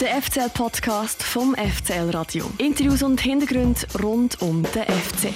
Der 0.00 0.22
FCL-Podcast 0.22 1.22
vom 1.22 1.54
FCL 1.54 2.08
Radio. 2.12 2.46
Interviews 2.56 3.02
und 3.02 3.20
Hintergründe 3.20 3.80
rund 4.02 4.40
um 4.40 4.62
den 4.62 4.84
FCL. 4.84 5.30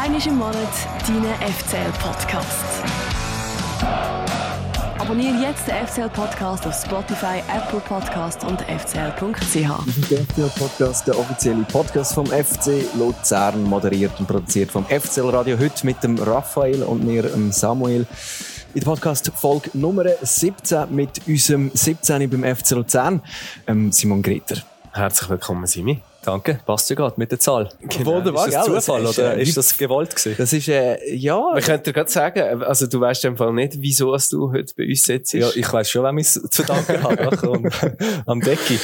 Einmal 0.00 0.24
im 0.24 0.36
Monat 0.36 0.54
dein 1.08 1.52
FCL-Podcast. 1.52 2.64
Abonniere 5.00 5.34
jetzt 5.42 5.66
den 5.66 5.84
FCL-Podcast 5.84 6.64
auf 6.64 6.80
Spotify, 6.80 7.42
Apple 7.52 7.80
Podcast 7.80 8.44
und 8.44 8.62
fcl.ch. 8.62 10.10
Der 10.10 10.18
FCL-Podcast, 10.18 11.08
der 11.08 11.18
offizielle 11.18 11.64
Podcast 11.64 12.14
vom 12.14 12.26
FC 12.26 12.84
Luzern, 12.96 13.64
moderiert 13.64 14.12
und 14.20 14.28
produziert 14.28 14.70
vom 14.70 14.86
FCL 14.86 15.28
Radio. 15.30 15.58
Heute 15.58 15.84
mit 15.84 16.00
dem 16.04 16.16
Raphael 16.18 16.84
und 16.84 17.04
mir, 17.04 17.24
dem 17.24 17.50
Samuel. 17.50 18.06
In 18.74 18.80
der 18.80 18.86
Podcast-Folge 18.86 19.70
Nummer 19.74 20.06
17 20.22 20.94
mit 20.94 21.20
unserem 21.28 21.70
17 21.74 22.30
beim 22.30 22.56
FC 22.56 22.70
Luzern, 22.70 23.20
Simon 23.90 24.22
Greter. 24.22 24.62
Herzlich 24.92 25.28
willkommen, 25.28 25.66
Simi. 25.66 26.00
Danke, 26.24 26.60
passt 26.64 26.88
ja 26.88 26.94
gerade 26.94 27.14
mit 27.18 27.32
der 27.32 27.40
Zahl. 27.40 27.68
Genau. 27.80 28.14
Wunderbar, 28.14 28.46
ist 28.46 28.54
das 28.54 28.66
gell? 28.66 28.74
Zufall 28.76 29.02
Das 29.02 29.10
ist, 29.10 29.18
oder 29.18 29.36
äh, 29.36 29.42
ist 29.42 29.56
das 29.56 29.76
gewollt 29.76 30.14
gewesen? 30.14 30.36
Das 30.38 30.52
ist, 30.52 30.68
äh, 30.68 31.14
ja, 31.14 31.40
Man 31.52 31.60
könnte 31.60 31.90
dir 31.90 31.92
gerade 31.92 32.10
sagen, 32.10 32.62
also 32.62 32.86
du 32.86 33.00
weißt 33.00 33.24
im 33.24 33.36
Fall 33.36 33.52
nicht, 33.52 33.74
wieso 33.78 34.12
dass 34.12 34.28
du 34.28 34.52
heute 34.52 34.72
bei 34.76 34.86
uns 34.86 35.02
sitzt. 35.02 35.32
Ja, 35.32 35.50
ich 35.52 35.72
weiß 35.72 35.90
schon, 35.90 36.04
wem 36.04 36.18
ich 36.18 36.28
es 36.28 36.34
zu 36.50 36.62
danken 36.62 37.02
habe. 37.02 37.96
Am 38.26 38.40
Decke. 38.40 38.78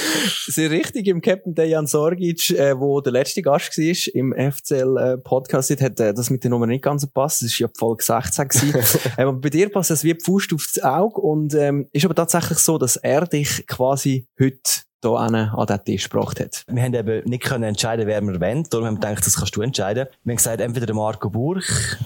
sehr 0.46 0.70
richtig 0.70 1.06
im 1.06 1.20
Captain 1.20 1.54
Dejan 1.54 1.86
Sorgic, 1.86 2.50
äh, 2.50 2.78
wo 2.78 3.00
der 3.00 3.12
letzte 3.12 3.42
Gast 3.42 3.78
war 3.78 4.14
im 4.14 4.34
FCL-Podcast, 4.34 5.70
äh, 5.70 5.76
hat 5.76 6.00
äh, 6.00 6.12
das 6.12 6.30
mit 6.30 6.42
der 6.42 6.50
Nummer 6.50 6.66
nicht 6.66 6.82
ganz 6.82 7.02
gepasst. 7.02 7.42
Das 7.42 7.52
war 7.52 7.58
ja 7.60 7.66
die 7.68 7.78
Folge 7.78 8.02
16 8.02 8.48
gewesen. 8.48 9.00
ähm, 9.16 9.28
aber 9.28 9.40
bei 9.40 9.50
dir 9.50 9.70
passt 9.70 9.90
das 9.90 10.02
wie 10.02 10.14
die 10.14 10.24
Faust 10.24 10.52
aufs 10.52 10.80
Auge 10.82 11.20
und 11.20 11.54
ähm, 11.54 11.88
ist 11.92 12.04
aber 12.04 12.16
tatsächlich 12.16 12.58
so, 12.58 12.78
dass 12.78 12.96
er 12.96 13.26
dich 13.26 13.64
quasi 13.68 14.26
heute 14.40 14.87
hier 15.02 15.12
an 15.12 15.32
den 15.66 15.84
Tisch 15.84 16.08
gebracht 16.08 16.40
hat. 16.40 16.64
Wir 16.68 16.82
haben 16.82 16.94
eben 16.94 17.28
nicht 17.28 17.44
können 17.44 17.64
entscheiden, 17.64 18.06
wer 18.06 18.20
wir 18.20 18.40
wollen. 18.40 18.64
Darum 18.70 18.86
haben 18.86 18.94
wir 18.96 19.08
gedacht, 19.08 19.26
das 19.26 19.36
kannst 19.36 19.54
du 19.56 19.62
entscheiden. 19.62 20.06
Wir 20.24 20.32
haben 20.32 20.36
gesagt, 20.36 20.60
entweder 20.60 20.86
der 20.86 20.94
Marco 20.94 21.30
Burch, 21.30 21.96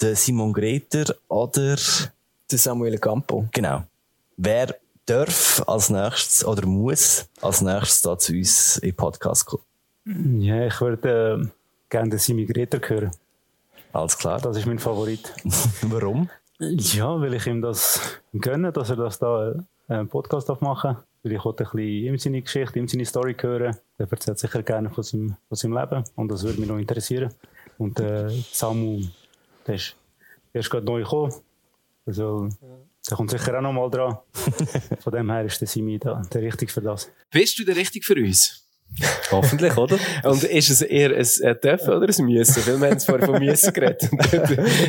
der 0.00 0.16
Simon 0.16 0.52
Greter 0.52 1.14
oder, 1.28 1.76
Der 2.50 2.58
Samuel 2.58 2.98
Campo. 2.98 3.46
genau, 3.52 3.82
wer 4.36 4.74
darf 5.04 5.62
als 5.66 5.90
nächstes 5.90 6.44
oder 6.44 6.66
muss 6.66 7.28
als 7.40 7.60
nächstes 7.62 8.02
da 8.02 8.18
zu 8.18 8.32
uns 8.32 8.78
im 8.78 8.94
Podcast 8.94 9.46
kommen. 9.46 10.40
Ja, 10.40 10.66
ich 10.66 10.80
würde 10.80 11.42
äh, 11.42 11.46
gerne 11.90 12.10
den 12.10 12.18
Simi 12.18 12.46
Greta 12.46 12.78
hören. 12.78 13.10
Alles 13.92 14.16
klar. 14.16 14.40
Das 14.40 14.56
ist 14.56 14.66
mein 14.66 14.78
Favorit. 14.78 15.32
Warum? 15.82 16.30
Ja, 16.58 17.20
weil 17.20 17.34
ich 17.34 17.46
ihm 17.46 17.62
das 17.62 18.00
gönne, 18.32 18.72
dass 18.72 18.90
er 18.90 18.96
das 18.96 19.18
da 19.18 19.50
äh, 19.52 19.54
einen 19.88 20.08
Podcast 20.08 20.48
machen 20.60 20.94
darf. 20.94 21.04
Ich 21.32 21.44
wollte 21.44 21.64
ein 21.64 21.70
bisschen 21.70 22.04
ihm 22.04 22.18
seine 22.18 22.42
Geschichte, 22.42 22.78
ihm 22.78 22.88
seine 22.88 23.04
Story 23.04 23.34
hören. 23.38 23.76
Er 23.98 24.10
erzählt 24.10 24.38
sicher 24.38 24.62
gerne 24.62 24.90
von 24.90 25.04
seinem, 25.04 25.36
von 25.48 25.56
seinem 25.56 25.76
Leben. 25.76 26.04
Und 26.16 26.28
das 26.28 26.42
würde 26.42 26.60
mich 26.60 26.68
noch 26.68 26.78
interessieren. 26.78 27.32
Und 27.78 28.00
äh, 28.00 28.28
Samu, 28.50 29.02
der 29.66 29.74
ist, 29.76 29.96
der 30.52 30.60
ist 30.60 30.70
gerade 30.70 30.86
neu 30.86 31.02
gekommen. 31.02 31.32
Also, 32.06 32.48
der 33.08 33.16
kommt 33.16 33.30
sicher 33.30 33.56
auch 33.56 33.62
noch 33.62 33.72
mal 33.72 33.90
dran. 33.90 34.18
Von 35.00 35.12
dem 35.12 35.30
her 35.30 35.44
ist 35.44 35.60
der 35.60 35.68
Simi 35.68 35.98
da, 35.98 36.22
der 36.32 36.42
richtig 36.42 36.70
für 36.70 36.80
das. 36.80 37.10
Bist 37.30 37.58
du 37.58 37.64
der 37.64 37.76
Richtige 37.76 38.04
für 38.04 38.14
uns? 38.14 38.64
Hoffentlich, 39.30 39.76
oder? 39.76 39.98
Und 40.24 40.42
ist 40.44 40.70
es 40.70 40.80
eher 40.80 41.10
ein, 41.10 41.60
Dürfen 41.60 41.94
oder 41.94 42.08
ein 42.08 42.24
Müssen? 42.24 42.66
Weil 42.66 42.80
wir 42.80 42.90
haben 42.90 43.00
vorher 43.00 43.26
von 43.26 43.38
Müssen 43.38 43.72
geredet. 43.72 44.08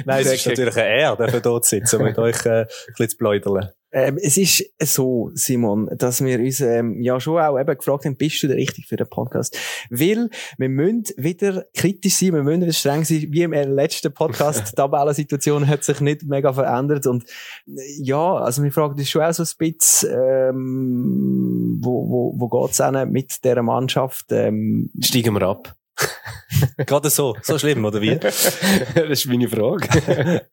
Nein, 0.05 0.21
es 0.21 0.33
ist 0.33 0.47
natürlich 0.47 0.77
ein 0.77 0.85
Er, 0.85 1.15
der 1.15 1.41
dort 1.41 1.65
sitzen 1.65 1.97
und 1.97 2.05
mit 2.05 2.17
euch 2.17 2.45
äh, 2.45 2.61
ein 2.61 2.67
bisschen 2.87 3.09
zu 3.09 3.17
pläudern. 3.17 3.69
Ähm, 3.91 4.19
es 4.21 4.37
ist 4.37 4.63
so, 4.79 5.31
Simon, 5.33 5.89
dass 5.97 6.23
wir 6.23 6.39
uns 6.39 6.61
ähm, 6.61 7.01
ja 7.01 7.19
schon 7.19 7.39
auch 7.39 7.59
eben 7.59 7.77
gefragt 7.77 8.05
haben, 8.05 8.17
bist 8.17 8.41
du 8.43 8.47
der 8.47 8.57
Richtige 8.57 8.87
für 8.87 8.97
den 8.97 9.09
Podcast? 9.09 9.57
Weil 9.89 10.29
wir 10.57 10.69
müssen 10.69 11.05
wieder 11.17 11.65
kritisch 11.73 12.15
sein, 12.15 12.33
wir 12.33 12.43
müssen 12.43 12.61
wieder 12.61 12.73
streng 12.73 13.03
sein. 13.03 13.27
Wie 13.29 13.41
im 13.41 13.53
letzten 13.53 14.13
Podcast, 14.13 14.67
die 14.71 14.75
Tabellensituation 14.75 15.67
hat 15.67 15.83
sich 15.83 16.01
nicht 16.01 16.23
mega 16.23 16.53
verändert. 16.53 17.07
Und 17.07 17.25
ja, 17.65 18.35
also 18.35 18.63
wir 18.63 18.71
fragen 18.71 18.93
uns 18.93 19.09
schon 19.09 19.23
auch 19.23 19.33
so 19.33 19.43
ein 19.43 19.49
bisschen, 19.57 20.09
ähm, 20.11 21.79
wo, 21.81 22.09
wo, 22.09 22.33
wo 22.37 22.47
geht's 22.47 22.77
denn 22.77 23.11
mit 23.11 23.43
dieser 23.43 23.63
Mannschaft? 23.63 24.25
Ähm, 24.31 24.91
Steigen 25.01 25.33
wir 25.33 25.43
ab. 25.43 25.78
Gerade 26.77 27.09
so, 27.09 27.35
so 27.41 27.57
schlimm, 27.57 27.85
oder 27.85 28.01
wie? 28.01 28.15
das 28.17 28.61
ist 28.95 29.25
meine 29.27 29.47
Frage. 29.47 29.87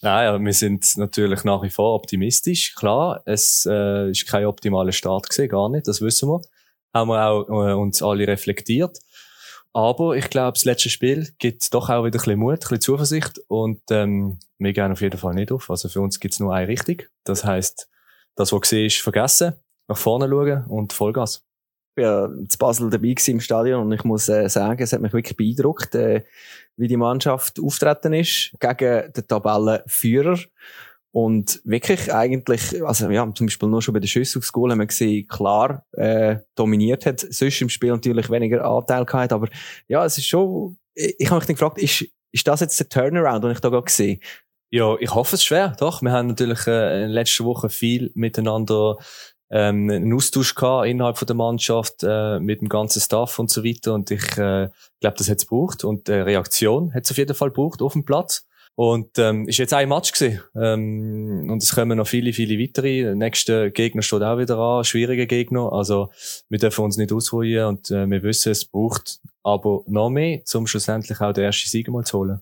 Nein, 0.00 0.24
ja, 0.24 0.40
wir 0.40 0.52
sind 0.52 0.84
natürlich 0.96 1.44
nach 1.44 1.62
wie 1.62 1.70
vor 1.70 1.94
optimistisch. 1.94 2.74
Klar, 2.74 3.22
es 3.24 3.66
äh, 3.70 4.10
ist 4.10 4.26
kein 4.26 4.46
optimaler 4.46 4.92
Start 4.92 5.28
gewesen, 5.28 5.48
gar 5.48 5.68
nicht, 5.68 5.86
das 5.86 6.00
wissen 6.00 6.28
wir. 6.28 6.42
Haben 6.92 7.08
wir 7.08 7.26
auch 7.26 7.48
äh, 7.48 7.72
uns 7.72 8.02
alle 8.02 8.26
reflektiert. 8.26 8.98
Aber 9.74 10.16
ich 10.16 10.28
glaube, 10.28 10.52
das 10.52 10.64
letzte 10.64 10.90
Spiel 10.90 11.32
gibt 11.38 11.72
doch 11.72 11.88
auch 11.88 12.04
wieder 12.04 12.18
ein 12.18 12.24
bisschen 12.24 12.38
Mut, 12.38 12.52
ein 12.52 12.58
bisschen 12.58 12.80
Zuversicht 12.80 13.40
und 13.48 13.80
ähm, 13.90 14.38
wir 14.58 14.72
gehen 14.74 14.92
auf 14.92 15.00
jeden 15.00 15.16
Fall 15.16 15.34
nicht 15.34 15.50
auf. 15.50 15.70
Also 15.70 15.88
für 15.88 16.02
uns 16.02 16.20
gibt's 16.20 16.40
nur 16.40 16.54
eine 16.54 16.68
Richtung. 16.68 16.96
Das 17.24 17.44
heißt, 17.44 17.88
das, 18.34 18.52
was 18.52 18.60
gesehen 18.60 18.86
ist, 18.86 19.00
vergessen, 19.00 19.54
nach 19.88 19.96
vorne 19.96 20.28
schauen 20.28 20.64
und 20.66 20.92
Vollgas. 20.92 21.42
Ja 21.96 22.28
zu 22.48 22.58
Basel 22.58 22.90
dabei 22.90 23.14
im 23.26 23.40
Stadion 23.40 23.82
und 23.82 23.92
ich 23.92 24.04
muss 24.04 24.28
äh, 24.28 24.48
sagen, 24.48 24.82
es 24.82 24.92
hat 24.92 25.00
mich 25.02 25.12
wirklich 25.12 25.36
beeindruckt, 25.36 25.94
äh, 25.94 26.24
wie 26.76 26.88
die 26.88 26.96
Mannschaft 26.96 27.60
auftreten 27.60 28.14
ist 28.14 28.52
gegen 28.58 29.12
den 29.12 29.26
Tabellenführer. 29.26 30.38
Und 31.14 31.60
wirklich 31.64 32.12
eigentlich, 32.12 32.82
also 32.82 33.10
ja, 33.10 33.30
zum 33.34 33.46
Beispiel 33.46 33.68
nur 33.68 33.82
schon 33.82 33.92
bei 33.92 34.00
den 34.00 34.08
Schüssen 34.08 34.38
aufs 34.38 34.50
Goal 34.50 34.70
haben 34.70 34.78
wir 34.78 34.86
gesehen, 34.86 35.28
klar 35.28 35.84
äh, 35.92 36.38
dominiert 36.54 37.04
hat. 37.04 37.20
Sonst 37.20 37.60
im 37.60 37.68
Spiel 37.68 37.90
natürlich 37.90 38.30
weniger 38.30 38.64
Anteil 38.64 39.04
gehabt, 39.04 39.32
aber 39.32 39.48
ja, 39.88 40.06
es 40.06 40.16
ist 40.16 40.26
schon, 40.26 40.78
ich, 40.94 41.14
ich 41.18 41.26
habe 41.28 41.40
mich 41.40 41.46
dann 41.46 41.56
gefragt, 41.56 41.78
ist, 41.78 42.06
ist 42.32 42.48
das 42.48 42.60
jetzt 42.60 42.80
der 42.80 42.88
Turnaround, 42.88 43.44
den 43.44 43.50
ich 43.50 43.60
da 43.60 43.68
gerade 43.68 43.90
sehe? 43.90 44.20
Ja, 44.70 44.96
ich 44.98 45.14
hoffe 45.14 45.36
es 45.36 45.44
schwer, 45.44 45.76
doch. 45.78 46.00
Wir 46.00 46.12
haben 46.12 46.28
natürlich 46.28 46.66
äh, 46.66 46.94
in 46.94 47.00
den 47.02 47.10
letzten 47.10 47.44
Wochen 47.44 47.68
viel 47.68 48.10
miteinander 48.14 48.96
ähm, 49.52 49.90
einen 49.90 50.14
Austausch 50.14 50.54
gehabt 50.54 50.86
innerhalb 50.86 51.18
von 51.18 51.26
der 51.26 51.36
Mannschaft, 51.36 52.02
äh, 52.02 52.40
mit 52.40 52.62
dem 52.62 52.70
ganzen 52.70 53.00
Staff 53.00 53.38
und 53.38 53.50
so 53.50 53.62
weiter. 53.62 53.92
Und 53.92 54.10
ich 54.10 54.24
äh, 54.38 54.70
glaube, 55.00 55.16
das 55.18 55.28
hat 55.28 55.38
es 55.38 55.46
gebraucht. 55.46 55.84
Und 55.84 56.08
äh, 56.08 56.22
Reaktion 56.22 56.92
hat 56.94 57.04
es 57.04 57.10
auf 57.10 57.18
jeden 57.18 57.34
Fall 57.34 57.50
gebraucht 57.50 57.82
auf 57.82 57.92
dem 57.92 58.04
Platz. 58.04 58.46
Und 58.74 59.18
ähm, 59.18 59.46
ist 59.48 59.58
jetzt 59.58 59.74
ein 59.74 59.90
Match 59.90 60.12
gewesen. 60.12 60.40
Ähm, 60.56 61.50
und 61.50 61.62
es 61.62 61.74
kommen 61.74 61.98
noch 61.98 62.06
viele, 62.06 62.32
viele 62.32 62.58
weitere. 62.58 63.02
Der 63.02 63.14
nächste 63.14 63.70
Gegner 63.70 64.00
steht 64.00 64.22
auch 64.22 64.38
wieder 64.38 64.56
an, 64.56 64.84
schwierige 64.84 65.26
Gegner. 65.26 65.70
Also 65.70 66.10
wir 66.48 66.58
dürfen 66.58 66.86
uns 66.86 66.96
nicht 66.96 67.12
ausruhen 67.12 67.66
und 67.66 67.90
äh, 67.90 68.08
wir 68.08 68.22
wissen, 68.22 68.52
es 68.52 68.64
braucht 68.64 69.20
aber 69.42 69.82
noch 69.86 70.08
mehr, 70.08 70.40
um 70.54 70.66
schlussendlich 70.66 71.20
auch 71.20 71.34
den 71.34 71.44
ersten 71.44 71.68
Sieg 71.68 71.88
mal 71.88 72.04
zu 72.04 72.18
holen. 72.18 72.40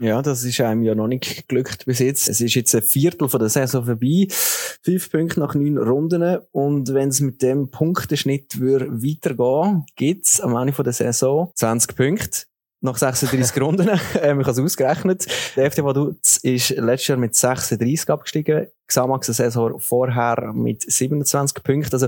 Ja, 0.00 0.22
das 0.22 0.44
ist 0.44 0.60
einem 0.60 0.82
ja 0.82 0.94
noch 0.94 1.08
nicht 1.08 1.24
geglückt 1.48 1.84
bis 1.84 1.98
jetzt. 1.98 2.28
Es 2.28 2.40
ist 2.40 2.54
jetzt 2.54 2.74
ein 2.74 2.82
Viertel 2.82 3.28
von 3.28 3.40
der 3.40 3.48
Saison 3.48 3.84
vorbei. 3.84 4.28
Fünf 4.30 5.10
Punkte 5.10 5.40
nach 5.40 5.54
neun 5.54 5.76
Runden. 5.76 6.38
Und 6.52 6.94
wenn 6.94 7.08
es 7.08 7.20
mit 7.20 7.42
dem 7.42 7.70
Punktenschnitt 7.70 8.60
würde 8.60 9.02
weitergehen, 9.02 9.84
gibt's 9.96 10.40
am 10.40 10.54
Ende 10.56 10.72
von 10.72 10.84
der 10.84 10.92
Saison 10.92 11.50
20 11.54 11.96
Punkte. 11.96 12.44
Nach 12.80 12.96
36 12.96 13.60
Runden. 13.60 13.88
Ähm, 14.22 14.40
ich 14.40 14.46
habe 14.46 14.52
es 14.52 14.58
ausgerechnet. 14.60 15.26
Der 15.56 15.68
FC 15.68 15.82
Vaduz 15.82 16.36
ist 16.44 16.70
letztes 16.70 17.08
Jahr 17.08 17.18
mit 17.18 17.34
36 17.34 18.08
abgestiegen. 18.08 18.68
Xamax 18.86 19.26
Saison 19.26 19.80
vorher 19.80 20.52
mit 20.54 20.88
27 20.88 21.60
Punkten. 21.64 21.92
Also, 21.92 22.06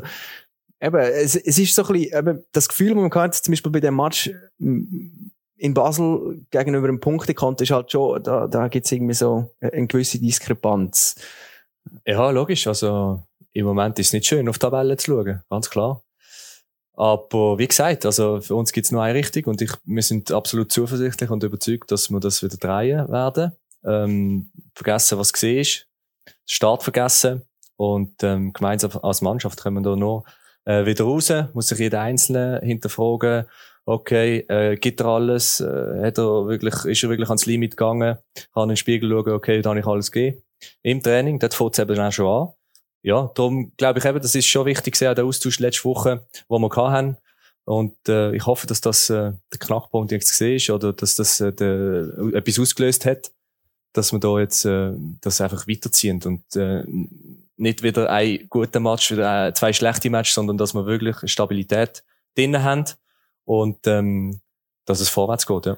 eben, 0.81 0.97
es, 0.97 1.35
es 1.35 1.59
ist 1.59 1.75
so 1.75 1.85
ein 1.85 1.93
bisschen, 1.93 2.17
eben, 2.17 2.45
das 2.53 2.69
Gefühl, 2.69 2.95
das 2.95 2.97
man 2.99 3.11
hat, 3.11 3.35
zum 3.35 3.51
Beispiel 3.51 3.73
bei 3.73 3.81
dem 3.81 3.97
Match, 3.97 4.31
in 5.61 5.75
Basel 5.75 6.41
gegenüber 6.51 6.87
dem 6.87 7.01
Punktekonto 7.01 7.63
ist 7.63 7.71
halt 7.71 7.93
schon, 7.93 8.23
da, 8.23 8.47
da 8.47 8.69
gibt's 8.69 8.91
irgendwie 8.91 9.15
so 9.15 9.55
eine 9.61 9.87
gewisse 9.87 10.19
Diskrepanz. 10.19 11.17
Ja, 12.07 12.31
logisch. 12.31 12.67
Also 12.67 13.23
im 13.53 13.67
Moment 13.67 13.99
ist 13.99 14.09
es 14.09 14.13
nicht 14.15 14.27
schön, 14.27 14.49
auf 14.49 14.57
die 14.57 14.61
Tabelle 14.61 14.97
zu 14.97 15.13
schauen, 15.13 15.43
ganz 15.51 15.69
klar. 15.69 16.03
Aber 16.95 17.59
wie 17.59 17.69
gesagt, 17.69 18.07
also 18.07 18.41
für 18.41 18.55
uns 18.55 18.73
gibt's 18.73 18.91
nur 18.91 19.03
eine 19.03 19.19
Richtung 19.19 19.45
und 19.45 19.61
ich, 19.61 19.73
wir 19.85 20.03
sind 20.03 20.33
absolut 20.33 20.73
zuversichtlich 20.73 21.29
und 21.29 21.43
überzeugt, 21.43 21.91
dass 21.91 22.11
wir 22.11 22.21
das 22.21 22.43
wieder 22.43 22.57
drehen 22.57 23.09
werden. 23.11 23.53
Ähm, 23.85 24.51
vergessen, 24.75 25.19
was 25.19 25.33
gesehen 25.33 25.61
ist, 25.61 25.87
Start 26.47 26.83
vergessen 26.83 27.43
und 27.77 28.23
ähm, 28.23 28.53
gemeinsam 28.55 28.93
als 29.03 29.21
Mannschaft 29.21 29.63
können 29.63 29.77
wir 29.77 29.83
da 29.83 29.97
noch 29.97 30.25
äh, 30.65 30.87
wieder 30.87 31.05
raus, 31.05 31.33
muss 31.53 31.69
sich 31.69 31.79
jeder 31.79 32.01
Einzelne 32.01 32.61
hinterfragen, 32.63 33.47
okay, 33.91 34.45
äh, 34.49 34.77
gibt 34.77 35.01
er 35.01 35.07
alles, 35.07 35.61
äh, 35.61 36.03
hat 36.03 36.19
er 36.19 36.47
wirklich, 36.47 36.75
ist 36.85 37.03
er 37.03 37.11
wirklich 37.11 37.29
ans 37.29 37.47
Limit 37.47 37.73
gegangen, 37.73 38.19
kann 38.55 38.63
in 38.65 38.69
den 38.71 38.77
Spiegel 38.77 39.11
schauen, 39.11 39.33
okay, 39.33 39.61
da 39.63 39.71
habe 39.71 39.81
ich 39.81 39.87
alles 39.87 40.13
gegeben. 40.13 40.43
Im 40.83 41.03
Training, 41.03 41.39
dort 41.39 41.55
fängt 41.55 41.73
es 41.73 41.79
eben 41.81 41.99
auch 41.99 42.13
schon 42.13 42.27
an. 42.27 42.49
Ja, 43.03 43.31
darum 43.35 43.73
glaube 43.77 43.99
ich 43.99 44.05
eben, 44.05 44.21
das 44.21 44.35
ist 44.35 44.47
schon 44.47 44.67
wichtig 44.67 44.95
gewesen, 44.95 45.15
der 45.15 45.25
Austausch 45.25 45.59
letzte 45.59 45.85
Woche, 45.85 46.27
wo 46.49 46.59
wir 46.59 46.71
hatten. 46.77 47.17
Und 47.65 47.97
äh, 48.09 48.35
ich 48.35 48.47
hoffe, 48.47 48.67
dass 48.67 48.81
das 48.81 49.11
äh, 49.11 49.33
der 49.53 49.59
Knackpunkt 49.59 50.13
jetzt 50.13 50.31
gesehen 50.31 50.57
ist 50.57 50.71
oder 50.71 50.93
dass 50.93 51.15
das 51.15 51.41
äh, 51.41 51.53
der, 51.53 52.13
etwas 52.35 52.59
ausgelöst 52.59 53.07
hat, 53.07 53.33
dass 53.93 54.13
wir 54.13 54.21
da 54.21 54.39
jetzt 54.39 54.65
äh, 54.65 54.93
das 55.21 55.41
einfach 55.41 55.67
weiterziehen 55.67 56.21
und 56.25 56.45
äh, 56.57 56.85
nicht 57.57 57.83
wieder 57.83 58.11
ein 58.11 58.47
guter 58.49 58.81
Match, 58.81 59.11
wieder 59.11 59.55
zwei 59.55 59.73
schlechte 59.73 60.11
Matches, 60.11 60.35
sondern 60.35 60.59
dass 60.59 60.75
wir 60.75 60.87
wirklich 60.87 61.17
Stabilität 61.31 62.03
drinnen 62.37 62.63
haben 62.63 62.85
und 63.51 63.85
ähm, 63.89 64.41
dass 64.85 65.01
es 65.01 65.09
vorwärts 65.09 65.45
geht. 65.45 65.67
Ja. 65.67 65.77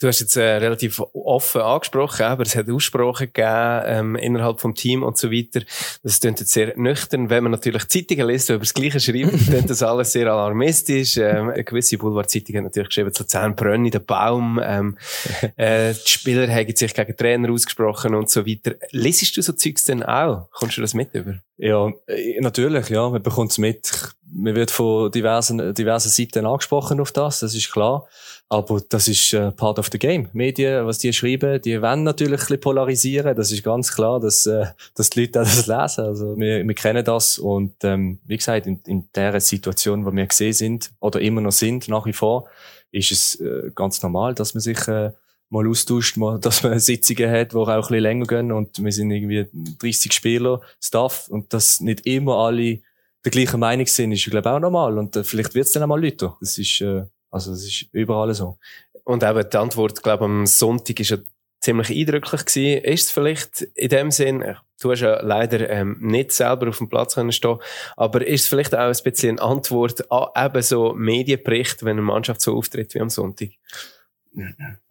Du 0.00 0.06
hast 0.06 0.20
jetzt 0.20 0.36
äh, 0.36 0.42
relativ 0.42 1.02
offen 1.12 1.60
angesprochen, 1.60 2.22
aber 2.22 2.44
es 2.44 2.54
hat 2.54 2.70
Aussprachen 2.70 3.32
gegeben 3.32 3.82
ähm, 3.84 4.16
innerhalb 4.16 4.60
vom 4.60 4.76
Team 4.76 5.02
und 5.02 5.18
so 5.18 5.32
weiter. 5.32 5.62
Das 6.04 6.20
klingt 6.20 6.38
jetzt 6.38 6.52
sehr 6.52 6.78
nüchtern. 6.78 7.30
Wenn 7.30 7.42
man 7.42 7.50
natürlich 7.50 7.88
Zeitungen 7.88 8.28
liest, 8.28 8.48
die 8.48 8.52
über 8.52 8.60
das 8.60 8.74
Gleiche 8.74 9.00
schreiben, 9.00 9.36
klingt 9.36 9.68
das 9.68 9.82
alles 9.82 10.12
sehr 10.12 10.28
alarmistisch. 10.30 11.16
Ähm, 11.16 11.50
eine 11.50 11.64
gewisse 11.64 11.98
Boulevard-Zeitung 11.98 12.58
hat 12.58 12.64
natürlich 12.64 12.90
geschrieben, 12.90 13.10
so 13.12 13.24
zehn 13.24 13.56
Brönne, 13.56 13.90
der 13.90 13.98
Baum. 13.98 14.60
Ähm, 14.62 14.96
äh, 15.56 15.92
die 15.94 16.08
Spieler 16.08 16.46
haben 16.48 16.76
sich 16.76 16.94
gegen 16.94 17.16
Trainer 17.16 17.50
ausgesprochen 17.50 18.14
und 18.14 18.30
so 18.30 18.46
weiter. 18.46 18.76
Lesest 18.92 19.36
du 19.36 19.42
so 19.42 19.52
Zeugs 19.52 19.82
denn 19.82 20.04
auch? 20.04 20.48
Kommst 20.52 20.76
du 20.76 20.80
das 20.80 20.94
mit 20.94 21.12
über? 21.12 21.40
Ja, 21.56 21.90
äh, 22.06 22.40
natürlich, 22.40 22.88
ja. 22.88 23.10
Man 23.10 23.20
bekommt 23.20 23.50
es 23.50 23.58
mit. 23.58 23.90
Man 24.32 24.54
wird 24.54 24.70
von 24.70 25.10
diversen, 25.10 25.74
diversen 25.74 26.10
Seiten 26.10 26.46
angesprochen 26.46 27.00
auf 27.00 27.10
das, 27.10 27.40
das 27.40 27.54
ist 27.54 27.72
klar. 27.72 28.06
Aber 28.50 28.80
das 28.88 29.08
ist 29.08 29.34
äh, 29.34 29.52
part 29.52 29.78
of 29.78 29.88
the 29.92 29.98
game. 29.98 30.28
Medien, 30.32 30.86
was 30.86 30.98
die 30.98 31.12
schreiben, 31.12 31.60
die 31.60 31.82
wollen 31.82 32.02
natürlich 32.02 32.40
ein 32.40 32.46
bisschen 32.46 32.60
polarisieren. 32.60 33.36
Das 33.36 33.52
ist 33.52 33.62
ganz 33.62 33.94
klar, 33.94 34.20
dass, 34.20 34.46
äh, 34.46 34.66
dass 34.94 35.10
die 35.10 35.20
Leute 35.20 35.42
auch 35.42 35.44
das 35.44 35.66
lesen. 35.66 36.04
Also 36.04 36.38
wir, 36.38 36.66
wir 36.66 36.74
kennen 36.74 37.04
das. 37.04 37.38
Und 37.38 37.74
ähm, 37.82 38.18
wie 38.24 38.38
gesagt, 38.38 38.66
in, 38.66 38.80
in 38.86 39.08
der 39.14 39.38
Situation, 39.40 40.06
wo 40.06 40.12
wir 40.12 40.26
gesehen 40.26 40.54
sind 40.54 40.90
oder 41.00 41.20
immer 41.20 41.42
noch 41.42 41.52
sind, 41.52 41.88
nach 41.88 42.06
wie 42.06 42.14
vor, 42.14 42.48
ist 42.90 43.12
es 43.12 43.38
äh, 43.38 43.70
ganz 43.74 44.02
normal, 44.02 44.34
dass 44.34 44.54
man 44.54 44.62
sich 44.62 44.88
äh, 44.88 45.10
mal 45.50 45.68
austauscht, 45.68 46.16
mal, 46.16 46.38
dass 46.40 46.62
man 46.62 46.78
Sitzungen 46.78 47.30
hat, 47.30 47.52
die 47.52 47.56
auch 47.56 47.68
ein 47.68 47.80
bisschen 47.80 48.00
länger 48.00 48.26
gehen. 48.26 48.50
Und 48.50 48.82
wir 48.82 48.92
sind 48.92 49.10
irgendwie 49.10 49.46
30 49.78 50.10
Spieler, 50.10 50.62
Staff, 50.82 51.28
und 51.28 51.52
dass 51.52 51.80
nicht 51.80 52.06
immer 52.06 52.36
alle 52.38 52.80
der 53.24 53.30
gleichen 53.30 53.60
Meinung 53.60 53.86
sind, 53.86 54.12
ist, 54.12 54.24
glaube 54.24 54.48
ich, 54.48 54.54
auch 54.54 54.60
normal. 54.60 54.96
Und 54.96 55.16
äh, 55.16 55.24
vielleicht 55.24 55.54
wird 55.54 55.66
es 55.66 55.72
dann 55.72 55.82
auch 55.82 55.88
mal 55.88 56.02
Leute. 56.02 56.32
Das 56.40 56.56
ist, 56.56 56.80
äh, 56.80 57.02
also, 57.30 57.50
das 57.50 57.64
ist 57.64 57.86
überall 57.92 58.32
so. 58.34 58.58
Und 59.04 59.22
eben 59.22 59.48
die 59.48 59.56
Antwort, 59.56 60.02
glaube 60.02 60.24
am 60.24 60.46
Sonntag 60.46 61.00
ist 61.00 61.10
ja 61.10 61.18
ziemlich 61.60 61.90
eindrücklich 61.90 62.44
gewesen. 62.44 62.84
Ist 62.84 63.06
es 63.06 63.10
vielleicht 63.10 63.62
in 63.74 63.88
dem 63.88 64.10
Sinn, 64.10 64.44
du 64.80 64.90
hast 64.90 65.00
ja 65.00 65.20
leider 65.22 65.68
ähm, 65.68 65.96
nicht 66.00 66.32
selber 66.32 66.68
auf 66.68 66.78
dem 66.78 66.88
Platz 66.88 67.14
können 67.14 67.32
stehen, 67.32 67.58
aber 67.96 68.26
ist 68.26 68.42
es 68.42 68.48
vielleicht 68.48 68.74
auch 68.74 68.80
ein 68.80 68.96
bisschen 69.02 69.38
eine 69.38 69.48
Antwort 69.48 70.10
an 70.10 70.28
eben 70.36 70.62
so 70.62 70.94
Medienbericht, 70.94 71.84
wenn 71.84 71.92
eine 71.92 72.02
Mannschaft 72.02 72.40
so 72.40 72.56
auftritt 72.56 72.94
wie 72.94 73.00
am 73.00 73.10
Sonntag? 73.10 73.50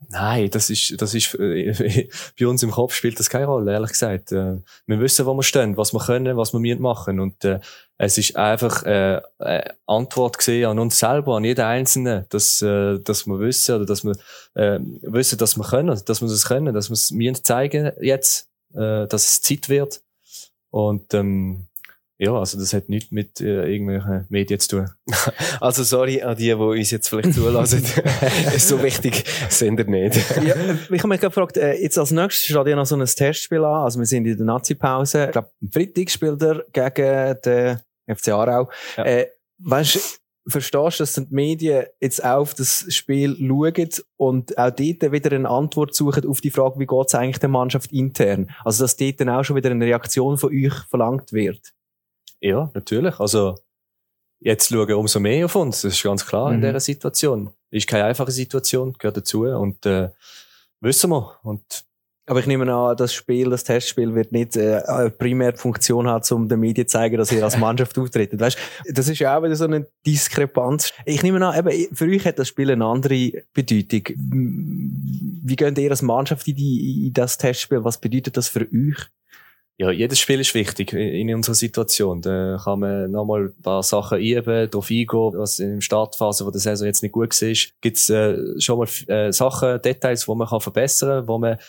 Nein, 0.10 0.50
das 0.50 0.70
ist, 0.70 1.02
das 1.02 1.14
ist, 1.14 1.36
äh, 1.36 2.08
bei 2.40 2.48
uns 2.48 2.64
im 2.64 2.72
Kopf 2.72 2.94
spielt 2.94 3.20
das 3.20 3.30
keine 3.30 3.46
Rolle, 3.46 3.72
ehrlich 3.72 3.92
gesagt. 3.92 4.32
Äh, 4.32 4.58
wir 4.86 5.00
wissen, 5.00 5.26
wo 5.26 5.34
wir 5.34 5.44
stehen, 5.44 5.78
was 5.78 5.94
wir 5.94 6.00
können, 6.00 6.38
was 6.38 6.54
wir 6.54 6.80
machen 6.80 7.20
und 7.20 7.44
äh, 7.46 7.60
es 7.98 8.18
ist 8.18 8.36
einfach 8.36 8.84
äh, 8.84 9.22
eine 9.40 9.76
Antwort 9.86 10.38
gesehen 10.38 10.70
an 10.70 10.80
uns 10.80 11.00
selber, 11.00 11.38
an 11.38 11.44
jeden 11.44 11.66
Einzelnen, 11.66 12.26
dass, 12.30 12.62
äh, 12.62 13.00
dass 13.00 13.26
wir 13.26 13.40
wissen 13.40 13.76
oder 13.76 13.86
dass 13.86 14.04
wir 14.04 14.16
äh, 14.54 14.80
wissen, 15.02 15.38
dass 15.38 15.58
wir 15.58 15.64
können, 15.64 16.00
dass 16.06 16.22
wir 16.22 16.28
das 16.28 16.46
können, 16.46 16.74
dass 16.74 16.90
wir 16.90 16.94
es 16.94 17.12
mir 17.12 17.34
zeigen 17.34 17.92
jetzt, 18.02 18.50
äh, 18.74 19.08
dass 19.08 19.26
es 19.26 19.42
Zeit 19.42 19.70
wird 19.70 20.02
und 20.70 21.14
ähm, 21.14 21.67
ja, 22.20 22.34
also 22.34 22.58
das 22.58 22.74
hat 22.74 22.90
nichts 22.90 23.12
mit 23.12 23.42
äh, 23.42 23.72
irgendwelchen 23.72 24.26
Medien 24.30 24.60
zu 24.60 24.70
tun. 24.70 24.90
Also 25.60 25.84
sorry 25.84 26.22
an 26.22 26.36
die, 26.36 26.46
die 26.46 26.54
uns 26.54 26.92
jetzt 26.92 27.10
vielleicht 27.10 27.34
zulassen. 27.34 27.84
ist 28.56 28.68
so 28.68 28.82
wichtig 28.82 29.24
sind 29.50 29.80
ihr 29.80 29.86
nicht. 29.86 30.16
ja, 30.44 30.56
ich 30.90 31.00
habe 31.00 31.08
mich 31.08 31.22
gefragt, 31.22 31.58
äh, 31.58 31.74
jetzt 31.74 31.98
als 31.98 32.12
nächstes 32.12 32.46
steht 32.46 32.68
ja 32.68 32.76
noch 32.76 32.86
so 32.86 32.96
ein 32.96 33.06
Testspiel 33.06 33.64
an. 33.64 33.84
Also 33.84 34.00
wir 34.00 34.06
sind 34.06 34.26
in 34.26 34.38
der 34.38 34.46
Nazi-Pause. 34.46 35.26
Ich 35.26 35.32
glaube, 35.32 35.50
am 35.62 35.72
Freitag 35.72 36.10
spielt 36.10 36.42
er 36.42 36.64
gegen 36.72 37.42
den 37.46 37.80
FC 38.16 38.30
Aarau. 38.30 38.70
Ja. 38.98 39.06
Äh, 39.06 39.28
weißt 39.60 40.20
verstehst 40.48 41.00
du, 41.00 41.04
dass 41.04 41.16
die 41.16 41.28
Medien 41.30 41.86
jetzt 42.00 42.24
auch 42.24 42.40
auf 42.40 42.54
das 42.54 42.86
Spiel 42.90 43.36
schauen 43.38 43.90
und 44.16 44.58
auch 44.58 44.72
dort 44.72 45.12
wieder 45.12 45.36
eine 45.36 45.50
Antwort 45.50 45.94
suchen 45.94 46.26
auf 46.26 46.42
die 46.42 46.52
Frage, 46.52 46.80
wie 46.80 46.86
geht 46.86 47.08
es 47.08 47.16
eigentlich 47.16 47.40
der 47.40 47.50
Mannschaft 47.50 47.92
intern? 47.92 48.50
Also, 48.64 48.84
dass 48.84 48.96
dort 48.96 49.20
dann 49.20 49.30
auch 49.30 49.44
schon 49.44 49.56
wieder 49.56 49.72
eine 49.72 49.86
Reaktion 49.86 50.38
von 50.38 50.50
euch 50.52 50.74
verlangt 50.90 51.34
wird? 51.34 51.74
Ja, 52.40 52.70
natürlich. 52.74 53.20
Also, 53.20 53.56
jetzt 54.40 54.70
schauen 54.70 54.94
umso 54.94 55.20
mehr 55.20 55.46
auf 55.46 55.56
uns. 55.56 55.82
Das 55.82 55.94
ist 55.94 56.04
ganz 56.04 56.26
klar 56.26 56.50
mhm. 56.50 56.56
in 56.56 56.62
dieser 56.62 56.80
Situation. 56.80 57.54
Ist 57.70 57.88
keine 57.88 58.06
einfache 58.06 58.32
Situation, 58.32 58.94
gehört 58.94 59.18
dazu 59.18 59.44
und 59.44 59.86
äh, 59.86 60.10
wissen 60.80 61.10
wir. 61.10 61.38
Und 61.44 61.88
aber 62.30 62.42
ich 62.42 62.46
nehme 62.46 62.72
an, 62.72 62.98
das 62.98 63.14
Spiel, 63.14 63.50
das 63.50 63.64
Testspiel 63.64 64.14
wird 64.14 64.34
nicht 64.34 64.58
äh, 64.58 64.82
eine 64.86 65.10
primäre 65.10 65.56
Funktion 65.56 66.08
haben, 66.08 66.26
um 66.32 66.50
den 66.50 66.60
Medien 66.60 66.86
zu 66.86 66.98
zeigen, 66.98 67.18
dass 67.18 67.32
ihr 67.32 67.42
als 67.42 67.58
Mannschaft 67.58 67.98
auftretet. 68.00 68.38
Weißt, 68.38 68.58
das 68.92 69.08
ist 69.08 69.20
ja 69.20 69.38
auch 69.38 69.44
wieder 69.44 69.56
so 69.56 69.64
eine 69.64 69.88
Diskrepanz. 70.06 70.92
Ich 71.06 71.24
nehme 71.24 71.46
an, 71.46 71.58
eben, 71.58 71.96
für 71.96 72.06
euch 72.06 72.26
hat 72.26 72.38
das 72.38 72.50
Spiel 72.50 72.70
eine 72.70 72.84
andere 72.84 73.32
Bedeutung. 73.54 74.04
Wie 74.18 75.56
geht 75.56 75.78
ihr 75.78 75.90
als 75.90 76.02
Mannschaft 76.02 76.46
in, 76.50 76.56
die, 76.58 77.08
in 77.08 77.14
das 77.14 77.38
Testspiel? 77.38 77.86
Was 77.86 77.98
bedeutet 77.98 78.36
das 78.36 78.50
für 78.50 78.68
euch? 78.74 79.08
Ja, 79.80 79.92
jedes 79.92 80.20
Spiel 80.20 80.40
ist 80.40 80.56
wichtig 80.56 80.92
in 80.94 81.34
unserer 81.36 81.54
Situation. 81.54 82.20
Da 82.20 82.60
kann 82.64 82.80
man 82.80 83.12
nochmal 83.12 83.50
ein 83.50 83.62
paar 83.62 83.84
Sachen 83.84 84.20
üben, 84.20 84.72
darauf 84.72 84.90
eingehen, 84.90 85.34
was 85.36 85.60
in 85.60 85.76
der 85.76 85.82
Startphase 85.82 86.44
von 86.44 86.52
der 86.52 86.62
Saison 86.62 86.88
jetzt 86.88 87.04
nicht 87.04 87.12
gut 87.12 87.40
war. 87.40 87.54
Gibt 87.82 87.98
es 87.98 88.10
äh, 88.10 88.60
schon 88.60 88.80
mal 88.80 88.88
äh, 89.08 89.32
Sachen, 89.32 89.80
Details, 89.80 90.26
die 90.26 90.36
man 90.36 90.48
kann 90.48 90.62
verbessern 90.62 91.20
kann, 91.20 91.28
wo 91.28 91.38
man 91.38 91.60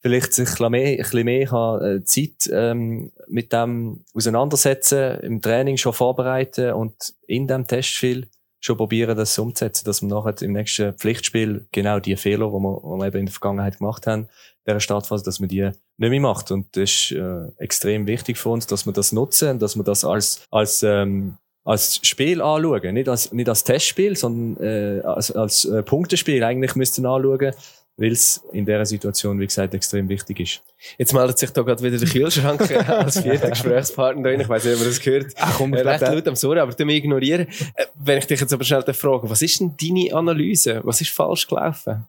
vielleicht 0.00 0.32
sich 0.32 0.58
mehr, 0.60 0.70
ein 0.70 0.96
bisschen 0.96 1.24
mehr 1.24 1.46
kann, 1.46 1.82
äh, 1.84 2.04
Zeit 2.04 2.48
ähm, 2.50 3.12
mit 3.26 3.52
dem 3.52 4.02
auseinandersetzen, 4.14 5.20
im 5.20 5.42
Training 5.42 5.76
schon 5.76 5.92
vorbereiten 5.92 6.72
und 6.72 6.94
in 7.26 7.46
dem 7.46 7.66
Testspiel 7.66 8.28
schon 8.60 8.76
probieren, 8.76 9.16
das 9.16 9.38
umzusetzen, 9.38 9.84
dass 9.84 10.02
wir 10.02 10.08
nachher 10.08 10.40
im 10.42 10.52
nächsten 10.52 10.92
Pflichtspiel 10.94 11.66
genau 11.72 12.00
die 12.00 12.16
Fehler, 12.16 12.48
die 12.48 12.52
wir, 12.52 12.82
wir 12.82 13.06
eben 13.06 13.18
in 13.18 13.26
der 13.26 13.32
Vergangenheit 13.32 13.78
gemacht 13.78 14.06
haben, 14.06 14.28
der 14.66 14.80
Startphase, 14.80 15.24
dass 15.24 15.40
man 15.40 15.48
die 15.48 15.62
nicht 15.96 16.10
mehr 16.10 16.20
macht. 16.20 16.50
Und 16.50 16.76
das 16.76 16.90
ist 16.90 17.12
äh, 17.12 17.48
extrem 17.58 18.06
wichtig 18.06 18.38
für 18.38 18.50
uns, 18.50 18.66
dass 18.66 18.86
wir 18.86 18.92
das 18.92 19.12
nutzen, 19.12 19.58
dass 19.58 19.76
wir 19.76 19.84
das 19.84 20.04
als, 20.04 20.46
als, 20.50 20.82
ähm, 20.82 21.38
als 21.64 22.00
Spiel 22.06 22.42
anschauen. 22.42 22.94
Nicht 22.94 23.08
als, 23.08 23.32
nicht 23.32 23.48
als 23.48 23.64
Testspiel, 23.64 24.16
sondern 24.16 24.64
äh, 24.64 25.00
als, 25.02 25.30
als 25.30 25.64
äh, 25.64 25.82
Punktespiel 25.82 26.42
eigentlich 26.44 26.74
müssten 26.74 27.06
anschauen, 27.06 27.52
weil 27.98 28.12
es 28.12 28.42
in 28.52 28.64
dieser 28.64 28.86
Situation, 28.86 29.38
wie 29.40 29.46
gesagt, 29.46 29.74
extrem 29.74 30.08
wichtig 30.08 30.40
ist. 30.40 30.62
Jetzt 30.96 31.12
meldet 31.12 31.36
sich 31.36 31.50
da 31.50 31.62
gerade 31.62 31.82
wieder 31.82 31.98
der 31.98 32.08
Kühlschrank 32.08 32.60
als 32.88 33.20
vierter 33.20 33.50
Gesprächspartner 33.50 34.22
drin. 34.22 34.40
Ich 34.40 34.48
weiß 34.48 34.64
nicht, 34.64 34.74
ob 34.74 34.80
man 34.80 34.88
das 34.88 35.00
gehört. 35.00 35.32
Ach, 35.36 35.58
komm, 35.58 35.74
äh, 35.74 35.80
recht 35.80 36.00
laut 36.02 36.28
am 36.28 36.36
Sorry, 36.36 36.60
aber 36.60 36.72
du 36.72 36.84
mich 36.84 36.96
ignorieren. 36.96 37.48
Äh, 37.74 37.86
wenn 37.96 38.18
ich 38.18 38.26
dich 38.26 38.40
jetzt 38.40 38.52
aber 38.52 38.62
schnell 38.62 38.82
frage, 38.94 39.28
was 39.28 39.42
ist 39.42 39.58
denn 39.58 39.74
deine 39.76 40.14
Analyse? 40.14 40.80
Was 40.84 41.00
ist 41.00 41.10
falsch 41.10 41.48
gelaufen? 41.48 42.06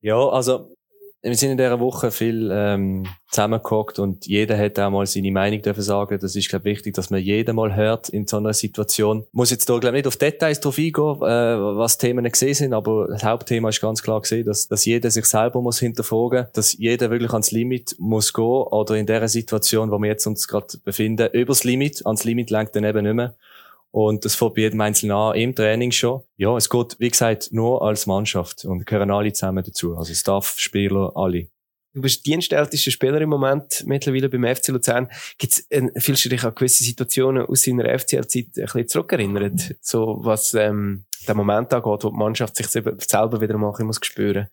Ja, 0.00 0.16
also 0.28 0.73
wir 1.24 1.36
sind 1.36 1.52
in 1.52 1.56
dieser 1.56 1.80
Woche 1.80 2.10
viel 2.10 2.50
ähm, 2.52 3.06
zusammengehockt 3.30 3.98
und 3.98 4.26
jeder 4.26 4.58
hat 4.58 4.78
auch 4.78 4.90
mal 4.90 5.06
seine 5.06 5.32
Meinung 5.32 5.62
dürfen 5.62 5.82
sagen. 5.82 6.18
Das 6.20 6.36
ist, 6.36 6.48
glaube 6.50 6.68
ich, 6.68 6.76
wichtig, 6.76 6.94
dass 6.94 7.08
man 7.08 7.20
jeden 7.20 7.56
mal 7.56 7.74
hört 7.74 8.10
in 8.10 8.26
so 8.26 8.36
einer 8.36 8.52
Situation. 8.52 9.24
Muss 9.32 9.50
jetzt 9.50 9.68
da, 9.68 9.78
glaube 9.78 9.96
ich, 9.96 10.04
nicht 10.04 10.06
auf 10.06 10.16
Details 10.16 10.60
drauf 10.60 10.76
eingehen, 10.76 11.16
äh, 11.22 11.76
was 11.76 11.96
Themen 11.96 12.30
gesehen 12.30 12.54
sind, 12.54 12.74
aber 12.74 13.08
das 13.08 13.24
Hauptthema 13.24 13.70
ist 13.70 13.80
ganz 13.80 14.02
klar 14.02 14.20
gesehen, 14.20 14.44
dass, 14.44 14.68
dass 14.68 14.84
jeder 14.84 15.10
sich 15.10 15.24
selber 15.24 15.62
muss 15.62 15.80
hinterfragen, 15.80 16.46
dass 16.52 16.76
jeder 16.76 17.10
wirklich 17.10 17.32
ans 17.32 17.50
Limit 17.50 17.96
muss 17.98 18.32
gehen 18.32 18.44
oder 18.44 18.94
in 18.94 19.06
der 19.06 19.26
Situation, 19.28 19.90
wo 19.90 19.98
wir 19.98 20.08
jetzt 20.08 20.26
uns 20.26 20.46
gerade 20.46 20.78
befinden, 20.84 21.30
übers 21.32 21.64
Limit, 21.64 22.04
ans 22.04 22.24
Limit 22.24 22.50
lenkt 22.50 22.76
dann 22.76 22.84
eben 22.84 23.02
nicht 23.02 23.14
mehr. 23.14 23.34
Und 23.94 24.24
das 24.24 24.34
fängt 24.34 24.54
bei 24.54 24.62
jedem 24.62 24.80
Einzelnen 24.80 25.16
an, 25.16 25.36
im 25.36 25.54
Training 25.54 25.92
schon. 25.92 26.22
Ja, 26.36 26.56
es 26.56 26.68
geht, 26.68 26.96
wie 26.98 27.10
gesagt, 27.10 27.50
nur 27.52 27.80
als 27.80 28.06
Mannschaft 28.06 28.64
und 28.64 28.84
gehören 28.86 29.12
alle 29.12 29.32
zusammen 29.32 29.62
dazu. 29.64 29.96
Also 29.96 30.12
Staff, 30.14 30.56
Spieler, 30.58 31.12
alle. 31.14 31.46
Du 31.92 32.00
bist 32.00 32.26
dienstältester 32.26 32.90
Spieler 32.90 33.20
im 33.20 33.28
Moment 33.28 33.84
mittlerweile 33.86 34.28
beim 34.28 34.52
FC 34.52 34.72
Luzern. 34.72 35.08
Gibt's, 35.38 35.64
äh, 35.70 35.88
fühlst 36.00 36.24
du 36.24 36.28
dich 36.28 36.42
an 36.42 36.56
gewisse 36.56 36.82
Situationen 36.82 37.46
aus 37.46 37.62
deiner 37.62 37.84
FCL-Zeit 37.96 38.46
ein 38.56 38.64
bisschen 38.64 38.88
zurückerinnert? 38.88 39.76
So, 39.80 40.18
was, 40.22 40.54
ähm, 40.54 41.04
der 41.28 41.36
Moment 41.36 41.72
angeht, 41.72 42.02
wo 42.02 42.10
die 42.10 42.16
Mannschaft 42.16 42.56
sich 42.56 42.66
selber 42.66 43.40
wieder 43.40 43.56
mal 43.58 43.72
ein 43.78 43.86
muss 43.86 44.00
spüren. 44.02 44.48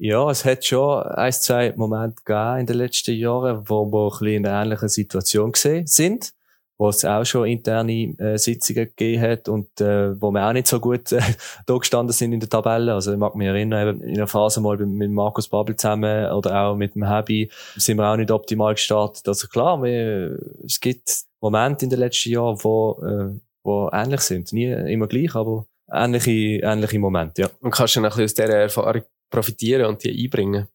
Ja, 0.00 0.30
es 0.30 0.44
hat 0.44 0.66
schon 0.66 1.02
ein, 1.02 1.32
zwei 1.32 1.72
Momente 1.76 2.16
gegeben 2.26 2.60
in 2.60 2.66
den 2.66 2.76
letzten 2.76 3.14
Jahren, 3.14 3.66
wo 3.70 3.86
wir 3.86 4.04
ein 4.04 4.10
bisschen 4.10 4.26
in 4.34 4.46
einer 4.46 4.62
ähnlichen 4.62 4.90
Situation 4.90 5.52
gesehen 5.52 5.86
sind 5.86 6.34
wo 6.78 6.88
es 6.88 7.04
auch 7.04 7.24
schon 7.24 7.46
interne 7.46 8.14
äh, 8.18 8.36
Sitzungen 8.36 8.86
gegeben 8.86 9.22
hat 9.22 9.48
und 9.48 9.80
äh, 9.80 10.20
wo 10.20 10.30
wir 10.30 10.46
auch 10.46 10.52
nicht 10.52 10.66
so 10.66 10.80
gut 10.80 11.12
äh, 11.12 11.20
da 11.66 11.76
gestanden 11.76 12.12
sind 12.12 12.32
in 12.32 12.40
der 12.40 12.48
Tabelle. 12.48 12.94
Also 12.94 13.12
ich 13.12 13.18
mag 13.18 13.34
mich 13.34 13.46
erinnern, 13.46 14.00
in 14.00 14.16
einer 14.16 14.26
Phase 14.26 14.60
mal 14.60 14.76
mit 14.78 15.10
Markus 15.10 15.48
Babbel 15.48 15.76
zusammen 15.76 16.30
oder 16.32 16.62
auch 16.62 16.76
mit 16.76 16.94
dem 16.94 17.06
Habi 17.06 17.50
sind 17.76 17.98
wir 17.98 18.10
auch 18.10 18.16
nicht 18.16 18.30
optimal 18.30 18.74
gestartet. 18.74 19.28
Also 19.28 19.46
klar, 19.48 19.82
wir, 19.82 20.38
es 20.64 20.80
gibt 20.80 21.24
Momente 21.40 21.84
in 21.84 21.90
den 21.90 21.98
letzten 22.00 22.30
Jahren, 22.30 22.58
wo, 22.62 23.02
äh, 23.04 23.38
wo 23.64 23.90
ähnlich 23.92 24.20
sind. 24.20 24.52
Nie 24.52 24.72
immer 24.72 25.06
gleich, 25.06 25.34
aber 25.34 25.66
ähnliche, 25.92 26.60
ähnliche 26.62 26.98
Momente, 26.98 27.42
ja. 27.42 27.50
Und 27.60 27.70
kannst 27.70 27.96
du 27.96 28.00
dann 28.00 28.10
ein 28.10 28.16
bisschen 28.16 28.24
aus 28.24 28.34
dieser 28.34 28.58
Erfahrung 28.58 29.02
profitieren 29.30 29.86
und 29.86 30.02
die 30.04 30.24
einbringen? 30.24 30.68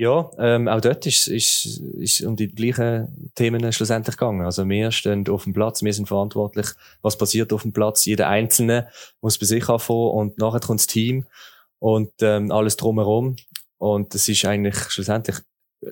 Ja, 0.00 0.30
ähm, 0.38 0.66
auch 0.66 0.80
dort 0.80 1.04
ist 1.04 1.28
ist 1.28 2.22
um 2.22 2.34
die 2.34 2.48
gleichen 2.48 3.30
Themen 3.34 3.70
schlussendlich 3.70 4.16
gegangen. 4.16 4.46
Also 4.46 4.66
wir 4.66 4.92
stehen 4.92 5.28
auf 5.28 5.44
dem 5.44 5.52
Platz, 5.52 5.82
wir 5.82 5.92
sind 5.92 6.08
verantwortlich, 6.08 6.68
was 7.02 7.18
passiert 7.18 7.52
auf 7.52 7.60
dem 7.60 7.74
Platz. 7.74 8.06
Jeder 8.06 8.26
Einzelne 8.28 8.88
muss 9.20 9.36
bei 9.36 9.44
sich 9.44 9.68
anfangen 9.68 10.08
und 10.08 10.38
nachher 10.38 10.60
kommt 10.60 10.80
das 10.80 10.86
Team 10.86 11.26
und 11.80 12.12
ähm, 12.22 12.50
alles 12.50 12.78
drumherum. 12.78 13.36
Und 13.76 14.14
das 14.14 14.26
ist 14.26 14.42
eigentlich 14.46 14.78
schlussendlich 14.88 15.36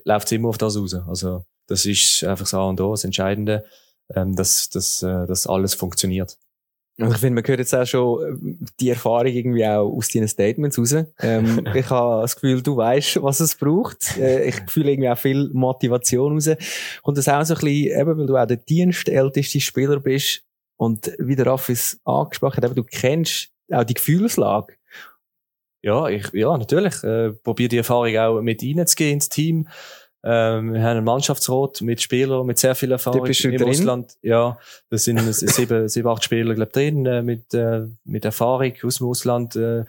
läuft 0.04 0.28
es 0.28 0.32
immer 0.32 0.48
auf 0.48 0.56
das 0.56 0.78
raus. 0.78 0.94
Also 0.94 1.44
das 1.66 1.84
ist 1.84 2.24
einfach 2.24 2.44
das 2.44 2.54
A 2.54 2.62
und 2.62 2.80
O, 2.80 2.92
das 2.92 3.04
Entscheidende, 3.04 3.66
ähm, 4.14 4.34
dass, 4.34 4.70
dass, 4.70 5.02
äh, 5.02 5.26
dass 5.26 5.46
alles 5.46 5.74
funktioniert. 5.74 6.38
Und 7.00 7.12
ich 7.12 7.18
finde, 7.18 7.40
man 7.40 7.46
hört 7.46 7.60
jetzt 7.60 7.74
auch 7.74 7.86
schon 7.86 8.22
äh, 8.22 8.66
die 8.80 8.90
Erfahrung 8.90 9.26
irgendwie 9.26 9.64
auch 9.64 9.88
aus 9.88 10.08
deinen 10.08 10.26
Statements 10.26 10.78
raus. 10.78 10.94
Ähm, 11.20 11.64
ich 11.74 11.88
habe 11.90 12.22
das 12.22 12.34
Gefühl, 12.34 12.60
du 12.60 12.76
weißt, 12.76 13.22
was 13.22 13.38
es 13.38 13.54
braucht. 13.54 14.16
Äh, 14.18 14.48
ich 14.48 14.56
fühle 14.68 14.90
irgendwie 14.90 15.08
auch 15.08 15.18
viel 15.18 15.48
Motivation 15.52 16.32
raus. 16.32 16.50
Und 17.02 17.16
das 17.16 17.28
auch 17.28 17.44
so 17.44 17.54
ein 17.54 17.60
bisschen, 17.60 18.00
eben, 18.00 18.18
weil 18.18 18.26
du 18.26 18.36
auch 18.36 18.46
der 18.46 18.56
dienstälteste 18.56 19.60
Spieler 19.60 20.00
bist 20.00 20.42
und 20.76 21.12
wie 21.18 21.36
der 21.36 21.46
Raffis 21.46 22.00
angesprochen 22.04 22.56
hat, 22.56 22.64
eben, 22.64 22.74
du 22.74 22.84
kennst 22.84 23.50
auch 23.70 23.84
die 23.84 23.94
Gefühlslage. 23.94 24.74
Ja, 25.82 26.08
ich, 26.08 26.32
ja, 26.32 26.58
natürlich. 26.58 27.02
Äh, 27.04 27.30
probiere 27.32 27.68
die 27.68 27.78
Erfahrung 27.78 28.16
auch 28.16 28.40
mit 28.40 28.62
reinzugehen 28.62 29.14
ins 29.14 29.28
Team. 29.28 29.68
Ähm, 30.24 30.72
wir 30.74 30.82
haben 30.82 30.96
einen 30.96 31.04
Mannschaftsrat 31.04 31.80
mit 31.80 32.02
Spielern 32.02 32.44
mit 32.44 32.58
sehr 32.58 32.74
viel 32.74 32.90
Erfahrung 32.90 33.24
bist 33.24 33.44
du 33.44 33.48
im 33.48 33.56
drin? 33.56 33.68
Ausland. 33.68 34.16
Ja, 34.22 34.58
da 34.90 34.98
sind 34.98 35.18
sieben, 35.32 35.88
sieben, 35.88 36.08
acht 36.08 36.24
Spieler 36.24 36.54
glaub, 36.54 36.72
drin 36.72 37.06
äh, 37.06 37.22
mit, 37.22 37.54
äh, 37.54 37.86
mit 38.04 38.24
Erfahrung 38.24 38.72
aus 38.82 38.98
dem 38.98 39.06
Ausland. 39.06 39.54
Äh, 39.56 39.84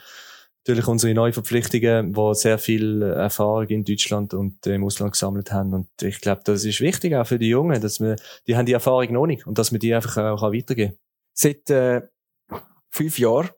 natürlich 0.68 0.88
unsere 0.88 1.14
Neuverpflichtungen, 1.16 2.14
die 2.14 2.36
sehr 2.36 2.60
viel 2.60 3.02
Erfahrung 3.02 3.68
in 3.68 3.84
Deutschland 3.84 4.34
und 4.36 4.68
äh, 4.68 4.76
im 4.76 4.84
Ausland 4.84 5.14
gesammelt 5.14 5.52
haben. 5.52 5.74
Und 5.74 5.88
ich 6.02 6.22
glaube, 6.22 6.42
das 6.46 6.64
ist 6.64 6.82
wichtig 6.82 7.16
auch 7.16 7.26
für 7.26 7.40
die 7.40 7.50
Jungen, 7.50 7.82
dass 7.82 8.00
wir, 8.00 8.16
die 8.46 8.56
haben 8.56 8.68
die 8.68 8.74
Erfahrung 8.74 9.12
noch 9.14 9.26
nicht 9.26 9.48
und 9.48 9.58
dass 9.58 9.72
wir 9.72 9.80
die 9.80 9.96
einfach 9.96 10.18
auch 10.18 10.44
weitergeben 10.54 10.96
Seit 11.34 11.70
äh, 11.70 12.02
fünf 12.92 13.18
Jahren 13.18 13.50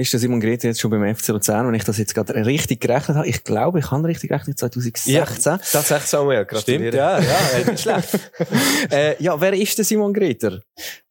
ist 0.00 0.12
der 0.12 0.20
Simon 0.20 0.40
Grete 0.40 0.68
jetzt 0.68 0.80
schon 0.80 0.90
beim 0.90 1.14
FC 1.14 1.28
Luzern 1.28 1.66
und 1.66 1.74
ich 1.74 1.84
das 1.84 1.98
jetzt 1.98 2.14
gerade 2.14 2.34
richtig 2.46 2.80
gerechnet 2.80 3.16
habe. 3.16 3.28
Ich 3.28 3.44
glaube, 3.44 3.78
ich 3.80 3.90
habe 3.90 4.08
richtig 4.08 4.30
gerechnet, 4.30 4.58
2016. 4.58 5.12
Tatsächlich, 5.70 6.08
Samuel, 6.08 6.44
gratuliere. 6.44 6.96
ja, 6.96 7.18
ja, 7.20 7.70
nicht 7.70 7.80
schlecht. 7.80 8.32
äh, 8.90 9.22
ja, 9.22 9.40
wer 9.40 9.52
ist 9.52 9.76
der 9.78 9.84
Simon 9.84 10.12
Greter? 10.12 10.60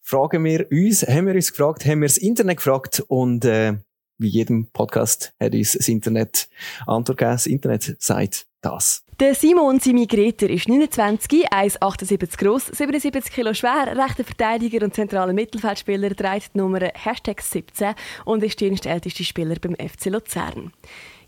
Fragen 0.01 0.43
wir 0.43 0.67
uns, 0.72 1.03
haben 1.03 1.27
wir 1.27 1.36
uns 1.36 1.51
gefragt, 1.51 1.86
haben 1.86 2.01
wir 2.01 2.08
das 2.08 2.17
Internet 2.17 2.58
gefragt 2.58 3.03
und 3.08 3.46
äh, 3.46 3.74
wie 4.17 4.27
jedem 4.27 4.69
Podcast 4.72 5.34
hat 5.39 5.53
uns 5.53 5.74
das 5.74 5.88
Internet 5.88 6.50
Antwort 6.86 7.17
gegeben. 7.17 7.31
Das 7.31 7.48
Internet 7.48 7.96
sagt 8.00 8.48
das. 8.62 9.03
Der 9.19 9.35
Simon 9.35 9.81
Simi 9.81 10.05
Greter 10.05 10.49
ist 10.49 10.69
29, 10.69 11.51
1,78 11.51 12.38
groß, 12.38 12.67
77 12.67 13.33
Kilo 13.33 13.53
schwer, 13.53 13.88
rechter 13.93 14.23
Verteidiger 14.23 14.85
und 14.85 14.93
zentraler 14.93 15.33
Mittelfeldspieler, 15.33 16.15
trägt 16.15 16.53
die 16.53 16.59
Nummer 16.59 16.79
Hashtag 16.93 17.41
17 17.41 17.95
und 18.23 18.41
ist 18.45 18.61
der 18.61 18.69
dienstälteste 18.69 19.25
Spieler 19.25 19.55
beim 19.59 19.75
FC 19.75 20.05
Luzern. 20.05 20.71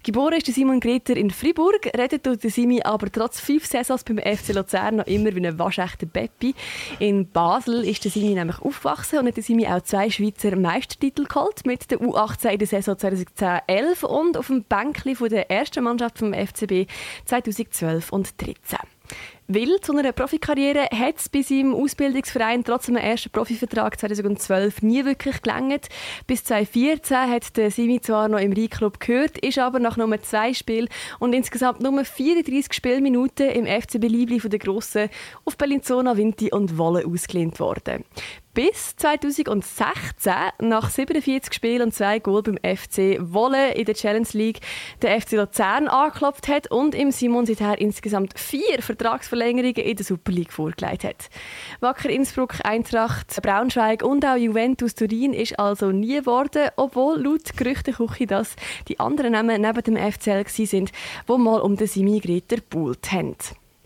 Geboren 0.03 0.33
ist 0.33 0.47
Simon 0.47 0.79
Greter 0.79 1.15
in 1.15 1.29
Fribourg, 1.29 1.91
redet 1.95 2.23
tut 2.23 2.41
Simi 2.41 2.81
aber 2.81 3.11
trotz 3.11 3.39
fünf 3.39 3.67
Saisons 3.67 4.03
beim 4.03 4.17
FC 4.17 4.51
Luzern 4.55 4.95
noch 4.95 5.05
immer 5.05 5.35
wie 5.35 5.45
ein 5.45 5.59
waschechter 5.59 6.07
Beppi. 6.07 6.55
In 6.97 7.29
Basel 7.29 7.83
ist 7.83 8.03
der 8.03 8.09
Simi 8.09 8.33
nämlich 8.33 8.59
aufgewachsen 8.61 9.19
und 9.19 9.27
hat 9.27 9.35
Simi 9.35 9.67
auch 9.67 9.81
zwei 9.81 10.09
Schweizer 10.09 10.55
Meistertitel 10.55 11.25
geholt 11.25 11.67
mit 11.67 11.91
der 11.91 11.99
U18 11.99 12.49
in 12.49 12.57
der 12.57 12.67
Saison 12.67 12.95
2010-11 12.95 14.03
und 14.03 14.37
auf 14.37 14.47
dem 14.47 14.63
Bänkli 14.63 15.13
der 15.13 15.51
ersten 15.51 15.83
Mannschaft 15.83 16.17
vom 16.17 16.33
FCB 16.33 16.89
2012 17.25 18.11
und 18.11 18.25
2013. 18.25 18.79
Weil 19.53 19.81
zu 19.81 19.93
einer 19.97 20.13
Profikarriere 20.13 20.87
hat 20.97 21.17
es 21.17 21.27
bei 21.27 21.41
seinem 21.41 21.75
Ausbildungsverein 21.75 22.63
trotz 22.63 22.87
einem 22.87 22.99
ersten 22.99 23.31
Profivertrag 23.31 23.99
2012 23.99 24.81
nie 24.81 25.03
wirklich 25.03 25.41
gelangt. 25.41 25.89
Bis 26.25 26.45
2014 26.45 27.17
hat 27.17 27.57
der 27.57 27.69
Simi 27.69 27.99
zwar 27.99 28.29
noch 28.29 28.39
im 28.39 28.53
Rheinclub 28.53 29.01
gehört, 29.01 29.37
ist 29.39 29.59
aber 29.59 29.79
nach 29.79 29.97
nur 29.97 30.21
zwei 30.21 30.53
Spielen 30.53 30.87
und 31.19 31.33
insgesamt 31.33 31.81
nur 31.81 32.05
34 32.05 32.71
Spielminuten 32.71 33.49
im 33.49 33.65
FCB 33.65 34.05
Liebli 34.07 34.39
von 34.39 34.51
der 34.51 34.59
Grossen 34.59 35.09
auf 35.43 35.57
Bellinzona, 35.57 36.15
Vinti 36.15 36.53
und 36.53 36.77
Wolle 36.77 37.05
ausgelehnt 37.05 37.59
worden. 37.59 38.05
Bis 38.53 38.97
2016, 38.97 40.33
nach 40.59 40.89
47 40.89 41.53
Spielen 41.53 41.83
und 41.83 41.93
zwei 41.93 42.19
Goal 42.19 42.43
beim 42.43 42.57
FC 42.57 43.17
Wolle 43.21 43.75
in 43.75 43.85
der 43.85 43.95
Challenge 43.95 44.27
League, 44.33 44.59
der 45.01 45.21
FC 45.21 45.33
Luzern 45.33 45.87
angeklopft 45.87 46.49
hat 46.49 46.69
und 46.69 46.93
im 46.93 47.11
Simon 47.11 47.45
seither 47.45 47.79
insgesamt 47.79 48.37
vier 48.37 48.81
Vertragsverlängerungen 48.81 49.77
in 49.77 49.95
der 49.95 50.05
Super 50.05 50.33
League 50.33 50.51
vorgelegt 50.51 51.05
hat. 51.05 51.29
Wacker 51.79 52.09
Innsbruck, 52.09 52.55
Eintracht, 52.65 53.41
Braunschweig 53.41 54.03
und 54.03 54.25
auch 54.25 54.35
Juventus 54.35 54.95
Turin 54.95 55.33
ist 55.33 55.57
also 55.57 55.93
nie 55.93 56.17
geworden, 56.17 56.71
obwohl 56.75 57.21
laut 57.21 57.55
Gerüchteküche 57.55 58.27
das 58.27 58.57
die 58.89 58.99
anderen 58.99 59.31
Namen 59.31 59.61
neben 59.61 59.81
dem 59.81 60.11
FCL 60.11 60.45
sind, 60.47 60.91
wo 61.25 61.37
mal 61.37 61.61
um 61.61 61.77
den 61.77 61.87
Simi 61.87 62.19
Greter 62.19 62.57
gebuhlt 62.57 63.13
haben. 63.13 63.37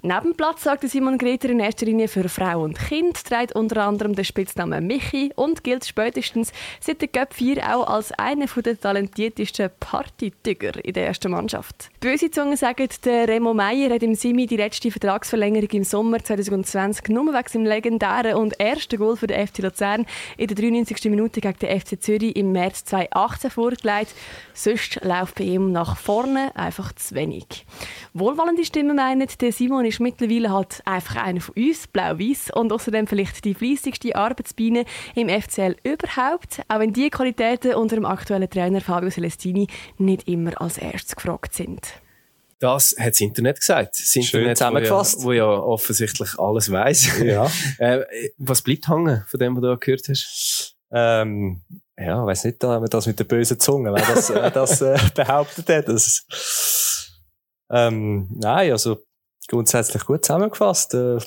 Neben 0.07 0.21
dem 0.21 0.35
Platz 0.35 0.61
sorgte 0.61 0.87
Simon 0.87 1.17
Greter 1.17 1.49
in 1.49 1.59
erster 1.59 1.87
Linie 1.87 2.07
für 2.07 2.29
Frau 2.29 2.61
und 2.61 2.77
Kind, 2.77 3.25
trägt 3.25 3.55
unter 3.55 3.87
anderem 3.87 4.13
den 4.13 4.23
Spitznamen 4.23 4.85
Michi 4.85 5.31
und 5.35 5.63
gilt 5.63 5.83
spätestens 5.83 6.53
seit 6.79 7.01
der 7.01 7.07
Cup 7.07 7.33
4 7.33 7.75
auch 7.75 7.87
als 7.87 8.11
einer 8.11 8.45
der 8.45 8.79
talentiertesten 8.79 9.71
Partytüger 9.79 10.85
in 10.85 10.93
der 10.93 11.07
ersten 11.07 11.31
Mannschaft. 11.31 11.89
Böse 12.01 12.29
Zungen 12.29 12.55
sagen, 12.55 12.87
der 13.03 13.27
Remo 13.27 13.55
Meier 13.55 13.89
hat 13.89 14.03
im 14.03 14.13
Simi 14.13 14.45
die 14.45 14.57
letzte 14.57 14.91
Vertragsverlängerung 14.91 15.69
im 15.71 15.83
Sommer 15.83 16.23
2020 16.23 17.09
nur 17.09 17.33
wegen 17.33 17.47
seinem 17.47 17.65
legendären 17.65 18.35
und 18.35 18.59
ersten 18.59 18.99
Goal 18.99 19.17
für 19.17 19.25
den 19.25 19.47
FC 19.47 19.63
Luzern 19.63 20.05
in 20.37 20.45
der 20.45 20.55
93. 20.55 21.05
Minute 21.05 21.41
gegen 21.41 21.57
den 21.57 21.81
FC 21.81 21.99
Zürich 21.99 22.35
im 22.35 22.51
März 22.51 22.85
2018 22.85 23.49
vorgelegt. 23.49 24.13
Sonst 24.53 25.03
läuft 25.03 25.33
bei 25.33 25.45
ihm 25.45 25.71
nach 25.71 25.97
vorne 25.97 26.55
einfach 26.55 26.93
zu 26.93 27.15
wenig. 27.15 27.65
Wohlwollende 28.13 28.63
Stimmen 28.63 28.97
meinen, 28.97 29.27
der 29.41 29.51
Simon 29.51 29.85
ist 29.85 29.94
mittlerweile 29.99 30.51
halt 30.51 30.81
einfach 30.85 31.17
einer 31.23 31.41
von 31.41 31.55
uns, 31.55 31.87
blau-weiß, 31.87 32.51
und 32.53 32.71
außerdem 32.71 33.07
vielleicht 33.07 33.43
die 33.45 33.53
fleissigste 33.53 34.15
Arbeitsbiene 34.15 34.85
im 35.15 35.29
FCL 35.29 35.75
überhaupt, 35.83 36.61
auch 36.67 36.79
wenn 36.79 36.93
diese 36.93 37.09
Qualitäten 37.09 37.75
unter 37.75 37.95
dem 37.95 38.05
aktuellen 38.05 38.49
Trainer 38.49 38.81
Fabio 38.81 39.09
Celestini 39.09 39.67
nicht 39.97 40.27
immer 40.27 40.59
als 40.61 40.77
erstes 40.77 41.15
gefragt 41.15 41.53
sind. 41.53 41.81
Das 42.59 42.95
hat 42.97 43.09
das 43.09 43.21
Internet 43.21 43.59
gesagt. 43.59 43.95
Das 43.95 44.09
Schön 44.11 44.23
Internet, 44.23 44.57
zusammengefasst. 44.57 45.23
Wo 45.23 45.33
ja, 45.33 45.45
wo 45.45 45.51
ja 45.51 45.59
offensichtlich 45.59 46.39
alles 46.39 46.71
weiss. 46.71 47.19
Ja. 47.19 47.51
äh, 47.79 48.03
was 48.37 48.61
bleibt 48.61 48.87
hängen 48.87 49.23
von 49.27 49.39
dem, 49.39 49.55
was 49.55 49.61
du 49.61 49.77
gehört 49.77 50.07
hast? 50.09 50.75
Ähm, 50.91 51.61
ja, 51.97 52.25
weiß 52.25 52.45
nicht, 52.45 52.63
da 52.63 52.79
das 52.79 53.07
mit 53.07 53.19
der 53.19 53.25
bösen 53.25 53.59
Zunge, 53.59 53.93
wer 53.93 54.05
das, 54.05 54.29
wer 54.33 54.51
das 54.51 54.81
äh, 54.81 54.97
behauptet 55.15 55.69
hat. 55.69 55.87
Das, 55.89 57.11
ähm, 57.69 58.29
nein, 58.35 58.71
also 58.71 58.97
grundsätzlich 59.47 60.05
gut 60.05 60.25
zusammengefasst. 60.25 60.93
Äh, 60.93 61.19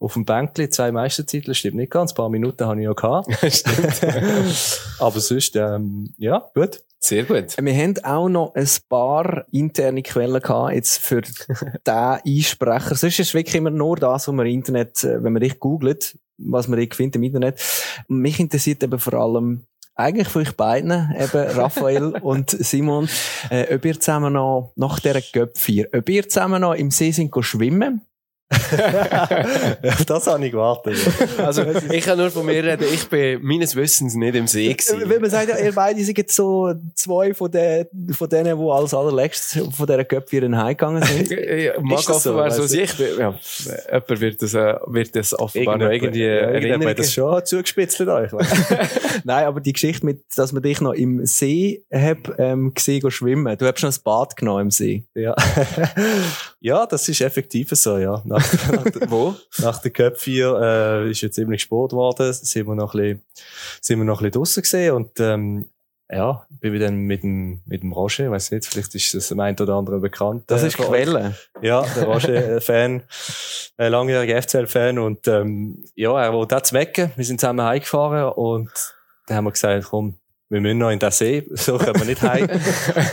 auf 0.00 0.12
dem 0.12 0.24
Bänkli 0.24 0.68
zwei 0.68 0.92
Meistertitel, 0.92 1.54
stimmt 1.54 1.76
nicht 1.76 1.90
ganz. 1.90 2.12
Ein 2.12 2.16
paar 2.16 2.28
Minuten 2.28 2.64
habe 2.66 2.80
ich 2.80 2.86
noch 2.86 2.94
gehabt. 2.94 3.28
Aber 5.00 5.20
sonst, 5.20 5.56
ähm, 5.56 6.14
ja, 6.18 6.50
gut. 6.54 6.82
Sehr 7.00 7.24
gut. 7.24 7.56
Wir 7.60 7.74
haben 7.74 8.04
auch 8.04 8.28
noch 8.28 8.54
ein 8.54 8.68
paar 8.88 9.44
interne 9.52 10.02
Quellen 10.02 10.42
gehabt, 10.42 10.74
jetzt 10.74 10.98
für 10.98 11.22
den 11.86 11.94
Einsprecher. 11.94 12.96
Sonst 12.96 13.18
ist 13.18 13.28
es 13.28 13.34
wirklich 13.34 13.54
immer 13.54 13.70
nur 13.70 13.96
das, 13.96 14.26
was 14.26 14.34
man 14.34 14.46
im 14.46 14.54
Internet, 14.54 15.04
äh, 15.04 15.22
wenn 15.22 15.32
man 15.32 15.42
dich 15.42 15.60
googelt, 15.60 16.18
was 16.38 16.66
man 16.66 16.78
dich 16.78 16.94
findet 16.94 17.16
im 17.16 17.22
Internet. 17.22 17.60
Mich 18.08 18.40
interessiert 18.40 18.82
eben 18.82 18.98
vor 18.98 19.14
allem, 19.14 19.64
eigentlich 19.98 20.28
von 20.28 20.42
euch 20.42 20.56
beiden, 20.56 21.14
eben 21.18 21.58
Raphael 21.58 22.04
und 22.22 22.50
Simon, 22.50 23.08
äh, 23.50 23.74
ob 23.74 23.84
ihr 23.84 23.98
zusammen 23.98 24.32
noch, 24.32 24.72
nach 24.76 25.00
dieser 25.00 25.20
Göpp 25.20 25.58
4, 25.58 25.88
ob 25.92 26.08
ihr 26.08 26.28
zusammen 26.28 26.62
noch 26.62 26.74
im 26.74 26.90
See 26.90 27.10
sind 27.10 27.34
schwimmen. 27.40 28.07
Auf 28.50 30.04
das 30.06 30.26
habe 30.26 30.44
ich 30.46 30.52
gewartet. 30.52 30.96
Also, 31.36 31.64
ich 31.92 32.04
kann 32.04 32.16
nur 32.16 32.30
von 32.30 32.46
mir 32.46 32.64
reden. 32.64 32.86
Ich 32.92 33.06
bin 33.08 33.42
meines 33.42 33.76
Wissens 33.76 34.14
nicht 34.14 34.34
im 34.34 34.46
See 34.46 34.68
Wenn 34.68 35.00
gewesen. 35.00 35.20
man 35.20 35.30
sagt, 35.30 35.48
ja, 35.50 35.58
ihr 35.58 35.72
beide 35.72 36.02
sind 36.02 36.16
jetzt 36.16 36.34
so 36.34 36.72
zwei 36.94 37.34
von, 37.34 37.50
den, 37.50 37.86
von 38.10 38.28
denen, 38.28 38.58
die 38.58 38.70
als 38.70 38.94
allerletztes 38.94 39.62
von 39.76 39.86
dieser 39.86 40.22
4 40.26 40.50
heimgegangen 40.56 41.02
sind. 41.02 41.28
Ja, 41.58 41.72
Mag 41.80 42.00
so? 42.00 42.14
offenbar 42.14 42.50
so 42.50 42.66
sein. 42.66 42.88
Bin, 42.96 43.06
ja, 43.18 43.34
jemand 43.90 44.20
wird 44.20 44.42
das, 44.42 44.54
äh, 44.54 44.74
wird 44.86 45.14
das 45.16 45.38
offenbar 45.38 45.76
noch 45.76 45.90
irgendwie 45.90 46.24
ja, 46.24 46.50
erinnern. 46.50 46.86
hat 46.86 46.98
das 46.98 47.12
schon 47.12 47.44
zugespitzelt 47.44 48.08
euch. 48.08 48.30
Nein, 49.24 49.44
aber 49.46 49.60
die 49.60 49.72
Geschichte 49.72 50.04
mit, 50.06 50.24
dass 50.36 50.52
man 50.52 50.62
dich 50.62 50.80
noch 50.80 50.92
im 50.92 51.24
See 51.26 51.84
hab, 51.92 52.38
ähm, 52.38 52.72
gesehen 52.74 53.00
go 53.00 53.10
schwimmen. 53.10 53.56
Du 53.58 53.66
hast 53.66 53.80
schon 53.80 53.90
ein 53.90 53.96
Bad 54.04 54.36
genommen 54.36 54.62
im 54.62 54.70
See. 54.70 55.04
Ja. 55.14 55.34
ja, 56.60 56.86
das 56.86 57.08
ist 57.08 57.20
effektiv 57.20 57.70
so, 57.72 57.98
ja. 57.98 58.22
Nach, 58.38 58.72
nach, 58.72 59.10
Wo? 59.10 59.34
nach 59.58 59.82
der 59.82 59.90
Cup 59.90 60.16
4 60.18 60.60
äh, 60.60 61.10
ist 61.10 61.20
jetzt 61.20 61.34
ziemlich 61.34 61.62
Sport 61.62 61.90
geworden, 61.90 62.32
sind 62.32 62.66
wir 62.66 62.74
noch 62.74 62.94
ein 62.94 63.00
bisschen, 63.00 63.24
sind 63.80 63.98
wir 63.98 64.04
noch 64.04 64.20
ein 64.20 64.24
bisschen 64.24 64.40
draussen 64.40 64.62
gesehen 64.62 64.94
und 64.94 65.20
ähm, 65.20 65.68
ja, 66.10 66.46
bin 66.48 66.74
ich 66.74 66.80
dann 66.80 66.96
mit 66.96 67.22
dem, 67.22 67.60
mit 67.66 67.82
dem 67.82 67.92
Roger, 67.92 68.24
ich 68.24 68.30
weiß 68.30 68.52
nicht, 68.52 68.66
vielleicht 68.66 68.94
ist 68.94 69.12
das 69.12 69.28
dem 69.28 69.40
einen 69.40 69.58
oder 69.58 69.74
anderen 69.74 70.00
bekannt. 70.00 70.44
Das 70.46 70.62
äh, 70.62 70.68
ist 70.68 70.80
euch. 70.80 70.86
Quelle. 70.86 71.36
Ja, 71.60 71.82
der 71.82 72.04
Roger, 72.04 72.68
äh, 72.68 73.00
ein 73.76 73.92
langjähriger 73.92 74.40
FCL-Fan 74.40 74.98
und 74.98 75.28
ähm, 75.28 75.84
ja, 75.94 76.18
er 76.18 76.32
wollte 76.32 76.56
auch 76.56 76.62
zu 76.62 76.74
Mecken. 76.74 77.12
Wir 77.16 77.24
sind 77.24 77.40
zusammen 77.40 77.64
heimgefahren 77.64 78.32
und 78.32 78.70
dann 79.26 79.36
haben 79.36 79.44
wir 79.44 79.52
gesagt, 79.52 79.86
komm, 79.90 80.14
wir 80.50 80.60
müssen 80.60 80.78
noch 80.78 80.90
in 80.90 80.98
den 80.98 81.10
See, 81.10 81.46
so 81.50 81.76
können 81.76 81.98
wir 81.98 82.06
nicht 82.06 82.22
heim. 82.22 82.48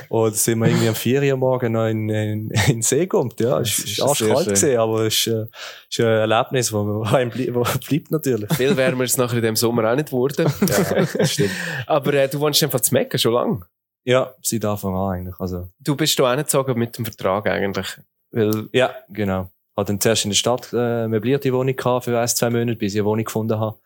und 0.10 0.26
dann 0.26 0.34
sind 0.34 0.60
wir 0.60 0.68
irgendwie 0.68 0.88
am 0.88 0.96
4 0.96 1.22
Uhr 1.22 1.38
morgen 1.38 1.74
noch 1.74 1.88
in, 1.88 2.10
in, 2.10 2.50
in 2.50 2.76
den 2.76 2.82
See 2.82 3.02
gekommen. 3.02 3.32
Ja, 3.40 3.60
es 3.60 3.76
Das 3.76 3.86
ist, 3.86 4.02
arschkalt 4.02 4.46
gewesen, 4.46 4.78
aber 4.78 5.02
es 5.02 5.16
ist, 5.16 5.28
äh, 5.28 5.46
ist 5.90 6.00
ein 6.00 6.06
Erlebnis, 6.06 6.72
wo 6.72 7.04
einem 7.04 7.32
wo 7.54 7.64
bleibt 7.88 8.12
natürlich. 8.12 8.54
Viel 8.54 8.78
wärmer 8.78 9.04
ist 9.04 9.12
es 9.12 9.18
nachher 9.18 9.38
in 9.38 9.44
dem 9.44 9.56
Sommer 9.56 9.92
auch 9.92 9.96
nicht 9.96 10.10
geworden. 10.10 10.52
Ja, 10.66 11.06
das 11.18 11.32
stimmt. 11.32 11.52
Aber 11.88 12.14
äh, 12.14 12.28
du 12.28 12.40
wohnst 12.40 12.62
einfach 12.64 12.80
zu 12.80 12.94
Mecken 12.94 13.20
schon 13.20 13.34
lange. 13.34 13.62
Ja, 14.04 14.34
seit 14.42 14.64
Anfang 14.66 14.96
an 14.96 15.14
eigentlich. 15.14 15.40
Also, 15.40 15.70
Du 15.80 15.96
bist 15.96 16.18
da 16.20 16.32
angezogen 16.32 16.78
mit 16.78 16.98
dem 16.98 17.06
Vertrag 17.06 17.48
eigentlich. 17.48 17.88
Weil, 18.32 18.70
ja, 18.72 18.94
genau. 19.10 19.50
Hatte 19.76 19.88
dann 19.88 20.00
zuerst 20.00 20.26
in 20.26 20.32
der 20.32 20.36
Stadt 20.36 20.70
äh, 20.74 21.08
möblierte 21.08 21.52
Wohnung 21.52 21.76
gehabt 21.76 22.06
für 22.06 22.18
ein, 22.18 22.28
zwei 22.28 22.50
Monate, 22.50 22.78
bis 22.78 22.94
ich 22.94 23.02
eine 23.02 23.08
Wohnung 23.08 23.26
gefunden 23.26 23.60
habe. 23.60 23.78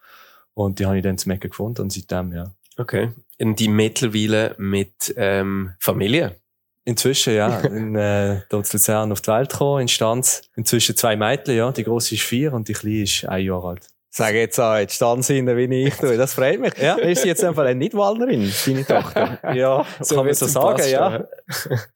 Und 0.54 0.80
die 0.80 0.86
habe 0.86 0.98
ich 0.98 1.04
dann 1.04 1.18
zu 1.18 1.30
Mecken 1.30 1.50
gefunden 1.50 1.82
und 1.82 1.92
seitdem, 1.92 2.34
ja. 2.34 2.52
okay. 2.78 3.12
In 3.40 3.56
die 3.56 3.70
mittlerweile 3.70 4.54
mit 4.60 5.14
ähm, 5.18 5.74
Familie. 5.80 6.36
Inzwischen, 6.86 7.34
ja. 7.34 7.60
In, 7.62 7.96
äh, 7.96 8.42
dort 8.50 8.68
zu 8.68 8.78
Luzern 8.78 9.12
auf 9.12 9.22
die 9.22 9.32
Welt 9.32 9.50
gekommen, 9.50 9.82
in 9.82 9.88
Stanz. 9.88 10.42
Inzwischen 10.56 10.96
zwei 10.96 11.16
Mädchen, 11.16 11.56
ja. 11.56 11.72
Die 11.72 11.84
grosse 11.84 12.16
ist 12.16 12.24
vier 12.24 12.54
und 12.54 12.68
die 12.68 12.74
kleine 12.74 13.04
ist 13.04 13.26
ein 13.26 13.46
Jahr 13.46 13.64
alt. 13.64 13.88
Sag 14.12 14.34
jetzt 14.34 14.60
auch, 14.60 14.76
jetzt 14.76 14.96
stand 14.96 15.24
sie 15.24 15.46
wie 15.46 15.86
ich 15.88 15.94
tue. 15.96 16.18
Das 16.18 16.34
freut 16.34 16.60
mich. 16.60 16.74
Ja. 16.82 16.96
Ist 16.96 17.22
sie 17.22 17.28
jetzt 17.28 17.44
einfach 17.44 17.64
eine 17.64 17.76
Nicht-Wallnerin, 17.76 18.52
deine 18.66 18.86
Tochter? 18.86 19.38
Ja, 19.54 19.86
So 20.02 20.16
kann 20.16 20.26
man 20.26 20.34
so 20.34 20.48
sagen, 20.48 20.82
ja. 20.90 21.26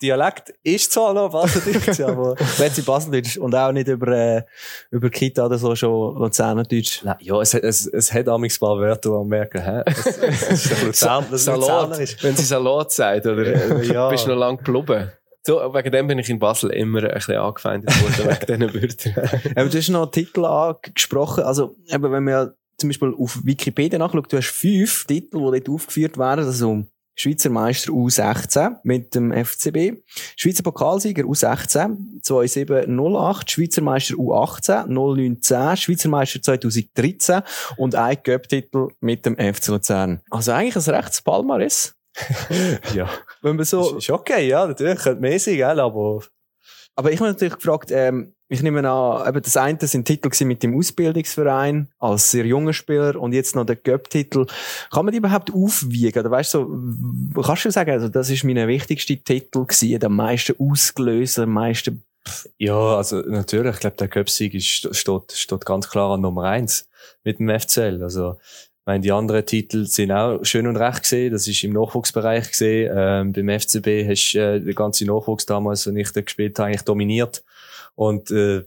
Dialekt 0.01 0.53
ist 0.63 0.91
zwar 0.91 1.13
noch 1.13 1.31
Baseldeutsch, 1.31 1.99
aber... 2.07 2.35
Wenn 2.57 2.71
sie 2.71 2.83
Baseldeutsch 2.83 3.37
und 3.37 3.55
auch 3.55 3.71
nicht 3.71 3.87
über, 3.87 4.07
äh, 4.09 4.43
über 4.91 5.09
Kita 5.09 5.45
oder 5.47 5.57
so 5.57 5.75
schon 5.75 6.15
Luzernerdeutsch. 6.19 7.03
Nein, 7.03 7.15
ja, 7.19 7.41
es, 7.41 7.53
hat- 7.55 7.63
es, 7.63 7.87
es 7.87 8.13
hat 8.13 8.27
amigs 8.29 8.57
ein 8.57 8.59
paar 8.59 8.77
Wörter, 8.77 9.09
wo 9.09 9.19
man 9.19 9.27
merken, 9.29 9.61
hä? 9.63 9.81
Es, 9.85 10.05
es 10.17 10.65
ist 10.71 10.83
Luzern, 10.83 11.25
ist 11.31 11.45
Salat, 11.45 11.59
Luzernerisch. 11.61 12.17
wenn 12.23 12.35
sie 12.35 12.43
Salat 12.45 12.91
sagt, 12.91 13.25
oder 13.25 13.43
Äh, 13.43 13.85
ja. 13.91 14.09
bist 14.09 14.25
du 14.25 14.29
noch 14.29 14.37
lang 14.37 14.57
geblieben? 14.57 15.11
So, 15.45 15.57
wegen 15.73 15.91
dem 15.91 16.07
bin 16.07 16.19
ich 16.19 16.29
in 16.29 16.39
Basel 16.39 16.69
immer 16.71 17.03
ein 17.03 17.13
bisschen 17.13 17.35
angefeindet 17.35 17.91
worden, 18.01 18.31
wegen 18.49 18.69
diesen 18.69 18.81
Wörtern. 18.81 19.51
Aber 19.55 19.69
du 19.69 19.77
hast 19.77 19.89
noch 19.89 20.03
einen 20.03 20.11
Titel 20.11 20.45
angesprochen. 20.45 21.43
Also, 21.43 21.75
eben, 21.89 22.11
wenn 22.11 22.23
man 22.23 22.33
ja 22.33 22.49
zum 22.77 22.89
Beispiel 22.89 23.13
auf 23.17 23.39
Wikipedia 23.43 23.99
nachschaut, 23.99 24.31
du 24.31 24.37
hast 24.37 24.51
fünf 24.51 25.05
Titel, 25.05 25.37
die 25.37 25.59
dort 25.59 25.69
aufgeführt 25.69 26.17
werden. 26.17 26.45
Also, 26.45 26.85
Schweizer 27.15 27.49
Meister 27.49 27.91
U16 27.91 28.77
mit 28.83 29.13
dem 29.13 29.31
FCB, 29.31 30.01
Schweizer 30.35 30.63
Pokalsieger 30.63 31.23
U16 31.23 32.21
2708, 32.23 33.51
Schweizer 33.51 33.81
Meister 33.81 34.15
U18 34.15 34.87
0910, 34.87 35.77
Schweizer 35.77 36.09
Meister 36.09 36.41
2013 36.41 37.41
und 37.77 37.93
ein 37.93 38.23
Cup-Titel 38.23 38.87
mit 38.99 39.27
dem 39.27 39.35
FC 39.35 39.67
Luzern. 39.67 40.21
Also 40.31 40.53
eigentlich 40.53 40.75
ein 40.75 40.95
rechtes 40.95 41.21
Palmares. 41.21 41.95
ja. 42.93 43.09
Wenn 43.41 43.55
man 43.55 43.65
so, 43.65 43.97
Ist, 43.97 44.09
ist 44.09 44.09
okay, 44.11 44.47
ja, 44.47 44.65
natürlich, 44.67 44.99
könnte 44.99 45.21
mehr 45.21 45.39
sein, 45.39 45.55
gell, 45.55 45.79
aber... 45.79 46.21
Aber 46.95 47.11
ich 47.11 47.19
habe 47.19 47.31
natürlich 47.31 47.55
gefragt, 47.55 47.89
ähm, 47.91 48.35
ich 48.49 48.61
nehme 48.61 48.87
an, 48.87 49.27
eben 49.27 49.41
das 49.41 49.57
eine 49.57 49.79
sind 49.81 50.05
Titel 50.05 50.29
mit 50.45 50.61
dem 50.61 50.77
Ausbildungsverein 50.77 51.89
als 51.97 52.29
sehr 52.29 52.45
junger 52.45 52.73
Spieler 52.73 53.19
und 53.19 53.33
jetzt 53.33 53.55
noch 53.55 53.65
der 53.65 53.77
Cup-Titel. 53.77 54.45
Kann 54.91 55.05
man 55.05 55.11
die 55.11 55.17
überhaupt 55.17 55.51
aufwiegen? 55.51 56.19
Oder 56.19 56.29
weißt 56.29 56.53
du, 56.53 57.31
so, 57.33 57.41
kannst 57.41 57.65
du 57.65 57.71
sagen, 57.71 57.89
also 57.89 58.09
das 58.09 58.29
ist 58.29 58.43
mein 58.43 58.67
wichtigster 58.67 59.15
Titel 59.15 59.65
gewesen, 59.65 59.99
der 59.99 60.07
am 60.07 60.15
meisten 60.15 60.55
ausgelöst, 60.59 61.39
am 61.39 61.53
meisten, 61.53 62.03
Ja, 62.59 62.97
also 62.97 63.21
natürlich, 63.21 63.73
ich 63.73 63.79
glaube, 63.79 63.95
der 63.97 64.53
ist- 64.53 64.95
steht, 64.95 65.31
steht 65.31 65.65
ganz 65.65 65.89
klar 65.89 66.11
an 66.11 66.21
Nummer 66.21 66.43
eins 66.43 66.87
mit 67.23 67.39
dem 67.39 67.49
FCL. 67.49 68.03
Also, 68.03 68.37
ich 68.83 68.87
meine, 68.87 68.99
die 68.99 69.13
anderen 69.13 69.45
Titel 69.45 69.85
sind 69.85 70.11
auch 70.11 70.43
schön 70.43 70.67
und 70.67 70.75
recht 70.75 71.03
gesehen. 71.03 71.31
Das 71.31 71.47
ist 71.47 71.63
im 71.63 71.71
Nachwuchsbereich 71.71 72.49
gesehen. 72.49 72.91
Ähm, 72.93 73.31
beim 73.31 73.47
FCB 73.47 74.05
hast 74.09 74.33
du 74.33 74.39
äh, 74.39 74.59
den 74.59 74.75
ganzen 74.75 75.07
Nachwuchs 75.07 75.45
damals, 75.45 75.87
wenn 75.87 75.95
ich 75.95 76.11
da 76.11 76.19
gespielt 76.19 76.59
habe, 76.59 76.67
eigentlich 76.67 76.81
dominiert. 76.81 77.45
Und 77.95 78.29
äh, 78.31 78.63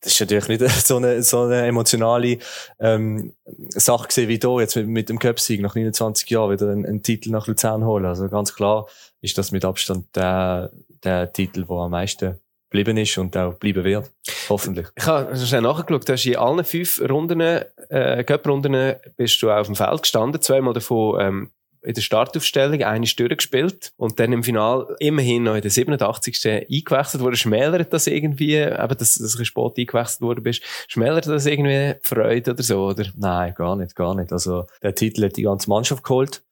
das 0.00 0.12
ist 0.12 0.20
natürlich 0.20 0.46
nicht 0.46 0.60
so 0.86 0.98
eine, 0.98 1.24
so 1.24 1.42
eine 1.42 1.66
emotionale 1.66 2.38
ähm, 2.78 3.32
Sache 3.70 4.06
gesehen 4.06 4.28
wie 4.28 4.38
da 4.38 4.60
jetzt 4.60 4.76
mit, 4.76 4.86
mit 4.86 5.08
dem 5.08 5.18
Cup-Sieg 5.18 5.60
nach 5.60 5.74
29 5.74 6.30
Jahren 6.30 6.52
wieder 6.52 6.70
einen, 6.70 6.86
einen 6.86 7.02
Titel 7.02 7.30
nach 7.30 7.48
Luzern 7.48 7.84
holen. 7.84 8.04
Also 8.04 8.28
ganz 8.28 8.54
klar 8.54 8.86
ist 9.22 9.38
das 9.38 9.50
mit 9.50 9.64
Abstand 9.64 10.14
der, 10.14 10.70
der 11.02 11.32
Titel, 11.32 11.64
der 11.64 11.76
am 11.76 11.90
meisten 11.90 12.38
geblieben 12.70 12.96
ist 12.98 13.18
und 13.18 13.36
auch 13.36 13.54
bleiben 13.54 13.82
wird. 13.82 14.10
Hoffentlich. 14.48 14.86
Ich 14.94 15.06
habe 15.06 15.36
schnell 15.36 15.62
nachgeschaut, 15.62 16.08
du 16.08 16.12
hast 16.12 16.26
in 16.26 16.36
allen 16.36 16.64
fünf 16.64 17.00
Runden, 17.00 17.40
äh, 17.88 18.24
Cup-Runden 18.24 18.96
bist 19.16 19.42
du 19.42 19.50
auf 19.50 19.66
dem 19.66 19.76
Feld 19.76 20.02
gestanden, 20.02 20.40
zweimal 20.40 20.74
davon 20.74 21.20
ähm, 21.20 21.50
in 21.82 21.94
der 21.94 22.02
Startaufstellung, 22.02 22.82
eine 22.82 23.04
ist 23.04 23.18
durchgespielt 23.18 23.92
und 23.96 24.18
dann 24.18 24.32
im 24.32 24.42
Final 24.42 24.96
immerhin 24.98 25.44
noch 25.44 25.54
in 25.54 25.62
der 25.62 25.70
87. 25.70 26.44
eingewechselt 26.46 27.22
wurde. 27.22 27.36
Schmälert 27.36 27.92
das 27.92 28.06
irgendwie, 28.06 28.56
eben, 28.56 28.96
dass, 28.98 29.14
dass 29.14 29.36
du 29.36 29.44
spät 29.44 29.78
eingewechselt 29.78 30.20
worden 30.20 30.42
bist, 30.42 30.62
schmälert 30.88 31.26
das 31.26 31.46
irgendwie 31.46 31.94
Freude 32.02 32.50
oder 32.50 32.62
so, 32.62 32.88
oder? 32.88 33.06
Nein, 33.16 33.54
gar 33.54 33.76
nicht, 33.76 33.94
gar 33.94 34.14
nicht. 34.14 34.32
Also 34.32 34.66
der 34.82 34.94
Titel 34.94 35.24
hat 35.24 35.36
die 35.36 35.42
ganze 35.42 35.70
Mannschaft 35.70 36.02
geholt. 36.02 36.42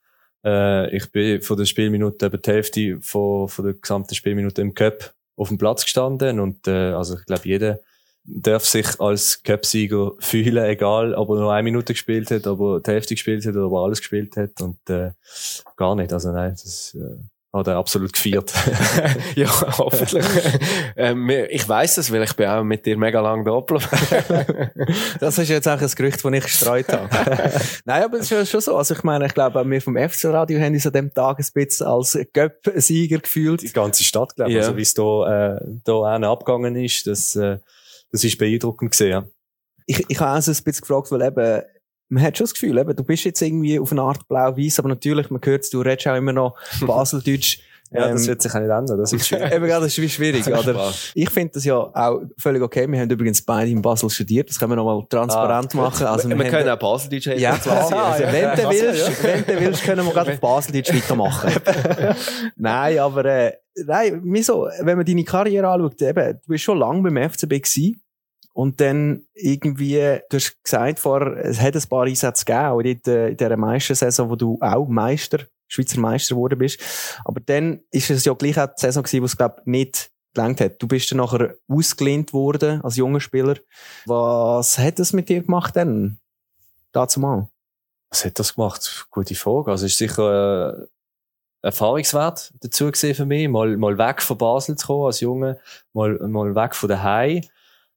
Äh, 0.44 0.96
ich 0.96 1.10
bin 1.10 1.42
von 1.42 1.56
der 1.56 1.64
Spielminute 1.64 2.26
über 2.26 2.38
die 2.38 2.50
Hälfte 2.50 2.98
von, 3.00 3.48
von 3.48 3.64
der 3.64 3.74
gesamten 3.74 4.14
Spielminute 4.14 4.62
im 4.62 4.74
Cup 4.74 5.12
auf 5.36 5.48
dem 5.48 5.58
Platz 5.58 5.84
gestanden 5.84 6.40
und 6.40 6.66
äh, 6.66 6.92
also 6.92 7.18
ich 7.18 7.26
glaube 7.26 7.42
jeder 7.44 7.80
darf 8.26 8.64
sich 8.64 9.00
als 9.00 9.42
Cup-Sieger 9.42 10.12
fühlen, 10.18 10.64
egal 10.64 11.14
ob 11.14 11.30
er 11.30 11.36
nur 11.36 11.52
eine 11.52 11.62
Minute 11.62 11.92
gespielt 11.92 12.30
hat, 12.30 12.46
ob 12.46 12.60
er 12.60 12.80
die 12.80 12.90
Hälfte 12.90 13.14
gespielt 13.14 13.46
hat 13.46 13.54
oder 13.54 13.66
ob 13.66 13.72
er 13.74 13.84
alles 13.84 14.00
gespielt 14.00 14.36
hat 14.36 14.60
und 14.60 14.78
äh, 14.90 15.10
gar 15.76 15.94
nicht. 15.94 16.12
Also 16.12 16.32
nein, 16.32 16.50
das 16.50 16.96
äh, 16.96 17.18
hat 17.52 17.68
er 17.68 17.76
absolut 17.76 18.12
gefeiert. 18.12 18.52
ja, 19.36 19.48
hoffentlich. 19.78 20.26
ähm, 20.96 21.30
ich 21.30 21.68
weiss 21.68 21.94
das, 21.94 22.12
weil 22.12 22.24
ich 22.24 22.34
bin 22.34 22.48
auch 22.48 22.64
mit 22.64 22.84
dir 22.84 22.98
mega 22.98 23.20
lang 23.20 23.44
da 23.44 23.56
abgelaufen. 23.56 23.96
das 25.20 25.38
ist 25.38 25.48
jetzt 25.48 25.68
auch 25.68 25.80
ein 25.80 25.90
Gerücht, 25.96 26.24
das 26.24 26.32
ich 26.32 26.42
gestreut 26.42 26.92
habe. 26.92 27.08
Nein, 27.84 28.02
aber 28.02 28.18
es 28.18 28.30
ist 28.30 28.50
schon 28.50 28.60
so. 28.60 28.76
Also 28.76 28.94
ich 28.94 29.04
meine, 29.04 29.26
ich 29.26 29.34
glaube, 29.34 29.64
wir 29.70 29.80
vom 29.80 29.96
FC-Radio 29.96 30.60
haben 30.60 30.74
uns 30.74 30.86
an 30.86 30.92
dem 30.92 31.14
Tag 31.14 31.38
ein 31.38 31.46
bisschen 31.54 31.86
als 31.86 32.18
Cup-Sieger 32.34 33.18
gefühlt. 33.18 33.62
die 33.62 33.72
ganze 33.72 34.02
Stadt, 34.02 34.34
glaube 34.34 34.50
ich. 34.50 34.56
Ja. 34.56 34.62
Also 34.62 34.76
wie 34.76 34.82
es 34.82 34.94
da, 34.94 35.56
äh, 35.56 35.60
da 35.84 36.16
abgegangen 36.30 36.74
ist, 36.74 37.06
das, 37.06 37.36
äh, 37.36 37.58
das 38.10 38.24
ist 38.24 38.38
beeindruckend 38.38 38.90
gesehen. 38.90 39.24
Ich, 39.86 40.04
ich 40.08 40.20
habe 40.20 40.38
auch 40.38 40.42
so 40.42 40.50
ein 40.50 40.64
bisschen 40.64 40.80
gefragt, 40.80 41.10
weil 41.10 41.22
eben, 41.22 41.62
man 42.08 42.22
hat 42.22 42.38
schon 42.38 42.44
das 42.44 42.54
Gefühl, 42.54 42.78
eben, 42.78 42.94
du 42.94 43.04
bist 43.04 43.24
jetzt 43.24 43.40
irgendwie 43.40 43.78
auf 43.78 43.92
eine 43.92 44.02
Art 44.02 44.26
blau-weiß, 44.28 44.78
aber 44.78 44.88
natürlich, 44.88 45.30
man 45.30 45.40
hört 45.44 45.72
du 45.72 45.80
redest 45.80 46.06
auch 46.08 46.16
immer 46.16 46.32
noch 46.32 46.56
Baseldeutsch. 46.86 47.60
Ja, 47.92 48.08
das 48.08 48.22
Ähm, 48.22 48.28
wird 48.28 48.42
sich 48.42 48.52
auch 48.52 48.60
nicht 48.60 48.70
ändern. 48.70 48.98
Das 48.98 49.12
ist 49.12 49.28
schwierig. 49.28 49.52
Eben, 49.52 49.66
ja, 49.66 49.78
das 49.78 49.88
ist 49.88 49.98
wie 49.98 50.08
schwierig, 50.08 50.46
oder? 50.48 50.92
Ich 51.14 51.30
finde 51.30 51.54
das 51.54 51.64
ja 51.64 51.76
auch 51.76 52.22
völlig 52.38 52.62
okay. 52.62 52.90
Wir 52.90 53.00
haben 53.00 53.10
übrigens 53.10 53.42
beide 53.42 53.70
in 53.70 53.82
Basel 53.82 54.10
studiert. 54.10 54.48
Das 54.48 54.58
können 54.58 54.72
wir 54.72 54.76
nochmal 54.76 55.04
transparent 55.08 55.74
machen. 55.74 56.06
Also, 56.06 56.28
wir 56.28 56.38
wir 56.38 56.48
können 56.48 56.68
auch 56.68 56.78
Baseldeutsch 56.78 57.26
ja. 57.38 57.52
Also, 57.52 58.24
wenn 58.24 58.56
du 58.56 58.70
willst, 58.70 59.22
wenn 59.22 59.44
du 59.44 59.60
willst, 59.60 59.82
können 59.82 60.04
wir 60.06 60.12
gerade 60.12 60.32
auf 60.32 60.40
Baseldeutsch 60.40 60.92
weitermachen. 60.94 61.52
nein, 62.56 62.98
aber, 62.98 63.24
äh, 63.24 63.52
nein, 63.84 64.20
wieso, 64.24 64.68
wenn 64.80 64.96
man 64.96 65.06
deine 65.06 65.24
Karriere 65.24 65.68
anschaut, 65.68 66.02
eben, 66.02 66.32
du 66.32 66.48
bist 66.48 66.64
schon 66.64 66.78
lange 66.78 67.02
beim 67.02 67.30
FCB 67.30 67.62
gewesen. 67.62 68.02
Und 68.52 68.80
dann 68.80 69.26
irgendwie, 69.34 70.18
du 70.30 70.36
hast 70.38 70.56
gesagt 70.64 70.98
vorher, 70.98 71.44
es 71.44 71.60
hat 71.60 71.76
ein 71.76 71.82
paar 71.90 72.04
Einsätze 72.04 72.42
gegeben, 72.46 72.64
auch 72.68 72.80
in 72.80 73.36
dieser 73.36 73.56
Meistersaison, 73.58 74.30
wo 74.30 74.34
du 74.34 74.56
auch 74.62 74.88
Meister, 74.88 75.40
Schweizer 75.68 76.00
Meister 76.00 76.34
geworden 76.34 76.58
bist. 76.58 76.80
Aber 77.24 77.40
dann 77.40 77.80
ist 77.90 78.10
es 78.10 78.24
ja 78.24 78.32
gleich 78.34 78.58
auch 78.58 78.66
die 78.66 78.80
Saison 78.80 79.02
gewesen, 79.02 79.22
wo 79.22 79.26
es, 79.26 79.36
glaub, 79.36 79.66
nicht 79.66 80.10
gelangt 80.34 80.60
hat. 80.60 80.82
Du 80.82 80.86
bist 80.86 81.10
dann 81.10 81.18
nachher 81.18 81.56
ausgelehnt 81.68 82.32
worden 82.32 82.80
als 82.82 82.96
junger 82.96 83.20
Spieler. 83.20 83.56
Was 84.04 84.78
hat 84.78 84.98
das 84.98 85.12
mit 85.12 85.28
dir 85.28 85.42
gemacht 85.42 85.76
dann? 85.76 86.18
Dazu 86.92 87.20
mal. 87.20 87.48
Was 88.10 88.24
hat 88.24 88.38
das 88.38 88.54
gemacht? 88.54 89.06
Gute 89.10 89.34
Frage. 89.34 89.70
Also, 89.70 89.86
es 89.86 89.92
ist 89.92 89.98
sicher, 89.98 90.74
äh, 90.74 90.86
Erfahrungswert 91.66 92.52
dazu 92.60 92.90
gesehen 92.90 93.14
für 93.16 93.26
mich, 93.26 93.48
mal, 93.48 93.76
mal 93.76 93.98
weg 93.98 94.22
von 94.22 94.38
Basel 94.38 94.76
zu 94.76 94.86
kommen 94.86 95.06
als 95.06 95.20
Junge, 95.20 95.58
mal, 95.92 96.16
mal 96.28 96.54
weg 96.54 96.76
von 96.76 96.88
daheim, 96.88 97.42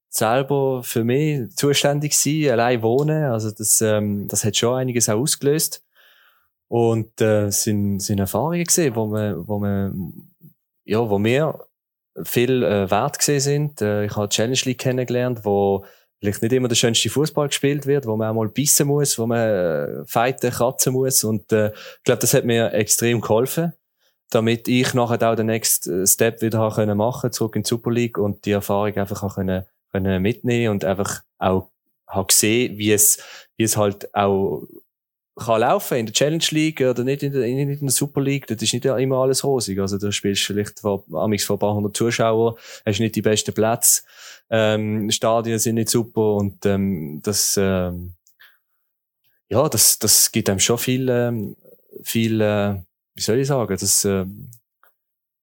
selber 0.10 0.82
für 0.84 1.04
mich 1.04 1.56
zuständig 1.56 2.18
sein, 2.18 2.50
allein 2.50 2.82
wohnen, 2.82 3.26
also 3.26 3.52
das, 3.52 3.80
ähm, 3.82 4.28
das 4.28 4.44
hat 4.44 4.58
schon 4.58 4.76
einiges 4.76 5.08
auch 5.08 5.20
ausgelöst. 5.20 5.84
Und, 6.70 7.20
äh, 7.20 7.50
sind, 7.50 8.00
sind 8.00 8.20
Erfahrungen 8.20 8.64
gesehen, 8.64 8.96
wo 8.96 9.08
man, 9.08 9.48
wo 9.48 9.60
man, 9.60 10.14
ja, 10.86 11.10
wo 11.10 11.18
mir 11.18 11.60
viel 12.24 12.64
äh, 12.64 12.90
wert 12.90 13.18
gesehen 13.18 13.40
sind. 13.40 13.82
Äh, 13.82 14.06
ich 14.06 14.16
habe 14.16 14.30
Challenge 14.30 14.60
League 14.64 14.78
kennengelernt, 14.78 15.44
wo 15.44 15.84
vielleicht 16.20 16.42
nicht 16.42 16.54
immer 16.54 16.68
der 16.68 16.76
schönste 16.76 17.10
Fußball 17.10 17.48
gespielt 17.48 17.86
wird, 17.86 18.06
wo 18.06 18.16
man 18.16 18.30
auch 18.30 18.34
mal 18.36 18.50
bissen 18.50 18.88
muss, 18.88 19.18
wo 19.18 19.26
man 19.26 19.40
äh, 19.40 20.06
fighten, 20.06 20.52
kratzen 20.52 20.94
muss. 20.94 21.24
Und 21.24 21.52
äh, 21.52 21.70
ich 21.70 22.04
glaube, 22.04 22.22
das 22.22 22.34
hat 22.34 22.46
mir 22.46 22.74
extrem 22.74 23.22
geholfen, 23.22 23.74
damit 24.30 24.68
ich 24.68 24.94
nachher 24.94 25.32
auch 25.32 25.36
den 25.36 25.48
nächsten 25.48 26.06
Step 26.06 26.42
wieder 26.42 26.60
haben 26.60 26.76
können 26.76 26.98
machen, 26.98 27.32
zurück 27.32 27.56
in 27.56 27.64
die 27.64 27.68
Super 27.68 27.92
League 27.92 28.18
und 28.18 28.46
die 28.46 28.52
Erfahrung 28.52 28.96
einfach 28.96 29.24
auch 29.24 29.36
können, 29.36 29.66
können 29.92 30.22
mitnehmen 30.22 30.72
und 30.72 30.86
einfach 30.86 31.22
auch 31.38 31.72
habe 32.06 32.28
gesehen, 32.28 32.78
wie 32.78 32.92
es, 32.92 33.24
wie 33.56 33.64
es 33.64 33.78
halt 33.78 34.14
auch 34.16 34.68
kann 35.40 35.62
laufen 35.62 35.98
in 35.98 36.06
der 36.06 36.14
Challenge 36.14 36.46
League 36.52 36.82
oder 36.82 37.04
nicht 37.04 37.24
in 37.24 37.32
der, 37.32 37.44
in 37.44 37.80
der 37.80 37.90
Super 37.90 38.22
League. 38.22 38.48
Das 38.48 38.62
ist 38.62 38.74
nicht 38.74 38.86
immer 38.86 39.18
alles 39.18 39.44
rosig. 39.44 39.80
Also 39.80 39.98
da 39.98 40.12
spielst 40.12 40.44
du 40.44 40.54
vielleicht 40.54 40.80
vor, 40.80 41.04
amigs 41.14 41.46
vor 41.46 41.56
ein 41.56 41.60
paar 41.60 41.74
hundert 41.74 41.98
Zuschauern, 41.98 42.56
hast 42.86 43.00
nicht 43.00 43.16
die 43.16 43.22
besten 43.22 43.54
Plätze, 43.54 44.04
ähm, 44.50 45.10
Stadien 45.12 45.60
sind 45.60 45.76
nicht 45.76 45.90
super 45.90 46.36
und 46.36 46.66
ähm, 46.66 47.22
das, 47.24 47.58
ähm, 47.58 48.14
ja, 49.50 49.68
das, 49.68 50.00
das 50.00 50.32
gibt 50.32 50.50
einem 50.50 50.60
schon 50.60 50.78
viel, 50.78 51.10
ähm, 51.10 51.56
viel, 52.04 52.42
äh, 52.42 52.76
wie 53.16 53.22
soll 53.22 53.40
ich 53.40 53.48
sagen, 53.48 53.78
das, 53.80 54.06
ähm, 54.06 54.50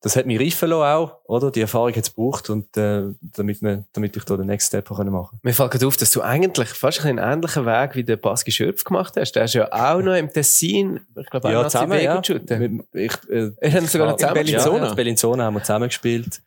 das 0.03 0.15
hat 0.15 0.27
mich 0.27 0.39
reifen 0.39 0.69
lassen 0.69 0.83
auch, 0.83 1.19
oder? 1.25 1.51
Die 1.51 1.61
Erfahrung 1.63 1.91
hat 1.91 1.97
es 2.05 2.15
gebraucht 2.15 2.51
und, 2.51 2.77
äh, 2.77 3.05
damit, 3.21 3.63
wir, 3.63 3.85
damit 3.93 4.17
ich 4.17 4.25
da 4.25 4.37
den 4.37 4.47
Next 4.47 4.69
Step 4.69 4.91
machen 4.91 5.11
konnte. 5.11 5.37
Mir 5.43 5.53
fällt 5.55 5.83
auf, 5.83 5.97
dass 5.97 6.11
du 6.11 6.23
eigentlich 6.23 6.69
fast 6.69 7.05
einen 7.05 7.19
ähnlichen 7.19 7.65
Weg 7.67 7.95
wie 7.97 8.05
der 8.05 8.17
Baski 8.17 8.53
Schöpf 8.53 8.85
gemacht 8.85 9.15
hast. 9.17 9.33
Der 9.33 9.45
ist 9.45 9.55
ja 9.55 9.73
auch 9.73 10.03
noch 10.03 10.15
im 10.15 10.31
Tessin, 10.31 11.01
ich 11.19 11.31
glaube, 11.31 11.51
Ja, 11.51 11.63
auch 11.63 11.69
zusammen, 11.69 12.01
ja. 12.01 12.23
shooten. 12.23 12.85
Ich, 12.93 13.13
äh, 13.31 13.51
Wir 13.61 13.73
haben 13.73 13.87
sogar 13.87 14.09
noch 14.09 14.17
zusammen 14.17 14.35
Bellinzona. 14.35 14.85
Ja, 14.85 14.91
in 14.91 14.97
Bellinzona 14.97 15.45
haben 15.45 15.55
wir 15.55 15.63
zusammen 15.63 15.89
gespielt. 15.89 16.43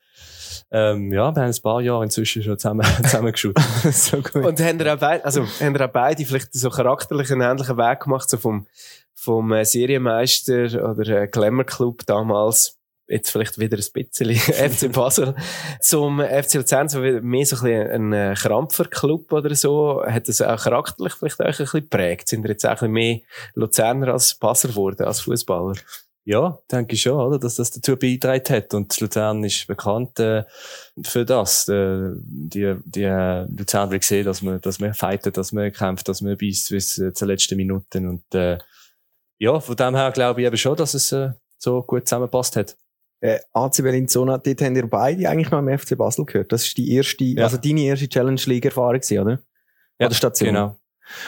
Ähm, 0.71 1.11
ja, 1.11 1.35
wir 1.35 1.41
haben 1.41 1.51
ein 1.51 1.61
paar 1.63 1.81
Jahre 1.81 2.03
inzwischen 2.03 2.43
schon 2.43 2.59
zusammen, 2.59 2.85
zusammen 3.03 3.33
so 3.91 4.17
gut. 4.21 4.35
Und 4.35 4.59
haben 4.59 4.79
ihr 4.79 4.93
auch 4.93 4.99
beide, 4.99 5.25
also, 5.25 5.45
haben 5.59 5.75
ihr 5.75 5.85
auch 5.85 5.91
beide 5.91 6.23
vielleicht 6.25 6.53
so 6.53 6.69
charakterlich 6.69 7.31
einen 7.31 7.41
ähnlichen 7.41 7.77
Weg 7.77 8.01
gemacht, 8.01 8.29
so 8.29 8.37
vom, 8.37 8.67
vom 9.15 9.51
äh, 9.51 9.65
Serienmeister 9.65 10.91
oder 10.91 11.23
äh, 11.23 11.27
Glamour 11.27 11.65
Club 11.65 12.05
damals, 12.05 12.78
jetzt 13.09 13.31
vielleicht 13.31 13.59
wieder 13.59 13.77
ein 13.77 13.83
bisschen 13.93 14.35
FC 14.35 14.91
Basel, 14.91 15.35
zum 15.81 16.21
FC 16.21 16.55
Luzern, 16.55 16.87
so 16.89 16.99
mehr 16.99 17.45
so 17.45 17.57
ein 17.57 17.63
bisschen 17.63 18.13
ein 18.13 18.13
äh, 18.13 18.35
Krampfer-Club 18.35 19.33
oder 19.33 19.53
so, 19.55 20.03
hat 20.05 20.27
das 20.27 20.41
auch 20.41 20.61
charakterlich 20.61 21.13
vielleicht 21.13 21.39
euch 21.39 21.59
ein 21.59 21.65
bisschen 21.65 21.81
geprägt? 21.81 22.27
Sind 22.27 22.45
ihr 22.45 22.51
jetzt 22.51 22.65
auch 22.65 22.69
ein 22.69 22.75
bisschen 22.75 22.91
mehr 22.91 23.19
Luzerner 23.55 24.13
als 24.13 24.35
Basler 24.35 24.69
geworden, 24.69 25.03
als 25.05 25.21
Fußballer? 25.21 25.75
Ja, 26.25 26.59
denke 26.71 26.93
ich 26.93 27.01
schon, 27.01 27.19
oder? 27.19 27.39
Dass 27.39 27.55
das 27.55 27.71
dazu 27.71 27.97
beigetragen 27.97 28.55
hat. 28.55 28.73
Und 28.75 28.99
Luzern 28.99 29.43
ist 29.43 29.65
bekannt 29.65 30.19
äh, 30.19 30.43
für 31.03 31.25
das. 31.25 31.67
Äh, 31.67 32.11
die, 32.17 32.75
die 32.85 33.03
äh, 33.03 33.45
Luzern 33.45 33.89
will 33.89 34.03
sehen, 34.03 34.25
dass 34.25 34.43
man, 34.43 34.61
dass 34.61 34.79
man 34.79 34.93
fightet, 34.93 35.37
dass 35.37 35.51
man 35.53 35.71
kämpft, 35.71 36.07
dass 36.07 36.21
man 36.21 36.37
bis, 36.37 36.69
bis 36.69 36.99
äh, 36.99 37.13
zur 37.13 37.29
letzten 37.29 37.55
Minuten. 37.55 38.07
Und 38.07 38.35
äh, 38.35 38.59
ja, 39.39 39.59
von 39.59 39.75
dem 39.75 39.95
her 39.95 40.11
glaube 40.11 40.41
ich 40.41 40.47
eben 40.47 40.57
schon, 40.57 40.75
dass 40.75 40.93
es 40.93 41.11
äh, 41.11 41.31
so 41.57 41.81
gut 41.81 42.07
zusammenpasst 42.07 42.55
hat. 42.57 42.75
Äh, 43.21 43.39
AC 43.53 43.83
Bellinzona, 43.83 44.37
dort 44.37 44.61
haben 44.61 44.75
ihr 44.75 44.87
beide 44.87 45.29
eigentlich 45.29 45.51
noch 45.51 45.59
im 45.59 45.77
FC 45.77 45.97
Basel 45.97 46.25
gehört. 46.25 46.51
Das 46.51 46.65
ist 46.65 46.77
die 46.77 46.93
erste, 46.93 47.23
Ja. 47.23 47.43
also 47.43 47.57
deine 47.57 47.81
erste 47.81 48.07
Challenge 48.07 48.41
League 48.45 48.65
Erfahrung 48.65 48.99
gewesen, 49.01 49.19
oder? 49.19 49.39
Oder 49.99 50.13
Station. 50.13 50.47
Genau. 50.49 50.75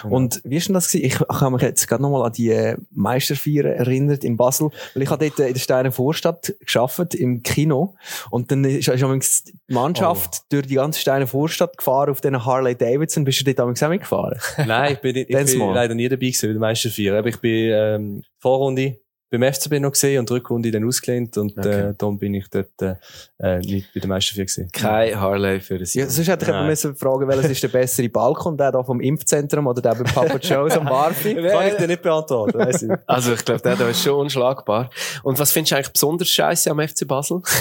Und 0.04 0.41
wie 0.43 0.58
ist 0.58 0.67
denn 0.67 0.75
das 0.75 0.91
gewesen? 0.91 1.06
Ich, 1.08 1.15
ich 1.15 1.41
habe 1.41 1.51
mich 1.51 1.62
jetzt 1.63 1.88
gerade 1.88 2.04
nochmal 2.04 2.27
an 2.27 2.34
die 2.34 2.49
äh, 2.51 2.77
Meisterfeier 2.91 3.65
erinnert 3.65 4.23
in 4.23 4.38
Basel, 4.38 4.69
weil 4.93 5.04
ich 5.04 5.10
habe 5.10 5.25
dort 5.27 5.39
äh, 5.39 5.47
in 5.47 5.54
der 5.54 5.60
Steiner 5.60 5.91
Vorstadt 5.91 6.54
geschafft 6.60 7.15
im 7.15 7.41
Kino 7.41 7.95
und 8.30 8.51
dann 8.51 8.63
ist, 8.63 8.88
ist 8.88 9.47
die 9.47 9.73
Mannschaft 9.73 10.43
durch 10.51 10.67
die 10.67 10.75
ganze 10.75 10.99
Steiner 10.99 11.27
Vorstadt 11.27 11.77
gefahren 11.77 12.12
auf 12.12 12.21
diesen 12.21 12.45
Harley 12.45 12.75
Davidson. 12.75 13.23
Bist 13.23 13.41
du 13.41 13.54
dort 13.54 13.60
auch 13.60 13.89
mitgefahren? 13.89 14.39
Nein, 14.67 14.93
ich 14.93 14.99
bin, 14.99 15.15
ich 15.15 15.27
bin 15.27 15.60
leider 15.73 15.95
nie 15.95 16.08
dabei 16.08 16.27
gewesen 16.27 16.49
bei 16.49 16.54
den 16.54 16.60
Meister 16.60 16.89
vier. 16.89 17.17
Aber 17.17 17.27
ich 17.27 17.39
bin 17.39 17.71
ähm, 17.73 18.23
Vorrunde 18.38 18.99
beim 19.31 19.43
FCB 19.43 19.79
noch 19.79 19.91
gesehen 19.93 20.19
und 20.19 20.29
Rückrunde 20.29 20.71
dann 20.71 20.85
ausgelehnt 20.85 21.37
und 21.37 21.57
Okay. 21.57 21.89
äh, 21.89 21.93
darum 21.97 22.19
bin 22.19 22.33
ich 22.33 22.49
dort 22.49 22.69
äh, 22.81 22.95
äh, 23.39 23.59
nicht 23.59 23.93
bei 23.93 24.01
den 24.01 24.09
Meister 24.09 24.35
vier 24.35 24.45
gewesen. 24.45 24.69
Kein 24.73 25.17
Harley 25.19 25.61
für 25.61 25.75
ein 25.75 25.85
Ja, 25.85 26.07
sonst 26.09 26.27
hätte 26.27 26.43
ich 26.45 26.49
eben 26.51 26.65
müssen 26.67 26.95
fragen, 26.95 27.27
welches 27.29 27.51
ist 27.51 27.63
der 27.63 27.69
bessere 27.69 28.09
Balkon, 28.09 28.57
der 28.57 28.73
da 28.73 28.83
vom 28.83 28.99
Impfzentrum 28.99 29.67
oder 29.67 29.81
der 29.81 29.95
bei 29.95 30.03
Papa 30.03 30.37
Joe's 30.37 30.75
am 30.75 30.85
Barfi? 30.85 31.35
Kann 31.35 31.67
ich 31.67 31.75
dir 31.75 31.87
nicht 31.87 32.01
beantworten, 32.01 32.59
weiss 32.59 32.83
ich. 32.83 32.91
Also 33.07 33.33
ich 33.33 33.45
glaube, 33.45 33.61
der 33.61 33.77
da 33.77 33.87
ist 33.87 34.03
schon 34.03 34.19
unschlagbar. 34.19 34.89
Und 35.23 35.39
was 35.39 35.53
findest 35.53 35.71
du 35.71 35.75
eigentlich 35.77 35.93
besonders 35.93 36.27
scheiße 36.27 36.69
am 36.69 36.85
FC 36.85 37.07
Basel? 37.07 37.41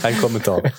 Kein 0.00 0.16
Kommentar. 0.18 0.62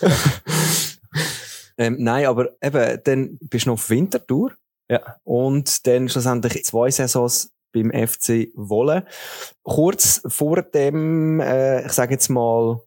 Ähm, 1.81 1.95
nein, 1.99 2.25
aber 2.25 2.49
eben, 2.61 2.99
dann 3.05 3.37
bist 3.39 3.65
du 3.65 3.69
noch 3.69 3.75
auf 3.75 3.89
Wintertour. 3.89 4.51
Ja. 4.89 5.15
Und 5.23 5.87
dann 5.87 6.09
schlussendlich 6.09 6.65
zwei 6.65 6.91
Saisons 6.91 7.53
beim 7.71 7.91
FC 7.91 8.49
Wolle. 8.55 9.05
Kurz 9.63 10.21
vor 10.27 10.62
dem, 10.62 11.39
äh, 11.39 11.86
ich 11.86 11.91
sage 11.91 12.13
jetzt 12.13 12.29
mal, 12.29 12.82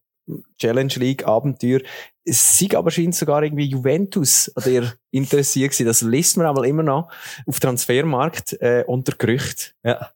Challenge 0.59 0.95
League 0.97 1.27
Abenteuer, 1.27 1.81
es 2.25 2.59
sei 2.59 2.77
aber 2.77 2.91
scheint 2.91 3.15
sogar 3.15 3.43
irgendwie 3.43 3.67
Juventus 3.67 4.51
an 4.55 4.63
dir 4.65 4.93
interessiert 5.11 5.73
gewesen. 5.73 5.87
Das 5.87 6.03
liest 6.03 6.37
man 6.37 6.47
aber 6.47 6.65
immer 6.65 6.85
noch 6.85 7.11
auf 7.47 7.59
Transfermarkt 7.59 8.53
äh, 8.61 8.85
unter 8.87 9.17
Gerücht. 9.17 9.75
Ja. 9.83 10.11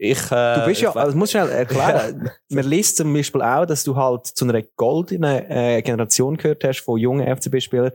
Ich, 0.00 0.30
äh, 0.30 0.54
Du 0.60 0.66
bist 0.66 0.80
ja, 0.80 0.92
also 0.92 1.16
musst 1.16 1.32
schnell 1.32 1.48
erklären. 1.48 2.30
Man 2.50 2.64
liest 2.64 2.98
zum 2.98 3.12
Beispiel 3.12 3.42
auch, 3.42 3.66
dass 3.66 3.82
du 3.82 3.96
halt 3.96 4.26
zu 4.26 4.44
einer 4.44 4.62
goldenen 4.76 5.50
äh, 5.50 5.82
Generation 5.82 6.36
gehört 6.36 6.62
hast 6.62 6.82
von 6.82 6.98
jungen 6.98 7.26
FCB-Spielern. 7.26 7.90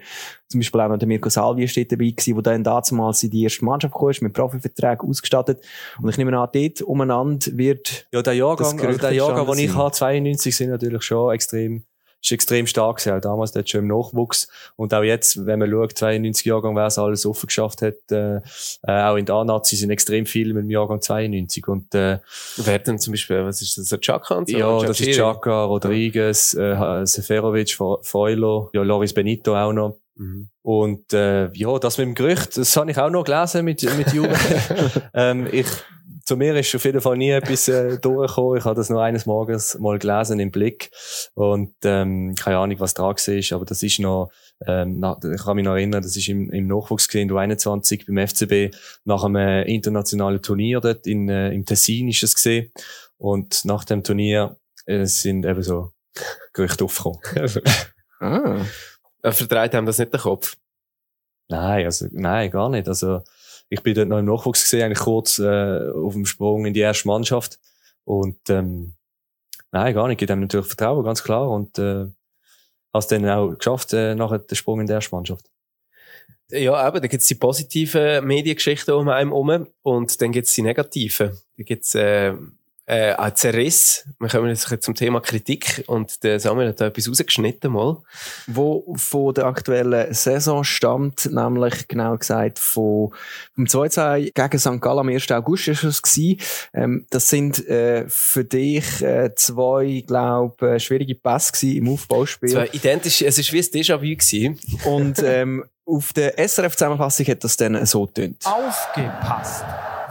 Zum 0.49 0.59
Beispiel 0.59 0.81
auch 0.81 0.89
noch 0.89 0.97
der 0.97 1.07
Mirko 1.07 1.29
Salvi 1.29 1.65
dort 1.65 1.91
dabei 1.93 2.09
gewesen, 2.09 2.35
wo 2.35 2.41
dann 2.41 2.61
damals 2.61 3.23
in 3.23 3.31
die 3.31 3.43
erste 3.43 3.63
Mannschaft 3.63 3.93
gekommen 3.93 4.11
ist, 4.11 4.21
mit 4.21 4.33
Profiverträgen 4.33 5.09
ausgestattet. 5.09 5.63
Und 6.01 6.09
ich 6.09 6.17
nehme 6.17 6.37
an, 6.37 6.49
dort 6.53 6.81
umeinander 6.81 7.47
wird, 7.53 8.05
Ja, 8.11 8.21
der 8.21 8.33
Jahrgang, 8.33 8.77
das 8.77 8.85
also 8.85 8.99
der 8.99 9.11
Jahrgang, 9.13 9.47
den 9.47 9.59
ich 9.59 9.73
habe, 9.73 9.91
92, 9.91 10.55
sind 10.55 10.71
natürlich 10.71 11.03
schon 11.03 11.33
extrem, 11.33 11.85
ist 12.23 12.31
extrem 12.31 12.65
stark 12.67 12.97
gewesen. 12.97 13.17
Auch 13.17 13.21
damals 13.21 13.51
dort 13.51 13.69
schon 13.69 13.81
im 13.81 13.87
Nachwuchs. 13.87 14.47
Und 14.75 14.93
auch 14.93 15.03
jetzt, 15.03 15.45
wenn 15.45 15.59
man 15.59 15.69
schaut, 15.69 15.97
92 15.97 16.45
Jahrgang, 16.45 16.75
wer 16.75 16.85
es 16.87 16.97
alles 16.97 17.25
offen 17.25 17.47
geschafft 17.47 17.81
hat, 17.81 17.95
äh, 18.11 18.37
äh, 18.37 18.41
auch 19.03 19.17
in 19.17 19.25
der 19.25 19.35
A-Nazi 19.35 19.75
sind 19.75 19.89
extrem 19.89 20.25
viele 20.25 20.53
mit 20.53 20.63
dem 20.63 20.69
Jahrgang 20.71 21.01
92. 21.01 21.67
Und, 21.67 21.93
äh, 21.93 22.19
Wer 22.57 22.79
denn 22.79 22.97
zum 22.99 23.11
Beispiel, 23.13 23.43
was 23.45 23.61
ist 23.61 23.77
das, 23.77 23.89
der 23.89 23.99
Chaka 23.99 24.35
und 24.35 24.49
so? 24.49 24.57
ja, 24.57 24.79
das 24.83 24.99
ist? 24.99 25.15
Chaka, 25.17 25.65
Rodriguez, 25.65 26.53
äh, 26.53 27.05
Seferovic, 27.05 27.71
Fe- 27.73 27.97
Feulo, 28.01 28.69
ja, 28.73 28.83
Loris 28.83 29.13
Benito 29.13 29.55
auch 29.55 29.73
noch. 29.73 29.97
Mhm. 30.15 30.47
Und 30.61 31.11
äh, 31.11 31.51
ja, 31.53 31.77
das 31.79 31.97
mit 31.97 32.07
dem 32.07 32.15
Gerücht, 32.15 32.55
das 32.55 32.77
habe 32.77 32.91
ich 32.91 32.97
auch 32.97 33.09
noch 33.09 33.23
gelesen 33.23 33.65
mit, 33.65 33.81
mit 33.97 34.13
Jugend. 34.13 34.37
ähm, 35.13 35.47
ich, 35.51 35.65
zu 36.25 36.37
mir 36.37 36.55
ist 36.55 36.73
auf 36.73 36.85
jeden 36.85 37.01
Fall 37.01 37.17
nie 37.17 37.31
etwas 37.31 37.67
äh, 37.67 37.97
durchgekommen. 38.01 38.57
Ich 38.57 38.65
habe 38.65 38.75
das 38.75 38.89
nur 38.89 39.01
eines 39.01 39.25
Morgens 39.25 39.77
mal 39.79 39.99
gelesen 39.99 40.39
im 40.39 40.51
Blick. 40.51 40.89
Und 41.33 41.75
ähm, 41.83 42.35
keine 42.35 42.57
Ahnung, 42.57 42.79
was 42.79 42.93
dran 42.93 43.15
war, 43.15 43.55
aber 43.55 43.65
das 43.65 43.83
ist 43.83 43.99
noch, 43.99 44.31
ähm, 44.65 44.99
nach, 44.99 45.17
ich 45.23 45.43
kann 45.43 45.55
mich 45.55 45.65
noch 45.65 45.73
erinnern, 45.73 46.01
das 46.01 46.15
ist 46.15 46.29
im, 46.29 46.49
im 46.51 46.67
Nachwuchs 46.67 47.07
gesehen, 47.07 47.27
du 47.27 47.37
21 47.37 48.05
beim 48.05 48.27
FCB, 48.27 48.75
nach 49.03 49.23
einem 49.23 49.65
internationalen 49.67 50.41
Turnier 50.41 50.79
dort 50.79 51.05
in, 51.07 51.27
äh, 51.29 51.51
im 51.51 51.65
Tessin 51.65 52.07
ist 52.07 52.23
es 52.23 52.35
gesehen. 52.35 52.71
Und 53.17 53.65
nach 53.65 53.83
dem 53.83 54.03
Turnier 54.03 54.57
äh, 54.85 55.05
sind 55.05 55.45
eben 55.45 55.63
so 55.63 55.91
Gerüchte 56.53 56.85
aufgekommen. 56.85 57.19
ah, 58.19 58.65
Äh, 59.23 59.31
Verdreht 59.31 59.73
haben 59.73 59.85
das 59.85 59.97
nicht 59.97 60.13
den 60.13 60.19
Kopf. 60.19 60.57
Nein, 61.49 61.85
also, 61.85 62.07
nein, 62.11 62.51
gar 62.51 62.69
nicht. 62.69 62.87
Also, 62.87 63.21
ich 63.69 63.81
bin 63.81 63.95
dort 63.95 64.09
noch 64.09 64.19
im 64.19 64.25
Nachwuchs 64.25 64.63
gesehen, 64.63 64.83
eigentlich 64.83 64.99
kurz, 64.99 65.39
äh, 65.39 65.89
auf 65.89 66.13
dem 66.13 66.25
Sprung 66.25 66.65
in 66.65 66.73
die 66.73 66.81
erste 66.81 67.07
Mannschaft. 67.07 67.59
Und, 68.05 68.49
ähm, 68.49 68.93
nein, 69.71 69.93
gar 69.93 70.07
nicht. 70.07 70.17
Gibt 70.17 70.31
einem 70.31 70.41
natürlich 70.41 70.67
Vertrauen, 70.67 71.03
ganz 71.03 71.23
klar. 71.23 71.49
Und, 71.49 71.79
äh, 71.79 72.05
hast 72.93 73.11
dann 73.11 73.27
auch 73.27 73.53
geschafft, 73.55 73.93
äh, 73.93 74.15
nachher 74.15 74.39
den 74.39 74.55
Sprung 74.55 74.81
in 74.81 74.87
die 74.87 74.93
erste 74.93 75.15
Mannschaft. 75.15 75.49
Ja, 76.49 76.87
eben, 76.87 77.01
da 77.01 77.07
gibt's 77.07 77.27
die 77.27 77.35
positiven 77.35 78.25
Mediengeschichten 78.25 78.93
um 78.93 79.09
einen 79.09 79.31
herum 79.31 79.67
und 79.81 80.21
dann 80.21 80.31
gibt's 80.31 80.53
die 80.53 80.61
negativen. 80.61 81.31
Da 81.57 81.63
gibt's 81.63 81.95
äh, 81.95 82.33
äh, 82.85 83.13
auch 83.13 83.33
Zerriss. 83.33 84.05
Wir 84.19 84.27
kommen 84.27 84.49
jetzt 84.49 84.71
ein 84.71 84.81
zum 84.81 84.95
Thema 84.95 85.21
Kritik 85.21 85.83
und 85.87 86.23
der 86.23 86.39
Samuel 86.39 86.69
hat 86.69 86.81
da 86.81 86.87
etwas 86.87 87.07
rausgeschnitten 87.09 87.71
mal. 87.71 87.97
wo 88.47 88.93
von 88.97 89.33
der 89.33 89.45
aktuellen 89.45 90.13
Saison 90.13 90.63
stammt, 90.63 91.29
nämlich 91.31 91.87
genau 91.87 92.17
gesagt 92.17 92.59
von, 92.59 93.11
vom 93.55 93.65
2-2 93.65 94.31
gegen 94.33 94.59
St. 94.59 94.81
Gallen 94.81 94.99
am 94.99 95.09
1. 95.09 95.31
August 95.31 95.67
ist 95.69 95.83
es 95.83 96.01
gewesen. 96.01 96.39
Ähm, 96.73 97.05
das 97.09 97.29
sind 97.29 97.65
äh, 97.67 98.05
für 98.07 98.43
dich 98.43 99.01
äh, 99.01 99.33
zwei, 99.35 100.03
glaube 100.05 100.75
äh, 100.75 100.79
schwierige 100.79 101.15
Pässe 101.15 101.67
im 101.67 101.89
Aufbauspiel. 101.89 102.49
Zwei 102.49 102.69
identisch, 102.73 103.21
es 103.21 103.37
ist 103.37 103.53
wie 103.53 103.59
ein 103.59 103.63
Déjà-vu 103.63 104.01
gewesen. 104.01 104.59
Und 104.85 105.19
ähm, 105.23 105.63
auf 105.85 106.13
der 106.13 106.37
SRF-Zusammenfassung 106.37 107.25
hat 107.27 107.43
das 107.43 107.57
dann 107.57 107.85
so 107.85 108.05
tönt. 108.07 108.45
Aufgepasst! 108.45 109.63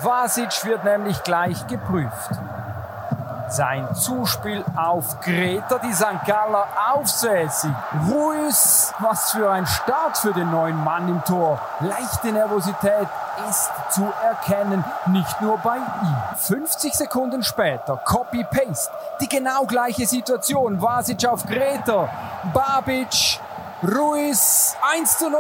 Vasic 0.03 0.65
wird 0.65 0.85
nämlich 0.85 1.23
gleich 1.23 1.67
geprüft. 1.69 2.31
Sein 3.49 3.95
Zuspiel 3.95 4.65
auf 4.77 5.21
Greta, 5.21 5.79
die 5.79 5.93
St. 5.93 6.25
Galler 6.27 6.67
aufsässig. 6.93 7.71
Ruiz, 8.09 8.93
was 8.99 9.33
für 9.33 9.51
ein 9.51 9.67
Start 9.67 10.17
für 10.17 10.33
den 10.33 10.51
neuen 10.51 10.83
Mann 10.83 11.09
im 11.09 11.23
Tor. 11.25 11.61
Leichte 11.81 12.33
Nervosität 12.33 13.07
ist 13.49 13.71
zu 13.91 14.11
erkennen, 14.25 14.85
nicht 15.07 15.41
nur 15.41 15.59
bei 15.59 15.77
ihm. 15.77 16.17
50 16.37 16.95
Sekunden 16.95 17.43
später, 17.43 17.99
Copy-Paste, 17.99 18.91
die 19.21 19.29
genau 19.29 19.67
gleiche 19.67 20.07
Situation. 20.07 20.81
Vasic 20.81 21.27
auf 21.27 21.45
Greta, 21.47 22.09
Babic, 22.55 23.38
Ruiz 23.83 24.77
1 24.95 25.18
zu 25.18 25.29
0. 25.29 25.38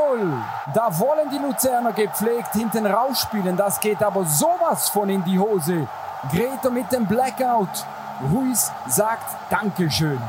Da 0.74 0.98
wollen 0.98 1.30
die 1.30 1.38
Luzerner 1.38 1.92
gepflegt 1.92 2.52
hinten 2.54 2.86
rausspielen. 2.86 3.56
Das 3.56 3.78
geht 3.78 4.02
aber 4.02 4.24
sowas 4.24 4.88
von 4.88 5.08
in 5.08 5.22
die 5.22 5.38
Hose. 5.38 5.86
Greta 6.28 6.68
mit 6.68 6.90
dem 6.90 7.06
Blackout. 7.06 7.86
Ruiz 8.32 8.72
sagt 8.88 9.36
Dankeschön. 9.48 10.20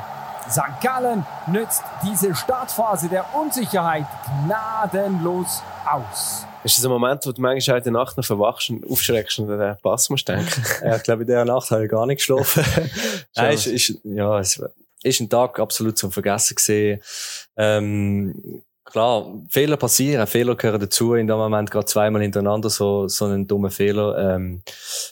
St. 0.47 0.61
Gallen 0.81 1.25
nützt 1.47 1.81
diese 2.03 2.35
Startphase 2.35 3.09
der 3.09 3.25
Unsicherheit 3.33 4.05
gnadenlos 4.45 5.63
aus. 5.83 6.45
Ist 6.63 6.77
das 6.77 6.85
ein 6.85 6.91
Moment, 6.91 7.25
wo 7.25 7.31
du 7.31 7.41
manchmal 7.41 7.79
in 7.79 7.83
der 7.83 7.93
Nacht 7.93 8.15
noch 8.15 8.25
verwachst 8.25 8.69
und 8.69 8.85
aufschreckst 8.89 9.39
und 9.39 9.49
an 9.49 9.57
den 9.57 9.77
Pass 9.81 10.11
musst 10.11 10.27
denken? 10.27 10.63
ja, 10.83 10.97
ich 10.97 11.03
glaube, 11.03 11.23
in 11.23 11.27
dieser 11.27 11.45
Nacht 11.45 11.71
habe 11.71 11.85
ich 11.85 11.89
gar 11.89 12.05
nicht 12.05 12.17
geschlafen. 12.17 12.63
Nein, 13.35 13.53
ist, 13.53 13.65
ist, 13.65 13.99
ja, 14.03 14.39
es 14.39 14.61
ist 15.01 15.19
ein 15.19 15.29
Tag 15.29 15.59
absolut 15.59 15.97
zum 15.97 16.11
Vergessen 16.11 16.55
gesehen. 16.55 17.01
Ähm, 17.57 18.63
klar, 18.83 19.41
Fehler 19.49 19.77
passieren, 19.77 20.27
Fehler 20.27 20.55
gehören 20.55 20.79
dazu. 20.79 21.13
In 21.13 21.27
dem 21.27 21.37
Moment 21.37 21.71
gerade 21.71 21.85
zweimal 21.85 22.21
hintereinander 22.21 22.69
so, 22.69 23.07
so 23.07 23.25
einen 23.25 23.47
dummen 23.47 23.71
Fehler. 23.71 24.35
Ähm, 24.35 24.63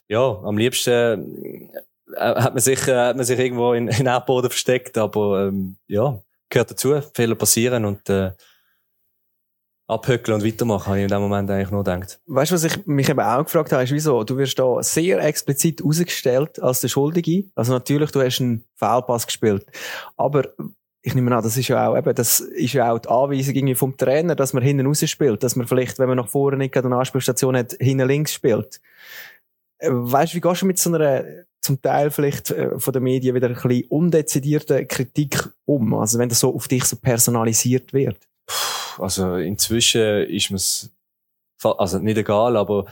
ja, 0.08 0.40
am 0.44 0.58
liebsten 0.58 1.70
äh, 2.16 2.20
hat 2.20 2.54
man 2.54 2.62
sich, 2.62 2.88
äh, 2.88 2.96
hat 2.96 3.16
man 3.16 3.26
sich 3.26 3.40
irgendwo 3.40 3.74
in, 3.74 3.88
in 3.88 4.06
Erdboden 4.06 4.50
versteckt, 4.50 4.98
aber 4.98 5.48
ähm, 5.48 5.78
ja, 5.88 6.22
gehört 6.50 6.72
dazu. 6.72 7.02
Fehler 7.14 7.36
passieren 7.36 7.86
und 7.86 8.10
äh, 8.10 8.32
abhöckeln 9.92 10.36
und 10.36 10.46
weitermachen, 10.46 10.88
habe 10.88 10.98
ich 11.00 11.04
in 11.04 11.10
dem 11.10 11.22
Moment 11.22 11.50
eigentlich 11.52 11.70
nur 11.70 11.84
gedacht. 11.84 12.20
Weißt 12.26 12.52
du, 12.52 12.56
was 12.56 12.64
ich 12.64 12.86
mich 12.86 13.10
eben 13.10 13.20
auch 13.20 13.44
gefragt 13.44 13.74
habe, 13.74 13.84
ist, 13.84 13.92
wieso? 13.92 14.24
Du 14.24 14.38
wirst 14.38 14.58
da 14.58 14.82
sehr 14.82 15.20
explizit 15.20 15.82
herausgestellt 15.82 16.62
als 16.62 16.80
der 16.80 16.88
Schuldige. 16.88 17.46
Also 17.56 17.74
natürlich, 17.74 18.12
du 18.12 18.22
hast 18.22 18.40
einen 18.40 18.64
Fehlpass 18.76 19.26
gespielt. 19.26 19.66
Aber 20.16 20.44
ich 21.04 21.16
nehme 21.16 21.36
an, 21.36 21.44
das 21.44 21.58
ist 21.58 21.68
ja 21.68 21.88
auch, 21.88 21.98
eben, 21.98 22.14
das 22.14 22.40
ist 22.40 22.74
ja 22.74 22.92
auch 22.92 23.00
die 23.00 23.10
Anweisung 23.10 23.56
irgendwie 23.56 23.76
vom 23.76 23.98
Trainer, 23.98 24.36
dass 24.36 24.54
man 24.54 24.64
hinten 24.64 24.86
raus 24.86 25.08
spielt, 25.10 25.42
dass 25.44 25.56
man 25.56 25.68
vielleicht, 25.68 25.98
wenn 26.00 26.08
man 26.08 26.18
nach 26.18 26.30
vorne 26.30 26.58
nicht 26.58 26.78
eine 26.78 26.96
Anspielstation 26.96 27.58
hat, 27.58 27.76
hinten 27.80 28.08
links 28.08 28.34
spielt. 28.34 28.80
Äh, 29.80 29.90
weißt 29.92 30.34
du, 30.34 30.38
wie 30.38 30.42
gehst 30.42 30.62
du 30.62 30.66
mit 30.68 30.78
so 30.78 30.94
einer, 30.94 31.24
zum 31.62 31.82
Teil 31.82 32.12
vielleicht 32.12 32.52
äh, 32.52 32.80
von 32.80 32.94
den 32.94 33.04
Medien 33.04 33.36
wieder 33.36 33.48
ein 33.48 33.54
bisschen 33.56 33.86
undezidierten 33.90 34.88
Kritik 34.88 35.50
um? 35.66 35.94
Also 35.96 36.20
wenn 36.20 36.30
das 36.30 36.40
so 36.40 36.54
auf 36.54 36.68
dich 36.68 36.84
so 36.84 36.96
personalisiert 36.96 37.94
wird? 37.94 38.18
also 38.98 39.36
inzwischen 39.38 40.26
ist 40.26 40.52
mir's 40.52 40.90
also 41.64 42.00
nicht 42.00 42.18
egal, 42.18 42.58
aber 42.58 42.86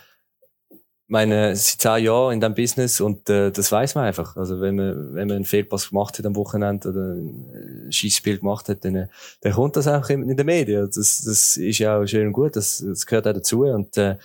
meine 1.10 1.56
seit 1.56 1.82
zehn 1.82 2.06
Jahren 2.06 2.34
in 2.34 2.40
diesem 2.40 2.56
Business 2.56 3.02
und 3.02 3.30
äh, 3.30 3.52
das 3.52 3.72
weiß 3.72 3.96
man 3.96 4.06
einfach. 4.06 4.38
Also 4.38 4.62
wenn 4.62 4.76
man 4.76 5.14
wenn 5.16 5.28
man 5.28 5.38
einen 5.38 5.46
Fehlpass 5.46 5.90
gemacht 5.90 6.18
hat 6.18 6.26
am 6.26 6.36
Wochenende 6.36 6.90
oder 6.90 7.14
ein 7.16 7.92
Schießspiel 7.92 8.38
gemacht 8.38 8.70
hat, 8.70 8.86
dann, 8.86 9.10
dann 9.42 9.54
kommt 9.54 9.76
das 9.76 9.88
auch 9.88 10.08
in 10.10 10.38
den 10.38 10.46
Medien. 10.46 10.86
Das, 10.86 11.24
das 11.24 11.58
ist 11.58 11.80
ja 11.80 12.00
auch 12.00 12.06
schön 12.06 12.28
und 12.28 12.34
gut. 12.34 12.56
Das, 12.56 12.84
das 12.86 13.06
gehört 13.06 13.28
auch 13.28 13.34
dazu 13.34 13.64
und 13.64 13.98
äh, 13.98 14.18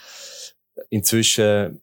inzwischen 0.91 1.81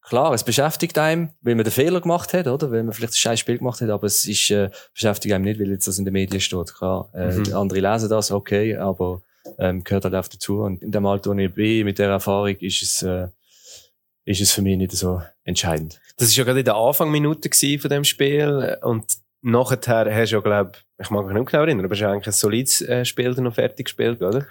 klar, 0.00 0.32
es 0.32 0.44
beschäftigt 0.44 0.96
einem, 0.96 1.30
weil 1.42 1.56
man 1.56 1.64
den 1.64 1.72
Fehler 1.72 2.00
gemacht 2.00 2.32
hat, 2.32 2.46
oder? 2.46 2.70
Weil 2.70 2.84
man 2.84 2.92
vielleicht 2.92 3.14
ein 3.14 3.16
scheiß 3.16 3.40
Spiel 3.40 3.58
gemacht 3.58 3.80
hat, 3.80 3.90
aber 3.90 4.06
es 4.06 4.26
ist, 4.26 4.50
äh, 4.50 4.70
beschäftigt 4.94 5.34
einem 5.34 5.44
nicht, 5.44 5.58
weil 5.58 5.70
jetzt 5.70 5.88
das 5.88 5.98
in 5.98 6.04
den 6.04 6.12
Medien 6.12 6.40
steht. 6.40 6.72
Klar, 6.72 7.10
äh, 7.14 7.32
mhm. 7.32 7.52
andere 7.52 7.80
lesen 7.80 8.08
das, 8.08 8.30
okay, 8.30 8.76
aber 8.76 9.22
ähm, 9.58 9.82
gehört 9.82 10.04
halt 10.04 10.14
auch 10.14 10.28
dazu. 10.28 10.60
Und 10.60 10.82
in 10.82 10.92
dem 10.92 11.04
Alter, 11.04 11.30
wo 11.30 11.34
ich 11.34 11.52
bin, 11.52 11.84
mit 11.84 11.98
der 11.98 12.10
Erfahrung, 12.10 12.56
ist 12.60 12.82
es, 12.82 13.02
äh, 13.02 13.26
ist 14.26 14.40
es 14.40 14.52
für 14.52 14.60
mich 14.60 14.76
nicht 14.76 14.92
so 14.92 15.22
entscheidend. 15.44 16.00
Das 16.18 16.28
ist 16.28 16.36
ja 16.36 16.44
gerade 16.44 16.58
in 16.58 16.64
der 16.64 16.76
Anfangminute 16.76 17.48
von 17.78 17.90
dem 17.90 18.04
Spiel 18.04 18.76
und 18.82 19.06
nachher 19.40 20.14
hast 20.14 20.30
du 20.32 20.36
ja, 20.36 20.40
glaub, 20.42 20.76
ich 20.98 21.10
mag 21.10 21.24
mich 21.26 21.34
nicht 21.34 21.50
genau 21.50 21.62
erinnern, 21.62 21.84
aber 21.84 21.94
hast 21.94 22.02
du 22.02 22.08
eigentlich 22.08 22.26
ein 22.26 22.32
solides 22.32 22.82
äh, 22.82 23.04
Spiel 23.04 23.30
noch 23.30 23.54
fertig 23.54 23.86
gespielt, 23.86 24.20
oder? 24.20 24.46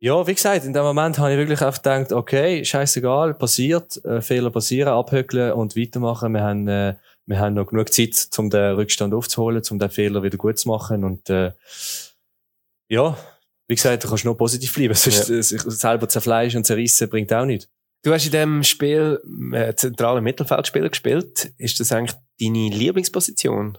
Ja, 0.00 0.26
wie 0.26 0.34
gesagt, 0.34 0.64
in 0.64 0.72
dem 0.72 0.82
Moment 0.82 1.18
habe 1.18 1.32
ich 1.32 1.38
wirklich 1.38 1.60
einfach 1.62 1.82
gedacht, 1.82 2.12
okay, 2.12 2.64
scheißegal, 2.64 3.34
passiert, 3.34 4.04
äh, 4.04 4.20
Fehler 4.20 4.50
passieren, 4.50 4.92
abhöckeln 4.92 5.52
und 5.52 5.76
weitermachen. 5.76 6.32
Wir 6.32 6.42
haben, 6.42 6.68
äh, 6.68 6.94
wir 7.26 7.38
haben 7.38 7.54
noch 7.54 7.66
genug 7.66 7.92
Zeit, 7.92 8.28
um 8.36 8.50
den 8.50 8.74
Rückstand 8.74 9.14
aufzuholen, 9.14 9.62
um 9.70 9.78
den 9.78 9.90
Fehler 9.90 10.22
wieder 10.22 10.38
gut 10.38 10.58
zu 10.58 10.68
machen 10.68 11.04
und 11.04 11.28
äh, 11.30 11.52
ja, 12.88 13.16
wie 13.68 13.74
gesagt, 13.74 14.04
du 14.04 14.08
kannst 14.08 14.24
nur 14.24 14.36
positiv 14.36 14.74
bleiben. 14.74 14.94
Sonst 14.94 15.28
ja. 15.28 15.42
sich 15.42 15.62
selber 15.62 16.08
zerfleischen 16.08 16.58
und 16.58 16.64
zerrissen 16.64 17.08
bringt 17.08 17.32
auch 17.32 17.44
nichts. 17.44 17.68
Du 18.02 18.12
hast 18.12 18.26
in 18.26 18.32
dem 18.32 18.64
Spiel 18.64 19.20
äh, 19.52 19.74
zentralen 19.74 20.24
Mittelfeldspieler 20.24 20.88
gespielt. 20.88 21.52
Ist 21.56 21.78
das 21.78 21.92
eigentlich 21.92 22.18
deine 22.40 22.68
Lieblingsposition? 22.68 23.78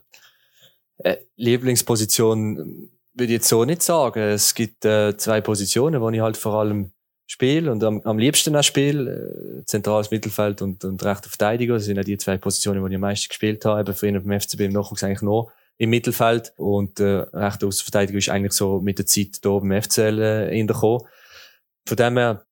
Äh, 0.99 1.17
Lieblingsposition 1.36 2.89
würde 3.13 3.25
ich 3.25 3.38
jetzt 3.38 3.49
so 3.49 3.65
nicht 3.65 3.83
sagen. 3.83 4.19
Es 4.19 4.55
gibt 4.55 4.86
äh, 4.86 5.17
zwei 5.17 5.41
Positionen, 5.41 5.99
wo 5.99 6.09
ich 6.09 6.21
halt 6.21 6.38
vor 6.38 6.53
allem 6.53 6.93
spiele 7.25 7.69
und 7.69 7.83
am, 7.83 7.99
am 8.01 8.17
liebsten 8.17 8.55
auch 8.55 8.63
spiele. 8.63 9.59
Äh, 9.59 9.65
zentrales 9.65 10.09
Mittelfeld 10.09 10.62
und, 10.62 10.86
und 10.86 11.03
rechter 11.03 11.29
Verteidiger. 11.29 11.73
Das 11.73 11.83
sind 11.83 11.97
ja 11.97 12.03
die 12.03 12.17
zwei 12.17 12.38
Positionen, 12.38 12.81
die 12.81 12.91
ich 12.91 12.95
am 12.95 13.01
meisten 13.01 13.27
gespielt 13.27 13.65
habe. 13.65 13.91
Eben 13.91 14.15
ihn 14.15 14.23
beim 14.23 14.39
FCB 14.39 14.62
im 14.62 14.71
Nachwuchs 14.71 15.03
eigentlich 15.03 15.21
noch 15.21 15.51
im 15.77 15.89
Mittelfeld. 15.89 16.53
Und 16.55 17.01
äh, 17.01 17.25
rechter 17.33 17.67
Außenverteidiger 17.67 18.19
ist 18.19 18.29
eigentlich 18.29 18.53
so 18.53 18.79
mit 18.79 18.99
der 18.99 19.05
Zeit 19.05 19.39
hier 19.41 19.59
beim 19.59 19.81
FCL 19.81 20.21
äh, 20.21 20.57
in 20.57 20.67
der 20.67 20.77
Von 20.77 21.01
dem 21.97 22.17
her 22.17 22.45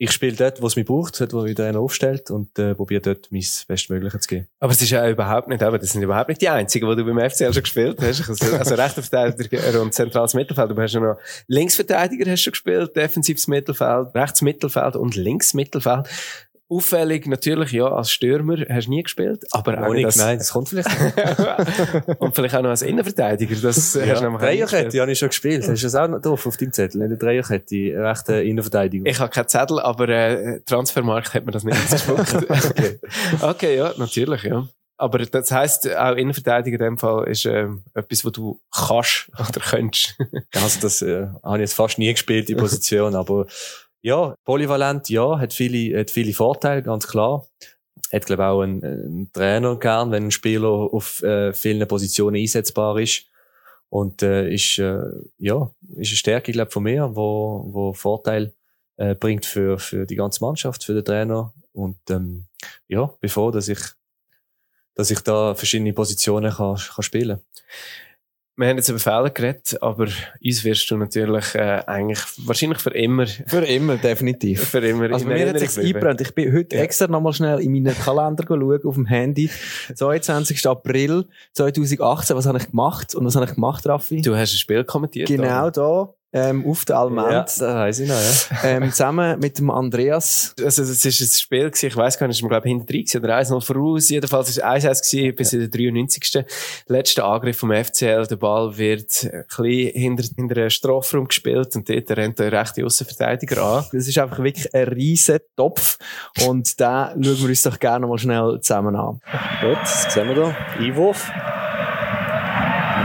ich 0.00 0.12
spiele 0.12 0.36
dort, 0.36 0.62
wo 0.62 0.68
es 0.68 0.76
mich 0.76 0.86
braucht, 0.86 1.20
dort, 1.20 1.32
wo 1.32 1.42
mich 1.42 1.60
einer 1.60 1.80
aufstellt 1.80 2.30
und 2.30 2.56
äh, 2.56 2.74
probiere 2.74 3.00
dort 3.02 3.32
mein 3.32 3.44
Bestmögliches 3.66 4.22
zu 4.22 4.28
geben. 4.28 4.46
Aber 4.60 4.70
es 4.70 4.80
ist 4.80 4.90
ja 4.90 5.08
überhaupt 5.08 5.48
nicht, 5.48 5.60
aber 5.60 5.78
das 5.78 5.90
sind 5.90 6.02
überhaupt 6.02 6.28
nicht 6.28 6.40
die 6.40 6.48
einzigen, 6.48 6.88
die 6.88 6.96
du 6.96 7.04
beim 7.04 7.18
FCL 7.30 7.52
schon 7.52 7.62
gespielt 7.64 7.98
hast. 8.00 8.28
Also, 8.28 8.56
also 8.56 8.74
rechter 8.76 9.02
Verteidiger 9.02 9.82
und 9.82 9.92
zentrales 9.92 10.34
Mittelfeld. 10.34 10.70
Du 10.70 10.80
hast 10.80 10.94
ja 10.94 11.00
noch 11.00 11.18
Linksverteidiger 11.48 12.30
hast 12.30 12.44
du 12.44 12.50
gespielt, 12.52 12.94
defensives 12.94 13.48
Mittelfeld, 13.48 14.14
rechts 14.14 14.40
Mittelfeld 14.40 14.94
und 14.94 15.16
links 15.16 15.52
Mittelfeld. 15.52 16.06
Auffällig 16.70 17.26
natürlich, 17.26 17.72
ja, 17.72 17.86
als 17.86 18.10
Stürmer 18.10 18.56
hast 18.68 18.86
du 18.86 18.90
nie 18.90 19.02
gespielt, 19.02 19.46
aber 19.52 19.86
auch 19.86 19.94
nicht, 19.94 20.06
das, 20.06 20.16
nein, 20.16 20.36
das 20.36 20.52
kommt 20.52 20.68
vielleicht 20.68 20.88
Und 22.18 22.34
vielleicht 22.34 22.54
auch 22.54 22.62
noch 22.62 22.68
als 22.68 22.82
Innenverteidiger, 22.82 23.56
das 23.56 23.94
ja. 23.94 24.06
hast 24.06 24.20
du 24.20 24.30
noch 24.30 24.38
Dreierkette 24.38 25.00
habe 25.00 25.10
ich 25.10 25.18
schon 25.18 25.28
gespielt. 25.28 25.66
Hast 25.66 25.82
du 25.82 25.86
das 25.86 25.94
auch 25.94 26.08
noch 26.08 26.20
drauf 26.20 26.46
auf 26.46 26.58
deinem 26.58 26.72
Zettel? 26.72 27.00
In 27.00 27.08
der 27.08 27.18
Dreierkette, 27.18 27.94
rechte 27.96 28.42
Innenverteidigung. 28.42 29.06
Ich 29.06 29.18
habe 29.18 29.30
keinen 29.30 29.48
Zettel, 29.48 29.80
aber 29.80 30.10
äh, 30.10 30.60
Transfermarkt 30.66 31.32
hat 31.32 31.46
mir 31.46 31.52
das 31.52 31.64
nicht 31.64 31.90
gespuckt. 31.90 32.34
okay. 32.50 32.98
okay, 33.40 33.76
ja, 33.78 33.94
natürlich, 33.96 34.42
ja. 34.42 34.68
Aber 34.98 35.18
das 35.18 35.50
heisst, 35.50 35.88
auch 35.96 36.16
Innenverteidiger 36.16 36.74
in 36.80 36.84
dem 36.84 36.98
Fall 36.98 37.28
ist 37.28 37.46
äh, 37.46 37.68
etwas, 37.94 38.24
was 38.24 38.32
du 38.32 38.60
kannst 38.70 39.30
oder 39.38 39.60
könntest. 39.60 40.18
also 40.54 40.80
das 40.80 41.00
äh, 41.02 41.28
habe 41.42 41.56
ich 41.56 41.60
jetzt 41.60 41.74
fast 41.74 41.98
nie 41.98 42.12
gespielt, 42.12 42.48
die 42.48 42.56
Position, 42.56 43.14
aber 43.14 43.46
ja, 44.08 44.34
polyvalent, 44.44 45.10
ja, 45.10 45.38
hat 45.38 45.52
viele, 45.52 46.00
hat 46.00 46.10
viele 46.10 46.32
Vorteile, 46.32 46.82
ganz 46.82 47.06
klar. 47.06 47.46
Hat, 48.10 48.24
glaube 48.24 48.46
auch 48.46 48.62
einen, 48.62 48.82
einen 48.82 49.32
Trainer 49.34 49.76
gern, 49.76 50.10
wenn 50.10 50.24
ein 50.24 50.30
Spieler 50.30 50.70
auf 50.70 51.22
äh, 51.22 51.52
vielen 51.52 51.86
Positionen 51.86 52.36
einsetzbar 52.36 52.98
ist. 52.98 53.26
Und 53.90 54.22
äh, 54.22 54.50
ist, 54.50 54.78
äh, 54.78 55.02
ja, 55.36 55.70
ist 55.96 56.08
eine 56.08 56.16
Stärke, 56.16 56.52
glaube 56.52 56.70
von 56.70 56.84
mir, 56.84 57.14
wo, 57.14 57.68
wo 57.70 57.92
Vorteil 57.92 58.54
äh, 58.96 59.14
bringt 59.14 59.44
für, 59.44 59.78
für 59.78 60.06
die 60.06 60.16
ganze 60.16 60.42
Mannschaft, 60.42 60.84
für 60.84 60.94
den 60.94 61.04
Trainer. 61.04 61.52
Und 61.72 61.98
ähm, 62.08 62.46
ja, 62.86 63.12
bevor, 63.20 63.52
dass 63.52 63.68
ich, 63.68 63.80
dass 64.94 65.10
ich 65.10 65.20
da 65.20 65.54
verschiedene 65.54 65.92
Positionen 65.92 66.50
kann, 66.50 66.76
kann 66.76 67.02
spielen 67.02 67.38
kann. 67.38 67.68
Wir 68.58 68.66
haben 68.66 68.76
jetzt 68.76 68.88
über 68.88 68.98
Fehler 68.98 69.30
geredet, 69.30 69.80
aber 69.80 70.08
uns 70.44 70.64
wirst 70.64 70.90
du 70.90 70.96
natürlich 70.96 71.54
äh, 71.54 71.80
eigentlich 71.86 72.18
wahrscheinlich 72.38 72.80
für 72.80 72.90
immer. 72.90 73.24
Für 73.24 73.64
immer, 73.64 73.96
definitiv. 73.98 74.64
für 74.70 74.84
immer. 74.84 75.12
Also 75.12 75.26
mir 75.26 75.48
hat 75.48 75.54
es 75.62 75.78
eingebrannt. 75.78 76.20
Ich 76.20 76.34
bin 76.34 76.52
heute 76.52 76.74
ja. 76.74 76.82
extra 76.82 77.06
nochmal 77.06 77.32
schnell 77.32 77.60
in 77.60 77.70
meinen 77.70 77.96
Kalender 77.96 78.44
schauen, 78.48 78.84
auf 78.84 78.94
dem 78.96 79.06
Handy. 79.06 79.48
22. 79.94 80.66
April 80.66 81.26
2018. 81.52 82.36
Was 82.36 82.46
habe 82.46 82.58
ich 82.58 82.68
gemacht? 82.68 83.14
Und 83.14 83.26
was 83.26 83.36
habe 83.36 83.46
ich 83.46 83.54
gemacht, 83.54 83.86
Raffi? 83.86 84.22
Du 84.22 84.34
hast 84.34 84.52
ein 84.52 84.58
Spiel 84.58 84.82
kommentiert. 84.82 85.28
Genau 85.28 85.68
oder? 85.68 85.70
da. 85.70 86.14
Ähm, 86.32 86.66
auf 86.66 86.84
der 86.84 86.96
Ja, 86.96 87.02
Almend. 87.02 87.46
das 87.46 87.60
weiss 87.60 87.98
ich 88.00 88.08
noch, 88.08 88.16
ja. 88.16 88.58
Ähm, 88.68 88.90
zusammen 88.90 89.38
mit 89.38 89.58
dem 89.58 89.70
Andreas. 89.70 90.54
Also, 90.62 90.82
es 90.82 91.04
ist 91.04 91.20
ein 91.20 91.38
Spiel 91.38 91.70
gewesen, 91.70 91.86
ich 91.86 91.96
weiss 91.96 92.18
gar 92.18 92.26
nicht, 92.26 92.36
ist 92.36 92.42
man, 92.42 92.50
glaube 92.50 92.68
ich, 92.68 92.72
hinter 92.72 92.92
3 92.92 93.18
oder 93.18 93.38
1-0 93.38 93.60
voraus. 93.64 94.08
Jedenfalls 94.10 94.50
ist 94.50 94.58
es 94.58 94.64
1-1 94.64 95.10
gewesen, 95.10 95.36
bis 95.36 95.52
in 95.52 95.60
der 95.60 95.68
93. 95.68 96.44
Letzten 96.86 97.20
Angriff 97.22 97.58
vom 97.58 97.72
FCL. 97.72 98.26
Der 98.26 98.36
Ball 98.36 98.76
wird 98.76 99.24
ein 99.32 99.44
bisschen 99.46 99.92
hinter, 99.94 100.24
hinter 100.36 100.56
einen 100.60 100.70
Strafraum 100.70 101.28
gespielt 101.28 101.74
und 101.76 101.88
dort 101.88 102.10
rennt 102.10 102.38
der 102.38 102.52
rechte 102.52 102.84
Außenverteidiger 102.84 103.62
an. 103.62 103.84
Das 103.92 104.06
ist 104.06 104.18
einfach 104.18 104.38
wirklich 104.42 104.74
ein 104.74 104.88
riesen 104.88 105.38
Topf. 105.56 105.98
Und 106.46 106.78
den 106.78 106.86
schauen 106.86 107.22
wir 107.40 107.48
uns 107.48 107.62
doch 107.62 107.78
gerne 107.78 108.06
mal 108.06 108.18
schnell 108.18 108.58
zusammen 108.60 108.96
an. 108.96 109.20
Gut, 109.60 109.78
das 109.80 110.12
sehen 110.12 110.28
wir 110.28 110.34
da. 110.34 110.56
Einwurf. 110.78 111.30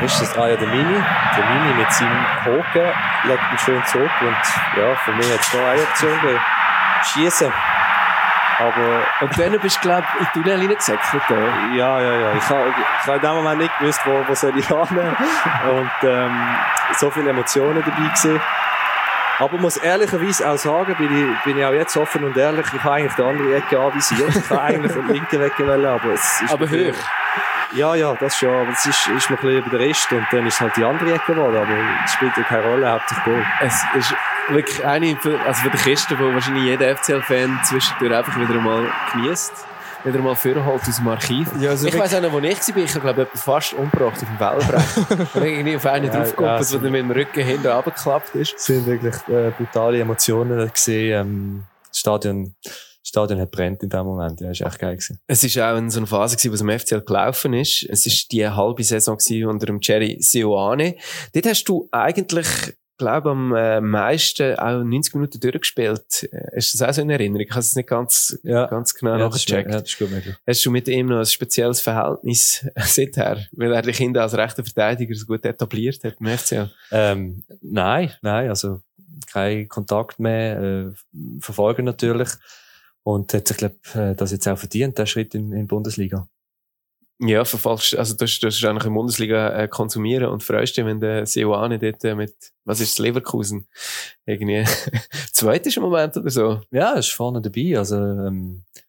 Ist 0.04 0.22
das, 0.22 0.38
ah 0.38 0.48
ja, 0.48 0.56
der 0.56 0.68
Mini. 0.68 0.84
Der 1.36 1.46
Mini 1.46 1.74
mit 1.76 1.92
seinem 1.92 2.26
Haken 2.44 2.92
legt 3.24 3.42
ihn 3.52 3.58
schön 3.58 3.86
zurück 3.86 4.12
und 4.22 4.38
ja, 4.78 4.96
für 4.96 5.12
mich 5.14 5.32
hat 5.32 5.40
es 5.40 5.54
noch 5.54 5.62
eine 5.62 5.82
Option 5.82 6.20
gegeben. 6.22 6.40
Schießen. 7.04 7.54
Aber 8.60 9.02
Und 9.22 9.40
dann 9.40 9.60
bist 9.60 9.78
du, 9.78 9.82
glaube 9.82 10.04
ich, 10.14 10.20
in 10.20 10.28
die 10.36 10.42
Tunnel 10.42 10.60
reingesäckelt. 10.60 11.24
da. 11.28 11.36
ja, 11.76 12.02
ja, 12.02 12.14
ja. 12.14 12.34
Ich 12.34 12.50
habe 12.50 12.74
ich 13.02 13.14
in 13.14 13.22
dem 13.22 13.32
Moment 13.32 13.62
nicht 13.62 13.80
gewusst, 13.80 14.02
wo, 14.06 14.24
wo 14.28 14.36
soll 14.36 14.58
ich 14.58 14.70
annehmen. 14.72 15.16
Und 15.72 15.92
ähm, 16.04 16.56
so 16.98 17.10
viele 17.10 17.30
Emotionen 17.32 17.84
dabei 17.84 18.08
gewesen. 18.10 18.40
Aber 19.40 19.56
ich 19.56 19.62
muss 19.62 19.78
ehrlicherweise 19.78 20.48
auch 20.48 20.58
sagen, 20.58 20.96
bin 20.96 21.34
ich, 21.34 21.44
bin 21.44 21.58
ich 21.58 21.66
auch 21.66 21.74
jetzt 21.74 21.98
offen 21.98 22.24
und 22.24 22.38
ehrlich, 22.38 22.68
ich 22.72 22.84
habe 22.84 22.96
eigentlich 22.96 23.16
die 23.16 23.24
andere 23.24 23.56
Ecke 23.56 23.80
anvisiert. 23.80 24.36
Ich 24.36 24.50
habe 24.50 24.62
eigentlich 24.62 24.92
von 24.92 25.06
der 25.08 25.16
linken 25.16 25.40
Weg 25.40 25.60
wollen, 25.60 25.86
aber 25.86 26.14
es 26.14 26.42
ist... 26.42 26.54
Aber 26.54 26.68
hoch. 26.68 26.98
Ja, 27.76 27.96
ja, 27.96 28.14
das 28.16 28.38
schon. 28.38 28.50
Aber 28.50 28.72
es 28.72 28.86
ist, 28.86 29.08
ist 29.08 29.30
mir 29.30 29.38
ein 29.38 29.42
bisschen 29.42 29.58
über 29.58 29.70
den 29.70 29.88
Rest 29.88 30.12
und 30.12 30.26
dann 30.32 30.46
ist 30.46 30.62
halt 30.62 30.76
die 30.78 30.84
andere 30.84 31.14
Ecke 31.14 31.34
geworden. 31.34 31.58
Aber 31.58 32.04
es 32.06 32.12
spielt 32.12 32.38
ja 32.38 32.44
keine 32.44 32.64
Rolle, 32.68 32.92
hauptsächlich 32.92 33.26
Goal. 33.26 33.46
Es 33.62 33.84
ist 33.98 34.16
wirklich 34.50 34.86
eine, 34.86 35.18
also 35.46 35.62
für 35.62 35.70
die 35.70 35.78
Kiste, 35.78 36.16
die 36.16 36.24
wahrscheinlich 36.24 36.64
jeder 36.66 36.96
FCL-Fan 36.96 37.60
zwischendurch 37.64 38.14
einfach 38.14 38.40
wieder 38.40 38.54
einmal 38.54 38.86
genießt. 39.14 39.54
Wieder 40.04 40.20
mal 40.20 40.36
vorholt 40.36 40.82
aus 40.82 40.98
dem 40.98 41.08
Archiv. 41.08 41.48
Ja, 41.60 41.70
also 41.70 41.88
ich 41.88 41.98
weiss 41.98 42.14
auch 42.14 42.22
noch, 42.22 42.34
wo 42.34 42.40
ich 42.40 42.76
war. 42.76 42.84
Ich 42.84 42.92
glaube, 42.92 43.22
etwa 43.22 43.38
fast 43.38 43.74
umgebracht 43.74 44.22
auf 44.22 44.28
dem 44.28 44.40
Wellbrechen. 44.40 45.28
Und 45.34 45.44
irgendwie 45.44 45.76
auf 45.78 45.86
einen 45.86 46.06
Ja, 46.08 46.12
draufgekommen, 46.18 46.62
ja, 46.62 46.78
der 46.80 46.92
mit 46.92 47.02
dem 47.02 47.12
Rücken 47.12 47.44
hinten 47.44 47.68
runtergeklappt 47.68 48.36
ist. 48.36 48.54
Es 48.56 48.66
sind 48.66 48.86
wirklich 48.86 49.16
äh, 49.30 49.52
brutale 49.52 50.02
Emotionen 50.02 50.70
gesehen. 50.72 51.22
Ähm, 51.22 51.64
das 51.88 52.00
Stadion, 52.00 52.54
Stadion 53.06 53.40
hat 53.40 53.52
brennt 53.52 53.84
in 53.84 53.90
dem 53.90 54.06
Moment. 54.06 54.40
Ja, 54.40 54.52
ist 54.52 54.62
echt 54.62 54.80
geil 54.80 54.96
gewesen. 54.96 55.20
Es 55.28 55.56
war 55.58 55.74
auch 55.74 55.78
in 55.78 55.90
so 55.90 56.00
einer 56.00 56.08
Phase, 56.08 56.38
gewesen, 56.38 56.52
wo 56.52 56.56
es 56.56 56.62
im 56.62 56.80
FCL 56.80 57.02
gelaufen 57.02 57.54
ist. 57.54 57.86
Es 57.90 58.06
war 58.06 58.14
die 58.32 58.48
halbe 58.48 58.84
Saison 58.84 59.18
gewesen 59.18 59.46
unter 59.48 59.66
dem 59.66 59.80
Jerry 59.82 60.18
Sioane. 60.22 60.96
Dort 61.34 61.46
hast 61.46 61.66
du 61.66 61.90
eigentlich, 61.92 62.48
glaube 62.98 63.32
am 63.32 63.54
äh, 63.56 63.82
meisten 63.82 64.56
auch 64.58 64.84
90 64.84 65.16
Minuten 65.16 65.40
durchgespielt. 65.40 66.30
Äh, 66.32 66.58
Ist 66.58 66.74
das 66.74 66.82
auch 66.88 66.94
so 66.94 67.02
in 67.02 67.10
Erinnerung? 67.10 67.42
Ich 67.46 67.50
habe 67.50 67.60
es 67.60 67.76
nicht 67.76 67.90
ganz, 67.90 68.40
Ja. 68.44 68.68
ganz 68.68 68.94
genau 68.94 69.18
ja, 69.18 69.28
ist, 69.28 69.34
nachgecheckt. 69.34 69.72
ja, 69.72 69.80
das 69.82 69.90
ist 69.90 70.00
gut 70.00 70.12
möglich. 70.12 70.36
Hast 70.48 70.66
du 70.66 70.72
mit 70.72 70.88
ihm 70.88 71.08
noch 71.08 71.18
ein 71.20 71.26
spezielles 71.26 71.82
Verhältnis 71.82 72.66
seither? 72.78 73.46
Weil 73.52 73.74
er 73.74 73.82
dich 73.82 73.98
hinten 73.98 74.20
als 74.20 74.38
rechter 74.38 74.64
Verteidiger 74.64 75.14
so 75.16 75.26
gut 75.26 75.44
etabliert 75.46 76.02
hat 76.06 76.16
im 76.22 76.28
FCL. 76.38 76.72
Ähm, 76.92 77.44
nein, 77.62 78.14
nein, 78.22 78.48
also 78.48 78.80
kein 79.32 79.68
Kontakt 79.68 80.20
mehr, 80.20 80.62
äh, 80.62 80.92
verfolgen 81.42 81.84
natürlich. 81.86 82.30
Und 83.04 83.34
hat 83.34 83.48
sich, 83.48 83.58
glaub, 83.58 83.74
äh, 83.96 84.16
das 84.16 84.32
jetzt 84.32 84.48
auch 84.48 84.58
verdient, 84.58 84.98
der 84.98 85.06
Schritt 85.06 85.36
in, 85.36 85.52
in 85.52 85.62
die 85.62 85.66
Bundesliga. 85.66 86.28
Ja, 87.20 87.46
verfolgst, 87.46 87.96
also 87.96 88.16
du 88.16 88.24
hast, 88.24 88.40
du 88.40 88.48
hast 88.48 88.64
eigentlich 88.66 88.86
in 88.86 88.90
der 88.90 89.00
Bundesliga 89.00 89.50
äh, 89.58 89.68
konsumieren 89.68 90.30
und 90.30 90.44
freust 90.44 90.76
dich, 90.76 90.86
wenn 90.86 91.00
der 91.00 91.26
Sioane 91.26 91.80
dort 91.80 92.04
äh, 92.04 92.16
mit, 92.16 92.34
was 92.66 92.82
ist 92.82 92.98
das, 92.98 93.06
Leverkusen, 93.06 93.68
irgendwie 94.26 94.66
zweit 95.32 95.66
ist 95.68 95.78
im 95.78 95.84
Moment 95.84 96.18
oder 96.18 96.30
so. 96.30 96.62
Ja, 96.72 96.94
ist 96.94 97.12
vorne 97.12 97.42
dabei. 97.42 97.78
Also, 97.78 97.98
ähm, 97.98 98.64
ich 98.76 98.84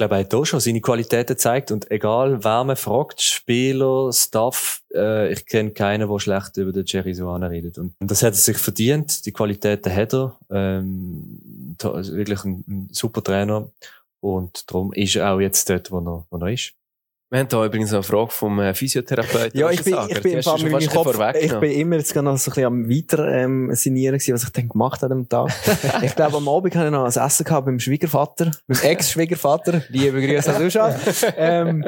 glaube, 0.00 0.14
er 0.14 0.20
hat 0.20 0.34
auch 0.34 0.44
schon 0.44 0.60
seine 0.60 0.80
Qualitäten 0.80 1.34
gezeigt. 1.34 1.70
Und 1.70 1.90
egal, 1.90 2.42
wer 2.42 2.64
man 2.64 2.76
fragt, 2.76 3.20
Spieler, 3.20 4.10
Staff, 4.12 4.82
äh, 4.94 5.32
ich 5.32 5.44
kenne 5.46 5.70
keinen, 5.72 6.08
der 6.08 6.18
schlecht 6.18 6.56
über 6.56 6.72
den 6.72 6.84
Jerry 6.86 7.12
Soane 7.12 7.50
redet. 7.50 7.78
Und 7.78 7.94
das 8.00 8.22
hat 8.22 8.32
er 8.32 8.38
sich 8.38 8.56
verdient. 8.56 9.26
Die 9.26 9.32
Qualitäten 9.32 9.94
hat 9.94 10.14
er. 10.14 10.38
Ähm, 10.50 11.76
also 11.82 12.14
wirklich 12.16 12.42
ein, 12.44 12.64
ein 12.66 12.88
super 12.92 13.22
Trainer. 13.22 13.70
Und 14.20 14.70
darum 14.70 14.92
ist 14.92 15.16
er 15.16 15.32
auch 15.32 15.40
jetzt 15.40 15.68
dort, 15.68 15.90
wo 15.90 15.98
er, 15.98 16.26
wo 16.30 16.38
er 16.38 16.52
ist. 16.52 16.72
Wir 17.32 17.38
haben 17.38 17.48
da 17.48 17.64
übrigens 17.64 17.92
eine 17.92 18.02
Frage 18.02 18.32
vom 18.32 18.58
äh, 18.58 18.74
Physiotherapeuten. 18.74 19.58
Ja, 19.58 19.70
ich 19.70 19.84
bin, 19.84 19.96
ich 20.08 20.20
bin 20.20 20.40
Kopf, 20.88 21.16
ich 21.40 21.54
bin 21.60 21.70
immer 21.70 21.96
jetzt 21.96 22.12
noch 22.16 22.36
so 22.36 22.50
ein 22.50 22.54
bisschen 22.54 22.64
am 22.64 22.90
weiter 22.90 23.24
ähm, 23.32 23.72
sinnieren 23.72 24.18
gewesen, 24.18 24.34
was 24.34 24.42
ich 24.42 24.50
dann 24.50 24.68
gemacht 24.68 25.00
habe 25.02 25.14
dem 25.14 25.28
Tag. 25.28 25.48
ich 26.02 26.16
glaube, 26.16 26.38
am 26.38 26.48
Abend 26.48 26.74
hatte 26.74 26.86
ich 26.86 26.90
noch 26.90 27.04
ein 27.04 27.26
Essen 27.26 27.44
gehabt 27.44 27.66
beim 27.66 27.78
Schwiegervater, 27.78 28.50
beim 28.66 28.80
Ex-Schwiegervater. 28.82 29.82
Liebe 29.90 30.26
Grüße 30.26 30.52
an 30.52 30.60
Duschan. 30.60 30.94
ähm, 31.36 31.84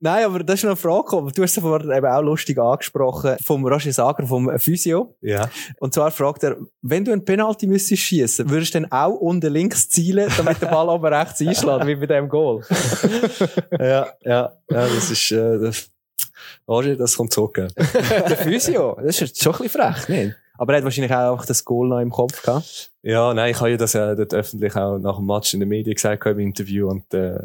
nein, 0.00 0.24
aber 0.24 0.42
das 0.42 0.56
ist 0.56 0.64
noch 0.64 0.70
eine 0.70 0.76
Frage 0.76 1.04
gekommen. 1.04 1.32
Du 1.34 1.42
hast 1.42 1.56
es 1.56 1.62
vorhin 1.62 1.90
eben 1.90 2.06
auch 2.06 2.22
lustig 2.22 2.58
angesprochen 2.58 3.36
vom 3.44 3.64
Roger 3.64 3.92
Sager, 3.92 4.26
vom 4.26 4.58
Physio. 4.58 5.16
Ja. 5.20 5.48
Und 5.78 5.94
zwar 5.94 6.10
fragt 6.10 6.42
er, 6.42 6.56
wenn 6.82 7.04
du 7.04 7.12
einen 7.12 7.24
Penalty 7.24 7.66
müsstest 7.66 8.02
schießen, 8.02 8.50
würdest 8.50 8.74
du 8.74 8.80
dann 8.80 8.92
auch 8.92 9.14
unten 9.14 9.52
links 9.52 9.88
zielen, 9.88 10.30
damit 10.36 10.60
der 10.60 10.66
Ball 10.66 10.88
oben 10.90 11.06
rechts 11.06 11.40
einschlägt, 11.40 11.86
wie 11.86 11.94
bei 11.94 12.06
dem 12.06 12.28
Goal? 12.28 12.64
ja, 13.78 14.08
ja, 14.22 14.24
ja, 14.24 14.52
das 14.68 15.10
ist, 15.10 15.30
äh, 15.30 15.58
das, 15.58 15.90
Roger, 16.66 16.96
das 16.96 17.16
kommt 17.16 17.32
zurück. 17.32 17.54
der 17.76 18.36
Physio, 18.36 18.98
das 19.02 19.20
ist 19.20 19.42
schon 19.42 19.54
ein 19.54 19.62
bisschen 19.62 19.80
frech, 19.80 20.08
nicht? 20.08 20.36
Aber 20.60 20.74
er 20.74 20.78
hat 20.78 20.84
wahrscheinlich 20.84 21.14
auch 21.14 21.32
einfach 21.32 21.46
das 21.46 21.64
Goal 21.64 21.88
noch 21.88 22.00
im 22.00 22.10
Kopf 22.10 22.42
gehabt. 22.42 22.92
Ja, 23.02 23.32
nein, 23.32 23.52
ich 23.52 23.60
habe 23.60 23.70
ja 23.70 23.76
das 23.78 23.94
ja 23.94 24.14
dort 24.14 24.34
öffentlich 24.34 24.76
auch 24.76 24.98
nach 24.98 25.16
dem 25.16 25.26
Match 25.26 25.54
in 25.54 25.60
den 25.60 25.68
Medien 25.70 25.94
gesagt 25.94 26.24
im 26.26 26.38
Interview 26.38 26.88
und 26.90 27.12
äh, 27.14 27.38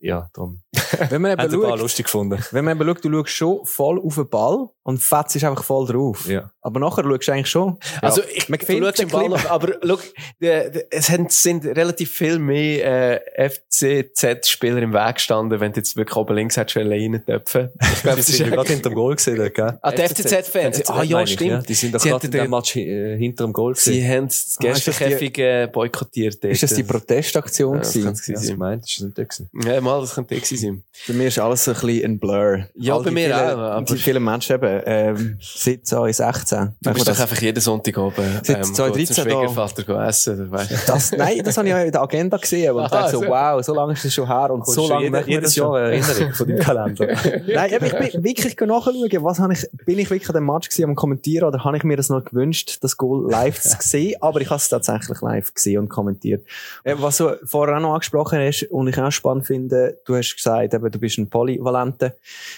ja, 0.00 0.28
darum 0.34 0.60
Wenn 1.10 1.22
man 1.22 1.32
hat 1.38 1.52
eben 1.52 1.62
schaut, 1.62 1.78
lustig 1.80 2.04
gefunden. 2.06 2.38
wenn 2.52 2.64
man 2.64 2.76
eben 2.78 2.86
schaut, 2.88 3.04
du 3.04 3.10
schaust 3.12 3.30
schon 3.30 3.64
voll 3.64 3.98
auf 4.00 4.14
den 4.16 4.28
Ball 4.28 4.68
und 4.82 4.98
fetzt 5.02 5.36
ist 5.36 5.44
einfach 5.44 5.64
voll 5.64 5.86
drauf. 5.86 6.26
Ja. 6.28 6.50
Aber 6.62 6.80
nachher 6.80 7.04
schaust 7.04 7.28
du 7.28 7.32
eigentlich 7.32 7.48
schon. 7.48 7.78
Also, 8.02 8.20
Ja. 8.22 8.26
ich, 8.34 8.48
Man 8.48 8.58
du 8.58 8.66
findet 8.66 8.84
schaust 8.98 9.00
im 9.00 9.08
den 9.08 9.12
Ball, 9.12 9.28
noch, 9.30 9.50
aber 9.50 9.74
schau, 9.82 9.98
der- 10.40 10.92
es 10.92 11.06
sind 11.42 11.64
relativ 11.64 12.10
viel 12.10 12.38
mehr 12.38 13.18
äh, 13.38 13.48
FCZ-Spieler 13.50 14.82
im 14.82 14.92
Weg 14.92 15.14
gestanden, 15.16 15.60
wenn 15.60 15.72
du 15.72 15.80
jetzt 15.80 15.96
wirklich 15.96 16.16
oben 16.16 16.34
links 16.34 16.56
hättest 16.56 16.76
reintöpfen. 16.76 17.70
Ich 17.80 18.02
glaube, 18.02 18.16
Die 18.16 18.20
das 18.20 18.28
ist 18.28 18.36
sind 18.36 18.46
gerade 18.48 18.60
eigentlich- 18.60 18.70
hinter 18.74 18.90
dem 18.90 18.94
Goal 18.94 19.14
gesehen, 19.16 19.52
gell? 19.54 19.78
Ah, 19.82 19.92
die 19.92 20.02
FCZ-Fans. 20.02 20.88
Ah, 20.90 21.02
ja, 21.02 21.26
stimmt. 21.26 21.68
Die 21.68 21.74
sind 21.74 21.94
doch 21.94 22.00
Sie 22.00 22.08
gerade 22.10 22.26
in 22.26 22.30
dem 22.32 22.50
Match 22.50 22.76
äh, 22.76 23.16
hinter 23.16 23.44
dem 23.44 23.52
Goal 23.52 23.74
Sie 23.74 23.90
gesehen. 23.92 24.10
haben 24.10 24.26
das 24.26 24.56
Ah, 24.58 24.62
ist 25.00 25.12
das 25.12 25.18
die- 25.20 25.32
Gästekäfig 25.32 25.38
äh, 25.38 25.66
boykottiert. 25.72 26.44
Ist 26.44 26.62
das 26.62 26.74
die 26.74 26.82
Protestaktion 26.82 27.74
Ja, 27.74 27.78
das 27.80 27.92
gewesen? 27.92 28.04
kann's 28.06 28.22
gewesen 28.26 28.62
ich 28.62 28.80
das 28.80 28.90
ist 28.90 29.00
nicht 29.02 29.18
der 29.18 29.24
gewesen. 29.24 29.50
Ja, 29.64 29.80
mal, 29.80 30.00
das 30.00 30.14
könnte 30.14 30.34
gewesen 30.34 30.56
sein. 30.58 30.82
Bei 31.06 31.14
mir 31.14 31.28
ist 31.28 31.38
alles 31.38 31.68
ein 31.68 31.74
bisschen 31.74 32.04
ein 32.04 32.18
Blur. 32.18 32.66
Ja, 32.74 32.94
All 32.96 33.02
bei 33.02 33.10
mir 33.10 33.26
vielen, 33.26 33.32
auch, 33.32 33.58
aber- 33.58 33.84
Die 33.84 33.96
vielen 33.96 34.24
Menschen 34.24 34.54
eben, 34.56 34.82
ähm, 34.86 35.38
17 35.40 36.06
in 36.06 36.12
16. 36.12 36.74
Du 36.80 36.92
bist 36.92 37.08
das, 37.08 37.16
doch 37.16 37.22
einfach 37.22 37.40
jeden 37.42 37.60
Sonntag 37.60 37.98
oben 37.98 38.14
ähm, 38.24 38.40
Seit 38.42 38.62
go 38.62 38.72
2013 38.72 39.06
zum 39.14 39.24
da. 39.24 39.30
Schwiegervater 39.30 40.06
essen. 40.08 40.50
das, 40.86 41.12
nein, 41.12 41.40
das 41.44 41.56
habe 41.56 41.68
ich 41.68 41.72
ja 41.72 41.82
in 41.82 41.92
der 41.92 42.02
Agenda 42.02 42.36
gesehen 42.36 42.72
und 42.74 42.90
dachte 42.90 43.10
so, 43.12 43.22
wow, 43.22 43.64
so 43.64 43.74
lange 43.74 43.92
ist 43.92 44.04
das 44.04 44.14
schon 44.14 44.26
her 44.26 44.50
und 44.50 44.66
so 44.66 44.88
lange 44.88 45.10
machen 45.10 45.26
wir 45.26 45.34
jedes 45.34 45.44
das 45.50 45.54
schon. 45.54 45.72
Jahr 45.74 45.84
eine 45.86 45.96
Erinnerung 45.96 46.34
von 46.34 46.48
deinem 46.48 46.58
Kalender. 46.60 47.06
Nein, 47.46 47.70
ich 47.72 48.12
bin 48.12 48.24
wirklich 48.24 48.56
nachschauen, 48.60 49.24
was 49.24 49.38
habe 49.38 49.52
ich, 49.52 49.66
bin 49.84 49.98
ich 49.98 50.10
wirklich 50.10 50.28
an 50.28 50.34
dem 50.34 50.46
Match 50.46 50.68
gewesen, 50.68 50.84
am 50.90 50.94
Kommentieren 50.94 51.48
oder 51.48 51.62
habe 51.64 51.76
ich 51.76 51.84
mir 51.84 51.96
das 51.96 52.08
noch 52.08 52.24
gewünscht, 52.24 52.78
das 52.80 52.96
Goal 52.96 53.30
live 53.30 53.60
zu 53.60 53.76
sehen, 53.80 54.16
aber 54.20 54.40
ich 54.40 54.48
habe 54.50 54.56
es 54.58 54.68
tatsächlich 54.68 54.87
live 55.20 55.54
gesehen 55.54 55.80
und 55.80 55.88
kommentiert. 55.88 56.46
Äh, 56.84 56.94
Was 56.98 57.18
du 57.18 57.38
vorher 57.44 57.76
auch 57.76 57.80
noch 57.80 57.94
angesprochen 57.94 58.38
hast 58.40 58.64
und 58.64 58.88
ich 58.88 58.98
auch 58.98 59.10
spannend 59.10 59.46
finde, 59.46 60.00
du 60.04 60.16
hast 60.16 60.34
gesagt, 60.34 60.74
eben, 60.74 60.90
du 60.90 60.98
bist 60.98 61.18
ein 61.18 61.30
polyvalenter 61.30 62.14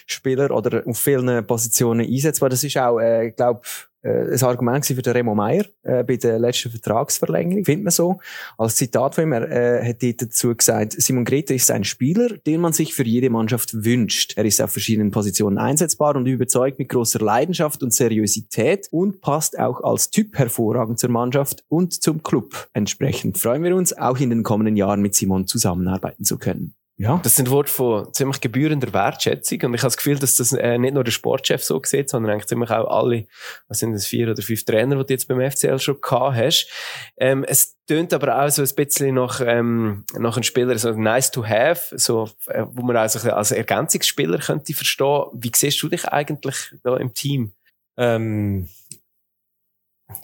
Spieler 0.06 0.50
oder 0.50 0.82
auf 0.86 0.98
vielen 0.98 1.46
Positionen 1.46 2.06
einsetzbar. 2.06 2.48
Das 2.48 2.64
ist 2.64 2.76
auch, 2.76 2.98
äh, 2.98 3.30
glaube 3.30 3.60
äh, 3.64 3.89
ein 4.02 4.42
Argument 4.42 4.86
für 4.86 4.94
den 4.94 5.12
Remo 5.12 5.34
Meier 5.34 5.64
äh, 5.82 6.02
bei 6.04 6.16
der 6.16 6.38
letzten 6.38 6.70
Vertragsverlängerung, 6.70 7.64
findet 7.64 7.84
man 7.84 7.90
so. 7.90 8.18
Als 8.56 8.76
Zitat 8.76 9.14
von 9.14 9.24
ihm, 9.24 9.32
er 9.32 9.50
äh, 9.50 9.88
hat 9.88 10.02
dazu 10.22 10.54
gesagt, 10.54 10.92
Simon 10.92 11.24
Grete 11.24 11.54
ist 11.54 11.70
ein 11.70 11.84
Spieler, 11.84 12.28
den 12.46 12.60
man 12.60 12.72
sich 12.72 12.94
für 12.94 13.04
jede 13.04 13.30
Mannschaft 13.30 13.84
wünscht. 13.84 14.34
Er 14.36 14.44
ist 14.44 14.60
auf 14.60 14.70
verschiedenen 14.72 15.10
Positionen 15.10 15.58
einsetzbar 15.58 16.16
und 16.16 16.26
überzeugt 16.26 16.78
mit 16.78 16.88
großer 16.88 17.20
Leidenschaft 17.20 17.82
und 17.82 17.92
Seriosität 17.92 18.88
und 18.90 19.20
passt 19.20 19.58
auch 19.58 19.82
als 19.82 20.10
Typ 20.10 20.38
hervorragend 20.38 20.98
zur 20.98 21.10
Mannschaft 21.10 21.64
und 21.68 21.92
zum 22.02 22.22
Club. 22.22 22.68
Entsprechend 22.72 23.38
freuen 23.38 23.62
wir 23.62 23.76
uns, 23.76 23.96
auch 23.96 24.18
in 24.18 24.30
den 24.30 24.42
kommenden 24.42 24.76
Jahren 24.76 25.02
mit 25.02 25.14
Simon 25.14 25.46
zusammenarbeiten 25.46 26.24
zu 26.24 26.38
können. 26.38 26.74
Ja. 27.00 27.18
Das 27.22 27.34
sind 27.34 27.50
Worte 27.50 27.72
von 27.72 28.12
ziemlich 28.12 28.42
gebührender 28.42 28.92
Wertschätzung. 28.92 29.58
Und 29.62 29.72
ich 29.72 29.80
habe 29.80 29.86
das 29.86 29.96
Gefühl, 29.96 30.18
dass 30.18 30.36
das 30.36 30.52
äh, 30.52 30.76
nicht 30.76 30.92
nur 30.92 31.02
der 31.02 31.12
Sportchef 31.12 31.64
so 31.64 31.80
sieht, 31.82 32.10
sondern 32.10 32.30
eigentlich 32.30 32.48
ziemlich 32.48 32.70
auch 32.70 32.90
alle, 32.94 33.26
was 33.68 33.78
sind 33.78 33.94
das, 33.94 34.04
vier 34.04 34.30
oder 34.30 34.42
fünf 34.42 34.66
Trainer, 34.66 34.96
die 34.96 35.06
du 35.06 35.14
jetzt 35.14 35.26
beim 35.26 35.40
FCL 35.40 35.78
schon 35.78 35.98
gehabt 36.02 36.36
hast. 36.36 36.68
Ähm, 37.16 37.42
es 37.44 37.78
tönt 37.86 38.12
aber 38.12 38.44
auch 38.44 38.50
so 38.50 38.60
ein 38.60 38.74
bisschen 38.76 39.14
nach, 39.14 39.40
ähm, 39.42 40.04
nach 40.18 40.36
einem 40.36 40.42
Spieler, 40.42 40.76
so 40.76 40.92
nice 40.92 41.30
to 41.30 41.42
have, 41.42 41.98
so, 41.98 42.28
äh, 42.48 42.66
wo 42.68 42.82
man 42.82 42.98
also 42.98 43.30
als 43.30 43.50
Ergänzungsspieler 43.50 44.36
könnte 44.36 44.74
verstehen. 44.74 45.24
Wie 45.32 45.52
siehst 45.56 45.82
du 45.82 45.88
dich 45.88 46.06
eigentlich 46.06 46.74
da 46.82 46.98
im 46.98 47.14
Team? 47.14 47.54
Ähm, 47.96 48.68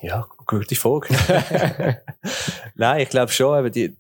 Ja, 0.03 0.29
gute 0.45 0.75
Frage. 0.75 1.09
Nein, 2.75 3.01
ich 3.01 3.09
glaube 3.09 3.33
schon, 3.33 3.65
eben 3.65 3.73
die, 3.73 3.97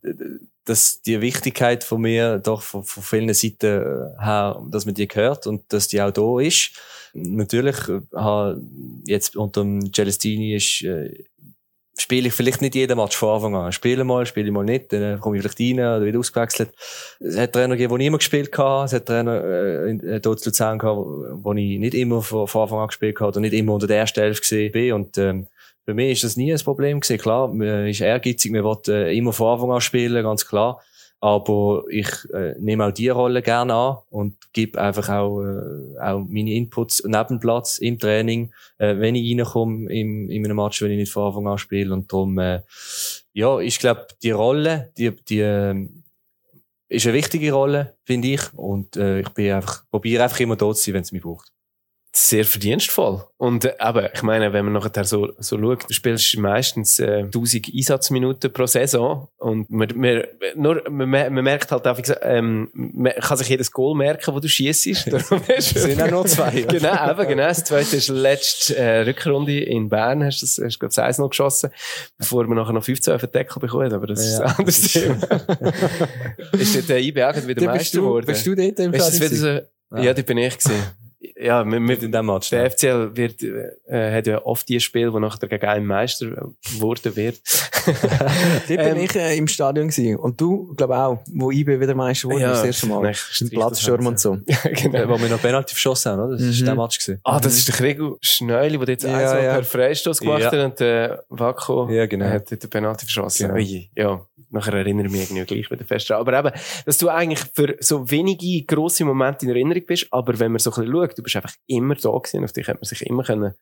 dass 0.67 1.01
die 1.01 1.21
Wichtigkeit 1.21 1.85
von 1.85 2.03
mir 2.03 2.39
doch 2.39 2.61
von, 2.61 2.85
von 2.85 3.03
vielen 3.03 3.33
Seiten 3.33 4.15
her, 4.21 4.61
dass 4.69 4.85
man 4.85 4.95
die 4.95 5.09
gehört 5.09 5.47
und 5.47 5.63
dass 5.73 5.89
die 5.89 6.03
auch 6.03 6.11
da 6.11 6.41
ist. 6.41 6.73
Natürlich, 7.15 7.77
äh, 7.89 8.55
jetzt 9.05 9.37
unter 9.37 9.63
dem 9.63 9.93
Celestini 9.93 10.55
ist, 10.57 10.83
äh, 10.83 11.25
spiele 11.99 12.29
ich 12.29 12.35
vielleicht 12.35 12.61
nicht 12.61 12.75
jeden 12.75 12.99
Match 12.99 13.17
von 13.17 13.37
Anfang 13.37 13.55
an. 13.55 13.73
Spiele 13.73 14.05
mal, 14.05 14.27
spiele 14.27 14.51
mal 14.51 14.65
nicht, 14.65 14.93
dann 14.93 15.19
komme 15.21 15.37
ich 15.37 15.43
vielleicht 15.43 15.61
rein 15.61 15.79
oder 15.79 16.05
wieder 16.05 16.19
ausgewechselt. 16.19 16.71
Es 17.21 17.39
hat 17.39 17.53
Trainer 17.53 17.77
gegeben, 17.77 17.99
die 17.99 18.07
immer 18.07 18.19
gespielt 18.19 18.57
haben. 18.59 18.85
Es 18.85 18.93
hat 18.93 19.07
Trainer 19.07 19.43
äh, 19.43 19.91
in, 19.91 20.01
äh, 20.01 20.21
Luzern 20.23 20.79
gehabt, 20.79 21.01
wo 21.01 21.53
ich 21.55 21.79
nicht 21.79 21.95
immer 21.95 22.23
von, 22.23 22.47
von 22.47 22.63
Anfang 22.63 22.81
an 22.81 22.87
gespielt 22.89 23.19
habe 23.21 23.29
oder 23.29 23.41
nicht 23.41 23.55
immer 23.55 23.75
unter 23.75 23.87
der 23.87 23.99
ersten 23.99 24.21
Elf 24.21 24.41
gesehen 24.41 24.73
bin. 24.73 24.93
Und 24.93 25.17
ähm, 25.17 25.47
für 25.87 25.95
mich 25.95 26.13
ist 26.13 26.25
das 26.25 26.37
nie 26.37 26.53
ein 26.53 26.59
Problem 26.59 27.01
gewesen. 27.01 27.19
Klar, 27.19 27.49
man 27.49 27.87
ist 27.87 28.01
ehrgeizig, 28.01 28.51
man 28.51 28.65
will 28.65 28.93
äh, 28.93 29.17
immer 29.17 29.33
von 29.33 29.55
Anfang 29.55 29.71
an 29.71 29.81
spielen, 29.81 30.23
ganz 30.25 30.45
klar. 30.45 30.83
Aber 31.21 31.85
ich 31.89 32.09
äh, 32.35 32.55
nehme 32.59 32.85
auch 32.85 32.93
die 32.93 33.09
Rolle 33.09 33.41
gerne 33.41 33.73
an 33.73 33.99
und 34.11 34.37
gebe 34.53 34.81
einfach 34.81 35.09
auch, 35.09 35.43
äh, 35.43 35.99
auch 36.01 36.27
meine 36.29 36.53
Inputs 36.53 37.05
neben 37.07 37.39
Platz 37.39 37.79
im 37.79 38.01
Training, 38.01 38.53
äh, 38.79 38.97
wenn 38.99 39.15
ich 39.15 39.31
reinkomme 39.31 39.91
im, 39.91 40.29
in 40.29 40.45
einem 40.45 40.57
Match, 40.57 40.83
wenn 40.83 40.91
ich 40.91 40.99
nicht 40.99 41.13
von 41.13 41.29
Anfang 41.29 41.47
an 41.47 41.59
spiele. 41.59 41.95
Und 41.95 42.13
darum, 42.13 42.37
äh, 42.39 42.63
ja, 43.33 43.61
ich 43.61 43.79
glaube, 43.79 44.09
die 44.23 44.33
Rolle, 44.33 44.93
die, 44.99 45.13
die 45.25 45.39
äh, 45.39 45.89
ist 46.89 47.07
eine 47.07 47.15
wichtige 47.15 47.53
Rolle, 47.53 47.97
finde 48.05 48.29
ich. 48.29 48.53
Und 48.55 48.97
äh, 48.97 49.21
ich 49.21 49.29
bin 49.31 49.53
einfach, 49.53 49.89
probiere 49.89 50.25
einfach 50.25 50.41
immer 50.41 50.57
dort 50.57 50.79
zu 50.79 50.85
sein, 50.85 50.95
wenn 50.95 51.03
es 51.03 51.13
mich 51.13 51.23
braucht 51.23 51.56
sehr 52.17 52.47
verdienstvoll. 52.47 53.25
Und 53.37 53.67
äh, 53.67 53.75
ich 54.15 54.23
meine, 54.23 54.53
wenn 54.55 54.65
man 54.65 54.73
nachher 54.73 55.05
so, 55.05 55.33
so 55.39 55.59
schaut, 55.59 55.89
du 55.89 55.93
spielst 55.93 56.37
meistens 56.39 56.99
äh, 56.99 57.25
1000 57.25 57.71
Einsatzminuten 57.75 58.51
pro 58.53 58.65
Saison 58.65 59.29
und 59.37 59.69
man, 59.69 59.89
man, 59.95 60.25
nur, 60.55 60.83
man, 60.89 61.11
man 61.11 61.45
merkt 61.45 61.71
halt 61.71 61.87
einfach, 61.87 62.17
ähm, 62.23 62.71
man 62.73 63.13
kann 63.13 63.37
sich 63.37 63.49
jedes 63.51 63.71
Goal 63.71 63.95
merken, 63.95 64.35
wo 64.35 64.41
du 64.41 64.49
schießt. 64.49 64.87
es 65.49 65.69
sind 65.69 66.01
auch 66.01 66.11
noch 66.11 66.25
zwei. 66.25 66.61
Ja. 66.61 66.67
Genau, 66.67 67.11
eben, 67.11 67.29
genau. 67.29 67.49
Das 67.49 67.65
zweite 67.65 67.97
ist 67.97 68.09
letzte 68.09 68.77
äh, 68.77 69.01
Rückrunde 69.01 69.61
in 69.61 69.91
Bern, 69.91 70.25
hast 70.25 70.41
du, 70.41 70.65
hast 70.65 70.81
glaube 70.81 71.11
ich, 71.11 71.19
noch 71.19 71.29
geschossen, 71.29 71.71
bevor 72.17 72.49
wir 72.49 72.55
nachher 72.55 72.73
noch 72.73 72.85
15 72.85 73.13
auf 73.13 73.21
den 73.21 73.33
Deckel 73.33 73.61
bekommen 73.61 73.93
aber 73.93 74.07
das 74.07 74.25
ja. 74.25 74.33
ist 74.33 74.41
ein 74.41 74.57
anderes 74.57 74.93
Thema. 74.93 75.15
ist 76.53 76.77
dort 76.77 76.89
der 76.89 77.01
IBA 77.01 77.47
wieder 77.47 77.67
Meister 77.67 77.99
geworden? 77.99 78.27
Bist 78.27 78.47
du 78.47 78.55
dort 78.55 78.79
im 78.79 78.95
Stadion? 78.95 79.35
So, 79.35 79.47
ja. 79.49 80.03
ja, 80.03 80.15
da 80.15 80.23
bin 80.23 80.39
ich 80.39 80.57
gewesen 80.57 80.83
ja, 81.37 81.65
mit, 81.65 81.81
mit 81.83 82.03
in 82.03 82.13
dem 82.13 82.27
Match. 82.27 82.51
Der 82.51 82.71
FCL 82.71 83.17
wird, 83.17 83.43
äh, 83.43 84.17
hat 84.17 84.27
ja 84.27 84.45
oft 84.45 84.69
die 84.69 84.81
Spiele, 84.81 85.13
wo 85.13 85.19
nachher 85.19 85.49
gegen 85.49 85.67
einen 85.67 85.87
Meister 85.87 86.27
geworden 86.27 87.17
wird. 87.17 87.41
Dort 87.87 88.69
bin 88.69 88.79
ähm, 88.79 88.97
ich 88.99 89.15
äh, 89.15 89.37
im 89.37 89.49
Stadion 89.49 89.89
gewesen. 89.89 90.17
Und 90.17 90.41
du, 90.41 90.75
glaube 90.75 90.97
auch, 90.97 91.19
wo 91.33 91.51
IB 91.51 91.81
wieder 91.81 91.95
Meister 91.95 92.29
wurde, 92.29 92.43
ja, 92.43 92.51
das 92.51 92.65
erste 92.65 92.87
Mal. 92.87 93.15
Im 93.41 93.51
Platzsturm 93.51 94.07
und 94.07 94.19
so. 94.19 94.39
ja, 94.47 94.57
genau. 94.73 95.09
Wo 95.09 95.21
wir 95.21 95.29
noch 95.29 95.41
Penalty 95.41 95.75
verschossen 95.75 96.13
haben, 96.13 96.23
oder? 96.23 96.33
Das 96.33 96.43
mhm. 96.43 96.51
ist 96.51 96.67
der 96.67 96.75
Match 96.75 96.99
gewesen. 96.99 97.21
Ah, 97.25 97.41
das 97.41 97.57
ist 97.57 97.69
der 97.69 97.75
Krieg 97.75 98.01
Schneuli, 98.21 98.79
der 98.79 98.89
jetzt 98.89 99.05
ja, 99.05 99.17
also 99.17 99.37
ja. 99.37 99.55
per 99.55 99.65
Freistoß 99.65 100.21
gemacht 100.21 100.41
ja. 100.41 100.53
hat 100.53 100.65
und 100.65 100.81
der 100.81 101.13
äh, 101.13 101.19
Wacko 101.29 101.89
ja, 101.91 102.07
genau. 102.07 102.27
hat 102.27 102.51
den 102.51 102.59
Penalty 102.71 103.07
verschossen. 103.07 103.55
Genau. 103.55 103.87
Ja, 103.95 104.27
nachher 104.51 104.75
erinnere 104.75 105.07
ich 105.07 105.13
mich 105.13 105.31
irgendwie 105.31 105.45
gleich 105.45 105.71
wieder 105.71 105.85
fest 105.85 106.11
Aber 106.11 106.39
eben, 106.39 106.53
dass 106.85 106.99
du 106.99 107.09
eigentlich 107.09 107.41
für 107.53 107.77
so 107.81 108.11
wenige 108.11 108.65
grosse 108.65 109.05
Momente 109.05 109.45
in 109.45 109.51
Erinnerung 109.51 109.83
bist, 109.87 110.07
aber 110.11 110.39
wenn 110.39 110.53
man 110.53 110.59
so 110.59 110.71
ein 110.71 110.85
bisschen 110.85 110.93
schaut, 110.93 111.16
du 111.17 111.23
bist 111.23 111.37
einfach 111.37 111.55
immer 111.67 111.95
da 111.95 112.11
gewesen, 112.11 112.45
auf 112.45 112.53
dich 112.53 112.69
hat 112.69 112.77
man 112.77 112.85
sich 112.85 113.03
immer 113.07 113.25
können, 113.25 113.55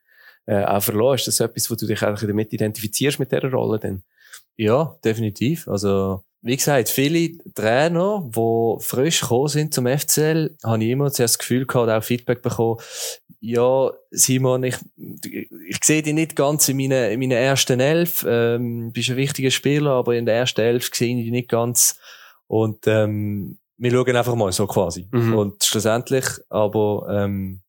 äh, 0.46 0.64
auch 0.64 0.82
verlassen. 0.82 1.28
Ist 1.28 1.40
das 1.40 1.40
etwas, 1.40 1.70
wo 1.70 1.74
du 1.74 1.86
dich 1.86 2.02
eigentlich 2.02 2.28
damit 2.28 2.52
identifizierst 2.52 3.18
mit 3.18 3.32
dieser 3.32 3.50
Rolle 3.50 3.78
denn? 3.78 4.02
Ja, 4.56 4.98
definitiv. 5.04 5.66
Also, 5.68 6.22
wie 6.42 6.56
gesagt, 6.56 6.88
viele 6.88 7.38
Trainer, 7.54 8.30
die 8.34 8.76
frisch 8.80 9.22
gekommen 9.22 9.48
sind 9.48 9.74
zum 9.74 9.86
FCL, 9.86 10.56
habe 10.62 10.84
ich 10.84 10.90
immer 10.90 11.10
zuerst 11.10 11.34
das 11.34 11.38
Gefühl 11.38 11.66
gehabt, 11.66 11.90
auch 11.90 12.04
Feedback 12.04 12.42
bekommen, 12.42 12.80
ja, 13.40 13.90
Simon, 14.10 14.62
ich, 14.64 14.76
ich 14.96 15.78
sehe 15.82 16.02
dich 16.02 16.14
nicht 16.14 16.34
ganz 16.34 16.68
in 16.68 16.78
meinen, 16.78 17.10
in 17.10 17.20
meinen 17.20 17.32
ersten 17.32 17.78
Elf, 17.78 18.24
ähm, 18.26 18.90
bist 18.92 19.10
ein 19.10 19.16
wichtiger 19.16 19.50
Spieler, 19.50 19.90
aber 19.90 20.14
in 20.14 20.24
der 20.24 20.36
ersten 20.36 20.62
Elf 20.62 20.88
sehe 20.94 21.16
ich 21.16 21.24
dich 21.24 21.30
nicht 21.30 21.50
ganz. 21.50 21.98
Und, 22.46 22.86
ähm, 22.86 23.58
wir 23.76 23.90
schauen 23.90 24.16
einfach 24.16 24.34
mal 24.34 24.52
so 24.52 24.66
quasi. 24.66 25.08
Mhm. 25.10 25.34
Und 25.34 25.64
schlussendlich, 25.64 26.24
aber, 26.48 27.06
ähm, 27.10 27.60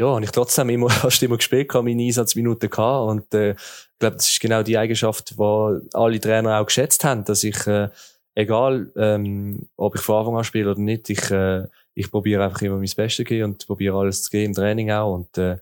ja, 0.00 0.08
habe 0.08 0.24
ich 0.24 0.30
trotzdem 0.30 0.70
immer, 0.70 0.90
fast 0.90 1.22
immer 1.22 1.36
gespielt, 1.36 1.72
meine 1.72 2.02
Einsatzminuten 2.02 2.70
gehabt. 2.70 3.10
Und, 3.10 3.34
äh, 3.34 3.52
ich 3.52 3.98
glaube, 3.98 4.16
das 4.16 4.30
ist 4.30 4.40
genau 4.40 4.62
die 4.62 4.76
Eigenschaft, 4.76 5.30
die 5.38 5.88
alle 5.92 6.20
Trainer 6.20 6.60
auch 6.60 6.66
geschätzt 6.66 7.04
haben, 7.04 7.24
dass 7.24 7.44
ich, 7.44 7.66
äh, 7.66 7.88
egal, 8.34 8.90
ähm, 8.96 9.68
ob 9.76 9.94
ich 9.94 10.00
von 10.00 10.16
Anfang 10.16 10.36
an 10.36 10.44
spiele 10.44 10.72
oder 10.72 10.80
nicht, 10.80 11.08
ich, 11.10 11.30
äh, 11.30 11.64
ich 11.94 12.10
probiere 12.10 12.44
einfach 12.44 12.62
immer 12.62 12.76
mein 12.76 12.82
Bestes 12.82 13.16
zu 13.16 13.24
geben 13.24 13.52
und 13.52 13.66
probiere 13.66 13.96
alles 13.96 14.24
zu 14.24 14.30
geben 14.30 14.46
im 14.46 14.54
Training 14.54 14.90
auch. 14.90 15.14
Und, 15.14 15.38
äh, 15.38 15.58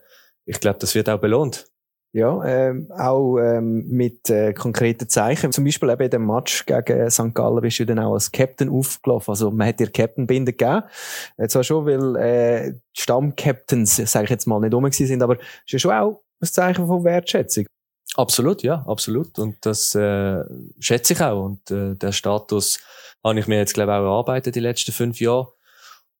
ich 0.46 0.58
glaube, 0.58 0.78
das 0.78 0.94
wird 0.94 1.08
auch 1.08 1.20
belohnt. 1.20 1.66
Ja, 2.14 2.44
ähm, 2.44 2.90
auch 2.90 3.38
ähm, 3.38 3.88
mit 3.88 4.28
äh, 4.28 4.52
konkreten 4.52 5.08
Zeichen. 5.08 5.50
Zum 5.50 5.64
Beispiel 5.64 5.88
eben 5.88 6.02
in 6.02 6.10
dem 6.10 6.26
Match 6.26 6.66
gegen 6.66 7.10
St. 7.10 7.34
Gallen 7.34 7.62
bist 7.62 7.78
du 7.78 7.86
dann 7.86 8.00
auch 8.00 8.12
als 8.12 8.30
Captain 8.30 8.68
aufgelaufen. 8.68 9.32
Also 9.32 9.50
man 9.50 9.68
hat 9.68 9.80
dir 9.80 9.90
Captain-Binder 9.90 10.52
gegeben. 10.52 10.82
Zwar 11.48 11.64
schon, 11.64 11.86
weil 11.86 12.16
äh, 12.16 12.72
die 12.72 13.00
Stamm-Captains, 13.00 13.96
sage 13.96 14.24
ich 14.24 14.30
jetzt 14.30 14.46
mal, 14.46 14.60
nicht 14.60 14.74
rum 14.74 14.92
sind, 14.92 15.22
aber 15.22 15.38
ist 15.38 15.72
ja 15.72 15.78
schon 15.78 15.92
auch 15.92 16.22
ein 16.42 16.48
Zeichen 16.48 16.86
von 16.86 17.02
Wertschätzung. 17.02 17.64
Absolut, 18.14 18.62
ja, 18.62 18.84
absolut. 18.86 19.38
Und 19.38 19.64
das 19.64 19.94
äh, 19.94 20.44
schätze 20.80 21.14
ich 21.14 21.20
auch. 21.22 21.46
Und 21.46 21.70
äh, 21.70 21.94
der 21.94 22.12
Status 22.12 22.78
habe 23.24 23.40
ich 23.40 23.46
mir 23.46 23.56
jetzt, 23.56 23.72
glaube 23.72 23.92
ich, 23.92 23.96
auch 23.96 24.02
erarbeitet 24.02 24.54
die 24.54 24.60
letzten 24.60 24.92
fünf 24.92 25.20
Jahre. 25.20 25.52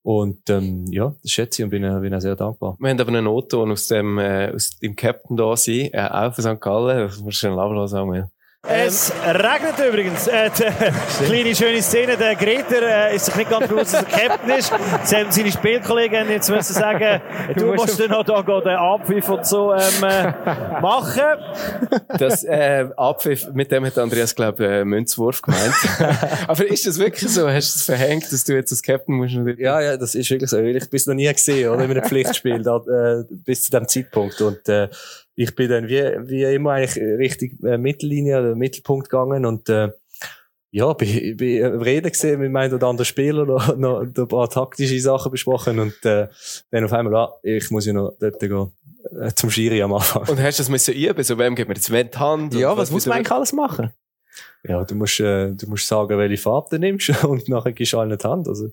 Und 0.03 0.51
ähm, 0.51 0.87
ja, 0.91 1.15
das 1.23 1.31
schätze 1.31 1.63
ich 1.63 1.65
und 1.65 1.71
bin, 1.71 1.85
äh, 1.85 2.01
bin 2.01 2.13
auch 2.15 2.21
sehr 2.21 2.35
dankbar. 2.35 2.77
Wir 2.81 2.91
haben 2.91 3.01
aber 3.01 3.09
einen 3.09 3.25
Noton 3.25 3.71
aus 3.71 3.87
dem, 3.87 4.19
äh, 4.19 4.53
aus 4.53 4.79
dem 4.79 4.97
Captain 4.97 5.37
da 5.37 5.57
sein, 5.57 5.91
äh, 5.93 6.09
auch 6.11 6.35
von 6.35 6.43
St. 6.45 6.61
Gallen. 6.61 6.99
Das 6.99 7.21
musst 7.21 7.43
du 7.43 7.47
schnell 7.47 7.59
ablassen, 7.59 7.99
Samuel. 7.99 8.29
Es 8.69 9.13
regnet 9.25 9.77
übrigens. 9.85 10.29
Äh, 10.29 10.49
kleine 11.27 11.53
schöne 11.57 11.83
Szene. 11.83 12.17
Der 12.17 12.37
Greta 12.37 12.77
äh, 12.77 13.17
ist 13.17 13.25
sich 13.25 13.35
nicht 13.35 13.51
ganz 13.51 13.67
bewusst, 13.67 13.93
dass 13.93 14.05
er 14.05 14.29
Captain 14.29 14.51
ist. 14.51 14.73
Seine 15.03 15.51
Spielkollegen 15.51 16.31
jetzt 16.31 16.49
müssen 16.49 16.73
sagen, 16.73 17.21
du, 17.57 17.61
du 17.61 17.75
musst 17.75 17.99
dann 17.99 18.11
noch 18.11 18.23
da 18.23 18.41
den 18.41 18.77
Abpfiff 18.77 19.29
und 19.31 19.45
so 19.45 19.75
ähm, 19.75 20.05
äh, 20.05 20.81
machen. 20.81 21.41
Das 22.17 22.45
äh, 22.45 22.89
Abpfiff, 22.97 23.49
mit 23.53 23.73
dem 23.73 23.85
hat 23.85 23.99
Andreas, 23.99 24.33
glaube 24.33 24.65
ich, 24.65 24.71
äh, 24.71 24.85
Münzwurf 24.85 25.43
gemeint. 25.43 25.75
Aber 26.47 26.65
ist 26.65 26.87
das 26.87 27.01
wirklich 27.01 27.33
so? 27.33 27.51
Hast 27.51 27.75
du 27.75 27.79
es 27.79 27.85
verhängt, 27.85 28.33
dass 28.33 28.45
du 28.45 28.55
jetzt 28.55 28.71
als 28.71 28.83
Captain 28.83 29.17
musst? 29.17 29.35
Ja, 29.59 29.81
ja, 29.81 29.97
das 29.97 30.15
ist 30.15 30.31
wirklich 30.31 30.51
so. 30.51 30.61
Ich 30.61 30.89
bin 30.89 30.97
es 30.97 31.07
noch 31.09 31.15
nie 31.15 31.33
gesehen, 31.33 31.69
oder? 31.69 31.83
In 31.83 31.91
einem 31.91 32.05
Pflichtspiel, 32.05 32.63
da, 32.63 32.77
äh, 32.77 33.25
bis 33.29 33.65
zu 33.65 33.73
dem 33.73 33.89
Zeitpunkt. 33.89 34.41
Und, 34.41 34.69
äh, 34.69 34.89
ich 35.35 35.55
bin 35.55 35.69
dann 35.69 35.89
wie, 35.89 36.03
wie 36.29 36.43
immer 36.55 36.73
eigentlich 36.73 36.97
Richtung 36.97 37.51
äh, 37.65 37.79
Mittellinie 37.79 38.39
oder 38.41 38.55
Mittelpunkt 38.55 39.09
gegangen 39.09 39.47
und 39.47 39.69
äh, 39.69 39.91
ja, 40.71 40.93
bin, 40.95 41.37
bin 41.37 41.65
am 41.65 41.83
Reden 41.83 42.11
gesehen 42.11 42.41
mit 42.41 42.51
meinem 42.51 42.75
oder 42.75 42.87
anderen 42.87 43.05
Spieler 43.05 43.45
noch, 43.45 43.77
noch 43.77 44.01
ein 44.01 44.13
paar 44.13 44.49
taktische 44.49 44.99
Sachen 45.01 45.31
besprochen 45.31 45.79
und 45.79 46.05
äh, 46.05 46.29
dann 46.71 46.85
auf 46.85 46.93
einmal, 46.93 47.15
ah, 47.15 47.35
ich 47.43 47.71
muss 47.71 47.87
ja 47.87 47.93
noch 47.93 48.15
dort 48.19 48.41
gehen, 48.41 48.73
äh, 49.21 49.33
zum 49.35 49.51
Schiri 49.51 49.83
am 49.83 49.93
Anfang. 49.93 50.29
Und 50.29 50.41
hast 50.41 50.59
du 50.59 50.63
das 50.63 50.71
müssen 50.71 50.95
üben? 50.95 51.23
So, 51.23 51.39
wem 51.39 51.55
gibt 51.55 51.69
man 51.69 51.77
jetzt 51.77 51.89
die 51.89 52.19
Hand? 52.19 52.55
Ja, 52.55 52.71
was, 52.71 52.79
was 52.79 52.91
muss 52.91 53.07
man 53.07 53.19
eigentlich 53.19 53.33
alles 53.33 53.53
machen? 53.53 53.93
Ja, 54.67 54.85
du 54.85 54.95
musst, 54.95 55.21
äh, 55.21 55.53
du 55.53 55.69
musst 55.69 55.87
sagen, 55.87 56.17
welche 56.17 56.43
Farbe 56.43 56.69
du 56.71 56.79
nimmst 56.79 57.25
und 57.25 57.49
nachher 57.49 57.73
gibst 57.73 57.93
du 57.93 57.99
allen 57.99 58.17
die 58.17 58.27
Hand. 58.27 58.49
Also, 58.49 58.71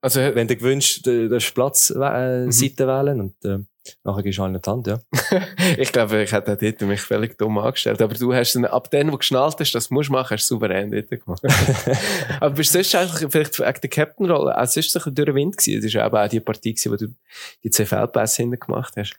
also 0.00 0.20
wenn 0.20 0.48
du 0.48 0.56
gewünscht, 0.56 1.06
du 1.06 1.28
darfst 1.28 1.54
Platz, 1.54 1.90
äh, 1.90 2.44
mhm. 2.44 2.52
Seite 2.52 2.86
wählen 2.86 3.20
und 3.20 3.44
äh, 3.44 3.58
Nachher 4.04 4.22
gehst 4.22 4.38
du 4.38 4.42
allen 4.42 4.60
die 4.60 4.70
Hand, 4.70 4.86
ja. 4.86 5.00
ich 5.78 5.92
glaube, 5.92 6.22
ich 6.22 6.32
hätte 6.32 6.56
dort 6.56 6.80
mich 6.82 7.00
völlig 7.00 7.38
dumm 7.38 7.58
angestellt. 7.58 8.00
Aber 8.02 8.14
du 8.14 8.34
hast 8.34 8.54
dann, 8.54 8.64
ab 8.64 8.90
dem, 8.90 9.08
wo 9.08 9.12
du 9.12 9.18
geschnallt 9.18 9.56
hast, 9.58 9.72
das 9.72 9.90
musst 9.90 10.08
du 10.08 10.12
machen, 10.12 10.30
hast 10.30 10.50
du 10.50 10.54
souverän 10.54 10.90
dort 10.90 11.10
gemacht. 11.10 11.42
aber 12.40 12.54
bist 12.54 12.74
du 12.74 12.82
sonst 12.82 12.94
eigentlich 12.94 13.30
vielleicht 13.30 13.58
wegen 13.58 13.80
der 13.82 13.90
Captain-Rolle, 13.90 14.62
ist 14.62 14.76
es 14.76 14.96
ein 14.96 15.14
durch 15.14 15.26
den 15.26 15.34
Wind 15.34 15.56
gewesen? 15.56 15.82
Das 15.82 15.94
war 15.94 16.24
auch 16.24 16.28
die 16.28 16.40
Partie 16.40 16.74
gewesen, 16.74 16.92
wo 16.92 16.96
du 16.96 17.14
die 17.62 17.70
zwei 17.70 17.86
Feldpässe 17.86 18.42
hinten 18.42 18.60
gemacht 18.60 18.94
hast. 18.96 19.14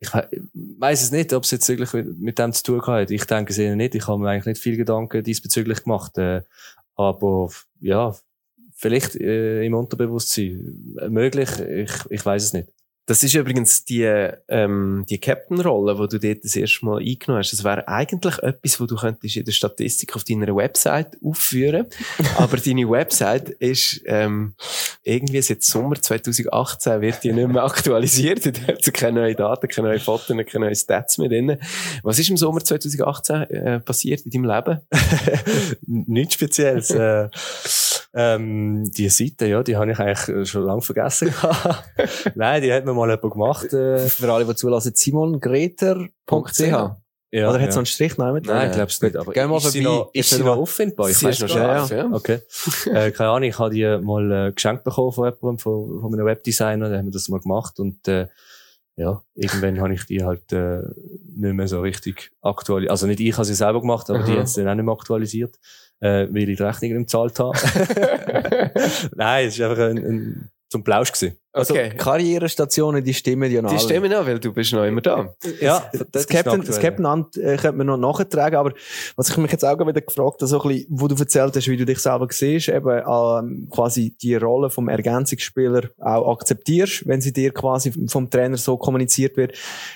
Ich 0.00 0.10
weiß 0.12 1.02
es 1.02 1.12
nicht, 1.12 1.32
ob 1.32 1.44
es 1.44 1.52
jetzt 1.52 1.68
wirklich 1.68 1.92
mit 2.18 2.36
dem 2.36 2.52
zu 2.52 2.64
tun 2.64 2.86
hat. 2.86 3.12
Ich 3.12 3.24
denke 3.24 3.52
es 3.52 3.58
eher 3.58 3.76
nicht. 3.76 3.94
Ich 3.94 4.08
habe 4.08 4.18
mir 4.18 4.30
eigentlich 4.30 4.46
nicht 4.46 4.62
viel 4.62 4.76
Gedanken 4.76 5.22
diesbezüglich 5.22 5.84
gemacht. 5.84 6.18
Äh, 6.18 6.42
aber, 6.96 7.50
ja, 7.80 8.12
vielleicht 8.74 9.14
äh, 9.14 9.64
im 9.64 9.74
Unterbewusstsein. 9.74 10.96
Möglich, 11.08 11.50
ich, 11.60 11.92
ich 12.10 12.26
weiß 12.26 12.42
es 12.42 12.52
nicht. 12.52 12.68
Das 13.06 13.24
ist 13.24 13.34
übrigens 13.34 13.84
die, 13.84 14.04
ähm, 14.48 15.04
die 15.10 15.18
Captain-Rolle, 15.18 15.94
die 15.94 16.18
du 16.18 16.28
dort 16.28 16.44
das 16.44 16.54
erste 16.54 16.86
Mal 16.86 16.98
eingenommen 16.98 17.42
hast. 17.42 17.52
Das 17.52 17.64
wäre 17.64 17.88
eigentlich 17.88 18.38
etwas, 18.38 18.80
wo 18.80 18.86
du 18.86 18.94
könntest 18.94 19.36
in 19.36 19.44
der 19.44 19.52
Statistik 19.52 20.14
auf 20.14 20.22
deiner 20.22 20.54
Website 20.54 21.16
aufführen. 21.22 21.86
Aber 22.36 22.56
deine 22.58 22.88
Website 22.88 23.50
ist, 23.50 24.02
ähm, 24.06 24.54
irgendwie 25.02 25.42
seit 25.42 25.62
Sommer 25.62 26.00
2018 26.00 27.00
wird 27.00 27.24
die 27.24 27.32
nicht 27.32 27.48
mehr 27.48 27.64
aktualisiert. 27.64 28.42
Da 28.52 28.68
hat 28.68 28.94
keine 28.94 29.20
neuen 29.20 29.36
Daten, 29.36 29.66
keine 29.68 29.88
neuen 29.88 30.00
Fotos, 30.00 30.28
keine 30.28 30.66
neuen 30.66 30.74
Stats 30.74 31.18
mehr 31.18 31.28
drin. 31.28 31.58
Was 32.02 32.18
ist 32.18 32.30
im 32.30 32.36
Sommer 32.36 32.62
2018 32.62 33.42
äh, 33.50 33.80
passiert 33.80 34.20
in 34.22 34.30
deinem 34.30 34.44
Leben? 34.44 34.80
Nichts 35.86 36.34
Spezielles. 36.34 36.90
äh, 36.90 37.28
ähm, 38.14 38.90
die 38.92 39.08
Seite, 39.08 39.46
ja, 39.46 39.62
die 39.62 39.76
habe 39.76 39.90
ich 39.90 39.98
eigentlich 39.98 40.48
schon 40.50 40.64
lange 40.64 40.82
vergessen. 40.82 41.32
Nein, 42.34 42.62
die 42.62 42.72
hat 42.72 42.84
mir 42.84 42.92
mal 42.92 43.08
jemand 43.08 43.32
gemacht. 43.32 43.72
Äh, 43.72 43.98
Für 44.08 44.32
alle, 44.32 44.44
die 44.44 44.54
zulassen, 44.54 44.92
simongreter.ch. 44.94 46.58
ja, 46.60 46.96
Oder 47.32 47.54
hat 47.54 47.60
ja. 47.60 47.72
so 47.72 47.78
einen 47.78 47.86
Strich 47.86 48.18
mit? 48.18 48.46
Nein, 48.46 48.68
ich 48.68 48.74
glaube 48.74 48.90
es 48.90 49.00
nicht. 49.00 49.16
Aber 49.16 49.32
Geh 49.32 49.46
mal 49.46 49.56
ist 49.56 49.72
sie 49.72 49.80
noch, 49.80 50.10
ist 50.12 50.30
sie 50.30 50.42
noch 50.42 50.56
auffindbar? 50.58 51.08
Ich 51.08 51.22
weiß 51.22 51.40
noch 51.40 51.48
scharf, 51.48 51.90
ja. 51.90 52.08
Okay. 52.12 52.40
äh, 52.92 53.10
keine 53.12 53.30
Ahnung, 53.30 53.48
ich 53.48 53.58
habe 53.58 53.74
die 53.74 53.98
mal 54.02 54.48
äh, 54.48 54.52
geschenkt 54.52 54.84
bekommen 54.84 55.12
von 55.12 55.24
jemandem, 55.24 55.58
von, 55.58 56.00
von 56.00 56.12
einem 56.12 56.26
Webdesigner, 56.26 56.88
der 56.90 56.98
hat 56.98 57.04
mir 57.04 57.10
das 57.10 57.28
mal 57.28 57.40
gemacht 57.40 57.80
und 57.80 58.06
äh, 58.08 58.28
ja, 58.96 59.22
irgendwann 59.34 59.80
habe 59.80 59.94
ich 59.94 60.04
die 60.04 60.22
halt 60.22 60.52
äh, 60.52 60.82
nicht 61.34 61.54
mehr 61.54 61.66
so 61.66 61.80
richtig 61.80 62.30
aktualisiert. 62.42 62.90
Also 62.90 63.06
nicht 63.06 63.20
ich 63.20 63.32
habe 63.32 63.46
sie 63.46 63.54
selber 63.54 63.80
gemacht, 63.80 64.10
aber 64.10 64.22
die 64.22 64.32
Mhm. 64.32 64.36
haben 64.40 64.46
sie 64.46 64.60
dann 64.62 64.68
auch 64.72 64.74
nicht 64.74 64.84
mehr 64.84 64.92
aktualisiert, 64.94 65.58
äh, 66.02 66.26
weil 66.30 66.48
ich 66.50 66.56
die 66.56 66.62
Rechnung 66.62 66.90
nicht 66.92 67.06
gezahlt 67.06 67.38
habe. 67.38 67.56
Nein, 69.16 69.46
es 69.48 69.58
war 69.58 69.70
einfach 69.70 69.84
ein, 69.84 69.98
ein, 69.98 70.50
zum 70.68 70.82
Plausch 70.84 71.12
gewesen. 71.12 71.36
Also, 71.54 71.74
Okay. 71.74 71.90
Karrierestationen, 71.96 73.04
die 73.04 73.12
stimmen 73.12 73.52
ja 73.52 73.60
noch 73.60 73.68
Die 73.70 73.76
alle. 73.76 73.84
stimmen 73.84 74.12
auch, 74.14 74.26
weil 74.26 74.38
du 74.40 74.52
bist 74.54 74.72
noch 74.72 74.84
immer 74.84 75.02
da. 75.02 75.34
Ja, 75.60 75.86
Das 76.10 76.22
ist 76.22 76.30
Captain, 76.30 76.62
das. 76.64 76.80
Captain 76.80 77.04
Amt 77.04 77.36
äh, 77.36 77.56
könnte 77.58 77.76
man 77.76 77.86
noch 77.88 77.98
nachtragen, 77.98 78.56
aber 78.56 78.72
was 79.16 79.28
ich 79.28 79.36
mich 79.36 79.52
jetzt 79.52 79.62
auch 79.64 79.78
wieder 79.78 80.00
gefragt 80.00 80.40
habe, 80.40 80.46
so 80.46 80.62
ein 80.62 80.68
bisschen, 80.68 80.86
wo 80.88 81.08
du 81.08 81.14
erzählt 81.14 81.54
hast, 81.54 81.68
wie 81.68 81.76
du 81.76 81.84
dich 81.84 81.98
selber 81.98 82.26
siehst, 82.30 82.70
eben 82.70 83.02
ähm, 83.06 83.68
quasi 83.70 84.16
die 84.22 84.34
Rolle 84.36 84.70
vom 84.70 84.88
Ergänzungsspieler 84.88 85.90
auch 86.00 86.32
akzeptierst, 86.32 87.06
wenn 87.06 87.20
sie 87.20 87.34
dir 87.34 87.52
quasi 87.52 87.92
vom 88.08 88.30
Trainer 88.30 88.56
so 88.56 88.78
kommuniziert 88.78 89.36
wird. 89.36 89.52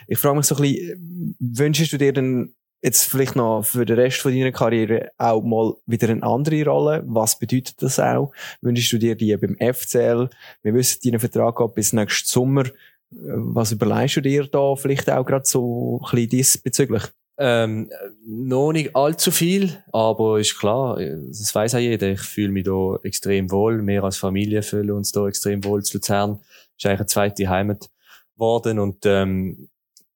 Ich 0.07 0.19
frage 0.19 0.37
mich 0.37 0.47
so 0.47 0.57
ein 0.57 0.63
bisschen, 0.63 1.37
wünschst 1.41 1.91
du 1.93 1.97
dir 1.97 2.13
denn 2.13 2.55
jetzt 2.87 3.11
vielleicht 3.11 3.35
noch 3.35 3.65
für 3.65 3.85
den 3.85 3.99
Rest 3.99 4.19
von 4.19 4.33
deiner 4.33 4.53
Karriere 4.53 5.11
auch 5.19 5.43
mal 5.43 5.75
wieder 5.87 6.09
eine 6.09 6.23
andere 6.23 6.65
Rolle? 6.65 7.03
Was 7.07 7.39
bedeutet 7.39 7.83
das 7.83 7.99
auch? 7.99 8.33
Wünschst 8.63 8.93
du 8.93 8.99
dir 8.99 9.17
die 9.17 9.37
beim 9.37 9.57
FCL? 9.57 10.31
Wir 10.63 10.75
wissen, 10.75 11.01
deinen 11.05 11.19
Vertrag 11.19 11.59
geht 11.59 11.75
bis 11.75 11.93
nächsten 11.93 12.29
Sommer. 12.29 12.65
Was 13.11 13.73
überlegst 13.73 14.17
du 14.17 14.21
dir 14.21 14.47
da 14.47 14.77
vielleicht 14.77 15.11
auch 15.11 15.27
gerade 15.27 15.45
so 15.45 16.01
ein 16.01 16.11
bisschen 16.11 16.29
diesbezüglich? 16.29 17.03
Ähm, 17.39 17.91
noch 18.25 18.73
nicht 18.73 18.95
allzu 18.97 19.31
viel, 19.31 19.83
aber 19.93 20.39
ist 20.39 20.59
klar, 20.59 20.99
das 20.99 21.55
weiß 21.55 21.75
auch 21.75 21.81
jeder. 21.81 22.09
Ich 22.13 22.21
fühle 22.21 22.53
mich 22.53 22.65
da 22.65 22.97
extrem 23.03 23.51
wohl. 23.51 23.85
Wir 23.87 24.05
als 24.05 24.17
Familie 24.17 24.63
fühlen 24.63 24.93
uns 24.93 25.13
da 25.13 25.27
extrem 25.27 25.63
wohl. 25.65 25.83
Zu 25.83 25.99
Luzern 25.99 26.41
ist 26.79 26.87
eigentlich 26.87 27.01
eine 27.01 27.07
zweite 27.07 27.49
Heimat 27.49 27.91
geworden 28.35 28.79
und 28.79 29.05
ähm, 29.05 29.69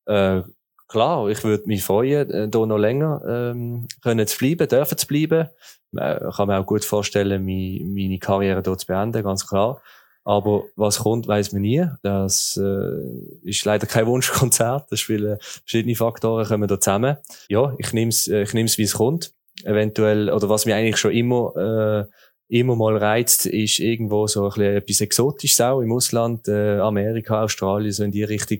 äh, 0.06 0.42
klar, 0.90 1.28
ich 1.28 1.42
würde 1.44 1.66
mich 1.66 1.84
freuen, 1.84 2.30
äh, 2.30 2.48
da 2.48 2.66
noch 2.66 2.78
länger 2.78 3.22
ähm, 3.26 3.88
können 4.02 4.26
zu 4.26 4.38
bleiben, 4.38 4.68
dürfen 4.68 4.98
zu 4.98 5.06
bleiben. 5.06 5.48
Äh, 5.96 6.28
Ich 6.28 6.36
kann 6.36 6.48
mir 6.48 6.58
auch 6.58 6.66
gut 6.66 6.84
vorstellen, 6.84 7.44
meine, 7.44 7.84
meine 7.84 8.18
Karriere 8.18 8.62
dort 8.62 8.80
zu 8.80 8.86
beenden, 8.86 9.22
ganz 9.22 9.46
klar. 9.46 9.80
Aber 10.24 10.64
was 10.76 10.98
kommt, 10.98 11.26
weiß 11.26 11.52
man 11.52 11.62
nie. 11.62 11.86
Das 12.02 12.58
äh, 12.62 13.48
ist 13.48 13.64
leider 13.64 13.86
kein 13.86 14.06
Wunschkonzert. 14.12 14.90
Das 14.90 15.00
spielen 15.00 15.38
verschiedene 15.40 15.96
Faktoren 15.96 16.46
kommen 16.46 16.68
da 16.68 16.78
zusammen. 16.78 17.16
Ja, 17.48 17.74
ich 17.78 17.92
nehme 17.92 18.10
es, 18.10 18.28
ich 18.28 18.52
nehm's, 18.52 18.76
wie 18.76 18.82
es 18.82 18.94
kommt. 18.94 19.32
Eventuell, 19.64 20.30
oder 20.30 20.48
was 20.48 20.66
mir 20.66 20.76
eigentlich 20.76 20.98
schon 20.98 21.12
immer, 21.12 22.06
äh, 22.48 22.58
immer 22.58 22.76
mal 22.76 22.96
reizt, 22.96 23.46
ist 23.46 23.78
irgendwo 23.78 24.26
so 24.26 24.44
ein 24.44 24.50
bisschen 24.50 24.76
etwas 24.76 25.00
Exotisches 25.00 25.60
auch 25.60 25.80
im 25.80 25.92
Ausland, 25.92 26.48
äh, 26.48 26.78
Amerika, 26.78 27.42
Australien, 27.44 27.92
so 27.92 28.04
in 28.04 28.10
die 28.10 28.24
Richtung. 28.24 28.58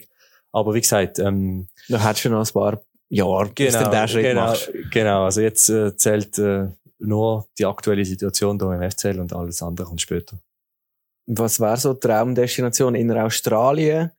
Aber 0.52 0.74
wie 0.74 0.80
gesagt, 0.80 1.18
ähm, 1.18 1.68
Da 1.90 2.02
hättest 2.04 2.24
du 2.24 2.30
noch 2.30 2.46
ein 2.46 2.52
paar 2.52 2.80
Jahre, 3.08 3.50
bis 3.54 3.76
du 3.76 3.90
den 3.90 4.08
Schritt 4.08 4.22
genau, 4.24 4.40
machst. 4.46 4.70
genau. 4.90 5.24
Also 5.24 5.40
jetzt 5.40 5.68
äh, 5.68 5.96
zählt 5.96 6.38
äh, 6.38 6.68
nur 6.98 7.46
die 7.58 7.66
aktuelle 7.66 8.04
Situation 8.04 8.58
da 8.58 8.72
im 8.74 8.90
FCL 8.90 9.18
und 9.20 9.32
alles 9.32 9.62
andere 9.62 9.86
kommt 9.86 10.00
später. 10.00 10.38
Was 11.32 11.60
wäre 11.60 11.76
so 11.76 11.92
die 11.94 12.00
Traumdestination 12.00 12.94
in 12.96 13.10
Australien? 13.12 14.10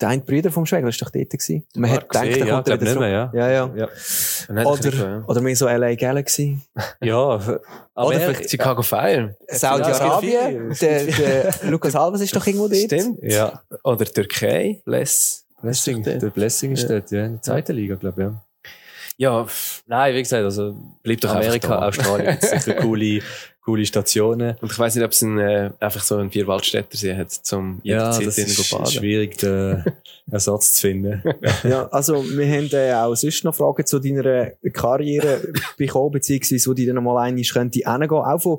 Der 0.00 0.08
eine 0.08 0.22
Bruder 0.22 0.52
vom 0.52 0.64
Schwäger 0.66 0.88
ist 0.88 1.02
doch 1.02 1.10
dort 1.10 1.30
gewesen. 1.30 1.66
Man 1.74 1.90
hat 1.90 2.08
gedacht, 2.08 2.26
gesehen, 2.26 2.38
der 2.38 2.46
ja, 2.46 2.54
kommt 2.54 2.68
er 2.68 2.80
wieder 2.80 2.90
nicht 2.90 3.00
mehr. 3.00 3.30
Ja, 3.34 3.50
ja. 3.50 3.70
Ja, 3.74 3.86
das 3.86 4.46
ich 4.48 4.66
Oder, 4.66 4.92
schon, 4.92 5.24
oder 5.24 5.40
mehr 5.40 5.56
so 5.56 5.66
LA 5.66 5.94
Galaxy. 5.96 6.60
ja. 7.00 7.06
ja. 7.06 7.58
aber 7.94 8.06
Oder 8.08 8.20
er- 8.20 8.34
vielleicht 8.34 8.50
Chicago 8.50 8.82
Fire. 8.82 9.36
Saudi-Arabien. 9.48 10.76
Der, 10.80 11.04
der 11.06 11.54
Lukas 11.64 11.96
Alves 11.96 12.20
ist 12.20 12.36
doch 12.36 12.46
irgendwo 12.46 12.68
dort. 12.68 12.82
Stimmt. 12.82 13.18
Ja, 13.22 13.60
Oder 13.82 14.04
Türkei. 14.04 14.80
Less. 14.86 15.43
Blessing, 15.64 16.04
Ist 16.04 16.22
der 16.22 16.30
Blessing 16.30 16.72
ist 16.72 16.82
Ja. 16.82 16.88
dort, 16.88 17.10
ja, 17.10 17.24
in 17.26 17.32
der 17.32 17.42
zweiten 17.42 17.74
Liga, 17.76 17.94
glaube 17.96 18.22
ich, 18.22 18.28
ja. 18.28 18.44
Ja, 19.16 19.46
Nein, 19.86 20.14
wie 20.14 20.22
gesagt, 20.22 20.42
also 20.44 20.76
bleib 21.02 21.20
doch 21.20 21.34
Amerika. 21.34 21.86
Australien, 21.86 22.36
das 22.40 22.50
sind 22.50 22.62
sicher 22.62 22.80
coole, 22.80 23.20
coole 23.64 23.86
Stationen. 23.86 24.56
Und 24.60 24.70
ich 24.70 24.78
weiß 24.78 24.94
nicht, 24.94 25.04
ob 25.04 25.12
es 25.12 25.22
ein, 25.22 25.38
äh, 25.38 25.70
einfach 25.80 26.02
so 26.02 26.16
einen 26.16 26.30
Vierwaldstättersee 26.30 27.16
hat, 27.16 27.30
zum 27.32 27.80
Ja, 27.82 28.18
jederzeit 28.18 28.26
das 28.26 28.38
ist 28.38 28.70
baden. 28.70 28.86
schwierig, 28.86 29.38
den 29.38 29.84
Ersatz 30.30 30.74
zu 30.74 30.82
finden. 30.82 31.22
Ja, 31.64 31.86
also 31.88 32.22
wir 32.24 32.46
haben 32.46 32.68
äh, 32.72 32.92
auch 32.92 33.14
sonst 33.14 33.42
noch 33.44 33.54
Fragen 33.54 33.86
zu 33.86 33.98
deiner 33.98 34.50
Karriere 34.72 35.40
bekommen, 35.78 36.12
beziehungsweise 36.12 36.68
wo 36.70 36.74
die 36.74 36.84
dann 36.86 37.02
mal 37.02 37.18
einmal 37.26 37.42
könnte 37.44 37.80
hingehen. 37.84 38.10
Auch 38.10 38.38
von 38.38 38.58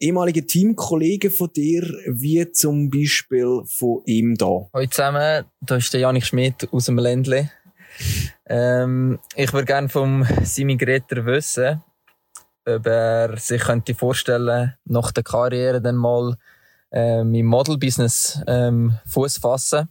ehemaligen 0.00 0.46
Teamkollegen 0.46 1.30
von 1.30 1.52
dir, 1.52 1.82
wie 2.06 2.50
zum 2.50 2.88
Beispiel 2.90 3.62
von 3.66 4.02
ihm 4.06 4.34
da. 4.36 4.68
Hallo 4.72 4.86
zusammen, 4.86 5.44
da 5.60 5.76
ist 5.76 5.92
der 5.92 6.00
Janik 6.00 6.24
Schmidt 6.24 6.68
aus 6.72 6.86
dem 6.86 6.98
Ländle. 6.98 7.50
Ähm, 8.46 9.18
ich 9.34 9.52
würde 9.52 9.66
gerne 9.66 9.88
vom 9.88 10.26
Simi 10.42 10.76
Greter 10.76 11.26
wissen, 11.26 11.82
ob 12.76 12.86
er 12.86 13.36
sich 13.38 13.62
könnte 13.62 13.94
vorstellen, 13.94 14.74
nach 14.84 15.12
der 15.12 15.24
Karriere 15.24 15.80
dann 15.80 15.96
mal 15.96 16.36
ähm, 16.92 17.34
im 17.34 17.46
Model-Business 17.46 18.40
ähm, 18.46 18.98
Fuß 19.06 19.38
fassen, 19.38 19.88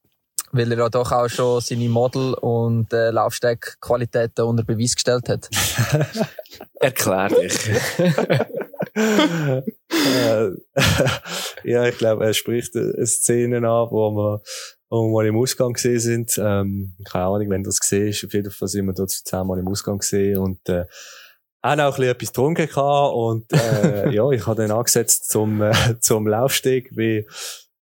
weil 0.52 0.72
er 0.72 0.78
ja 0.78 0.88
doch 0.88 1.12
auch 1.12 1.28
schon 1.28 1.60
seine 1.60 1.88
Model- 1.88 2.34
und 2.34 2.92
äh, 2.92 3.10
Laufstegqualitäten 3.10 4.44
unter 4.44 4.64
Beweis 4.64 4.94
gestellt 4.94 5.28
hat. 5.28 5.48
Erklär 6.80 7.28
dich. 7.28 7.70
Äh, 8.94 9.62
ja, 11.64 11.84
ich 11.86 11.98
glaube, 11.98 12.24
er 12.24 12.34
spricht 12.34 12.76
eine 12.76 13.06
Szene 13.06 13.58
an, 13.58 13.88
wo 13.90 14.10
wir, 14.10 14.42
wo 14.88 15.06
wir 15.06 15.12
mal 15.12 15.26
im 15.26 15.36
Ausgang 15.36 15.72
gesehen 15.72 16.00
sind. 16.00 16.38
Ähm, 16.38 16.94
keine 17.04 17.24
Ahnung, 17.26 17.50
wenn 17.50 17.64
das 17.64 17.80
gesehen 17.80 18.08
ist. 18.08 18.24
Auf 18.24 18.32
jeden 18.32 18.50
Fall 18.50 18.68
sind 18.68 18.86
wir 18.86 18.94
dort 18.94 19.10
zehnmal 19.10 19.58
im 19.58 19.68
Ausgang 19.68 19.98
gesehen 19.98 20.38
und 20.38 20.68
äh, 20.68 20.86
auch 21.62 21.70
ein 21.70 21.76
bisschen 21.90 22.04
etwas 22.04 22.28
getrunken 22.28 22.66
gehabt 22.66 23.14
und 23.14 23.52
äh, 23.52 24.10
ja, 24.14 24.28
ich 24.30 24.46
habe 24.46 24.62
dann 24.62 24.70
angesetzt 24.76 25.30
zum, 25.30 25.60
äh, 25.62 25.72
zum 26.00 26.26
Laufsteg, 26.26 26.90
wie 26.96 27.26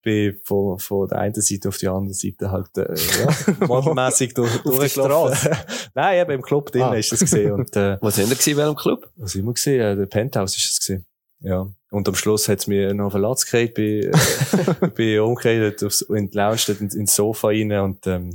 bin 0.02 0.40
von, 0.44 0.78
von 0.78 1.08
der 1.08 1.18
einen 1.18 1.34
Seite 1.42 1.68
auf 1.70 1.78
die 1.78 1.88
andere 1.88 2.14
Seite 2.14 2.52
halt 2.52 2.70
äh, 2.78 2.94
ja, 2.94 3.66
modelmässig 3.68 4.34
durch, 4.36 4.56
durchgelaufen. 4.62 5.52
Nein, 5.96 6.22
eben 6.22 6.32
im 6.32 6.42
Club 6.44 6.72
drin 6.72 6.84
Ah. 6.84 6.94
ist 6.94 7.12
das 7.12 7.22
gesehen 7.22 7.54
und 7.54 7.76
äh, 7.76 7.98
Was 8.02 8.16
sind 8.16 8.30
ihr 8.30 8.36
gewesen, 8.36 8.58
welchem 8.58 8.76
Club? 8.76 9.10
was 9.16 9.32
sind 9.32 9.46
wir 9.46 9.54
gesehen? 9.54 9.82
Äh, 9.82 9.96
der 9.96 10.06
Penthouse 10.06 10.56
ist 10.58 10.72
es 10.74 10.80
gesehen. 10.80 11.06
Ja. 11.40 11.68
Und 11.92 12.08
am 12.08 12.14
Schluss 12.16 12.48
hat's 12.48 12.68
mir 12.68 12.94
noch 12.94 13.10
verletzt 13.12 13.46
gekriegt, 13.50 13.74
bin, 13.74 14.12
äh, 14.12 14.88
bin 14.94 15.20
umgekehrt 15.22 15.84
aufs, 15.84 16.02
in 16.02 16.30
die 16.30 16.38
Lounge, 16.38 16.60
in- 16.80 16.90
ins 16.90 17.16
Sofa 17.16 17.48
rein 17.48 17.72
und, 17.72 18.06
ähm, 18.08 18.30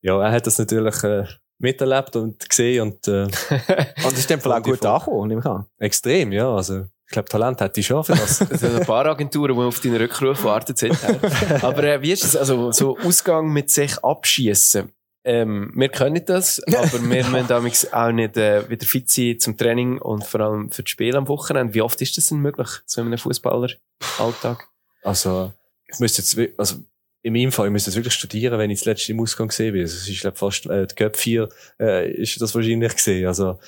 ja, 0.00 0.20
er 0.20 0.32
hat 0.32 0.46
das 0.48 0.58
natürlich, 0.58 1.02
äh, 1.04 1.24
miterlebt 1.62 2.16
und 2.16 2.48
gesehen 2.48 2.82
und, 2.82 3.08
äh, 3.08 3.22
Und 3.22 3.32
das 4.04 4.18
ist 4.18 4.30
dem 4.30 4.40
Fall 4.40 4.52
auch 4.52 4.62
gut 4.62 4.84
angekommen, 4.84 5.28
nehme 5.28 5.40
ich 5.40 5.46
an. 5.46 5.66
extrem, 5.78 6.32
ja, 6.32 6.54
also, 6.54 6.80
ich 6.80 7.12
glaube, 7.12 7.28
Talent 7.28 7.60
hat 7.60 7.76
die 7.76 7.82
schon 7.82 8.02
für 8.04 8.12
das. 8.12 8.40
Es 8.50 8.60
sind 8.60 8.74
ein 8.74 8.86
paar 8.86 9.04
Agenturen, 9.06 9.54
die 9.54 9.62
auf 9.62 9.80
deinen 9.80 9.96
Rückruf 9.96 10.44
warten. 10.44 10.74
sind. 10.74 10.96
Aber 11.62 11.84
äh, 11.84 12.00
wie 12.00 12.12
ist 12.12 12.24
es? 12.24 12.36
Also, 12.36 12.72
so 12.72 12.98
Ausgang 12.98 13.48
mit 13.48 13.70
sich 13.70 14.02
abschießen. 14.02 14.90
Ähm, 15.24 15.72
wir 15.76 15.88
können 15.88 16.24
das, 16.24 16.60
aber 16.66 16.92
wir 16.94 17.00
müssen 17.00 17.46
damals 17.46 17.92
auch 17.92 18.10
nicht 18.10 18.36
äh, 18.36 18.68
wieder 18.68 18.84
fit 18.84 19.08
sein 19.08 19.38
zum 19.38 19.56
Training 19.56 19.98
und 19.98 20.24
vor 20.24 20.40
allem 20.40 20.72
für 20.72 20.82
das 20.82 20.90
Spiel 20.90 21.14
am 21.14 21.28
Wochenende. 21.28 21.74
Wie 21.74 21.82
oft 21.82 22.02
ist 22.02 22.16
das 22.16 22.26
denn 22.26 22.38
möglich, 22.38 22.68
so 22.86 23.00
in 23.00 23.06
einem 23.06 23.18
Fußballer-Alltag? 23.18 24.66
Also, 25.04 25.52
ich 25.86 26.00
müsste 26.00 26.22
jetzt, 26.22 26.58
also, 26.58 26.76
in 27.22 27.32
meinem 27.32 27.52
Fall, 27.52 27.66
ich 27.66 27.72
müsste 27.72 27.90
jetzt 27.90 27.96
wirklich 27.96 28.14
studieren, 28.14 28.58
wenn 28.58 28.70
ich 28.70 28.80
das 28.80 28.86
letzte 28.86 29.12
im 29.12 29.20
Ausgang 29.20 29.48
gesehen 29.48 29.72
bin. 29.72 29.82
Also, 29.82 29.96
es 29.96 30.08
ist, 30.08 30.20
glaube 30.22 30.36
fast, 30.36 30.66
äh, 30.66 30.86
die 30.86 30.94
Cup 30.94 31.16
4, 31.16 31.48
äh, 31.80 32.10
ist 32.12 32.40
das 32.40 32.54
wahrscheinlich 32.54 32.94
gesehen. 32.94 33.26
Also, 33.26 33.58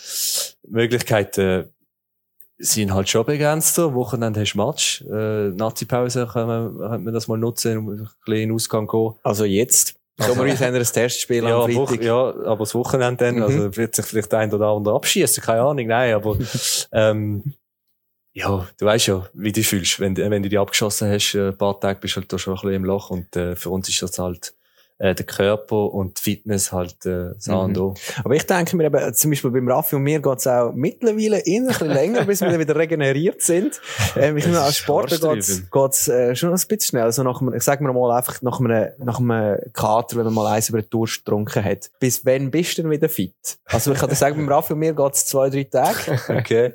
Möglichkeiten, 0.68 1.40
äh, 1.40 1.64
sind 2.58 2.94
halt 2.94 3.08
schon 3.08 3.26
begrenzter. 3.26 3.94
Wochenende 3.94 4.40
hast 4.40 4.52
du 4.54 4.58
Match. 4.58 5.02
Äh, 5.10 5.50
Nazi-Pause 5.50 6.28
kann 6.32 6.46
man, 6.46 6.78
könnte 6.78 6.98
man 6.98 7.14
das 7.14 7.28
mal 7.28 7.36
nutzen, 7.38 7.78
um 7.78 7.88
ein 7.90 7.96
bisschen 7.96 8.10
in 8.42 8.48
den 8.48 8.52
Ausgang 8.52 8.88
zu 8.88 9.10
gehen. 9.10 9.20
Also 9.24 9.44
jetzt. 9.44 9.94
Sommerweise 10.16 10.64
haben 10.64 10.74
wir 10.74 10.80
ein 10.80 10.86
Testspiel 10.86 11.42
Ja, 11.48 11.64
am 11.64 11.74
Woche, 11.74 11.94
Freitag. 11.94 12.04
ja, 12.06 12.14
aber 12.44 12.58
das 12.58 12.74
Wochenende 12.76 13.24
dann, 13.24 13.34
Mhm. 13.36 13.42
also 13.42 13.76
wird 13.76 13.96
sich 13.96 14.06
vielleicht 14.06 14.32
ein 14.34 14.52
oder 14.54 14.68
andere 14.68 14.94
abschießen, 14.94 15.42
keine 15.42 15.62
Ahnung, 15.62 15.86
nein, 15.88 16.14
aber 16.14 16.38
ähm, 16.92 17.54
Ja, 18.34 18.68
du 18.78 18.86
weißt 18.86 19.06
ja, 19.06 19.26
wie 19.32 19.52
du 19.52 19.60
dich 19.60 19.68
fühlst. 19.68 20.00
Wenn, 20.00 20.16
wenn 20.16 20.42
du 20.42 20.48
die 20.48 20.58
abgeschossen 20.58 21.08
hast, 21.08 21.34
äh, 21.34 21.48
ein 21.48 21.56
paar 21.56 21.78
Tage 21.78 22.00
bist 22.00 22.16
du 22.16 22.20
halt 22.20 22.32
da 22.32 22.38
schon 22.38 22.54
ein 22.54 22.56
bisschen 22.56 22.74
im 22.74 22.84
Loch 22.84 23.10
und 23.10 23.34
äh, 23.36 23.54
für 23.54 23.70
uns 23.70 23.88
ist 23.88 24.02
das 24.02 24.18
halt 24.18 24.54
äh, 24.98 25.14
der 25.14 25.26
Körper 25.26 25.92
und 25.92 26.18
die 26.18 26.22
Fitness 26.22 26.72
halt 26.72 27.06
äh, 27.06 27.34
das 27.34 27.48
A 27.48 27.56
und 27.58 27.78
O. 27.78 27.94
Aber 28.24 28.34
ich 28.34 28.44
denke 28.44 28.76
mir 28.76 28.84
eben, 28.84 29.14
zum 29.14 29.30
Beispiel 29.30 29.50
beim 29.50 29.68
Raffi 29.68 29.96
und 29.96 30.02
mir 30.02 30.20
geht's 30.20 30.46
auch 30.46 30.72
mittlerweile 30.72 31.42
ein 31.46 31.66
bisschen 31.66 31.88
länger, 31.88 32.24
bis 32.24 32.40
wir 32.40 32.58
wieder 32.58 32.76
regeneriert 32.76 33.42
sind. 33.42 33.80
Ähm, 34.16 34.36
ich 34.36 34.46
meine, 34.46 34.60
als 34.60 34.76
Sportler 34.76 35.34
geht's, 35.34 35.62
geht's 35.70 36.08
äh, 36.08 36.36
schon 36.36 36.50
ein 36.50 36.54
bisschen 36.54 36.80
schnell. 36.80 37.02
Also 37.02 37.24
nach 37.24 37.40
einem, 37.40 37.52
ich 37.54 37.64
sag 37.64 37.80
mir 37.80 37.92
mal 37.92 38.16
einfach 38.16 38.40
nach 38.42 38.60
einem, 38.60 38.92
nach 38.98 39.18
einem 39.18 39.58
Kater, 39.72 40.16
wenn 40.16 40.24
man 40.26 40.34
mal 40.34 40.46
eins 40.52 40.68
über 40.68 40.80
den 40.80 40.88
Durst 40.90 41.24
getrunken 41.24 41.64
hat. 41.64 41.90
Bis 41.98 42.24
wann 42.24 42.50
bist 42.50 42.78
du 42.78 42.82
denn 42.82 42.90
wieder 42.92 43.08
fit? 43.08 43.34
Also 43.66 43.92
ich 43.92 43.98
kann 43.98 44.08
dir 44.08 44.14
sagen, 44.14 44.36
beim 44.36 44.48
Raffi 44.48 44.74
und 44.74 44.78
mir 44.78 44.94
geht's 44.94 45.26
zwei, 45.26 45.50
drei 45.50 45.64
Tage. 45.64 46.20
Okay. 46.28 46.74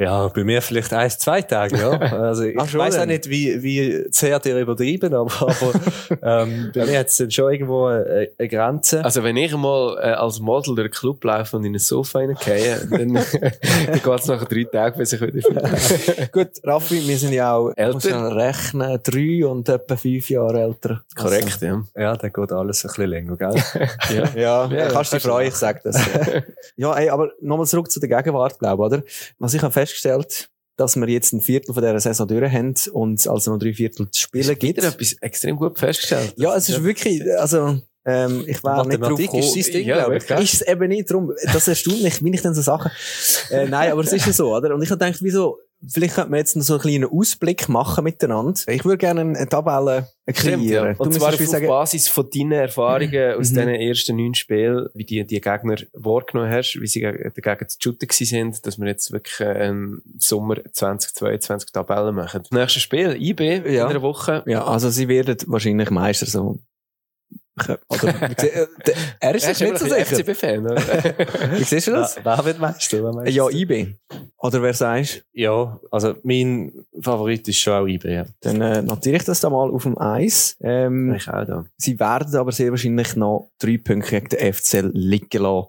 Ja, 0.00 0.28
bei 0.28 0.44
mir 0.44 0.62
vielleicht 0.62 0.94
eins, 0.94 1.18
zwei 1.18 1.42
Tage, 1.42 1.76
ja. 1.76 1.90
Also 2.30 2.44
ich 2.44 2.58
Ach, 2.58 2.72
weiß 2.72 2.98
auch 2.98 3.04
nicht, 3.04 3.28
wie, 3.28 3.62
wie 3.62 4.06
sehr 4.10 4.40
ihr 4.46 4.58
übertrieben, 4.58 5.12
aber, 5.12 5.30
aber 5.42 5.72
ähm, 6.22 6.72
bei 6.74 6.86
mir 6.86 7.00
hat 7.00 7.08
es 7.08 7.18
dann 7.18 7.30
schon 7.30 7.52
irgendwo 7.52 7.84
eine, 7.84 8.28
eine 8.38 8.48
Grenze. 8.48 9.04
Also 9.04 9.22
wenn 9.22 9.36
ich 9.36 9.54
mal 9.54 9.98
äh, 10.00 10.12
als 10.12 10.40
Model 10.40 10.74
durch 10.74 10.88
den 10.90 10.94
Club 10.94 11.22
laufe 11.24 11.54
und 11.58 11.64
in 11.66 11.74
ein 11.74 11.78
Sofa 11.78 12.20
reingehe, 12.20 12.80
dann, 12.90 13.12
dann 13.12 13.22
geht 13.92 14.06
es 14.06 14.26
nach 14.26 14.44
drei 14.46 14.64
Tagen, 14.64 14.96
bis 14.96 15.12
ich 15.12 15.20
wieder. 15.20 15.42
Gut, 16.32 16.48
Raffi, 16.64 17.06
wir 17.06 17.18
sind 17.18 17.34
ja 17.34 17.54
auch, 17.54 17.70
Älter. 17.76 17.92
muss 17.92 18.08
man 18.08 18.32
rechnen, 18.32 18.98
drei 19.02 19.46
und 19.46 19.68
etwa 19.68 19.96
fünf 19.96 20.30
Jahre 20.30 20.62
älter. 20.62 21.02
Korrekt, 21.14 21.60
ja. 21.60 21.82
Ja, 21.94 22.16
dann 22.16 22.32
geht 22.32 22.52
alles 22.52 22.84
ein 22.84 22.88
bisschen 22.88 23.10
länger, 23.10 23.36
gell? 23.36 23.54
Ja, 24.34 24.66
Ja, 24.66 24.88
kannst 24.88 25.12
du 25.12 25.16
dich 25.16 25.26
freuen, 25.26 25.48
ich 25.48 25.54
sag 25.56 25.82
das. 25.82 26.00
ja, 26.76 26.94
ey, 26.96 27.10
aber 27.10 27.32
nochmal 27.42 27.66
zurück 27.66 27.90
zu 27.90 28.00
der 28.00 28.08
Gegenwart, 28.08 28.58
glaube 28.58 28.82
ich, 28.82 28.86
oder? 28.86 29.02
Was 29.38 29.52
ich 29.52 29.60
habe 29.62 29.74
festgestellt, 29.90 30.48
dass 30.76 30.96
wir 30.96 31.08
jetzt 31.08 31.32
ein 31.32 31.40
Viertel 31.40 31.74
von 31.74 31.82
dieser 31.82 32.00
Saison 32.00 32.26
durch 32.26 32.50
haben 32.52 32.74
und 32.92 33.18
es 33.18 33.26
also 33.26 33.52
noch 33.52 33.58
drei 33.58 33.74
Viertel 33.74 34.10
zu 34.10 34.20
spielen 34.22 34.58
gibt. 34.58 34.78
Wieder 34.78 34.88
etwas 34.88 35.12
extrem 35.20 35.56
gut 35.56 35.78
festgestellt. 35.78 36.32
Ja, 36.36 36.56
es 36.56 36.68
ist 36.68 36.82
wirklich, 36.82 37.22
also, 37.38 37.78
ähm, 38.06 38.44
ich 38.46 38.62
war 38.64 38.86
nicht 38.86 39.00
drauf 39.00 39.10
Mathematik 39.10 39.34
ist 39.34 39.52
sein 39.52 39.72
Ding, 39.74 39.86
Ja, 39.86 39.98
glaube 39.98 40.16
ich. 40.16 40.26
gell? 40.26 40.42
Ist 40.42 40.54
es 40.54 40.62
eben 40.62 40.88
nicht 40.88 41.10
drum. 41.10 41.32
Das 41.52 41.68
erstaunt 41.68 42.02
mich, 42.02 42.24
wie 42.24 42.34
ich 42.34 42.40
denn 42.40 42.54
so 42.54 42.62
Sachen. 42.62 42.90
Äh, 43.50 43.66
nein, 43.66 43.92
aber 43.92 44.02
es 44.02 44.12
ist 44.12 44.26
ja 44.26 44.32
so, 44.32 44.56
oder? 44.56 44.74
Und 44.74 44.82
ich 44.82 44.90
habe 44.90 45.04
gedacht, 45.04 45.20
wieso, 45.22 45.58
vielleicht 45.88 46.14
könnte 46.14 46.30
man 46.30 46.38
jetzt 46.38 46.56
noch 46.56 46.62
so 46.64 46.74
einen 46.74 46.82
kleinen 46.82 47.04
Ausblick 47.04 47.68
machen 47.68 48.04
miteinander. 48.04 48.60
Ich 48.68 48.84
würde 48.84 48.98
gerne 48.98 49.20
eine 49.22 49.48
Tabelle 49.48 50.08
Stimmt, 50.28 50.64
ja. 50.64 50.80
kreieren. 50.82 50.96
Und 50.96 51.14
zwar 51.14 51.28
auf, 51.34 51.36
sagen, 51.40 51.66
Basis 51.66 52.08
von 52.08 52.28
deinen 52.32 52.52
Erfahrungen 52.52 53.32
aus 53.34 53.50
Mhm. 53.50 53.54
diesen 53.54 53.68
ersten 53.68 54.16
neun 54.16 54.34
Spielen, 54.34 54.88
wie 54.94 55.04
die, 55.04 55.26
die 55.26 55.40
Gegner 55.40 55.76
wahrgenommen 55.94 56.50
hast, 56.52 56.78
wie 56.80 56.86
sie 56.86 57.04
geg- 57.04 57.32
dagegen 57.40 57.68
zu 57.68 57.78
shooten 57.82 58.08
sind, 58.10 58.66
dass 58.66 58.78
wir 58.78 58.86
jetzt 58.86 59.10
wirklich 59.12 59.40
äh, 59.40 59.68
im 59.68 60.02
Sommer 60.18 60.56
2022 60.72 61.72
Tabellen 61.72 62.14
machen. 62.14 62.42
Das 62.42 62.50
nächste 62.50 62.80
Spiel, 62.80 63.16
IB, 63.20 63.56
Ja. 63.66 63.84
in 63.84 63.90
einer 63.90 64.02
Woche. 64.02 64.42
ja, 64.46 64.64
also 64.64 64.90
sie 64.90 65.08
werden 65.08 65.36
wahrscheinlich 65.46 65.90
Meister 65.90 66.26
so. 66.26 66.60
Oder, 67.88 68.30
äh, 68.42 68.66
er 69.20 69.34
ist 69.34 69.44
sich 69.46 69.60
nicht 69.60 69.78
so 69.78 69.86
sicher. 69.86 70.04
FCB-Fan, 70.06 70.64
oder? 70.66 70.76
Wie 71.58 71.64
siehst 71.64 71.86
du 71.88 71.92
das? 71.92 72.18
Wer 72.22 72.44
wird 72.44 72.58
Meister? 72.58 73.02
Wer 73.02 73.12
meinst 73.12 73.32
Ja? 73.34 73.48
IB. 73.50 73.94
Oder 74.38 74.62
wer 74.62 74.74
sagst 74.74 75.24
Ja, 75.32 75.78
also 75.90 76.14
mein 76.22 76.72
Favorit 77.00 77.46
ist 77.48 77.58
schon 77.58 77.72
auch 77.74 77.86
IB, 77.86 78.08
ja. 78.12 78.24
Dann 78.40 78.60
äh, 78.60 78.82
notiere 78.82 79.16
ich 79.16 79.24
das 79.24 79.40
da 79.40 79.50
mal 79.50 79.70
auf 79.70 79.82
dem 79.82 79.98
Eis. 79.98 80.56
Ähm, 80.60 81.14
Ich 81.14 81.28
auch 81.28 81.44
da. 81.44 81.66
sie 81.76 81.98
werden 82.00 82.34
aber 82.36 82.52
sehr 82.52 82.70
wahrscheinlich 82.70 83.16
noch 83.16 83.50
drei 83.58 83.76
Punkte 83.78 84.10
gegen 84.20 84.28
den 84.28 84.52
FCL 84.54 84.90
liegen 84.94 85.42
lassen. 85.42 85.68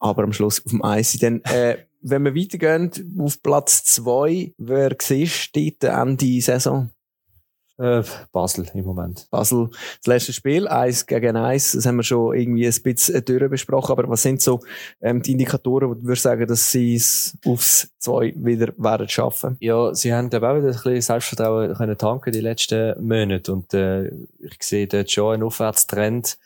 Aber 0.00 0.22
am 0.24 0.32
Schluss 0.32 0.62
auf 0.64 0.70
dem 0.70 0.82
Eis. 0.84 1.12
sind. 1.12 1.22
Dann, 1.22 1.42
äh, 1.54 1.76
wenn 2.02 2.24
wir 2.24 2.34
weitergehen, 2.36 2.90
auf 3.18 3.42
Platz 3.42 3.82
zwei, 3.84 4.52
wer 4.58 4.94
siehst 5.00 5.56
du 5.56 5.70
dort 5.80 6.08
Ende 6.08 6.40
Saison? 6.40 6.90
Äh, 7.78 8.02
Basel 8.32 8.66
im 8.72 8.84
Moment. 8.86 9.26
Basel, 9.30 9.68
das 9.98 10.06
letzte 10.06 10.32
Spiel, 10.32 10.66
eins 10.66 11.04
gegen 11.04 11.36
eins, 11.36 11.72
das 11.72 11.84
haben 11.84 11.96
wir 11.96 12.02
schon 12.04 12.34
irgendwie 12.34 12.66
ein 12.66 12.82
bisschen 12.82 13.22
durch 13.22 13.50
besprochen, 13.50 13.92
aber 13.92 14.08
was 14.08 14.22
sind 14.22 14.40
so 14.40 14.60
ähm, 15.02 15.20
die 15.20 15.32
Indikatoren, 15.32 15.90
wo 15.90 15.94
du 15.94 16.02
würdest 16.04 16.22
sagen, 16.22 16.46
dass 16.46 16.72
sie 16.72 16.94
es 16.94 17.36
aufs 17.44 17.90
zwei 17.98 18.32
wieder 18.34 18.72
werden 18.78 19.08
schaffen? 19.10 19.58
Ja, 19.60 19.94
sie 19.94 20.14
haben 20.14 20.30
ich, 20.32 20.36
auch 20.36 20.56
wieder 20.56 20.68
ein 20.68 20.72
bisschen 20.72 21.02
Selbstvertrauen 21.02 21.74
können 21.74 21.98
tanken 21.98 22.32
die 22.32 22.40
letzten 22.40 22.94
Monate 23.06 23.52
und 23.52 23.74
äh, 23.74 24.06
ich 24.38 24.62
sehe 24.62 24.86
dort 24.86 25.10
schon 25.10 25.34
einen 25.34 25.42
Aufwärtstrend 25.42 26.38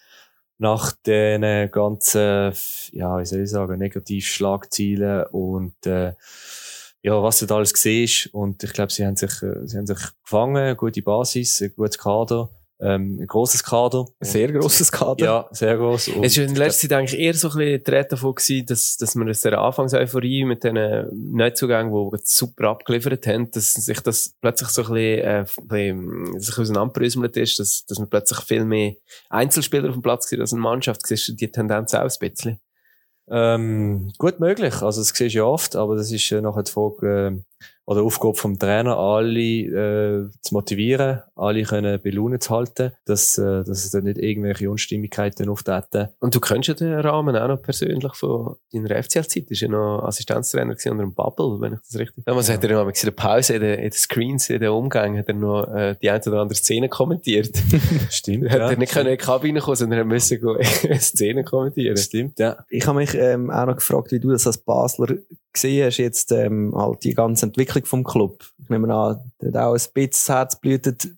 nach 0.58 0.92
den 1.06 1.70
ganzen, 1.70 2.52
ja, 2.92 3.18
wie 3.20 3.24
soll 3.24 3.42
ich 3.42 3.50
sagen, 3.50 3.78
Negativschlagzielen 3.78 5.26
und 5.26 5.86
äh, 5.86 6.12
ja, 7.02 7.22
was 7.22 7.38
dort 7.40 7.52
alles 7.52 7.72
gesehen 7.72 8.04
ist 8.04 8.26
und 8.32 8.62
ich 8.62 8.72
glaube, 8.72 8.92
sie 8.92 9.06
haben 9.06 9.16
sich, 9.16 9.42
äh, 9.42 9.66
sie 9.66 9.78
haben 9.78 9.86
sich 9.86 9.98
gefangen, 10.22 10.56
eine 10.56 10.76
gute 10.76 11.02
Basis, 11.02 11.62
ein 11.62 11.72
gutes 11.74 11.98
Kader, 11.98 12.50
ähm, 12.82 13.18
ein 13.20 13.26
großes 13.26 13.62
Kader. 13.62 14.06
Ein 14.20 14.26
sehr 14.26 14.50
grosses 14.52 14.90
Kader. 14.90 15.24
Ja, 15.24 15.48
sehr 15.50 15.76
groß. 15.76 16.08
Und 16.08 16.24
Es 16.24 16.36
war 16.38 16.44
in 16.44 16.54
letzter 16.54 16.88
Zeit 16.88 16.98
eigentlich 16.98 17.20
eher 17.20 17.34
so 17.34 17.48
ein 17.50 17.58
bisschen 17.58 17.84
die 17.84 17.90
Rede 17.90 18.08
davon 18.08 18.34
gewesen, 18.34 18.66
dass, 18.66 18.96
dass 18.96 19.14
wir 19.14 19.28
aus 19.28 19.40
der 19.40 19.58
Anfangseuphorie 19.58 20.44
mit 20.44 20.64
diesen 20.64 21.34
Neuzugängen, 21.36 21.92
die 21.92 22.18
super 22.24 22.68
abgeliefert 22.70 23.26
haben, 23.26 23.50
dass 23.50 23.74
sich 23.74 24.00
das 24.00 24.34
plötzlich 24.40 24.70
so 24.70 24.82
ein 24.82 24.94
bisschen, 24.94 25.24
äh, 25.24 25.44
ein 25.44 25.68
bisschen 25.68 26.40
sich 26.40 26.58
auseinanderbröselt 26.58 27.36
ist, 27.36 27.58
dass, 27.58 27.84
dass 27.84 27.98
wir 27.98 28.06
plötzlich 28.06 28.40
viel 28.40 28.64
mehr 28.64 28.94
Einzelspieler 29.28 29.88
auf 29.88 29.94
dem 29.94 30.02
Platz 30.02 30.28
sind 30.28 30.40
als 30.40 30.52
eine 30.52 30.62
Mannschaft. 30.62 31.06
Siehst 31.06 31.28
du 31.28 31.32
die 31.32 31.50
Tendenz 31.50 31.92
auch 31.92 32.00
ein 32.00 32.10
bisschen? 32.18 32.60
Ähm, 33.30 34.12
gut 34.18 34.40
möglich. 34.40 34.74
Also, 34.82 35.00
das 35.00 35.08
siehst 35.08 35.20
du 35.20 35.38
ja 35.38 35.44
oft, 35.44 35.76
aber 35.76 35.96
das 35.96 36.10
ist 36.10 36.32
äh, 36.32 36.40
nachher 36.40 36.64
die 36.64 36.72
Frage, 36.72 37.06
äh, 37.28 37.40
oder 37.90 38.02
Aufgabe 38.04 38.36
vom 38.36 38.56
Trainer, 38.56 38.96
alle 38.96 39.40
äh, 39.40 40.28
zu 40.42 40.54
motivieren, 40.54 41.22
alle 41.34 41.64
können 41.64 42.00
bei 42.00 42.10
Laune 42.10 42.38
zu 42.38 42.54
halten, 42.54 42.92
dass, 43.04 43.36
äh, 43.36 43.64
dass 43.64 43.84
es 43.84 43.90
dann 43.90 44.04
nicht 44.04 44.16
irgendwelche 44.18 44.70
Unstimmigkeiten 44.70 45.48
auftreten. 45.48 46.08
Und 46.20 46.32
du 46.32 46.38
kennst 46.38 46.68
ja 46.68 46.74
den 46.74 46.94
Rahmen 46.94 47.34
auch 47.34 47.48
noch 47.48 47.60
persönlich 47.60 48.14
von 48.14 48.54
deiner 48.72 49.02
FCL-Zeit. 49.02 49.46
Du 49.46 49.50
warst 49.50 49.62
ja 49.62 49.68
noch 49.68 50.04
Assistenztrainer 50.04 50.70
unter 50.70 50.94
dem 50.94 51.14
Bubble, 51.14 51.60
wenn 51.60 51.72
ich 51.72 51.80
das 51.80 51.98
richtig... 51.98 52.24
Damals 52.26 52.48
hat 52.48 52.62
er 52.62 52.70
noch 52.84 52.86
in 52.88 52.94
der 53.02 53.10
Pause, 53.10 53.54
in 53.54 53.60
den, 53.60 53.74
in 53.74 53.82
den 53.82 53.92
Screens, 53.92 54.48
in 54.50 54.60
den 54.60 54.70
Umgängen, 54.70 55.18
hat 55.18 55.26
er 55.26 55.34
noch 55.34 55.64
äh, 55.74 55.96
die 56.00 56.10
eine 56.10 56.22
oder 56.24 56.42
andere 56.42 56.56
Szene 56.56 56.88
kommentiert. 56.88 57.50
Stimmt, 58.10 58.50
Hat 58.50 58.60
er 58.60 58.76
nicht 58.76 58.92
können 58.92 59.08
in 59.08 59.18
die 59.18 59.24
Kabine 59.24 59.58
kommen, 59.58 59.74
sondern 59.76 59.98
er 59.98 60.04
musste 60.04 60.38
go- 60.38 60.58
Szenen 61.00 61.44
kommentieren. 61.44 61.96
Stimmt, 61.96 62.38
ja. 62.38 62.64
Ich 62.68 62.86
habe 62.86 62.98
mich 62.98 63.14
ähm, 63.14 63.50
auch 63.50 63.66
noch 63.66 63.74
gefragt, 63.74 64.12
wie 64.12 64.20
du 64.20 64.30
das 64.30 64.46
als 64.46 64.58
Basler 64.58 65.16
gesehen 65.52 65.86
hast, 65.86 65.98
jetzt 65.98 66.32
ähm, 66.32 66.72
halt 66.76 67.04
die 67.04 67.14
ganze 67.14 67.46
Entwicklung 67.46 67.84
vom 67.84 68.04
Club. 68.04 68.44
Ich 68.58 68.68
nehme 68.68 68.92
an, 68.94 69.32
hat 69.42 69.56
auch 69.56 69.74
ein 69.74 69.82
bisschen 69.94 70.34
Herz 70.34 70.60
blutet 70.60 71.08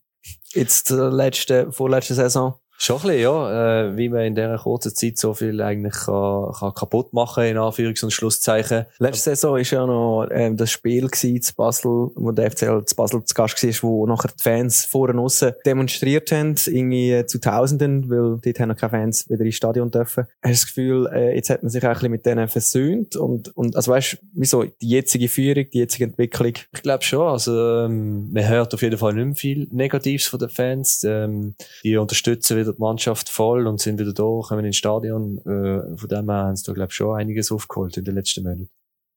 jetzt 0.55 0.89
zur 0.89 1.11
letzten, 1.11 1.73
vorletzten 1.73 2.15
Saison. 2.15 2.55
Schon 2.83 2.97
ein 2.97 3.03
bisschen, 3.03 3.21
ja. 3.21 3.85
Äh, 3.85 3.97
wie 3.97 4.09
man 4.09 4.23
in 4.23 4.35
dieser 4.35 4.59
kurzen 4.59 4.93
Zeit 4.93 5.17
so 5.17 5.35
viel 5.35 5.61
eigentlich 5.63 5.95
kann, 5.95 6.51
kann 6.51 6.75
kaputt 6.75 7.13
machen, 7.13 7.45
in 7.45 7.57
Anführungs- 7.57 8.03
und 8.03 8.11
Schlusszeichen. 8.11 8.87
Letzte 8.99 9.31
Saison 9.31 9.53
war 9.53 9.61
ja 9.61 9.87
noch 9.87 10.27
ähm, 10.33 10.57
das 10.57 10.73
Spiel 10.73 11.07
gewesen, 11.07 11.41
zu 11.43 11.55
Basel, 11.55 12.11
wo 12.17 12.33
der 12.33 12.51
FCL 12.51 12.85
zu 12.85 12.97
Basel 12.97 13.25
zu 13.25 13.35
Gast 13.37 13.63
war, 13.63 13.89
wo 13.89 14.07
nachher 14.07 14.33
die 14.37 14.43
Fans 14.43 14.85
vorne 14.85 15.21
aussen 15.21 15.53
demonstriert 15.65 16.33
haben, 16.33 16.57
irgendwie 16.67 17.25
zu 17.25 17.39
Tausenden, 17.39 18.11
weil 18.11 18.41
dort 18.43 18.59
haben 18.59 18.71
noch 18.71 18.77
keine 18.77 18.91
Fans 18.91 19.31
wieder 19.31 19.45
ins 19.45 19.55
Stadion 19.55 19.93
dürfen. 19.93 20.27
Hast 20.43 20.43
du 20.43 20.49
das 20.51 20.67
Gefühl, 20.67 21.07
äh, 21.15 21.37
jetzt 21.37 21.51
hat 21.51 21.63
man 21.63 21.71
sich 21.71 21.85
auch 21.85 21.89
ein 21.89 21.95
bisschen 21.95 22.11
mit 22.11 22.27
denen 22.27 22.49
versöhnt 22.49 23.15
und, 23.15 23.57
und 23.57 23.77
also 23.77 23.93
weißt 23.93 24.15
du, 24.15 24.17
wieso 24.33 24.65
die 24.65 24.89
jetzige 24.89 25.29
Führung, 25.29 25.67
die 25.73 25.79
jetzige 25.79 26.07
Entwicklung? 26.07 26.55
Ich 26.73 26.83
glaube 26.83 27.05
schon. 27.05 27.29
Also, 27.29 27.53
ähm, 27.85 28.33
man 28.33 28.49
hört 28.49 28.75
auf 28.75 28.83
jeden 28.83 28.99
Fall 28.99 29.15
nicht 29.15 29.25
mehr 29.25 29.37
viel 29.37 29.69
Negatives 29.71 30.27
von 30.27 30.41
den 30.41 30.49
Fans. 30.49 31.05
Ähm, 31.05 31.55
die 31.85 31.97
unterstützen 31.97 32.59
wieder 32.59 32.72
die 32.73 32.81
Mannschaft 32.81 33.29
voll 33.29 33.67
und 33.67 33.81
sind 33.81 33.99
wieder 33.99 34.13
da, 34.13 34.41
kommen 34.47 34.65
ins 34.65 34.77
Stadion. 34.77 35.39
Äh, 35.39 35.97
von 35.97 36.09
dem 36.09 36.31
her 36.31 36.45
haben 36.45 36.57
sie 36.57 36.65
da, 36.65 36.73
glaube 36.73 36.89
ich, 36.91 36.95
schon 36.95 37.17
einiges 37.17 37.53
aufgeholt 37.53 37.97
in 37.97 38.05
den 38.05 38.15
letzten 38.15 38.43
Monaten. 38.43 38.69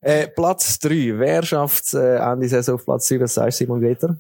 Äh, 0.02 0.28
Platz 0.28 0.78
drei 0.78 1.18
Wer 1.18 1.42
schafft 1.42 1.94
äh, 1.96 2.18
Ende 2.18 2.48
Saison 2.48 2.76
auf 2.76 2.86
Platz 2.86 3.08
3? 3.08 3.22
Was 3.22 3.34
sagst 3.34 3.60
du, 3.60 3.66
Simon 3.66 3.82
Greter? 3.82 4.18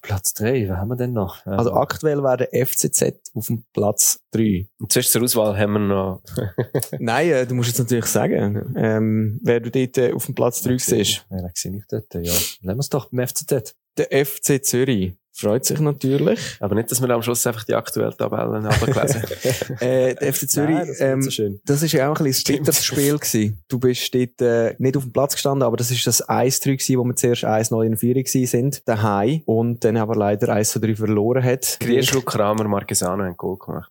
Platz 0.00 0.32
drei, 0.32 0.66
wer 0.66 0.78
haben 0.78 0.88
wir 0.88 0.96
denn 0.96 1.12
noch? 1.12 1.44
Ähm, 1.46 1.54
Also 1.54 1.72
aktuell 1.72 2.22
wäre 2.22 2.48
der 2.48 2.66
FCZ 2.66 3.32
auf 3.34 3.48
dem 3.48 3.64
Platz 3.74 4.20
3. 4.30 4.66
Und 4.78 4.92
zuerst 4.92 5.12
zur 5.12 5.22
Auswahl 5.22 5.58
haben 5.58 5.72
wir 5.74 5.78
noch... 5.80 6.22
Nein, 6.98 7.30
äh, 7.30 7.46
du 7.46 7.54
musst 7.54 7.68
jetzt 7.68 7.80
natürlich 7.80 8.06
sagen, 8.06 8.74
ähm, 8.76 9.40
wer 9.42 9.60
du 9.60 9.70
dort 9.70 9.98
äh, 9.98 10.12
auf 10.12 10.24
dem 10.24 10.34
Platz 10.34 10.62
3 10.62 10.78
siehst. 10.78 11.26
Ja, 11.28 11.36
wen 11.36 11.50
sehe 11.52 11.76
ich 11.76 11.84
dort? 11.86 12.14
Ja, 12.14 12.20
lassen 12.20 12.62
wir 12.62 12.78
es 12.78 12.88
doch 12.88 13.10
beim 13.10 13.26
FCZ. 13.26 13.74
Der 13.98 14.26
FC 14.26 14.64
Zürich 14.64 15.14
freut 15.36 15.64
sich 15.64 15.80
natürlich. 15.80 16.40
Aber 16.60 16.74
nicht, 16.74 16.90
dass 16.90 17.00
wir 17.00 17.10
am 17.10 17.22
Schluss 17.22 17.46
einfach 17.46 17.64
die 17.64 17.74
aktuellen 17.74 18.16
Tabellen 18.16 18.66
abgelesen 18.66 19.22
Äh, 19.80 20.14
der 20.14 20.32
FC 20.32 20.48
Zürich, 20.48 20.74
Nein, 20.74 20.86
das 20.86 20.96
ist 20.96 21.00
ähm, 21.00 21.22
so 21.22 21.30
schön. 21.30 21.60
das 21.64 21.82
ist 21.82 21.92
ja 21.92 22.10
auch 22.10 22.18
ein 22.18 22.24
bisschen 22.24 22.54
ein 22.54 22.58
bitteres 22.58 22.84
Spiel 22.84 23.18
gewesen. 23.18 23.62
Du 23.68 23.78
bist 23.78 24.14
dort 24.14 24.40
äh, 24.40 24.74
nicht 24.78 24.96
auf 24.96 25.02
dem 25.02 25.12
Platz 25.12 25.34
gestanden, 25.34 25.62
aber 25.62 25.76
das 25.76 25.90
ist 25.90 26.06
das 26.06 26.26
1-3 26.26 26.62
gewesen, 26.64 26.98
wo 26.98 27.04
wir 27.04 27.16
zuerst 27.16 27.44
1-0 27.44 27.84
in 27.84 27.96
Führung 27.96 28.24
gewesen 28.24 28.46
sind, 28.46 28.88
daheim 28.88 29.42
und 29.44 29.84
dann 29.84 29.96
aber 29.96 30.16
leider 30.16 30.54
1-3 30.54 30.96
verloren 30.96 31.44
hat. 31.44 31.78
Grierschluck, 31.80 32.26
Kramer, 32.26 32.64
Marquesano 32.64 33.24
haben 33.24 33.36
Goal 33.36 33.58
gemacht. 33.58 33.90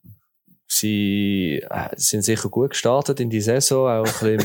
Sie 0.67 1.63
äh, 1.69 1.89
sind 1.95 2.23
sicher 2.23 2.49
gut 2.49 2.71
gestartet 2.71 3.19
in 3.19 3.29
die 3.29 3.41
Saison, 3.41 3.87
auch 3.87 4.05
ein 4.05 4.39
bisschen 4.39 4.43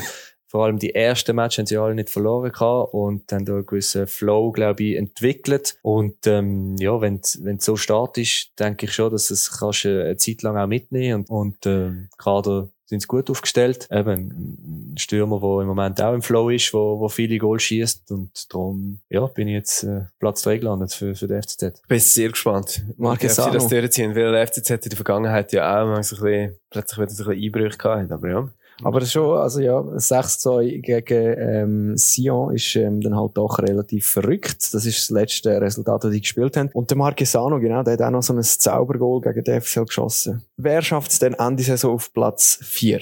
vor 0.51 0.65
allem 0.65 0.81
die 0.81 0.97
ersten 0.97 1.37
Matches 1.37 1.59
haben 1.59 1.67
sie 1.67 1.77
alle 1.77 1.95
nicht 1.95 2.11
verloren 2.11 2.51
gehabt 2.51 2.93
und 2.93 3.31
haben 3.31 3.45
da 3.45 3.53
einen 3.53 3.67
gewissen 3.67 4.09
Flow, 4.09 4.51
glaube 4.51 4.83
ich, 4.83 4.97
entwickelt. 4.97 5.77
Und 5.83 6.27
ähm, 6.27 6.75
ja, 6.77 7.01
wenn 7.01 7.21
wenn 7.43 7.61
so 7.61 7.77
startest, 7.77 8.59
denke 8.59 8.87
ich 8.87 8.93
schon, 8.93 9.13
dass 9.13 9.31
es 9.31 9.61
kannst 9.61 9.85
du 9.85 10.05
eine 10.05 10.17
Zeit 10.17 10.43
lang 10.43 10.57
auch 10.57 10.67
mitnehmen 10.67 11.25
und, 11.29 11.31
und 11.31 11.67
ähm, 11.67 12.09
gerade 12.19 12.69
sind 12.87 13.01
sie 13.01 13.07
gut 13.07 13.31
aufgestellt. 13.31 13.87
Eben 13.93 14.91
ein 14.93 14.99
Stürmer, 14.99 15.39
der 15.39 15.61
im 15.61 15.69
Moment 15.69 16.03
auch 16.03 16.15
im 16.15 16.23
Flow 16.23 16.51
ist, 16.51 16.75
wo, 16.75 16.99
wo 16.99 17.09
viele 17.09 17.39
Goal 17.39 17.61
schießt 17.61 18.11
und 18.11 18.53
darum 18.53 18.99
ja, 19.09 19.27
bin 19.27 19.47
ich 19.47 19.55
jetzt 19.55 19.85
äh, 19.85 20.07
Platz 20.19 20.43
3 20.43 20.59
gelandet 20.59 20.93
für, 20.93 21.15
für 21.15 21.29
den 21.29 21.41
FCZ. 21.41 21.63
Ich 21.63 21.89
bin 21.89 22.01
sehr 22.01 22.31
gespannt. 22.31 22.83
Marquez 22.97 23.39
ob 23.39 23.45
sie 23.45 23.51
das 23.53 23.69
durchziehen, 23.69 24.17
weil 24.17 24.33
der 24.33 24.49
FCZ 24.49 24.71
in 24.71 24.81
der 24.81 24.97
Vergangenheit 24.97 25.53
ja 25.53 25.81
auch 25.81 25.87
mal 25.87 26.03
so 26.03 26.17
ein 26.17 26.23
bisschen, 26.23 26.57
plötzlich 26.71 26.99
wieder 26.99 27.11
so 27.11 27.23
ein 27.23 27.29
bisschen 27.29 27.45
Einbrüche 27.45 27.79
gehabt 27.79 28.03
hat. 28.03 28.11
Aber 28.11 28.29
ja. 28.29 28.49
Aber 28.83 29.05
schon, 29.05 29.39
also 29.39 29.61
ja, 29.61 29.79
6-2 29.79 30.81
gegen 30.81 31.39
ähm, 31.39 31.97
Sion 31.97 32.55
ist 32.55 32.77
ähm, 32.77 33.01
dann 33.01 33.17
halt 33.17 33.37
doch 33.37 33.59
relativ 33.59 34.07
verrückt. 34.07 34.73
Das 34.73 34.87
ist 34.87 34.99
das 34.99 35.11
letzte 35.11 35.61
Resultat, 35.61 36.05
das 36.05 36.13
die 36.13 36.21
gespielt 36.21 36.57
haben. 36.57 36.71
Und 36.73 36.91
der 36.91 36.97
Marquesano, 36.97 37.59
genau, 37.61 37.83
der 37.83 37.95
hat 37.95 38.03
auch 38.03 38.11
noch 38.11 38.23
so 38.23 38.33
ein 38.33 38.43
Zaubergoal 38.43 39.21
gegen 39.21 39.45
den 39.45 39.61
FCL 39.61 39.87
geschossen. 39.87 40.43
Wer 40.57 40.83
schafft 40.83 41.13
es 41.13 41.19
denn 41.19 41.35
Ende 41.35 41.63
Saison 41.63 41.95
auf 41.95 42.13
Platz 42.13 42.59
4? 42.63 43.01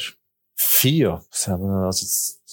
Vier. 0.60 1.22
Also 1.30 2.06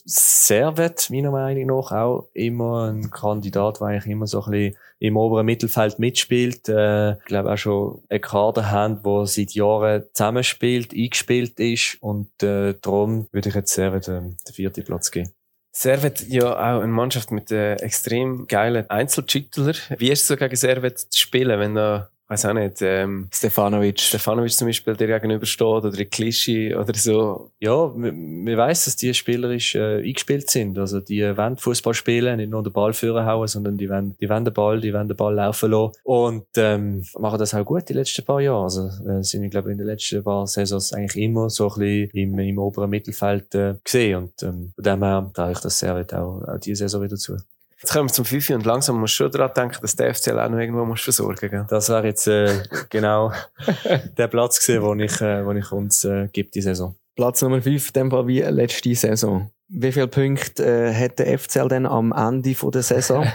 Servet, 0.07 1.09
meiner 1.09 1.31
Meinung 1.31 1.65
nach, 1.65 1.91
auch 1.91 2.29
immer 2.33 2.91
ein 2.91 3.09
Kandidat, 3.09 3.79
der 3.79 3.87
eigentlich 3.87 4.05
immer 4.05 4.27
so 4.27 4.43
ein 4.43 4.51
bisschen 4.51 4.77
im 4.99 5.17
oberen 5.17 5.47
Mittelfeld 5.47 5.97
mitspielt. 5.97 6.69
Äh, 6.69 7.13
ich 7.13 7.25
glaube 7.25 7.51
auch 7.51 7.57
schon 7.57 8.03
einen 8.09 8.21
Kader 8.21 8.69
haben, 8.69 9.01
der 9.03 9.25
seit 9.25 9.51
Jahren 9.51 10.03
zusammenspielt, 10.13 10.93
eingespielt 10.93 11.59
ist 11.59 11.97
und 12.01 12.29
äh, 12.43 12.75
darum 12.79 13.27
würde 13.31 13.49
ich 13.49 13.55
jetzt 13.55 13.73
Servet 13.73 14.07
ähm, 14.07 14.37
den 14.47 14.53
vierten 14.53 14.83
Platz 14.83 15.09
geben. 15.09 15.31
Servet 15.71 16.27
ja 16.27 16.53
auch 16.53 16.81
eine 16.81 16.87
Mannschaft 16.87 17.31
mit 17.31 17.51
äh, 17.51 17.73
extrem 17.75 18.45
geilen 18.47 18.89
Einzeltitler. 18.89 19.73
Wie 19.97 20.11
ist 20.11 20.21
es 20.21 20.27
so 20.27 20.37
gegen 20.37 20.55
Servet 20.55 20.99
zu 20.99 21.19
spielen, 21.19 21.59
wenn 21.59 21.75
da, 21.75 22.09
weiß 22.27 22.45
auch 22.45 22.53
nicht, 22.53 22.81
ähm, 22.81 23.29
Stefanovic. 23.31 23.99
Stefanovic 23.99 24.53
zum 24.53 24.67
Beispiel 24.67 24.95
dir 24.95 25.07
gegenübersteht 25.07 25.61
oder 25.61 25.97
ein 25.97 26.09
Klischi 26.09 26.75
oder 26.75 26.93
so. 26.95 27.51
Ja, 27.59 27.91
man 27.95 28.43
man 28.43 28.57
weiss, 28.57 28.85
dass 28.85 28.95
die 28.95 29.13
spielerisch 29.13 29.75
äh, 29.75 29.97
eingespielt 29.97 30.49
sind. 30.49 30.77
Also 30.77 30.99
die 30.99 31.21
wollen 31.37 31.57
Fußball 31.57 31.93
spielen, 31.93 32.37
nicht 32.37 32.49
nur 32.49 32.63
den 32.63 32.73
Ball 32.73 32.93
führen 32.93 33.25
hauen, 33.25 33.47
sondern 33.47 33.77
die 33.77 33.89
wollen, 33.89 34.15
die 34.19 34.29
wollen 34.29 34.45
den 34.45 34.53
Ball, 34.53 34.81
die 34.81 34.93
wollen 34.93 35.07
den 35.07 35.17
Ball 35.17 35.35
laufen 35.35 35.71
lassen. 35.71 35.91
Und 36.03 36.47
ähm, 36.57 37.03
machen 37.19 37.39
das 37.39 37.53
auch 37.53 37.65
gut 37.65 37.89
die 37.89 37.93
letzten 37.93 38.25
paar 38.25 38.41
Jahre. 38.41 38.63
Also 38.63 38.87
äh, 39.07 39.23
sind, 39.23 39.43
ich 39.43 39.51
glaube, 39.51 39.71
in 39.71 39.77
den 39.77 39.87
letzten 39.87 40.23
paar 40.23 40.47
Saisons 40.47 40.93
eigentlich 40.93 41.23
immer 41.23 41.49
so 41.49 41.69
ein 41.69 41.79
bisschen 41.79 42.09
im, 42.13 42.39
im 42.39 42.57
oberen 42.57 42.89
Mittelfeld 42.89 43.53
äh, 43.55 43.75
gesehen. 43.83 44.23
Und 44.23 44.43
ähm, 44.43 44.71
von 44.75 44.83
dem 44.83 45.03
her 45.03 45.31
traue 45.33 45.51
ich 45.51 45.59
das 45.59 45.79
sehr 45.79 45.95
auch, 45.95 46.41
auch 46.47 46.59
diese 46.59 46.85
Saison 46.85 47.03
wieder 47.03 47.17
zu. 47.17 47.37
Jetzt 47.85 47.93
kommen 47.93 48.09
wir 48.09 48.13
zum 48.13 48.25
Fifi 48.25 48.55
und 48.55 48.65
langsam 48.65 48.99
musst 48.99 49.13
du 49.13 49.25
schon 49.25 49.31
daran 49.31 49.51
denken, 49.55 49.77
dass 49.79 49.95
der 49.95 50.11
FCL 50.15 50.39
auch 50.39 50.49
noch 50.49 50.57
irgendwo 50.57 50.85
muss 50.85 51.01
versorgen 51.01 51.51
gell? 51.51 51.67
Das 51.69 51.87
wäre 51.87 52.07
jetzt 52.07 52.25
äh, 52.25 52.63
genau 52.89 53.31
der 54.17 54.27
Platz 54.27 54.59
gewesen, 54.65 54.81
wo 54.81 54.95
ich, 54.95 55.21
äh, 55.21 55.45
wo 55.45 55.51
ich 55.51 55.71
uns 55.71 56.03
äh, 56.03 56.27
gibt 56.33 56.55
die 56.55 56.63
Saison. 56.63 56.95
Platz 57.15 57.43
Nummer 57.43 57.61
5, 57.61 57.89
in 57.89 57.93
dem 57.93 58.09
Fall 58.09 58.25
wie 58.25 58.41
letzte 58.41 58.95
Saison. 58.95 59.51
Wie 59.67 59.91
viele 59.91 60.07
Punkte 60.07 60.65
äh, 60.65 60.93
hat 60.95 61.19
der 61.19 61.37
FCL 61.37 61.67
denn 61.67 61.85
am 61.85 62.11
Ende 62.11 62.55
von 62.55 62.71
der 62.71 62.81
Saison? 62.81 63.27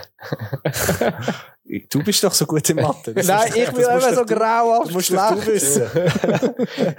Du 1.89 2.03
bist 2.03 2.25
doch 2.25 2.33
so 2.33 2.47
gut 2.47 2.69
in 2.71 2.77
Mathe. 2.77 3.15
Das 3.15 3.29
Nein, 3.29 3.53
ich 3.55 3.71
bin 3.71 3.85
immer 3.85 4.01
so 4.13 4.25
du- 4.25 4.35
grauhaft 4.35 4.89
Das 4.89 4.93
musst 4.93 5.13
doch 5.13 5.31
du 5.37 5.47
wissen. 5.47 5.83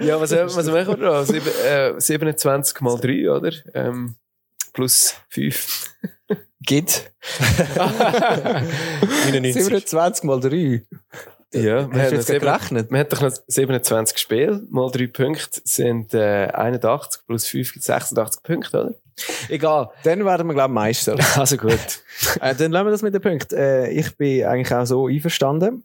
ja, 0.00 0.18
was, 0.18 0.32
was 0.32 0.66
machen 0.66 0.86
wir 0.88 0.96
da? 0.96 1.24
Sieben, 1.26 1.46
äh, 1.66 1.92
27 2.00 2.80
mal 2.80 2.98
3, 2.98 3.30
oder? 3.30 3.52
Ähm, 3.74 4.14
plus 4.72 5.14
5. 5.28 5.90
Gibt 6.64 7.10
99. 9.22 9.54
27 9.64 10.24
mal 10.24 10.40
3. 10.40 10.82
Ja, 11.54 11.88
Hast 11.92 12.10
du 12.12 12.16
jetzt 12.16 12.26
gerechnet? 12.28 12.90
wir 12.90 12.98
haben 13.00 13.08
doch 13.10 13.20
noch 13.20 13.32
27 13.46 14.16
Spiele, 14.18 14.62
mal 14.70 14.90
3 14.90 15.06
Punkte 15.08 15.60
sind 15.64 16.14
äh, 16.14 16.46
81, 16.46 17.22
plus 17.26 17.46
5 17.46 17.72
gibt 17.74 17.84
86 17.84 18.42
Punkte, 18.42 18.80
oder? 18.80 18.94
Egal. 19.50 19.90
Dann 20.04 20.24
werden 20.24 20.46
wir, 20.46 20.54
glaube 20.54 20.70
ich, 20.70 20.74
Meister. 20.74 21.16
Also 21.36 21.58
gut. 21.58 21.78
äh, 22.40 22.54
dann 22.54 22.72
lassen 22.72 22.86
wir 22.86 22.90
das 22.90 23.02
mit 23.02 23.12
den 23.12 23.20
Punkten. 23.20 23.54
Äh, 23.54 23.90
ich 23.90 24.16
bin 24.16 24.44
eigentlich 24.46 24.72
auch 24.72 24.86
so 24.86 25.08
einverstanden. 25.08 25.84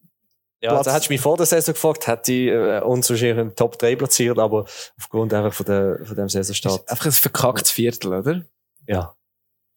Ja, 0.62 0.70
Platz- 0.70 0.88
also 0.88 0.92
hättest 0.92 1.10
du 1.10 1.14
mich 1.14 1.22
vor 1.22 1.36
der 1.36 1.46
Saison 1.46 1.74
gefragt, 1.74 2.08
hätte 2.08 2.32
ich 2.32 2.48
äh, 2.48 2.80
uns 2.80 3.10
wahrscheinlich 3.10 3.38
in 3.38 3.50
den 3.50 3.56
Top 3.56 3.78
3 3.78 3.98
platziert, 3.98 4.40
aber 4.40 4.66
aufgrund 4.98 5.34
einfach 5.34 5.54
von, 5.54 5.66
der, 5.66 6.00
von 6.06 6.16
dem 6.16 6.30
Saisonstart. 6.30 6.90
Einfach 6.90 7.08
ein 7.08 7.12
verkacktes 7.12 7.72
Viertel, 7.72 8.14
oder? 8.14 8.42
Ja. 8.88 9.14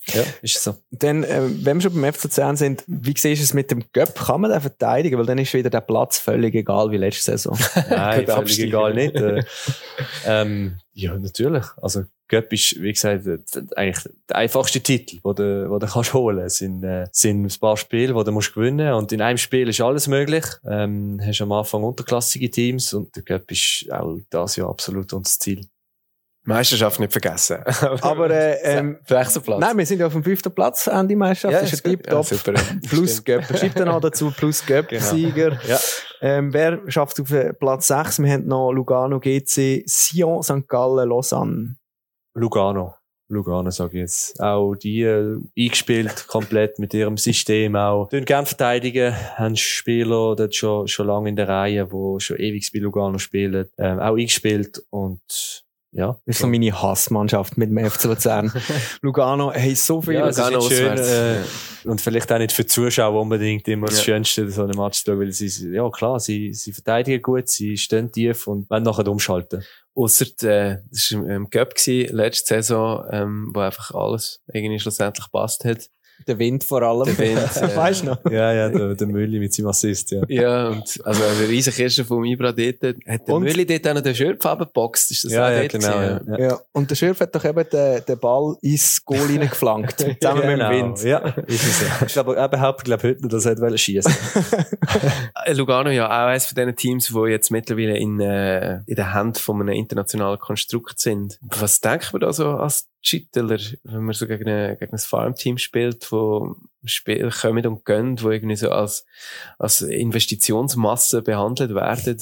Ja, 0.06 0.22
ist 0.40 0.62
so. 0.62 0.76
Dann, 0.90 1.24
äh, 1.24 1.42
wenn 1.64 1.76
wir 1.76 1.82
schon 1.82 2.00
beim 2.00 2.12
FC 2.12 2.24
Luzern 2.24 2.56
sind, 2.56 2.84
wie 2.86 3.14
siehst 3.16 3.42
du 3.42 3.44
es 3.44 3.54
mit 3.54 3.70
dem 3.70 3.84
Göpp? 3.92 4.14
Kann 4.14 4.40
man 4.40 4.50
den 4.50 4.60
verteidigen? 4.60 5.18
Weil 5.18 5.26
dann 5.26 5.38
ist 5.38 5.52
wieder 5.52 5.68
der 5.68 5.82
Platz 5.82 6.18
völlig 6.18 6.54
egal 6.54 6.90
wie 6.90 6.96
letzte 6.96 7.22
Saison. 7.22 7.58
Nein, 7.90 8.14
völlig 8.14 8.30
absteigen. 8.30 8.68
egal 8.68 8.94
nicht. 8.94 9.14
Äh, 9.14 9.44
ähm, 10.26 10.78
ja, 10.94 11.16
natürlich. 11.18 11.64
Also, 11.82 12.04
Göpp 12.28 12.52
ist, 12.52 12.80
wie 12.80 12.92
gesagt, 12.92 13.26
äh, 13.26 13.38
eigentlich 13.76 14.08
der 14.28 14.36
einfachste 14.36 14.80
Titel, 14.80 15.20
den 15.22 15.34
du, 15.34 15.68
den 15.68 15.78
du 15.80 15.86
kannst 15.86 16.14
holen. 16.14 16.38
Es 16.38 16.58
sind, 16.58 16.82
äh, 16.82 17.06
sind 17.12 17.44
ein 17.44 17.60
paar 17.60 17.76
Spiele, 17.76 18.14
die 18.14 18.24
du 18.24 18.32
musst 18.32 18.54
gewinnen 18.54 18.94
Und 18.94 19.12
in 19.12 19.20
einem 19.20 19.38
Spiel 19.38 19.68
ist 19.68 19.80
alles 19.80 20.08
möglich. 20.08 20.44
Ähm, 20.64 21.20
hast 21.22 21.42
am 21.42 21.52
Anfang 21.52 21.82
unterklassige 21.82 22.50
Teams 22.50 22.94
und 22.94 23.14
der 23.16 23.22
Göpp 23.22 23.50
ist 23.50 23.86
auch 23.90 24.18
das 24.30 24.56
Jahr 24.56 24.70
absolut 24.70 25.12
unser 25.12 25.38
Ziel. 25.38 25.66
Meisterschaft 26.44 26.98
nicht 27.00 27.12
vergessen. 27.12 27.58
Aber 28.00 28.30
äh, 28.30 28.56
ähm, 28.62 28.98
Sechster 29.06 29.40
Platz. 29.40 29.60
nein, 29.60 29.76
wir 29.76 29.84
sind 29.86 29.98
ja 30.00 30.06
auf 30.06 30.12
dem 30.12 30.24
fünften 30.24 30.52
Platz 30.52 30.86
Ende 30.86 31.14
Meisterschaft. 31.14 31.52
Ja, 31.52 31.60
das 31.60 31.72
ist. 31.72 31.84
Tipptopp. 31.84 32.30
Ja, 32.30 32.36
super. 32.36 32.52
plus. 32.88 33.24
Göpp. 33.24 33.44
Schreibt 33.58 33.78
dann 33.78 33.88
noch 33.88 34.00
dazu 34.00 34.30
plus 34.30 34.64
Göpp, 34.64 34.88
Genau. 34.88 35.04
Sieger. 35.04 35.58
Ja. 35.66 35.78
Ähm, 36.22 36.52
wer 36.52 36.80
schafft 36.90 37.20
auf 37.20 37.30
äh, 37.32 37.52
Platz 37.52 37.88
6? 37.88 38.22
Wir 38.22 38.32
haben 38.32 38.46
noch 38.46 38.72
Lugano, 38.72 39.20
GC, 39.20 39.82
Sion, 39.86 40.42
St. 40.42 40.66
Gallen, 40.66 41.08
Lausanne. 41.08 41.76
Lugano. 42.34 42.94
Lugano, 43.28 43.70
sage 43.70 43.92
ich 43.92 44.00
jetzt. 44.00 44.40
Auch 44.40 44.74
die 44.74 45.02
äh, 45.02 45.36
eingespielt, 45.56 46.26
komplett 46.26 46.78
mit 46.80 46.92
ihrem 46.94 47.16
System 47.16 47.76
auch. 47.76 48.08
Tun 48.08 48.24
gern 48.24 48.44
verteidigen, 48.44 49.14
haben 49.36 49.54
Spieler 49.54 50.34
dort 50.34 50.54
schon, 50.54 50.88
schon 50.88 51.06
lange 51.06 51.28
in 51.28 51.36
der 51.36 51.48
Reihe, 51.48 51.86
die 51.86 52.20
schon 52.20 52.38
ewig 52.38 52.70
bei 52.72 52.80
Lugano 52.80 53.18
spielen, 53.18 53.68
ähm, 53.78 54.00
auch 54.00 54.16
eingespielt 54.16 54.82
und 54.90 55.64
ja. 55.92 56.16
Das 56.26 56.36
ist 56.36 56.38
so 56.42 56.46
meine 56.46 56.70
Hassmannschaft 56.82 57.56
mit 57.58 57.70
dem 57.70 57.90
FC 57.90 58.04
Luzern. 58.04 58.52
Lugano, 59.02 59.52
hey, 59.52 59.74
so 59.74 60.00
viel. 60.00 60.14
Ja, 60.14 60.28
ist 60.28 60.38
Lugano 60.38 60.58
nicht 60.58 60.72
schön, 60.76 60.98
äh, 60.98 61.42
und 61.84 62.00
vielleicht 62.00 62.30
auch 62.32 62.38
nicht 62.38 62.52
für 62.52 62.62
die 62.62 62.68
Zuschauer 62.68 63.20
unbedingt 63.20 63.66
immer 63.68 63.86
das 63.86 63.98
Ja. 63.98 64.04
Schönste, 64.04 64.50
so 64.50 64.64
eine 64.64 64.74
Match 64.74 65.02
zu 65.02 65.10
schauen, 65.10 65.20
weil 65.20 65.32
sie, 65.32 65.72
ja 65.72 65.88
klar, 65.90 66.20
sie, 66.20 66.52
sie 66.52 66.72
verteidigen 66.72 67.22
gut, 67.22 67.48
sie 67.48 67.76
stehen 67.76 68.12
tief 68.12 68.46
und 68.46 68.68
wollen 68.70 68.82
nachher 68.82 69.08
umschalten. 69.08 69.64
Ausser, 69.94 70.26
äh, 70.42 70.78
das 70.90 71.12
war 71.12 71.26
im 71.28 71.50
Cup 71.50 71.74
gewesen, 71.74 72.14
letzte 72.14 72.54
Saison, 72.54 73.04
ähm, 73.10 73.50
wo 73.52 73.60
einfach 73.60 73.90
alles 73.92 74.40
irgendwie 74.52 74.78
schlussendlich 74.78 75.26
gepasst 75.26 75.64
hat. 75.64 75.88
Der 76.26 76.38
Wind 76.38 76.64
vor 76.64 76.82
allem. 76.82 77.04
Der 77.04 77.18
Wind, 77.18 77.56
äh, 77.56 77.76
weißt 77.76 78.02
du 78.02 78.06
noch? 78.06 78.18
Ja, 78.30 78.52
ja, 78.52 78.68
der, 78.68 78.94
der 78.94 79.06
Mülli 79.06 79.38
mit 79.38 79.52
seinem 79.54 79.68
Assist, 79.68 80.10
ja. 80.10 80.22
Ja, 80.28 80.68
und, 80.68 81.00
also, 81.04 81.22
der 81.40 81.48
riesen 81.48 81.72
Kirschen 81.72 82.04
vom 82.04 82.24
Ibra 82.24 82.52
dort, 82.52 82.76
hat 82.82 83.28
der 83.28 83.34
Und- 83.34 83.42
Mülli 83.42 83.66
dort 83.66 83.86
auch 83.88 83.94
noch 83.94 84.02
den 84.02 84.14
Schürpfarben 84.14 84.66
geboxt, 84.66 85.10
ist 85.10 85.24
das 85.24 85.32
Ja, 85.32 85.46
auch 85.46 85.50
ja, 85.50 85.58
dort 85.60 85.72
genau, 85.72 85.92
gewesen, 85.92 86.34
ja. 86.38 86.38
Ja. 86.48 86.60
Und 86.72 86.90
der 86.90 86.94
Schürf 86.96 87.20
hat 87.20 87.34
doch 87.34 87.44
eben 87.44 87.64
den, 87.72 88.04
den 88.06 88.18
Ball 88.18 88.56
ins 88.62 89.04
Goal 89.04 89.26
reingeflankt. 89.26 90.00
Zusammen 90.20 90.46
mit 90.46 90.60
dem 90.60 90.70
Wind. 90.70 90.98
Genau. 91.00 91.08
Ja, 91.08 91.18
ist 91.46 91.64
es 91.66 91.80
ja. 91.82 91.88
Ich 92.06 92.12
glaube, 92.12 92.36
er 92.36 92.48
behauptet, 92.48 92.84
glaube 92.84 93.08
heute 93.08 93.22
noch, 93.22 93.30
dass 93.30 93.46
er 93.46 93.58
wollte 93.58 93.78
schießen. 93.78 94.12
Äh, 95.44 95.52
Lugano 95.54 95.90
ja 95.90 96.06
auch 96.06 96.28
eines 96.28 96.46
von 96.46 96.54
diesen 96.56 96.76
Teams, 96.76 97.08
die 97.08 97.30
jetzt 97.30 97.50
mittlerweile 97.50 97.96
in, 97.96 98.20
äh, 98.20 98.80
in 98.86 98.94
der 98.96 99.12
Hand 99.14 99.38
von 99.38 99.60
einem 99.60 99.74
internationalen 99.74 100.38
Konstrukt 100.38 100.98
sind. 101.00 101.38
Was 101.42 101.80
denkt 101.80 102.12
man 102.12 102.20
da 102.20 102.32
so 102.32 102.48
als 102.50 102.86
Schitteler, 103.02 103.58
wenn 103.84 104.04
man 104.04 104.14
so 104.14 104.26
gegen, 104.26 104.48
eine, 104.48 104.76
gegen 104.76 104.92
ein 104.92 104.98
Farmteam 104.98 105.58
spielt, 105.58 106.10
wo 106.12 106.56
Spieler 106.84 107.30
kommen 107.30 107.66
und 107.66 107.84
gehen, 107.84 108.20
wo 108.22 108.30
irgendwie 108.30 108.56
so 108.56 108.70
als, 108.70 109.06
als 109.58 109.80
Investitionsmasse 109.82 111.22
behandelt 111.22 111.74
werden? 111.74 112.18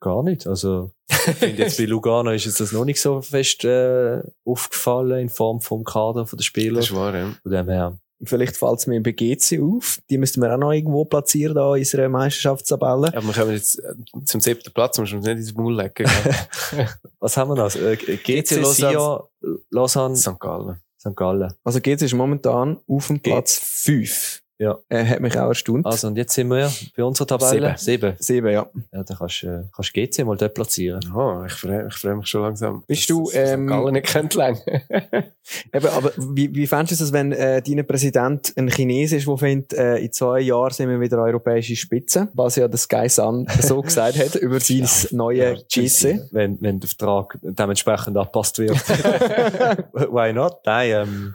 Gar 0.00 0.22
nicht. 0.22 0.46
Also, 0.46 0.90
ich 1.08 1.16
finde 1.16 1.62
jetzt 1.62 1.78
bei 1.78 1.84
Lugano 1.86 2.30
ist 2.32 2.44
jetzt 2.44 2.60
das 2.60 2.72
noch 2.72 2.84
nicht 2.84 3.00
so 3.00 3.22
fest 3.22 3.64
äh, 3.64 4.20
aufgefallen 4.44 5.20
in 5.20 5.28
Form 5.30 5.60
vom 5.60 5.84
Kader 5.84 6.26
von 6.26 6.36
der 6.36 6.44
Spieler. 6.44 6.76
Das 6.76 6.90
ist 6.90 6.94
wahr, 6.94 7.16
ja. 7.16 7.34
Von 7.42 7.52
dem 7.52 7.68
her. 7.68 7.98
Vielleicht 8.22 8.56
fällt 8.56 8.78
es 8.78 8.86
mir 8.86 9.02
bei 9.02 9.12
GC 9.12 9.60
auf. 9.60 9.98
Die 10.08 10.18
müssten 10.18 10.40
wir 10.40 10.52
auch 10.54 10.58
noch 10.58 10.72
irgendwo 10.72 11.04
platzieren 11.04 11.54
da 11.54 11.74
in 11.74 11.80
unserer 11.80 12.08
Meisterschaftstabelle. 12.08 13.08
Aber 13.08 13.26
wir 13.26 13.32
kommen 13.32 13.52
jetzt 13.52 13.78
äh, 13.80 13.94
zum 14.24 14.40
siebten 14.40 14.72
Platz, 14.72 14.98
muss 14.98 15.10
man 15.10 15.18
uns 15.18 15.26
nicht 15.26 15.38
ins 15.38 15.54
Maul 15.54 15.90
gell? 15.94 16.06
Was 17.18 17.36
haben 17.36 17.50
wir 17.50 17.56
noch? 17.56 17.74
Äh, 17.74 17.96
GC, 17.96 18.60
Lausanne. 18.60 19.24
Lausanne, 19.70 20.16
St. 20.16 20.38
Gallen. 20.38 20.80
St. 20.98 21.16
Gallen. 21.16 21.52
Also 21.64 21.80
GC 21.80 22.02
ist 22.02 22.14
momentan 22.14 22.78
auf 22.86 23.08
dem 23.08 23.20
Platz 23.20 23.58
5. 23.58 24.43
Ja. 24.58 24.78
Äh, 24.88 25.04
hat 25.04 25.20
mich 25.20 25.36
auch 25.36 25.48
erstaunt. 25.48 25.84
Also, 25.84 26.06
und 26.06 26.16
jetzt 26.16 26.32
sind 26.32 26.48
wir 26.48 26.70
bei 26.96 27.02
unserer 27.02 27.26
Tabelle. 27.26 27.74
Sieben. 27.76 28.14
Sieben, 28.20 28.52
ja. 28.52 28.66
Ja, 28.92 29.02
dann 29.02 29.16
kannst 29.18 29.42
du 29.42 29.46
äh, 29.48 29.62
kannst 29.74 29.92
GC 29.92 30.24
mal 30.24 30.36
dort 30.36 30.54
platzieren. 30.54 31.00
Oh, 31.12 31.42
ich 31.44 31.52
freue 31.52 31.88
ich 31.88 31.94
freu 31.94 32.14
mich 32.14 32.26
schon 32.28 32.42
langsam. 32.42 32.84
Bist 32.86 33.10
du, 33.10 33.24
dass- 33.24 33.32
dass 33.32 33.50
ähm, 33.50 33.66
St. 33.66 33.70
Gallen 33.70 33.92
nicht 33.94 34.06
kennt 34.06 34.34
lang. 34.34 34.58
Eben, 35.74 35.86
aber 35.88 36.12
wie, 36.16 36.54
wie 36.54 36.66
fändest 36.68 37.00
du 37.00 37.04
es, 37.04 37.12
wenn 37.12 37.32
äh, 37.32 37.60
dein 37.62 37.84
Präsident 37.86 38.52
ein 38.56 38.68
Chines 38.68 39.12
ist, 39.12 39.26
der 39.26 39.36
findet, 39.38 39.72
äh, 39.74 39.96
in 39.96 40.12
zwei 40.12 40.40
Jahren 40.40 40.70
sind 40.72 40.88
wir 40.88 41.00
wieder 41.00 41.18
europäische 41.18 41.74
Spitze, 41.76 42.28
was 42.34 42.56
ja 42.56 42.68
der 42.68 42.78
Sky 42.78 43.08
Sun 43.08 43.46
so 43.60 43.80
gesagt 43.82 44.16
hat 44.18 44.36
über 44.36 44.60
sein 44.60 44.88
neue 45.10 45.56
GC? 45.68 46.28
Wenn, 46.30 46.58
wenn 46.62 46.78
der 46.80 46.88
Vertrag 46.88 47.38
dementsprechend 47.42 48.16
angepasst 48.16 48.58
wird. 48.58 48.76
Why 49.92 50.32
not? 50.32 50.58
Nein, 50.64 50.90
ähm, 50.92 51.34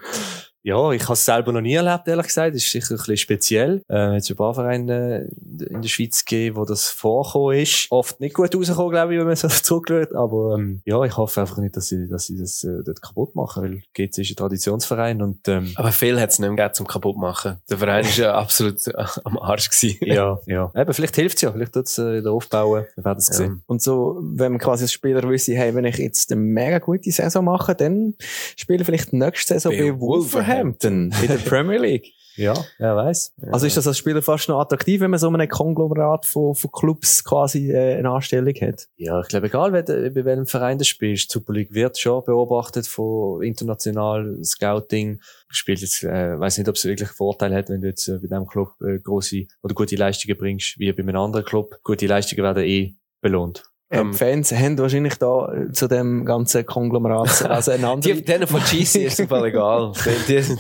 ja, 0.64 0.92
ich 0.92 1.04
habe 1.04 1.14
es 1.14 1.26
selber 1.26 1.52
noch 1.52 1.62
nie 1.62 1.74
erlebt, 1.76 2.08
ehrlich 2.08 2.28
gesagt. 2.28 2.56
Das 2.56 2.64
ist 2.64 2.72
sicher 2.72 2.92
ein 2.92 2.98
bisschen 2.98 3.18
speziell. 3.18 3.82
Äh, 3.90 4.18
es 4.18 4.26
hat 4.26 4.32
ein 4.32 4.38
paar 4.38 4.54
Vereine 4.54 5.28
in 5.70 5.82
der 5.82 5.88
Schweiz 5.90 6.26
gegeben, 6.26 6.58
wo 6.58 6.66
das 6.66 6.88
vorgekommen 6.90 7.58
ist. 7.60 7.88
Oft 7.92 8.20
nicht 8.20 8.36
gut 8.36 8.54
rausgekommen, 8.56 8.92
glaube 8.92 9.14
ich, 9.14 9.20
wenn 9.20 9.28
man 9.28 9.36
so 9.36 9.48
zurückschaut. 9.64 10.14
Aber 10.16 10.56
ähm, 10.56 10.82
ja, 10.86 11.02
ich 11.04 11.16
hoffe 11.16 11.42
einfach 11.42 11.58
nicht, 11.58 11.76
dass 11.78 11.88
sie, 11.88 12.08
dass 12.08 12.26
sie 12.28 12.38
das 12.38 12.64
äh, 12.64 12.84
dort 12.86 13.02
kaputt 13.02 13.36
machen, 13.36 13.64
weil 13.64 13.82
GC 13.94 14.18
ist 14.20 14.32
ein 14.32 14.36
Traditionsverein 14.36 15.22
und 15.22 15.48
ähm, 15.48 15.72
Aber 15.76 15.92
viel 15.92 16.20
hat 16.20 16.30
es 16.32 16.40
nicht 16.40 16.50
mehr 16.50 16.56
gegeben, 16.58 16.74
zum 16.74 16.88
kaputt 16.88 17.18
machen. 17.18 17.58
Der 17.70 17.78
Verein 17.78 18.04
war 18.06 18.12
ja 18.12 18.34
absolut 18.38 18.86
äh, 18.88 18.94
am 19.24 19.38
Arsch 19.38 19.70
gewesen. 19.70 19.98
ja, 20.02 20.40
ja. 20.46 20.72
Eben, 20.76 20.94
vielleicht 20.94 21.16
hilft 21.16 21.38
es 21.38 21.42
ja, 21.44 21.52
vielleicht 21.52 21.74
tut 21.74 21.86
es 21.86 21.98
äh, 21.98 22.18
wieder 22.20 22.32
aufbauen. 22.32 22.86
Wir 22.96 23.06
werden 23.06 23.20
es 23.20 23.28
Ja. 23.30 23.34
sehen. 23.36 23.64
Und 23.68 23.82
so, 23.82 24.20
wenn 24.22 24.52
man 24.52 24.60
quasi 24.60 24.84
als 24.84 24.92
Spieler 24.94 25.24
wüsste, 25.24 25.54
hey, 25.56 25.74
wenn 25.74 25.86
ich 25.86 25.98
jetzt 25.98 26.32
eine 26.32 26.42
mega 26.42 26.80
gute 26.80 27.12
Saison 27.12 27.46
mache, 27.46 27.76
dann 27.76 28.16
spiele 28.58 28.80
ich 28.82 28.86
vielleicht 28.86 29.14
nächste 29.14 29.54
Saison 29.54 29.72
Bei 29.72 29.92
bei 29.92 30.00
Wolverhampton 30.00 30.49
in 30.50 31.10
der 31.28 31.38
Premier 31.46 31.80
League. 31.80 32.14
Ja, 32.40 32.54
wer 32.78 32.96
weiß. 32.96 33.34
Also 33.52 33.68
ist 33.68 33.76
das 33.76 33.86
als 33.86 33.98
Spieler 33.98 34.22
fast 34.22 34.48
noch 34.48 34.62
attraktiv, 34.62 35.02
wenn 35.02 35.12
man 35.12 35.20
so 35.20 35.28
einem 35.28 35.50
Konglomerat 35.50 36.26
von, 36.26 36.56
von 36.56 36.72
Clubs 36.72 37.26
quasi 37.26 37.70
äh, 37.70 37.98
eine 37.98 38.10
Anstellung 38.10 38.54
hat? 38.62 38.88
Ja, 38.96 39.20
ich 39.20 39.28
glaube, 39.28 39.48
egal 39.48 39.74
wer, 39.74 39.84
bei 39.84 40.24
welchem 40.24 40.46
Verein 40.46 40.78
du 40.78 40.86
spielst, 40.86 41.32
Super 41.32 41.52
League 41.52 41.74
wird 41.74 42.00
schon 42.00 42.24
beobachtet 42.24 42.88
von 42.88 43.44
international 43.44 44.38
Scouting. 44.42 45.20
Spielt 45.50 45.82
jetzt, 45.82 46.02
äh, 46.04 46.40
weiß 46.40 46.60
nicht, 46.60 46.70
ob 46.70 46.76
es 46.76 46.86
wirklich 46.86 47.10
einen 47.10 47.18
Vorteil 47.18 47.54
hat, 47.54 47.68
wenn 47.68 47.82
du 47.82 47.88
jetzt 47.88 48.08
äh, 48.08 48.14
bei 48.14 48.28
diesem 48.28 48.48
Club 48.48 48.72
äh, 48.82 49.00
große 49.00 49.48
oder 49.62 49.74
gute 49.74 49.98
Leistungen 49.98 50.38
bringst, 50.38 50.80
wie 50.80 50.94
bei 50.94 51.04
einem 51.04 51.18
anderen 51.18 51.46
Club. 51.46 51.80
Gute 51.84 52.08
Leistungen 52.08 52.44
werden 52.44 52.64
eh 52.64 52.96
belohnt. 53.20 53.69
Ähm, 53.92 54.08
Ähm, 54.10 54.14
Fans 54.14 54.52
haben 54.52 54.78
wahrscheinlich 54.78 55.16
da 55.16 55.52
äh, 55.52 55.72
zu 55.72 55.88
dem 55.88 56.24
ganzen 56.26 56.66
Konglomerat 56.66 57.42
also. 57.46 57.72
Die, 58.02 58.24
denen 58.24 58.48
von 58.48 58.62
GC 58.62 58.96
ist 59.06 59.20
Fall 59.28 59.46
egal. 59.46 59.94
Die, 60.28 60.42
die, 60.42 60.56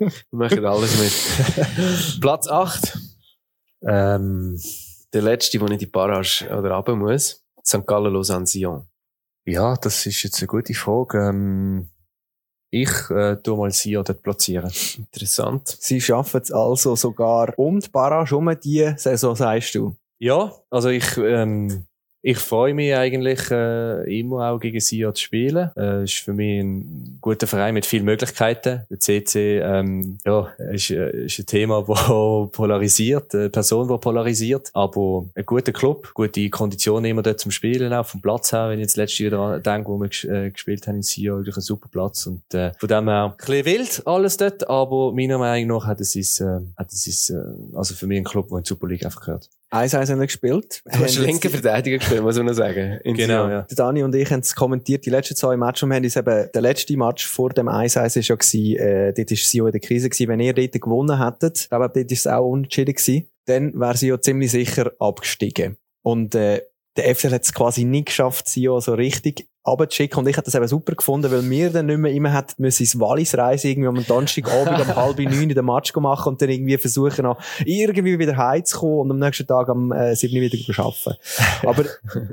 die 0.00 0.36
machen 0.36 0.64
alles 0.64 0.96
mit. 1.00 2.20
Platz 2.20 2.46
8. 2.48 2.98
Ähm, 3.82 4.60
Der 5.12 5.22
letzte, 5.22 5.58
der 5.58 5.68
nicht 5.68 5.72
in 5.72 5.78
die 5.80 5.86
Barrage 5.86 6.46
oder 6.56 6.70
runter 6.74 6.94
muss. 6.94 7.42
St. 7.66 7.84
Gallen, 7.86 8.12
Lausanne, 8.12 8.46
Sion. 8.46 8.86
ja, 9.46 9.74
das 9.76 10.06
ist 10.06 10.22
jetzt 10.22 10.38
eine 10.40 10.46
gute 10.46 10.72
Frage. 10.74 11.28
Ähm, 11.28 11.88
ich 12.70 12.90
äh, 13.10 13.36
tu 13.42 13.56
mal 13.56 13.72
Sion 13.72 14.04
dort 14.04 14.22
platzieren. 14.22 14.70
Interessant. 14.96 15.76
Sie 15.80 16.00
schaffen 16.00 16.40
es 16.40 16.52
also 16.52 16.94
sogar 16.94 17.52
um 17.58 17.80
die 17.80 17.88
Barrage 17.88 18.36
um 18.36 18.48
die 18.62 18.92
Saison, 18.96 19.34
sagst 19.34 19.74
du? 19.74 19.96
Ja, 20.20 20.52
also 20.70 20.88
ich, 20.90 21.16
ähm, 21.16 21.86
ich 22.22 22.38
freue 22.38 22.74
mich 22.74 22.94
eigentlich 22.94 23.50
äh, 23.50 24.20
immer 24.20 24.50
auch 24.50 24.58
gegen 24.58 24.80
Sion 24.80 25.14
zu 25.14 25.22
spielen. 25.22 25.70
Äh, 25.76 26.04
ist 26.04 26.18
für 26.18 26.34
mich 26.34 26.60
ein 26.60 27.18
guter 27.20 27.46
Verein 27.46 27.72
mit 27.72 27.86
vielen 27.86 28.04
Möglichkeiten. 28.04 28.82
Der 28.90 29.00
CC 29.00 29.60
ähm, 29.60 30.18
ja, 30.26 30.48
ist, 30.70 30.90
äh, 30.90 31.24
ist 31.24 31.38
ein 31.38 31.46
Thema, 31.46 31.86
wo 31.88 32.46
polarisiert, 32.52 33.34
eine 33.34 33.48
Person, 33.48 33.88
die 33.88 33.96
polarisiert. 33.96 34.70
Aber 34.74 35.26
ein 35.34 35.46
guter 35.46 35.72
Club, 35.72 36.12
gute 36.12 36.50
Konditionen 36.50 37.10
immer 37.10 37.22
dort 37.22 37.40
zum 37.40 37.50
Spielen, 37.50 37.92
auch 37.94 38.06
vom 38.06 38.20
Platz 38.20 38.52
her. 38.52 38.68
Wenn 38.68 38.80
ich 38.80 38.84
jetzt 38.84 38.96
letztes 38.96 39.30
Jahr 39.30 39.58
denke, 39.58 39.88
wo 39.88 39.98
wir 39.98 40.10
äh, 40.30 40.50
gespielt 40.50 40.86
haben 40.86 40.96
in 40.96 41.02
Sion, 41.02 41.38
wirklich 41.38 41.56
ein 41.56 41.62
super 41.62 41.88
Platz. 41.90 42.26
Und 42.26 42.42
äh, 42.52 42.72
von 42.78 42.88
dem 42.88 43.08
her 43.08 43.24
ein 43.30 43.36
bisschen 43.36 43.64
wild 43.64 44.02
alles 44.04 44.36
dort, 44.36 44.68
aber 44.68 45.12
meiner 45.12 45.38
Meinung 45.38 45.78
nach 45.78 45.86
hat 45.86 46.00
es 46.00 46.14
ist, 46.14 46.40
äh, 46.40 46.60
hat 46.76 46.92
es 46.92 47.06
ist, 47.06 47.30
äh, 47.30 47.42
also 47.74 47.94
für 47.94 48.06
mich 48.06 48.18
ein 48.18 48.24
Club, 48.24 48.48
der 48.48 48.58
in 48.58 48.64
die 48.64 48.68
Super 48.68 48.88
League 48.88 49.06
einfach 49.06 49.22
gehört. 49.22 49.48
1-1 49.70 50.10
haben 50.10 50.18
wir 50.20 50.26
gespielt. 50.26 50.82
Du 50.84 50.98
hast 50.98 51.16
Haben 51.16 51.24
linke 51.26 51.48
jetzt- 51.48 51.60
Verteidiger 51.60 51.98
gespielt, 51.98 52.22
muss 52.22 52.36
man 52.36 52.46
noch 52.46 52.52
sagen. 52.54 52.98
In 53.04 53.14
Genau, 53.14 53.42
Sion. 53.44 53.50
ja. 53.50 53.62
Der 53.62 53.76
Dani 53.76 54.02
und 54.02 54.14
ich 54.14 54.30
haben 54.30 54.40
es 54.40 54.54
kommentiert, 54.54 55.06
die 55.06 55.10
letzten 55.10 55.36
zwei 55.36 55.56
Matches, 55.56 55.84
und 55.84 55.90
wir 55.90 55.96
haben 55.96 56.04
uns 56.04 56.16
eben, 56.16 56.48
der 56.52 56.62
letzte 56.62 56.96
Match 56.96 57.26
vor 57.26 57.50
dem 57.50 57.68
1-1 57.68 58.16
ist 58.16 58.28
ja 58.28 58.34
gewesen, 58.34 58.76
äh, 58.76 59.12
dort 59.12 59.30
ist 59.30 59.48
Sio 59.48 59.66
in 59.66 59.72
der 59.72 59.80
Krise 59.80 60.08
gewesen. 60.10 60.28
Wenn 60.28 60.40
ihr 60.40 60.54
dort 60.54 60.72
gewonnen 60.80 61.24
hättet, 61.24 61.58
ich 61.60 61.68
glaube, 61.68 61.90
dort 61.94 62.10
ist 62.10 62.18
es 62.20 62.26
auch 62.26 62.46
unentschieden 62.50 62.94
gewesen, 62.94 63.26
dann 63.46 63.78
wäre 63.78 63.96
Sio 63.96 64.16
ziemlich 64.16 64.50
sicher 64.50 64.90
abgestiegen. 64.98 65.76
Und, 66.02 66.34
äh, 66.34 66.62
der 66.96 67.14
FCL 67.14 67.32
hat 67.32 67.42
es 67.42 67.52
quasi 67.52 67.84
nie 67.84 68.04
geschafft, 68.04 68.48
Sio 68.48 68.80
so 68.80 68.94
richtig 68.94 69.48
abzuschicken. 69.62 70.18
Und 70.18 70.28
ich 70.28 70.36
hätte 70.36 70.46
das 70.46 70.54
eben 70.54 70.66
super 70.66 70.94
gefunden, 70.94 71.30
weil 71.30 71.48
wir 71.48 71.70
dann 71.70 71.86
nicht 71.86 71.98
mehr 71.98 72.12
immer 72.12 72.34
hätten 72.34 72.62
müssen 72.62 72.82
ins 72.82 72.98
Wallis 72.98 73.36
reisen, 73.36 73.68
irgendwie 73.68 73.88
am 73.88 74.06
Donnerstagabend 74.06 74.80
um 74.88 74.96
halb 74.96 75.18
neun 75.18 75.42
in 75.42 75.48
den 75.50 75.64
Match 75.64 75.94
machen 75.94 76.32
und 76.32 76.42
dann 76.42 76.48
irgendwie 76.48 76.78
versuchen, 76.78 77.24
noch 77.24 77.40
irgendwie 77.64 78.18
wieder 78.18 78.36
heimzukommen 78.36 79.00
und 79.00 79.10
am 79.12 79.18
nächsten 79.18 79.46
Tag 79.46 79.68
am 79.68 79.92
äh, 79.92 80.14
sieben 80.16 80.40
wieder 80.40 80.58
zu 80.58 80.82
arbeiten. 80.82 81.20
Aber 81.66 81.84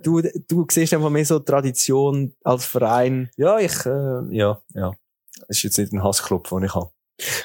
du, 0.03 0.21
du 0.47 0.65
siehst 0.69 0.93
einfach 0.93 1.09
mehr 1.09 1.25
so 1.25 1.39
Tradition 1.39 2.33
als 2.43 2.65
Verein. 2.65 3.29
Ja, 3.37 3.59
ich, 3.59 3.85
äh, 3.85 4.35
ja, 4.35 4.61
ja. 4.73 4.93
Das 5.47 5.57
ist 5.57 5.63
jetzt 5.63 5.77
nicht 5.77 5.93
ein 5.93 6.03
Hassclub, 6.03 6.49
den 6.49 6.63
ich 6.63 6.73
habe. 6.73 6.89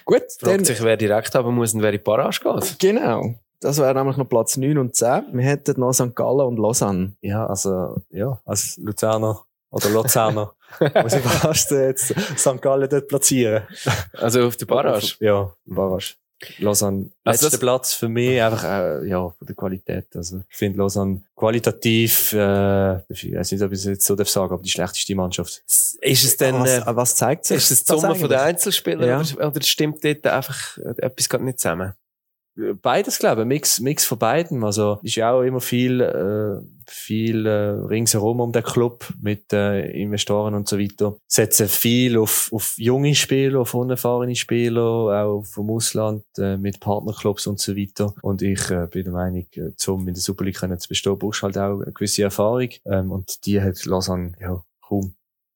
Gut, 0.05 0.23
dann, 0.41 0.51
Fragt 0.51 0.67
sich, 0.67 0.83
wer 0.83 0.97
direkt 0.97 1.35
haben 1.35 1.55
muss 1.55 1.75
und 1.75 1.83
wer 1.83 1.91
in 1.91 1.99
die 1.99 2.03
Barrage 2.03 2.41
geht. 2.43 2.79
genau. 2.79 3.35
Das 3.63 3.79
wäre 3.79 3.95
nämlich 3.95 4.17
noch 4.17 4.29
Platz 4.29 4.57
9 4.57 4.77
und 4.79 4.95
10. 4.97 5.27
Wir 5.33 5.45
hätten 5.45 5.81
noch 5.81 5.93
St. 5.93 6.15
Gallen 6.15 6.41
und 6.47 6.59
Lausanne. 6.59 7.13
Ja, 7.21 7.47
also, 7.47 8.03
ja, 8.11 8.41
als 8.45 8.77
Luzerner 8.77 9.45
oder 9.71 9.89
Luzerner 9.91 10.53
muss 11.03 11.13
ich 11.15 11.23
fast 11.23 11.73
äh, 11.73 11.89
jetzt 11.89 12.15
St. 12.39 12.61
Gallen 12.61 12.89
dort 12.91 13.09
platzieren. 13.09 13.63
Also 14.19 14.43
auf 14.47 14.57
der 14.57 14.67
Barrage. 14.67 15.15
Ja, 15.21 15.53
Barrage. 15.65 16.15
Lausanne, 16.59 17.11
Also 17.23 17.45
letzter 17.47 17.51
das- 17.51 17.61
Platz 17.61 17.95
für 17.95 18.09
mich 18.09 18.43
einfach, 18.43 18.65
äh, 18.65 19.07
ja, 19.09 19.29
von 19.29 19.47
der 19.47 19.55
Qualität. 19.55 20.07
Also, 20.17 20.43
ich 20.51 20.57
finde 20.57 20.79
Lausanne 20.79 21.23
qualitativ, 21.37 22.33
äh, 22.33 22.97
ich 23.13 23.33
weiß 23.33 23.53
nicht, 23.53 23.63
ob 23.63 23.71
ich 23.71 23.79
es 23.79 23.85
jetzt 23.85 24.05
so 24.05 24.17
darf 24.17 24.29
sagen, 24.29 24.53
aber 24.53 24.63
die 24.63 24.69
schlechteste 24.71 25.15
Mannschaft. 25.15 25.63
Ist 25.67 26.25
es 26.25 26.37
denn, 26.37 26.57
was, 26.59 26.79
äh, 26.79 26.83
was 26.87 27.15
zeigt 27.15 27.45
sich? 27.47 27.59
ist 27.59 27.71
es 27.71 27.85
die 27.85 27.93
Summe 27.93 28.17
von 28.17 28.29
den? 28.29 28.39
Einzelspielern 28.41 29.09
Ja. 29.09 29.21
oder, 29.21 29.47
oder 29.49 29.63
stimmt 29.63 30.03
dort 30.05 30.27
einfach 30.27 30.79
etwas 30.79 31.29
gerade 31.29 31.45
nicht 31.45 31.61
zusammen? 31.61 31.93
Beides, 32.55 33.19
glaube 33.19 33.43
ich, 33.43 33.49
Mix, 33.49 33.81
Mix 33.81 34.05
von 34.05 34.19
beiden. 34.19 34.63
Also, 34.63 34.99
ist 35.03 35.15
ja 35.15 35.33
auch 35.33 35.41
immer 35.43 35.61
viel, 35.61 36.03
äh, 36.03 36.63
viel 36.87 37.47
äh, 37.47 37.51
ringsherum 37.51 38.41
um 38.41 38.53
den 38.53 38.63
Club 38.63 39.09
mit 39.21 39.53
äh, 39.55 39.91
Investoren 39.91 40.55
und 40.55 40.69
so 40.69 40.79
weiter. 40.79 41.17
Setzen 41.27 41.69
viel 41.69 42.19
auf, 42.19 42.51
auf 42.53 42.75
junge 42.77 43.15
Spieler, 43.15 43.61
auf 43.61 43.73
unerfahrene 43.73 44.37
Spieler, 44.37 44.83
auch 44.83 45.45
vom 45.45 45.71
Ausland, 45.71 46.25
äh, 46.37 46.59
mit 46.59 46.81
Partnerclubs 46.81 47.47
und 47.47 47.59
so 47.59 47.75
weiter. 47.75 48.15
Und 48.21 48.43
ich 48.43 48.71
äh, 48.71 48.87
bin 48.91 49.05
der 49.05 49.13
Meinung, 49.15 49.47
äh, 49.55 49.71
zum 49.77 50.07
in 50.07 50.15
der 50.15 50.23
Super 50.23 50.45
League 50.45 50.59
können 50.59 50.79
zu 50.79 50.89
bestehen, 50.89 51.19
brauchst 51.19 51.43
halt 51.43 51.57
auch 51.57 51.81
eine 51.81 51.93
gewisse 51.93 52.25
Erfahrung. 52.25 52.69
Ähm, 52.85 53.11
und 53.13 53.47
die 53.47 53.63
hat 53.63 53.83
Lausanne, 53.87 54.33
ja, 54.39 54.63
kaum. 54.83 55.15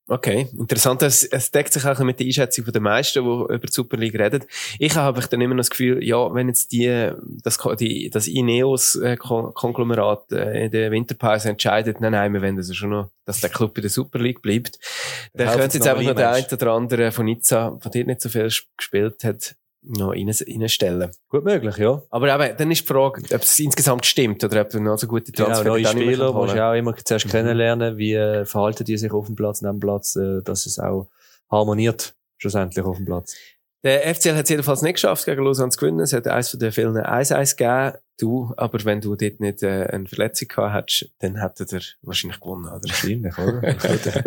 Okay, 0.09 0.47
interessant. 0.57 1.03
Es, 1.03 1.25
es 1.25 1.51
deckt 1.51 1.73
sich 1.73 1.85
auch 1.85 1.99
mit 1.99 2.21
der 2.21 2.29
Einschätzung 2.29 2.65
den 2.67 2.83
meisten, 2.85 3.25
die 3.25 3.29
über 3.29 3.59
die 3.59 3.73
Super 3.73 3.97
League 3.97 4.17
reden. 4.17 4.45
Ich 4.79 4.95
habe 4.95 5.21
dann 5.21 5.41
immer 5.41 5.55
noch 5.55 5.61
das 5.61 5.71
Gefühl, 5.71 6.01
ja, 6.05 6.33
wenn 6.33 6.47
jetzt 6.47 6.71
die, 6.71 7.11
das, 7.43 7.59
die, 7.81 8.09
das 8.09 8.29
Ineos-Konglomerat 8.29 10.31
äh, 10.31 10.67
in 10.67 10.71
der 10.71 10.93
Winterpause 10.93 11.49
entscheidet, 11.49 12.01
nein, 12.01 12.13
nein, 12.13 12.33
wir 12.33 12.41
wollen 12.41 12.57
also 12.57 12.73
schon 12.73 12.91
noch, 12.91 13.11
dass 13.25 13.41
der 13.41 13.51
Club 13.51 13.77
in 13.79 13.83
der 13.83 13.91
Super 13.91 14.21
League 14.21 14.43
bleibt, 14.43 14.79
dann 15.35 15.49
könnte 15.49 15.71
sie 15.73 15.79
jetzt 15.79 15.89
einfach 15.89 16.05
noch 16.05 16.15
der 16.15 16.31
Rematch. 16.31 16.53
eine 16.53 16.63
oder 16.63 16.73
andere 16.73 17.11
von 17.11 17.27
Nizza, 17.27 17.77
von 17.81 17.91
dort 17.93 18.07
nicht 18.07 18.21
so 18.21 18.29
viel 18.29 18.47
sp- 18.47 18.71
gespielt 18.77 19.25
hat, 19.25 19.57
noch 19.87 20.11
rein- 20.13 20.29
reinstellen. 20.29 21.11
Gut 21.29 21.45
möglich, 21.45 21.77
ja. 21.79 22.03
Aber 22.11 22.35
eben, 22.35 22.57
dann 22.57 22.71
ist 22.71 22.83
die 22.83 22.87
Frage, 22.87 23.23
ob 23.35 23.43
es 23.43 23.59
insgesamt 23.59 24.05
stimmt 24.07 24.43
oder 24.45 24.63
ob 24.63 24.71
du 24.71 24.81
noch 24.81 24.99
so 24.99 25.07
gute 25.07 25.31
Genau, 25.33 25.47
Transfer 25.49 25.65
neue 25.69 25.83
nicht 25.83 25.95
mehr 25.95 26.03
Spieler 26.05 26.33
musst 26.33 26.55
du 26.55 26.65
auch 26.65 26.75
immer 26.75 26.97
zuerst 26.97 27.27
Mhm. 27.27 27.31
kennenlernen, 27.31 27.97
wie 27.97 28.15
äh, 28.15 28.45
verhalten 28.45 28.85
die 28.85 28.97
sich 28.97 29.13
auf 29.13 29.27
dem 29.27 29.37
Platz, 29.37 29.63
neben 29.63 29.75
dem 29.77 29.81
Platz, 29.81 30.17
äh, 30.17 30.43
dass 30.43 30.67
es 30.67 30.79
auch 30.79 31.09
harmoniert, 31.51 32.15
schlussendlich 32.39 32.85
auf 32.85 32.97
dem 32.97 33.07
Platz. 33.07 33.37
Der 33.87 34.13
FCL 34.13 34.35
hat 34.35 34.45
es 34.47 34.51
jedenfalls 34.51 34.83
nicht 34.83 34.95
geschafft, 34.95 35.27
gegen 35.27 35.45
Lausanne 35.45 35.71
zu 35.71 35.79
gewinnen. 35.79 36.01
Es 36.01 36.13
hat 36.13 36.27
eines 36.27 36.49
von 36.49 36.59
den 36.59 36.73
vielen 36.73 36.97
1-1 36.97 37.57
gegeben. 37.57 37.99
Du, 38.19 38.53
aber 38.57 38.85
wenn 38.85 39.01
du 39.01 39.15
dort 39.15 39.39
nicht 39.39 39.63
äh, 39.63 39.85
eine 39.85 40.07
Verletzung 40.07 40.49
gehabt 40.49 40.75
hättest, 40.75 41.15
dann 41.21 41.37
hättet 41.41 41.73
ihr 41.73 41.83
wahrscheinlich 42.03 42.41
gewonnen, 42.41 42.65
oder? 42.65 42.81
Wahrscheinlich, 42.83 43.39
oder? 43.39 43.77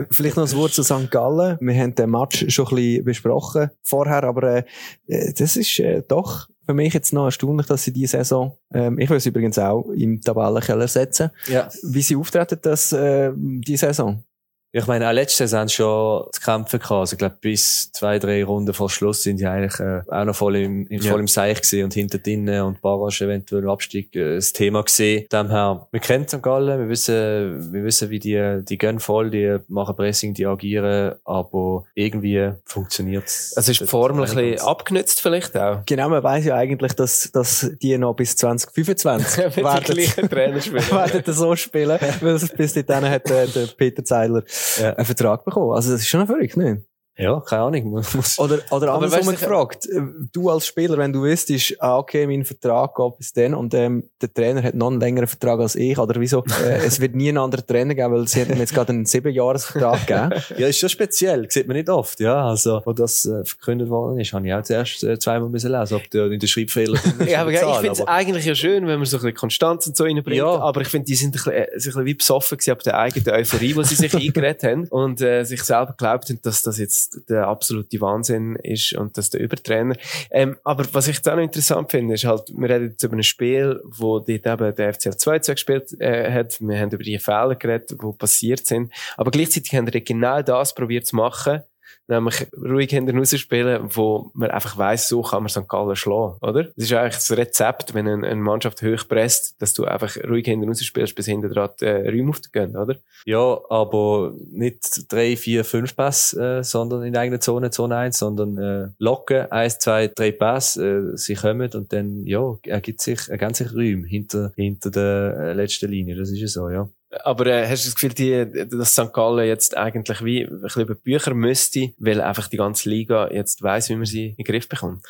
Vielleicht 0.11 0.37
noch 0.37 0.49
ein 0.49 0.55
Wort 0.55 0.71
zu 0.71 0.81
St. 0.81 1.11
Gallen. 1.11 1.57
Wir 1.59 1.75
haben 1.75 1.93
den 1.93 2.09
Match 2.09 2.45
schon 2.47 2.67
ein 2.67 2.75
bisschen 2.75 3.03
besprochen 3.03 3.69
vorher, 3.83 4.23
aber 4.23 4.43
äh, 4.43 4.63
das 5.07 5.57
ist 5.57 5.77
äh, 5.79 6.03
doch 6.07 6.47
für 6.65 6.73
mich 6.73 6.93
jetzt 6.93 7.11
noch 7.11 7.25
erstaunlich, 7.25 7.65
dass 7.65 7.83
sie 7.83 7.91
diese 7.91 8.17
Saison, 8.17 8.57
ähm, 8.73 8.97
ich 8.97 9.09
will 9.09 9.17
es 9.17 9.25
übrigens 9.25 9.59
auch 9.59 9.89
im 9.89 10.21
Tabellenkeller 10.21 10.87
setzen, 10.87 11.31
ja. 11.47 11.67
wie 11.83 12.03
sie 12.03 12.15
auftreten, 12.15 12.59
das, 12.61 12.93
äh, 12.93 13.33
die 13.35 13.75
Saison. 13.75 14.23
Ich 14.71 14.85
meine, 14.85 15.07
auch 15.09 15.13
letzte 15.13 15.47
Saison 15.47 15.67
schon 15.67 16.25
zu 16.31 16.41
kämpfen 16.41 16.79
gehabt. 16.79 16.91
Also, 16.99 17.13
ich 17.13 17.17
glaube, 17.17 17.37
bis 17.41 17.91
zwei, 17.91 18.19
drei 18.19 18.43
Runden 18.43 18.71
vor 18.73 18.89
Schluss 18.89 19.23
sind 19.23 19.39
die 19.39 19.47
eigentlich 19.47 19.79
äh, 19.79 20.01
auch 20.07 20.25
noch 20.25 20.35
voll 20.35 20.57
im, 20.57 20.85
im, 20.87 21.01
Ja. 21.01 21.09
voll 21.11 21.21
im 21.21 21.27
Seich 21.27 21.61
gewesen 21.61 21.85
und 21.85 21.93
hinter 21.95 22.19
drinnen 22.19 22.61
und 22.61 22.79
Barrage 22.79 23.25
eventuell 23.25 23.63
im 23.63 23.69
Abstieg 23.69 24.15
äh, 24.15 24.35
das 24.35 24.53
Thema 24.53 24.83
gesehen. 24.83 25.25
Daher, 25.29 25.87
wir 25.89 25.99
kennen 25.99 26.27
St. 26.27 26.43
Gallen, 26.43 26.79
wir 26.81 26.87
wissen, 26.87 27.73
wir 27.73 27.83
wissen, 27.83 28.11
wie 28.11 28.19
die, 28.19 28.59
die 28.63 28.77
gehen 28.77 28.99
voll, 28.99 29.31
die 29.31 29.57
machen 29.69 29.95
Pressing, 29.95 30.35
die 30.35 30.45
agieren, 30.45 31.15
aber 31.25 31.85
irgendwie 31.95 32.51
funktioniert's. 32.65 33.53
Also 33.57 33.71
ist 33.71 33.81
die 33.81 33.87
Formel 33.87 34.23
ein 34.23 34.35
bisschen 34.35 34.59
abgenützt 34.67 35.19
vielleicht 35.21 35.57
auch? 35.57 35.81
Genau, 35.87 36.09
man 36.09 36.21
weiß 36.21 36.45
ja 36.45 36.55
eigentlich, 36.55 36.93
dass, 36.93 37.31
dass 37.31 37.71
die 37.81 37.97
noch 37.97 38.13
bis 38.13 38.35
2025 38.37 39.45
Mit 39.45 39.55
dem 39.57 39.63
werden, 39.63 39.83
gleichen 39.83 40.29
Trainer 40.29 40.61
spielen. 40.61 40.83
werden 40.91 41.33
so 41.33 41.55
spielen, 41.55 41.97
weil 42.21 42.35
es 42.35 42.47
bis 42.49 42.73
dahin 42.73 43.09
hat 43.09 43.29
äh, 43.31 43.47
der 43.47 43.65
Peter 43.75 44.03
Zeiler 44.03 44.43
Ja. 44.77 44.93
einen 44.93 45.05
Vertrag 45.05 45.45
bekommen. 45.45 45.73
Also 45.73 45.91
das 45.91 46.01
ist 46.01 46.07
schon 46.07 46.25
verrückt, 46.25 46.57
nicht? 46.57 46.88
Ja, 47.19 47.41
keine 47.41 47.63
Ahnung. 47.63 47.89
Muss 48.13 48.39
Oder, 48.39 48.59
oder 48.71 48.93
Aber 48.93 49.03
andersrum 49.03 49.27
weißt 49.27 49.41
gefragt, 49.41 49.85
äh, 49.87 50.01
du 50.31 50.49
als 50.49 50.65
Spieler, 50.65 50.97
wenn 50.97 51.11
du 51.11 51.23
wüsstest, 51.23 51.75
ah, 51.79 51.97
okay, 51.97 52.25
mein 52.25 52.45
Vertrag 52.45 52.95
geht 52.95 53.17
bis 53.17 53.33
dann 53.33 53.53
und 53.53 53.73
ähm, 53.73 54.09
der 54.21 54.33
Trainer 54.33 54.63
hat 54.63 54.75
noch 54.75 54.87
einen 54.87 55.01
längeren 55.01 55.27
Vertrag 55.27 55.59
als 55.59 55.75
ich, 55.75 55.97
oder 55.97 56.19
wieso, 56.19 56.43
äh, 56.63 56.77
es 56.85 57.01
wird 57.01 57.15
nie 57.15 57.29
einen 57.29 57.39
anderen 57.39 57.67
Trainer 57.67 57.93
geben, 57.93 58.13
weil 58.13 58.27
sie 58.27 58.41
haben 58.41 58.53
ihm 58.53 58.59
jetzt 58.59 58.73
gerade 58.73 58.93
einen 58.93 59.05
Siebenjahresvertrag 59.05 60.07
gegeben. 60.07 60.29
Ja, 60.57 60.67
ist 60.67 60.79
schon 60.79 60.89
speziell. 60.89 61.49
Sieht 61.49 61.67
man 61.67 61.77
nicht 61.77 61.89
oft, 61.89 62.19
ja. 62.19 62.47
Also, 62.47 62.81
wo 62.83 62.93
das 62.93 63.25
äh, 63.25 63.43
verkündet 63.45 63.89
worden 63.89 64.19
ist, 64.19 64.33
habe 64.33 64.47
ich 64.47 64.53
auch 64.53 64.63
zuerst 64.63 65.03
äh, 65.03 65.19
zweimal 65.19 65.49
müssen 65.49 65.71
lesen, 65.71 65.95
ob 65.95 66.09
der 66.09 66.31
in 66.31 66.39
den 66.39 66.47
Schreibfehler 66.47 66.99
Ja, 67.25 67.41
aber 67.41 67.51
der 67.51 67.69
ich 67.69 67.75
finde 67.75 67.91
es 67.91 68.07
eigentlich 68.07 68.45
ja 68.45 68.55
schön, 68.55 68.87
wenn 68.87 68.97
man 68.97 69.05
so 69.05 69.17
ein 69.17 69.21
bisschen 69.21 69.35
Konstanz 69.35 69.87
und 69.87 69.95
so 69.95 70.05
reinbringt. 70.05 70.37
Ja. 70.37 70.59
Aber 70.59 70.81
ich 70.81 70.87
finde, 70.87 71.05
die 71.05 71.15
sind 71.15 71.29
ein 71.29 71.31
bisschen, 71.33 71.53
äh, 71.53 71.63
ein 71.63 71.75
bisschen 71.75 72.05
wie 72.05 72.13
besoffen 72.13 72.57
gewesen 72.57 72.71
ab 72.71 72.83
der 72.83 72.97
eigenen 72.97 73.29
Euphorie, 73.29 73.73
die 73.73 73.83
sie 73.83 73.95
sich 73.95 74.13
eingeredet 74.13 74.63
haben 74.63 74.87
und 74.87 75.21
äh, 75.21 75.43
sich 75.43 75.63
selber 75.63 75.93
glaubt 75.97 76.29
haben, 76.29 76.39
dass 76.41 76.61
das 76.61 76.77
jetzt 76.77 77.08
der 77.27 77.47
absolute 77.47 77.99
Wahnsinn 78.01 78.55
ist 78.57 78.93
und 78.93 79.17
dass 79.17 79.29
der 79.29 79.41
Übertrainer. 79.41 79.95
Ähm, 80.31 80.57
aber 80.63 80.85
was 80.93 81.07
ich 81.07 81.19
auch 81.27 81.35
noch 81.35 81.43
interessant 81.43 81.91
finde, 81.91 82.15
ist 82.15 82.25
halt, 82.25 82.51
wir 82.55 82.69
reden 82.69 82.89
jetzt 82.91 83.03
über 83.03 83.15
ein 83.15 83.23
Spiel, 83.23 83.81
wo 83.83 84.19
dort 84.19 84.29
eben 84.29 84.75
der 84.75 84.93
FCL 84.93 85.17
2 85.17 85.39
gespielt 85.39 85.99
äh, 85.99 86.31
hat. 86.31 86.59
Wir 86.59 86.79
haben 86.79 86.91
über 86.91 87.03
die 87.03 87.19
Fehler 87.19 87.55
geredet, 87.55 87.91
die 87.91 88.17
passiert 88.17 88.65
sind. 88.65 88.91
Aber 89.17 89.31
gleichzeitig 89.31 89.73
haben 89.73 89.91
wir 89.91 90.01
genau 90.01 90.41
das 90.41 90.73
probiert 90.73 91.05
zu 91.05 91.15
machen, 91.15 91.61
nämlich 92.09 92.47
ruhig 92.57 92.89
hinten 92.89 93.17
rausspielen, 93.17 93.87
wo 93.95 94.31
man 94.33 94.51
einfach 94.51 94.77
weiss, 94.77 95.07
so 95.07 95.21
kann 95.21 95.43
man 95.43 95.49
St. 95.49 95.67
Gallen 95.67 95.95
schlagen, 95.95 96.37
oder? 96.41 96.63
Das 96.63 96.85
ist 96.85 96.93
eigentlich 96.93 97.15
das 97.15 97.31
Rezept, 97.31 97.93
wenn 97.93 98.07
eine, 98.07 98.35
Mannschaft 98.35 98.81
hoch 98.81 99.07
presst, 99.07 99.61
dass 99.61 99.73
du 99.73 99.85
einfach 99.85 100.17
ruhig 100.27 100.45
hinten 100.45 100.67
rausspielst, 100.67 101.15
bis 101.15 101.25
hinten 101.27 101.49
dran 101.49 101.69
die 101.79 101.85
äh, 101.85 102.09
Räume 102.09 102.31
aufgehen, 102.31 102.75
oder? 102.75 102.95
Ja, 103.25 103.59
aber 103.69 104.33
nicht 104.51 105.11
drei, 105.11 105.37
vier, 105.37 105.63
fünf 105.63 105.95
Pass, 105.95 106.33
äh, 106.33 106.63
sondern 106.63 107.03
in 107.03 107.13
der 107.13 107.21
eigenen 107.21 107.41
Zone, 107.41 107.69
Zone 107.69 107.95
1, 107.95 108.17
sondern 108.17 108.57
äh, 108.57 108.87
locken, 108.97 109.51
eins, 109.51 109.79
zwei, 109.79 110.07
drei 110.07 110.31
Pass, 110.31 110.77
äh, 110.77 111.15
sie 111.15 111.35
kommen 111.35 111.69
und 111.73 111.93
dann, 111.93 112.25
ja, 112.25 112.57
ergibt 112.63 113.01
sich, 113.01 113.29
ergeben 113.29 113.53
sich 113.53 113.73
Räume 113.73 114.07
hinter, 114.07 114.51
hinter 114.55 114.89
der 114.89 115.37
äh, 115.39 115.53
letzten 115.53 115.89
Linie. 115.89 116.15
Das 116.15 116.31
ist 116.31 116.39
ja 116.39 116.47
so, 116.47 116.69
ja. 116.69 116.89
Aber 117.23 117.47
äh, 117.47 117.67
hast 117.67 117.85
du 117.85 117.89
das 117.89 117.95
Gefühl, 117.95 118.13
die, 118.13 118.67
dass 118.69 118.93
St. 118.93 119.11
Gallen 119.13 119.47
jetzt 119.47 119.75
eigentlich 119.75 120.23
wie 120.23 120.43
ein 120.43 120.61
bisschen 120.61 120.83
über 120.83 120.95
Bücher 120.95 121.33
müsste, 121.33 121.91
weil 121.97 122.21
einfach 122.21 122.47
die 122.47 122.57
ganze 122.57 122.89
Liga 122.89 123.31
jetzt 123.31 123.63
weiss, 123.63 123.89
wie 123.89 123.95
man 123.95 124.05
sie 124.05 124.27
in 124.27 124.35
den 124.35 124.45
Griff 124.45 124.69
bekommt? 124.69 125.03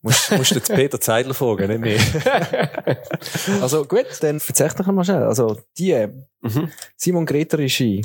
Musst, 0.00 0.30
musst 0.30 0.52
du 0.52 0.54
jetzt 0.56 0.72
Peter 0.72 1.00
Zeidler 1.00 1.34
fragen, 1.34 1.68
nicht 1.68 1.80
mehr. 1.80 2.98
Also 3.60 3.84
gut, 3.84 4.06
dann 4.20 4.40
erzähl 4.46 4.70
doch 4.76 4.86
mal 4.86 5.04
schnell. 5.04 5.24
Also 5.24 5.56
die 5.76 6.08
Mhm. 6.40 6.70
Simon 6.96 7.26
Greterische 7.26 8.00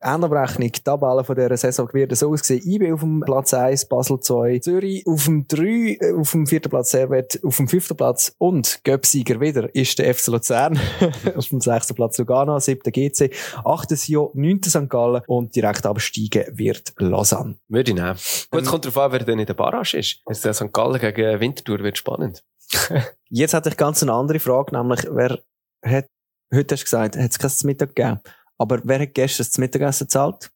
Endabrechnung, 0.00 0.70
die 0.70 0.80
Tabelle 0.80 1.24
von 1.24 1.34
dieser 1.34 1.56
Saison 1.56 1.88
wird 1.92 2.16
so 2.16 2.32
aussehen. 2.32 2.62
IB 2.64 2.92
auf 2.92 3.00
dem 3.00 3.20
Platz 3.20 3.52
1, 3.52 3.86
Basel 3.88 4.20
2, 4.20 4.60
Zürich 4.60 5.04
auf 5.08 5.24
dem 5.24 5.46
3, 5.48 5.98
äh, 6.00 6.12
auf 6.16 6.30
dem 6.30 6.46
vierten 6.46 6.70
Platz 6.70 6.92
Servet, 6.92 7.40
auf 7.42 7.56
dem 7.56 7.66
fünften 7.66 7.96
Platz 7.96 8.32
und 8.38 8.80
Göpsieger 8.84 9.40
wieder 9.40 9.74
ist 9.74 9.98
der 9.98 10.14
FC 10.14 10.28
Luzern. 10.28 10.78
auf 11.36 11.48
dem 11.48 11.60
sechsten 11.60 11.96
Platz 11.96 12.16
Lugano, 12.18 12.60
siebter 12.60 12.92
GC, 12.92 13.32
achter 13.64 13.96
Sio, 13.96 14.30
neunter 14.34 14.70
St. 14.70 14.88
Gallen 14.88 15.22
und 15.26 15.56
direkt 15.56 15.84
absteigen 15.84 16.44
wird 16.56 16.92
Lausanne. 16.98 17.56
Würde 17.66 17.90
ich 17.90 17.96
nehmen. 17.96 18.16
Gut, 18.52 18.62
es 18.62 18.68
kommt 18.68 18.84
darauf 18.84 18.98
an, 18.98 19.12
wer 19.12 19.18
dann 19.24 19.40
in 19.40 19.46
der 19.46 19.54
Barrage 19.54 19.98
ist. 19.98 20.20
Jetzt 20.28 20.44
der 20.44 20.54
St. 20.54 20.72
Gallen 20.72 20.91
gegen 20.98 21.40
Winterthur 21.40 21.80
wird 21.80 21.98
spannend. 21.98 22.44
Jetzt 23.28 23.54
hatte 23.54 23.68
ich 23.68 23.76
ganz 23.76 24.02
eine 24.02 24.12
andere 24.12 24.40
Frage, 24.40 24.76
nämlich 24.76 25.06
wer 25.10 25.40
hat, 25.84 26.06
heute 26.52 26.74
hast 26.74 26.82
du 26.82 26.84
gesagt, 26.84 27.16
hat 27.16 27.30
es 27.30 27.38
kein 27.38 27.66
Mittag 27.66 27.94
gegeben, 27.94 28.20
aber 28.58 28.80
wer 28.84 29.00
hat 29.00 29.14
gestern 29.14 29.46
das 29.46 29.58
Mittagessen 29.58 30.06
gezahlt? 30.06 30.50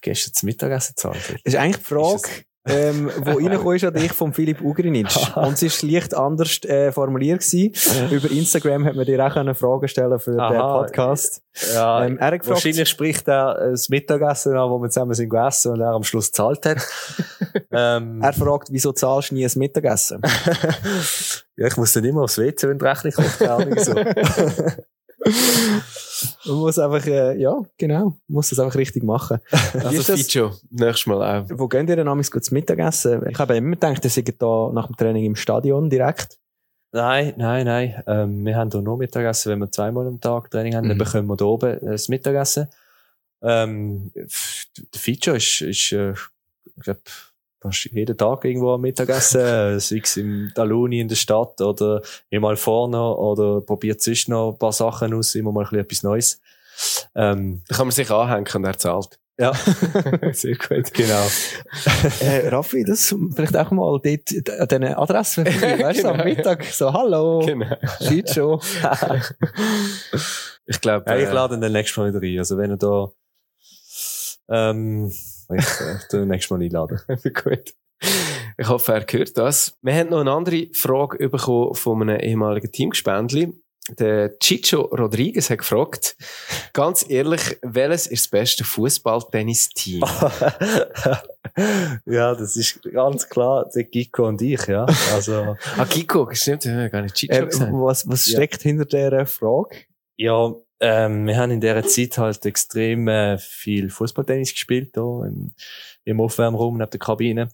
Gestern 0.00 0.34
zum 0.34 0.46
Mittagessen 0.46 0.94
gezahlt. 0.94 1.16
Das 1.16 1.40
ist 1.42 1.56
eigentlich 1.56 1.76
die 1.76 1.94
Frage, 1.94 2.44
ähm, 2.68 3.10
wo 3.18 3.30
reingekommen 3.38 3.76
ist 3.76 3.84
an 3.84 3.94
dich 3.94 4.12
von 4.12 4.32
Philipp 4.32 4.60
Ugrinic. 4.60 5.08
Und 5.36 5.58
sie 5.58 5.66
ist 5.66 5.82
leicht 5.82 6.14
anders 6.14 6.62
äh, 6.64 6.92
formuliert 6.92 7.40
gewesen. 7.40 8.10
Über 8.10 8.30
Instagram 8.30 8.84
hat 8.84 8.94
man 8.94 9.04
dir 9.04 9.24
auch 9.24 9.36
eine 9.36 9.54
Frage 9.54 9.88
stellen 9.88 10.18
für 10.20 10.32
den 10.32 10.40
Aha. 10.40 10.82
Podcast. 10.82 11.42
Ja, 11.74 12.04
Ähm, 12.04 12.18
er 12.18 12.38
gefragt, 12.38 12.48
wahrscheinlich 12.48 12.88
spricht 12.88 13.28
er 13.28 13.70
das 13.70 13.88
Mittagessen 13.88 14.56
an, 14.56 14.70
wo 14.70 14.78
wir 14.78 14.90
zusammen 14.90 15.14
sind 15.14 15.28
gegessen 15.28 15.72
und 15.72 15.80
er 15.80 15.90
am 15.90 16.04
Schluss 16.04 16.28
gezahlt 16.28 16.64
hat. 16.66 16.78
ähm, 17.70 18.22
er 18.22 18.32
fragt, 18.32 18.68
wieso 18.70 18.92
zahlst 18.92 19.30
du 19.30 19.34
nie 19.34 19.44
ein 19.44 19.52
Mittagessen? 19.56 20.20
ja, 21.56 21.66
ich 21.66 21.76
muss 21.76 21.92
dann 21.92 22.04
immer 22.04 22.22
aufs 22.22 22.38
WC, 22.38 22.68
wenn 22.68 22.78
die 22.78 22.84
Rechnung 22.84 23.12
kommt. 23.12 23.80
so. 23.80 23.94
Man 26.46 26.56
muss 26.56 26.78
einfach, 26.78 27.06
äh, 27.06 27.38
ja, 27.40 27.56
genau, 27.78 28.16
muss 28.28 28.50
das 28.50 28.58
einfach 28.58 28.76
richtig 28.76 29.02
machen. 29.04 29.38
Wie 29.50 29.78
Also 29.84 29.98
ist 30.00 30.08
das? 30.08 30.20
Ficho, 30.22 30.52
nächstes 30.70 31.06
Mal 31.06 31.22
auch. 31.42 31.46
Wo 31.50 31.68
gehen 31.68 31.86
ihr 31.88 31.96
denn 31.96 32.08
amigs 32.08 32.30
gut 32.30 32.44
zum 32.44 32.54
Mittagessen? 32.54 33.26
Ich 33.28 33.38
habe 33.38 33.56
immer 33.56 33.70
gedacht, 33.70 34.04
ihr 34.04 34.10
seid 34.10 34.34
da 34.40 34.70
nach 34.72 34.86
dem 34.86 34.96
Training 34.96 35.24
im 35.24 35.36
Stadion 35.36 35.88
direkt. 35.90 36.38
Nein, 36.94 37.34
nein, 37.38 37.64
nein. 37.66 38.02
Ähm, 38.06 38.44
wir 38.44 38.56
haben 38.56 38.70
hier 38.70 38.82
nur 38.82 38.98
Mittagessen. 38.98 39.50
Wenn 39.52 39.60
wir 39.60 39.70
zweimal 39.70 40.06
am 40.06 40.20
Tag 40.20 40.50
Training 40.50 40.74
haben, 40.76 40.88
dann 40.88 40.96
Mhm. 40.98 41.02
bekommen 41.04 41.26
wir 41.28 41.36
hier 41.38 41.46
oben 41.46 41.78
äh, 41.78 41.90
das 41.92 42.08
Mittagessen. 42.08 42.68
Ähm, 43.42 44.12
der 44.14 44.26
Feature 45.00 45.36
ist, 45.38 45.62
ist 45.62 45.92
äh, 45.92 46.12
ich 46.12 46.82
glaube, 46.84 47.00
fast 47.62 47.84
jeden 47.92 48.16
Tag 48.18 48.44
irgendwo 48.44 48.72
am 48.72 48.80
Mittagessen, 48.80 49.40
äh, 49.40 49.80
sei 49.80 50.00
es 50.02 50.16
im 50.16 50.50
Daluni 50.54 51.00
in 51.00 51.08
der 51.08 51.16
Stadt 51.16 51.60
oder 51.60 52.02
immer 52.30 52.56
vorne 52.56 53.00
oder 53.16 53.60
probiert 53.60 54.00
sonst 54.02 54.28
noch 54.28 54.52
ein 54.52 54.58
paar 54.58 54.72
Sachen 54.72 55.14
aus, 55.14 55.34
immer 55.34 55.52
mal 55.52 55.60
ein 55.60 55.64
bisschen 55.70 55.80
etwas 55.80 56.02
Neues. 56.02 56.40
Ähm, 57.14 57.62
Da 57.68 57.76
kann 57.76 57.86
man 57.86 57.92
sich 57.92 58.10
anhängen 58.10 58.46
und 58.54 58.64
er 58.64 58.76
zahlt. 58.78 59.18
ja, 59.38 59.52
Sehr 60.32 60.56
gut. 60.56 60.92
genau. 60.92 61.26
Äh, 62.20 62.48
Raffi, 62.48 62.84
das 62.84 63.14
vielleicht 63.34 63.56
auch 63.56 63.70
mal 63.70 63.98
dort 64.02 64.04
an 64.04 64.68
diesen 64.68 64.84
Adressen. 64.94 65.44
Weißt 65.46 66.02
du, 66.04 66.08
am 66.08 66.16
Genau. 66.18 66.24
Mittag 66.24 66.64
so, 66.64 66.92
hallo, 66.92 67.40
Genau. 67.46 67.76
shit 68.00 68.28
schon. 68.30 68.60
Ich 70.66 70.80
glaube, 70.80 71.04
Ja, 71.10 71.16
ich 71.16 71.28
äh, 71.28 71.32
lade 71.32 71.54
ihn 71.54 71.60
dann 71.60 71.72
nächstes 71.72 71.96
Mal 71.96 72.08
wieder 72.12 72.20
ein. 72.22 72.38
Also 72.38 72.56
wenn 72.58 72.70
er 72.70 72.76
da, 72.76 73.10
ähm, 74.48 75.12
ich, 75.50 76.12
ihn 76.14 76.28
nächstes 76.28 76.50
Mal 76.50 76.62
einladen. 76.62 77.00
Gut. 77.44 77.74
Ich 78.58 78.68
hoffe, 78.68 78.92
er 78.92 79.06
hört 79.08 79.38
das. 79.38 79.76
Wir 79.82 79.94
haben 79.94 80.10
noch 80.10 80.20
eine 80.20 80.32
andere 80.32 80.68
Frage 80.74 81.28
bekommen 81.28 81.74
von 81.74 82.02
einem 82.02 82.20
ehemaligen 82.20 82.70
Teamgespendli. 82.70 83.52
Der 83.98 84.38
Chicho 84.38 84.82
Rodriguez 84.82 85.50
hat 85.50 85.58
gefragt, 85.58 86.16
ganz 86.72 87.04
ehrlich, 87.08 87.58
welches 87.62 88.06
ist 88.06 88.26
das 88.26 88.30
beste 88.30 88.64
Fußball-Tennis-Team? 88.64 90.00
ja, 92.06 92.34
das 92.34 92.56
ist 92.56 92.80
ganz 92.92 93.28
klar 93.28 93.68
der 93.74 93.84
Giko 93.84 94.26
und 94.28 94.40
ich, 94.42 94.66
ja. 94.66 94.86
Also, 95.12 95.56
ah, 95.76 95.84
Kiko, 95.84 96.28
stimmt, 96.32 96.64
wir 96.64 96.72
haben 96.74 96.90
gar 96.90 97.02
nicht 97.02 97.14
Chicho 97.16 97.34
Äh, 97.34 97.46
gesagt. 97.46 97.72
was 97.72 98.08
was 98.08 98.26
Ja. 98.26 98.38
steckt 98.38 98.62
hinter 98.62 98.84
dieser 98.84 99.26
Frage? 99.26 99.76
ja, 100.16 100.52
ähm, 100.82 101.26
wir 101.26 101.36
haben 101.36 101.52
in 101.52 101.60
dieser 101.60 101.84
Zeit 101.84 102.18
halt 102.18 102.44
extrem 102.44 103.06
äh, 103.06 103.38
viel 103.38 103.88
Fußballtennis 103.88 104.52
gespielt, 104.52 104.96
da 104.96 105.24
im, 105.24 105.54
im 106.04 106.20
Aufwärmraum 106.20 106.76
neben 106.76 106.90
der 106.90 106.98
Kabine. 106.98 107.48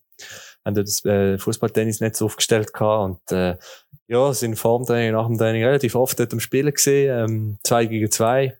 Haben 0.64 0.74
dort 0.74 0.89
das 0.89 1.05
äh, 1.05 1.39
Fußballtennisnetz 1.39 2.22
aufgestellt 2.22 2.72
gehabt 2.72 3.05
und 3.05 3.37
äh, 3.37 3.59
ja, 4.07 4.33
sind 4.33 4.57
vor 4.57 4.79
dem 4.79 4.87
Training, 4.87 5.12
nach 5.12 5.26
dem 5.26 5.37
Training 5.37 5.62
relativ 5.62 5.95
oft 5.95 6.18
dort 6.18 6.33
am 6.33 6.41
Spielen 6.41 6.72
gesehen, 6.72 7.31
ähm, 7.31 7.59
zwei 7.62 7.85
gegen 7.85 8.11
zwei. 8.11 8.59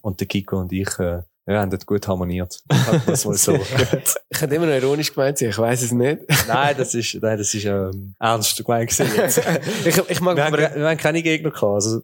Und 0.00 0.20
der 0.20 0.26
Kiko 0.26 0.58
und 0.58 0.72
ich 0.72 0.98
äh, 0.98 1.22
ja, 1.46 1.60
haben 1.60 1.70
dort 1.70 1.86
gut 1.86 2.06
harmoniert. 2.06 2.62
Das 3.06 3.24
mal 3.24 3.34
so. 3.34 3.54
Ich 4.30 4.40
hätte 4.40 4.54
immer 4.54 4.66
noch 4.66 4.74
ironisch 4.74 5.12
gemeint, 5.12 5.40
ich 5.40 5.56
weiß 5.58 5.82
es 5.82 5.92
nicht. 5.92 6.20
nein, 6.48 6.74
das 6.76 6.94
ist, 6.94 7.18
nein, 7.20 7.38
das 7.38 7.52
ist 7.52 7.64
ähm, 7.64 8.14
ernst 8.18 8.64
gemeint 8.64 8.90
gewesen. 8.90 9.42
ich, 9.84 9.98
ich 10.08 10.20
mag 10.20 10.36
Wir 10.36 10.44
haben, 10.44 10.56
wir 10.56 10.88
haben 10.88 10.96
keine 10.96 11.22
Gegner 11.22 11.50
gehabt. 11.50 11.64
Also, 11.64 12.00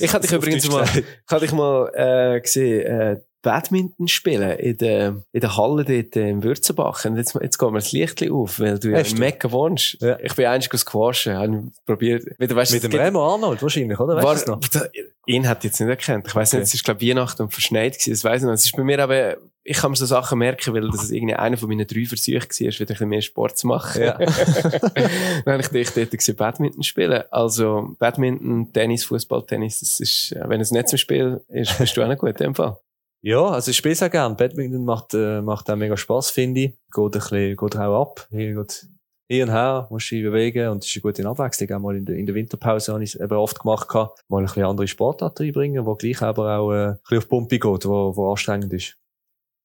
ich 0.00 0.12
hatte 0.12 0.26
dich 0.26 0.36
übrigens 0.36 0.68
mal, 0.70 0.84
ich 0.84 1.04
hatte 1.30 1.44
dich 1.44 1.52
mal 1.52 1.90
äh, 1.94 2.40
gesehen, 2.40 2.86
äh, 2.86 3.20
Badminton 3.42 4.06
spielen 4.06 4.56
in 4.58 4.76
der, 4.76 5.16
in 5.32 5.40
der 5.40 5.56
Halle 5.56 5.84
dort 5.84 6.16
äh, 6.16 6.30
in 6.30 6.44
Würzenbach. 6.44 7.04
Und 7.04 7.16
jetzt, 7.16 7.34
jetzt 7.34 7.58
geht 7.58 7.70
mir 7.70 7.78
das 7.78 7.92
Licht 7.92 8.30
auf, 8.30 8.60
weil 8.60 8.78
du 8.78 8.90
ja? 8.90 9.02
Mekka 9.16 9.50
wohnst. 9.50 10.00
Ja. 10.00 10.16
Ich 10.20 10.34
bin 10.34 10.46
eigentlich 10.46 10.80
squashen, 10.80 11.36
habe 11.36 11.64
probiert, 11.84 12.24
wieder 12.38 12.54
weißt, 12.54 12.72
Mit 12.72 12.84
dem 12.84 12.92
Remo 12.92 13.34
Arnold 13.34 13.60
wahrscheinlich, 13.60 13.98
oder? 13.98 14.22
Weißt 14.22 14.46
war, 14.46 14.56
noch? 14.56 14.88
ihn 15.26 15.48
hat 15.48 15.64
jetzt 15.64 15.80
nicht 15.80 15.88
erkannt. 15.88 16.26
Ich 16.28 16.34
weiß 16.34 16.52
nicht, 16.52 16.62
es 16.62 16.74
ist, 16.74 16.84
glaube 16.84 17.04
Weihnachten 17.04 17.42
und 17.42 17.52
verschneit 17.52 17.94
gewesen, 17.94 18.10
das 18.12 18.24
weiß 18.24 18.42
ich 18.42 18.46
noch. 18.46 18.54
Es 18.54 18.64
ist 18.64 18.76
bei 18.76 18.84
mir 18.84 19.00
aber, 19.00 19.36
ich 19.64 19.76
kann 19.76 19.90
mir 19.90 19.96
so 19.96 20.06
Sachen 20.06 20.38
merken, 20.38 20.72
weil 20.74 20.88
das 20.90 21.10
irgendwie 21.10 21.34
einer 21.34 21.56
von 21.56 21.68
meinen 21.68 21.86
drei 21.86 22.04
Versuchen 22.04 22.40
war, 22.40 22.58
wieder 22.60 22.80
ein 22.80 22.86
bisschen 22.86 23.08
mehr 23.08 23.22
Sport 23.22 23.58
zu 23.58 23.66
machen. 23.66 24.02
Ja. 24.02 24.18
Dann 24.18 25.54
habe 25.54 25.62
ich 25.62 25.68
dich 25.68 25.90
dort 25.90 26.10
gesehen, 26.12 26.36
Badminton 26.36 26.82
spielen. 26.84 27.24
Also, 27.30 27.94
Badminton, 27.98 28.72
Tennis, 28.72 29.04
Fußball, 29.04 29.44
Tennis, 29.46 29.80
das 29.80 29.98
ist, 30.00 30.34
wenn 30.46 30.60
es 30.60 30.70
nicht 30.70 30.88
zum 30.88 30.98
Spiel 30.98 31.40
ist, 31.48 31.76
bist 31.78 31.96
du 31.96 32.02
auch 32.02 32.08
noch 32.08 32.18
gut 32.18 32.30
in 32.30 32.36
dem 32.36 32.54
Fall. 32.54 32.76
Ja, 33.24 33.46
also 33.46 33.70
ich 33.70 33.76
spiele 33.76 33.94
sehr 33.94 34.10
gern. 34.10 34.36
Badminton 34.36 34.84
macht, 34.84 35.14
äh, 35.14 35.40
macht 35.40 35.70
auch 35.70 35.76
mega 35.76 35.96
Spass, 35.96 36.30
finde 36.30 36.60
ich. 36.60 36.70
Geht 36.92 37.04
ein 37.04 37.10
bisschen, 37.12 37.56
geht 37.56 37.76
auch 37.76 38.02
ab. 38.02 38.26
Hier 38.30 38.54
geht 38.54 38.88
hin 39.28 39.48
und 39.48 39.54
her, 39.54 39.86
musst 39.90 40.10
dich 40.10 40.22
bewegen 40.22 40.68
und 40.68 40.82
das 40.82 40.88
ist 40.90 40.96
eine 40.96 41.02
gute 41.02 41.28
Abwechslung. 41.28 41.70
Auch 41.70 41.80
mal 41.80 41.96
in 41.96 42.04
der, 42.04 42.16
in 42.16 42.26
der 42.26 42.34
Winterpause 42.34 42.92
habe 42.92 43.04
ich 43.04 43.14
es 43.14 43.20
eben 43.20 43.32
oft 43.32 43.60
gemacht, 43.60 43.88
gehabt. 43.88 44.24
mal 44.28 44.38
ein 44.38 44.46
bisschen 44.46 44.64
andere 44.64 44.88
Sportarten 44.88 45.44
reinbringen, 45.44 45.86
wo 45.86 45.94
gleich 45.94 46.20
aber 46.20 46.58
auch 46.58 46.72
äh, 46.72 46.86
ein 46.88 46.98
bisschen 46.98 47.18
auf 47.18 47.28
Pumpe 47.28 47.58
geht, 47.58 47.86
wo, 47.86 48.16
wo 48.16 48.30
anstrengend 48.30 48.72
ist. 48.72 48.98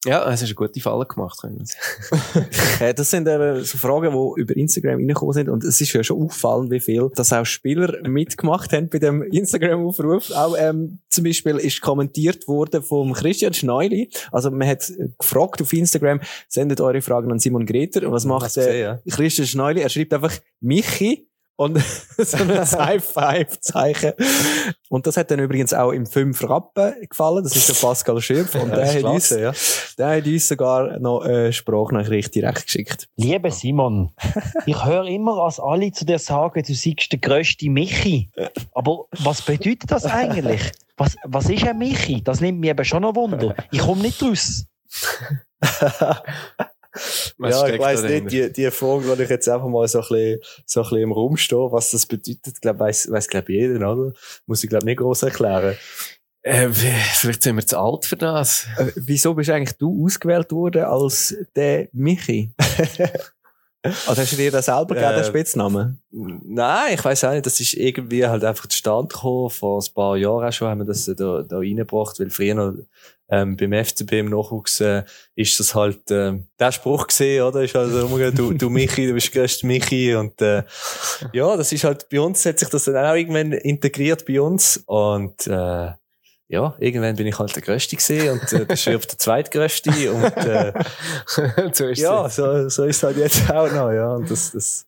Ja, 0.08 0.32
es 0.32 0.42
ist 0.42 0.48
eine 0.48 0.56
gute 0.56 0.80
Falle 0.80 1.06
gemacht. 1.06 1.40
Äh, 2.80 2.94
Das 2.94 3.10
sind 3.10 3.28
eben 3.28 3.64
so 3.64 3.78
Fragen, 3.78 4.12
die 4.12 4.42
über 4.42 4.56
Instagram 4.56 4.96
reingekommen 4.96 5.34
sind. 5.34 5.50
Und 5.50 5.64
es 5.64 5.82
ist 5.82 5.92
ja 5.94 6.04
schon 6.04 6.24
auffallend, 6.24 6.72
wie 6.72 6.80
viel, 6.80 7.10
dass 7.16 7.34
auch 7.34 7.46
Spieler 7.46 7.98
mitgemacht 8.08 8.72
haben 8.72 8.90
bei 8.90 9.00
dem 9.00 9.22
Instagram-Aufruf. 9.24 10.32
Auch, 10.32 10.56
ähm, 10.58 11.00
zum 11.10 11.24
Beispiel 11.24 11.58
ist 11.58 11.82
kommentiert 11.82 12.48
worden 12.48 12.84
vom 12.84 13.14
Christian 13.14 13.54
Schneuli. 13.54 14.10
Also, 14.32 14.52
man 14.52 14.68
hat 14.68 14.92
gefragt 15.18 15.62
auf 15.62 15.74
Instagram, 15.74 16.22
sendet 16.48 16.80
eure 16.82 17.02
Fragen 17.02 17.32
an 17.32 17.40
Simon 17.40 17.66
Greter. 17.66 18.06
Und 18.06 18.14
was 18.14 18.26
macht 18.26 18.56
äh, 18.58 18.82
ja. 18.82 19.00
Christian 19.10 19.48
Schneuli? 19.48 19.82
Er 19.82 19.90
schreibt 19.90 20.14
einfach 20.14 20.34
Michi. 20.62 21.28
Und 21.58 21.80
so 22.18 22.38
ein 22.38 22.50
High-Five-Zeichen. 22.50 24.14
Und 24.90 25.08
das 25.08 25.18
hat 25.18 25.32
dann 25.32 25.40
übrigens 25.40 25.74
auch 25.74 25.92
im 25.92 26.06
5 26.06 26.48
Rappen 26.48 26.94
gefallen. 27.10 27.44
Das 27.44 27.56
ist 27.56 27.68
der 27.68 27.74
Pascal 27.74 28.22
Schürpf. 28.22 28.54
Und 28.62 28.70
Ja, 28.70 28.76
der, 28.76 28.94
hat 28.94 29.04
uns, 29.04 29.30
ja. 29.32 29.52
der 29.98 30.18
hat 30.18 30.26
uns 30.26 30.48
sogar 30.48 31.00
noch 31.00 31.22
eine 31.22 31.52
Sprachnachricht 31.52 32.36
direkt 32.36 32.68
geschickt. 32.68 33.10
Lieber 33.16 33.50
Simon, 33.50 34.12
ich 34.68 34.86
höre 34.86 35.06
immer, 35.08 35.44
als 35.44 35.60
alle 35.60 35.92
zu 35.92 36.06
dir 36.06 36.20
sagen, 36.20 36.62
du 36.62 36.74
seist 36.74 37.12
der 37.12 37.20
grösste 37.20 37.70
Michi. 37.72 38.30
Aber 38.74 39.06
was 39.20 39.42
bedeutet 39.42 39.90
das 39.90 40.06
eigentlich? 40.06 40.62
Was, 40.96 41.16
was 41.24 41.50
ist 41.50 41.66
ein 41.66 41.80
Michi? 41.80 42.24
Das 42.24 42.40
nimmt 42.40 42.60
mich 42.60 42.70
eben 42.70 42.86
schon 42.86 43.02
noch 43.02 43.16
Wunder. 43.16 43.56
Ich 43.72 43.80
komme 43.80 44.04
nicht 44.04 44.22
raus. 44.22 44.66
Was 47.38 47.56
ja, 47.56 47.68
ich 47.68 47.80
weiss 47.80 48.04
nicht, 48.04 48.32
die, 48.32 48.52
die 48.52 48.72
Frage, 48.72 49.16
die 49.16 49.24
ich 49.24 49.30
jetzt 49.30 49.48
einfach 49.48 49.68
mal 49.68 49.88
so 49.88 50.00
ein 50.00 50.08
bisschen, 50.08 50.40
so 50.66 50.82
ein 50.82 50.84
bisschen 50.84 51.02
im 51.04 51.12
Raum 51.12 51.38
stehe, 51.38 51.72
was 51.72 51.92
das 51.92 52.06
bedeutet, 52.06 52.62
glaub, 52.62 52.80
weiss, 52.80 53.10
weiss, 53.12 53.28
glaub, 53.28 53.50
jeder, 53.50 53.76
oder? 53.76 54.14
Muss 54.46 54.64
ich, 54.64 54.70
glaub, 54.70 54.84
nicht 54.84 54.98
groß 54.98 55.24
erklären. 55.24 55.76
Äh, 56.44 56.70
vielleicht 56.70 57.44
sind 57.44 57.58
wir 57.58 57.66
zu 57.66 57.78
alt 57.78 58.06
für 58.06 58.16
das. 58.16 58.68
Äh, 58.78 58.92
wieso 58.96 59.34
bist 59.34 59.50
eigentlich 59.50 59.78
du 59.78 60.06
ausgewählt 60.06 60.52
worden 60.52 60.84
als 60.84 61.36
der 61.56 61.90
Michi? 61.92 62.54
also 64.08 64.22
hast 64.22 64.32
du 64.32 64.36
dir 64.36 64.52
das 64.52 64.66
selber 64.66 64.96
gegeben, 64.96 65.14
den 65.14 65.22
Äh, 65.22 65.26
Spitznamen? 65.26 66.02
Nein, 66.12 66.94
ich 66.94 67.04
weiss 67.06 67.24
auch 67.24 67.32
nicht, 67.32 67.46
das 67.46 67.60
ist 67.60 67.74
irgendwie 67.74 68.26
halt 68.26 68.44
einfach 68.44 68.68
zustande 68.68 69.08
gekommen. 69.14 69.50
Vor 69.50 69.80
ein 69.82 69.94
paar 69.94 70.18
Jahren 70.18 70.48
auch 70.48 70.52
schon 70.52 70.68
haben 70.68 70.80
wir 70.80 70.86
das 70.86 71.06
da, 71.06 71.44
da 71.44 71.58
reingebracht, 71.58 72.20
weil 72.20 72.30
früher 72.30 72.56
noch, 72.56 72.74
ähm, 73.30 73.58
beim 73.58 73.74
FCB 73.74 74.14
im 74.20 74.30
Nachwuchs, 74.30 74.80
äh, 74.80 75.04
ist 75.36 75.60
das 75.60 75.76
halt, 75.76 76.00
ähm, 76.12 76.48
der 76.60 76.72
Spruch 76.72 77.08
gesehen, 77.08 77.44
oder? 77.44 77.62
Ist 77.62 77.76
halt 77.76 77.92
immer, 77.92 78.32
du, 78.32 78.54
du 78.54 78.70
Michi, 78.70 79.06
du 79.06 79.14
bist 79.14 79.34
der 79.36 79.42
grösste 79.42 79.68
Michi 79.68 80.16
und, 80.16 80.42
äh, 80.42 80.64
ja, 81.34 81.58
das 81.58 81.72
ist 81.74 81.84
halt, 81.84 82.08
bei 82.10 82.22
uns 82.22 82.46
hat 82.46 82.60
sich 82.60 82.70
das 82.70 82.86
dann 82.86 82.96
auch 82.96 83.16
irgendwann 83.16 83.52
integriert 83.52 84.26
bei 84.26 84.40
uns 84.40 84.82
und, 84.86 85.46
äh, 85.48 85.92
ja, 86.50 86.76
irgendwann 86.80 87.16
bin 87.16 87.28
ich 87.28 87.38
halt 87.38 87.56
der 87.56 87.62
Größte 87.62 87.96
gesehen 87.96 88.40
und 88.40 88.54
äh, 88.54 88.66
der 88.66 88.76
Schirf 88.78 89.06
der 89.06 89.18
Zweitgrößte 89.18 90.12
und 90.14 90.38
äh, 90.38 90.74
so 91.74 91.88
ist 91.88 92.00
ja, 92.00 92.30
so, 92.30 92.70
so 92.70 92.86
ist 92.86 92.98
es 92.98 93.04
halt 93.04 93.18
jetzt 93.18 93.50
auch 93.52 93.72
noch, 93.72 93.92
ja. 93.92 94.14
Und 94.14 94.32
das, 94.32 94.54
das, 94.54 94.88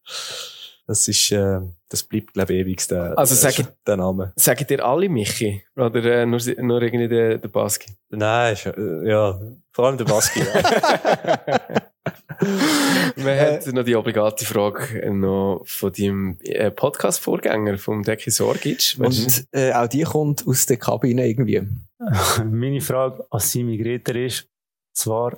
das 0.87 1.07
ist, 1.07 1.31
äh, 1.31 1.59
das 1.89 2.03
bleibt, 2.03 2.33
glaube 2.33 2.53
ich, 2.53 2.59
ewig 2.61 2.87
der, 2.87 3.17
Also 3.17 3.35
sag 3.35 3.55
der, 3.85 3.97
Name. 3.97 4.31
Sagen 4.37 4.65
dir 4.67 4.85
alle 4.85 5.09
Michi? 5.09 5.63
Oder 5.75 5.93
äh, 5.95 6.25
nur, 6.25 6.39
nur 6.61 6.81
irgendwie 6.81 7.07
der, 7.09 7.37
der 7.37 7.49
Baski? 7.49 7.93
Nein, 8.09 8.55
äh, 8.65 9.09
ja, 9.09 9.39
vor 9.71 9.87
allem 9.87 9.97
der 9.97 10.05
Baski. 10.05 10.39
ja. 10.39 11.59
Wir 13.15 13.61
haben 13.61 13.75
noch 13.75 13.83
die 13.83 13.95
obligate 13.95 14.45
Frage 14.45 15.11
noch 15.11 15.63
von 15.65 15.91
deinem 15.91 16.37
äh, 16.43 16.71
Podcast-Vorgänger, 16.71 17.77
vom 17.77 18.03
Deki 18.03 18.31
Sorgic. 18.31 18.95
Und 18.99 19.47
äh, 19.51 19.73
auch 19.73 19.87
die 19.87 20.03
kommt 20.03 20.47
aus 20.47 20.65
der 20.65 20.77
Kabine 20.77 21.27
irgendwie. 21.27 21.67
Meine 22.43 22.81
Frage 22.81 23.25
an 23.29 23.39
Simi 23.39 23.77
Greter 23.77 24.15
ist, 24.15 24.47
zwar, 24.93 25.37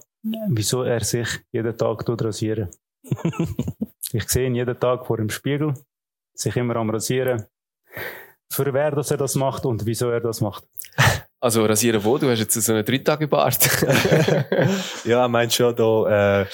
wieso 0.49 0.83
er 0.83 1.03
sich 1.03 1.27
jeden 1.51 1.77
Tag 1.77 2.05
tut 2.05 2.23
rasieren. 2.23 2.69
ich 4.13 4.27
sehe 4.29 4.47
ihn 4.47 4.55
jeden 4.55 4.79
Tag 4.79 5.05
vor 5.05 5.17
dem 5.17 5.29
Spiegel, 5.29 5.73
sich 6.33 6.55
immer 6.55 6.75
am 6.75 6.89
Rasieren. 6.89 7.45
Für 8.49 8.73
wer, 8.73 8.91
dass 8.91 9.11
er 9.11 9.17
das 9.17 9.35
macht 9.35 9.65
und 9.65 9.85
wieso 9.85 10.09
er 10.09 10.19
das 10.19 10.41
macht. 10.41 10.65
Also 11.43 11.65
rasieren 11.65 12.03
wo? 12.03 12.19
Du 12.19 12.29
hast 12.29 12.39
jetzt 12.39 12.53
so 12.53 12.71
einen 12.71 12.85
Drei-Tage-Bart. 12.85 13.57
ja, 15.05 15.27
meinst 15.27 15.55
schon 15.55 15.75
da, 15.75 16.41
äh, 16.41 16.45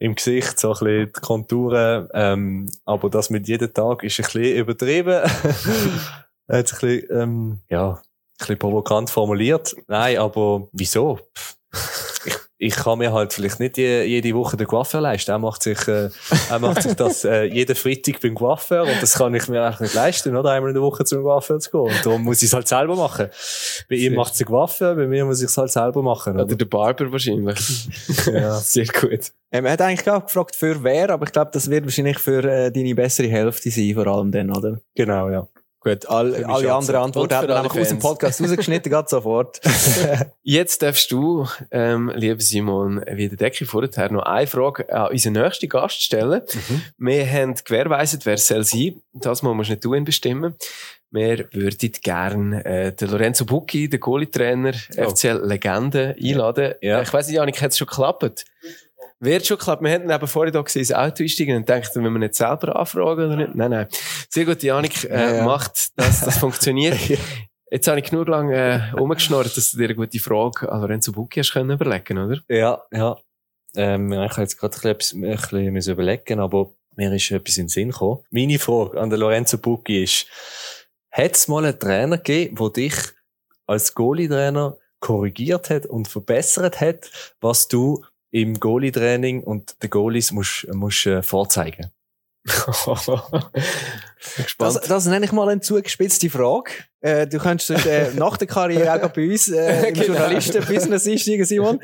im 0.00 0.16
Gesicht 0.16 0.58
so 0.58 0.72
ein 0.72 0.72
bisschen 0.72 1.12
die 1.14 1.20
Konturen, 1.20 2.08
ähm, 2.12 2.68
aber 2.84 3.08
das 3.08 3.30
mit 3.30 3.46
jedem 3.46 3.72
Tag 3.72 4.02
ist 4.02 4.18
ein 4.18 4.24
bisschen 4.24 4.56
übertrieben. 4.56 5.22
Er 6.48 6.66
sich 6.66 6.82
ein 6.82 6.88
bisschen, 6.88 7.20
ähm, 7.20 7.60
ja, 7.70 7.92
ein 7.92 7.98
bisschen 8.36 8.58
provokant 8.58 9.08
formuliert. 9.08 9.76
Nein, 9.86 10.18
aber 10.18 10.68
wieso? 10.72 11.20
Pff, 11.38 11.56
Ich, 12.24 12.34
ich 12.58 12.76
kann 12.76 12.98
mir 12.98 13.12
halt 13.12 13.32
vielleicht 13.32 13.58
nicht 13.58 13.76
je, 13.76 14.04
jede 14.04 14.34
Woche 14.34 14.56
den 14.56 14.66
Coiffeur 14.66 15.00
leisten. 15.00 15.30
Er 15.30 15.38
macht 15.38 15.62
sich, 15.62 15.88
äh, 15.88 16.10
er 16.50 16.58
macht 16.60 16.82
sich 16.82 16.94
das 16.94 17.24
äh, 17.24 17.44
jeden 17.44 17.74
Freitag 17.74 18.20
beim 18.20 18.34
Coiffeur 18.34 18.82
und 18.84 19.02
das 19.02 19.14
kann 19.14 19.34
ich 19.34 19.48
mir 19.48 19.62
eigentlich 19.62 19.80
nicht 19.80 19.94
leisten, 19.94 20.36
oder? 20.36 20.50
Einmal 20.50 20.70
in 20.70 20.74
der 20.74 20.82
Woche 20.82 21.04
zum 21.04 21.22
Coiffeur 21.22 21.58
zu 21.58 21.70
gehen. 21.70 21.80
Und 21.80 22.06
darum 22.06 22.22
muss 22.22 22.42
ich 22.42 22.48
es 22.48 22.52
halt 22.52 22.68
selber 22.68 22.94
machen. 22.94 23.28
Bei 23.88 23.96
ihm 23.96 24.14
macht 24.14 24.32
es 24.32 24.38
der 24.38 24.46
Coiffeur, 24.46 24.94
bei 24.94 25.06
mir 25.06 25.24
muss 25.24 25.40
ich 25.40 25.46
es 25.46 25.56
halt 25.56 25.72
selber 25.72 26.02
machen. 26.02 26.38
Oder 26.38 26.54
der 26.54 26.66
Barber 26.66 27.10
wahrscheinlich. 27.10 27.58
Ja. 28.32 28.54
Sehr 28.60 28.86
gut. 28.86 29.32
Ähm, 29.50 29.66
er 29.66 29.72
hat 29.72 29.80
eigentlich 29.80 30.08
auch 30.08 30.24
gefragt, 30.24 30.54
für 30.54 30.82
wer, 30.84 31.10
aber 31.10 31.26
ich 31.26 31.32
glaube, 31.32 31.50
das 31.52 31.68
wird 31.68 31.84
wahrscheinlich 31.84 32.18
für 32.18 32.44
äh, 32.44 32.70
deine 32.70 32.94
bessere 32.94 33.28
Hälfte 33.28 33.70
sein, 33.70 33.94
vor 33.94 34.06
allem 34.06 34.30
dann, 34.30 34.50
oder? 34.50 34.80
Genau, 34.94 35.28
ja. 35.28 35.48
Gut, 35.84 36.06
all, 36.08 36.44
alle 36.44 36.72
anderen 36.72 37.02
Antworten 37.02 37.32
er 37.32 37.40
alle 37.40 37.60
einfach 37.62 37.76
aus 37.76 37.88
dem. 37.88 37.98
Podcast 37.98 38.40
rausgeschnitten, 38.42 38.90
gerade 38.90 39.08
sofort. 39.08 39.60
Jetzt 40.42 40.80
darfst 40.82 41.10
du, 41.10 41.48
ähm, 41.72 42.10
lieber 42.14 42.40
Simon, 42.40 43.02
wie 43.10 43.28
der 43.28 43.36
Decke 43.36 43.66
vorher 43.66 44.12
noch 44.12 44.22
eine 44.22 44.46
Frage 44.46 44.92
an 44.92 45.10
unseren 45.10 45.32
nächsten 45.32 45.68
Gast 45.68 46.00
stellen. 46.02 46.42
Wir 46.98 47.26
haben 47.28 47.54
gewährweisend, 47.64 48.26
wer 48.26 48.38
soll 48.38 48.62
sein. 48.64 49.02
Das 49.12 49.42
mal 49.42 49.54
musst 49.54 49.70
nicht 49.70 49.84
du 49.84 49.94
ihn 49.94 50.04
bestimmen. 50.04 50.54
Wir 51.10 51.46
würden 51.52 51.92
gerne 52.02 52.64
äh, 52.64 52.92
den 52.92 53.10
Lorenzo 53.10 53.44
Bucchi, 53.44 53.88
den 53.88 54.00
Goalie-Trainer, 54.00 54.72
Oh. 54.96 55.10
FCL-Legende, 55.10 56.16
einladen. 56.18 56.74
Ja. 56.80 57.02
Ich 57.02 57.12
weiss 57.12 57.26
nicht, 57.26 57.36
Janik, 57.36 57.60
hat 57.60 57.72
es 57.72 57.78
schon 57.78 57.86
geklappt? 57.86 58.44
Wird 59.22 59.46
schon 59.46 59.56
geklappt. 59.56 59.82
Wir 59.84 59.90
hätten 59.90 60.10
eben 60.10 60.26
vorher 60.26 60.50
da 60.50 60.62
gesehen, 60.62 60.80
ins 60.80 60.92
Auto 60.92 61.22
einsteigen 61.22 61.56
und 61.56 61.68
denken, 61.68 62.04
wenn 62.04 62.12
wir 62.12 62.18
nicht 62.18 62.34
selber 62.34 62.74
anfragen 62.74 63.26
oder 63.26 63.36
nicht. 63.36 63.54
Nein, 63.54 63.70
nein. 63.70 63.86
Sehr 64.28 64.44
gut, 64.44 64.60
Janik 64.64 65.04
äh, 65.04 65.10
Ja, 65.10 65.34
ja. 65.36 65.44
macht, 65.44 65.96
dass 65.96 66.22
das 66.22 66.38
funktioniert. 66.38 66.98
Jetzt 67.70 67.86
habe 67.86 68.00
ich 68.00 68.10
genug 68.10 68.26
lang 68.26 68.50
äh, 68.50 68.90
rumgeschnurrt, 68.92 69.56
dass 69.56 69.70
du 69.70 69.78
dir 69.78 69.84
eine 69.84 69.94
gute 69.94 70.18
Frage 70.18 70.70
an 70.70 70.80
Lorenzo 70.80 71.12
Bucchi 71.12 71.40
hast 71.40 71.52
können 71.52 71.70
überlegen, 71.70 72.18
oder? 72.18 72.40
Ja, 72.48 72.82
ja. 72.92 73.16
Ähm, 73.76 74.12
ich 74.12 74.18
habe 74.18 74.42
jetzt 74.42 74.58
gerade 74.58 74.76
ein 74.88 74.96
bisschen, 74.98 75.24
ein 75.24 75.74
bisschen 75.74 75.92
überlegen, 75.92 76.40
aber 76.40 76.70
mir 76.96 77.14
ist 77.14 77.30
etwas 77.30 77.56
in 77.58 77.66
den 77.66 77.68
Sinn 77.68 77.90
gekommen. 77.92 78.24
Meine 78.30 78.58
Frage 78.58 79.00
an 79.00 79.08
den 79.08 79.20
Lorenzo 79.20 79.56
Bucchi 79.56 80.02
ist, 80.02 80.26
hat 81.12 81.36
es 81.36 81.46
mal 81.46 81.64
einen 81.64 81.78
Trainer 81.78 82.18
gegeben, 82.18 82.56
der 82.56 82.70
dich 82.70 82.94
als 83.66 83.94
Goalie-Trainer 83.94 84.76
korrigiert 84.98 85.70
hat 85.70 85.86
und 85.86 86.08
verbessert 86.08 86.80
hat, 86.80 87.10
was 87.40 87.68
du 87.68 88.04
im 88.32 88.58
Goalie-Training 88.58 89.44
und 89.44 89.80
den 89.82 89.90
Goalies 89.90 90.32
musst, 90.32 90.66
musst 90.72 91.06
äh, 91.06 91.22
vorzeigen? 91.22 91.90
Das, 94.58 94.80
das 94.80 95.06
nenne 95.06 95.26
ich 95.26 95.32
mal 95.32 95.48
eine 95.48 95.60
zugespitzte 95.60 96.30
Frage. 96.30 96.70
Äh, 97.00 97.26
du 97.26 97.38
könntest 97.38 97.70
äh, 97.86 98.12
nach 98.16 98.36
der 98.36 98.46
Karriere 98.46 98.94
auch 98.94 99.08
bei 99.10 99.28
uns 99.28 99.48
äh, 99.48 99.88
im 99.88 99.94
Genau. 99.94 100.06
Journalisten-Business 100.06 101.06
einsteigen, 101.08 101.44
Simon. 101.44 101.80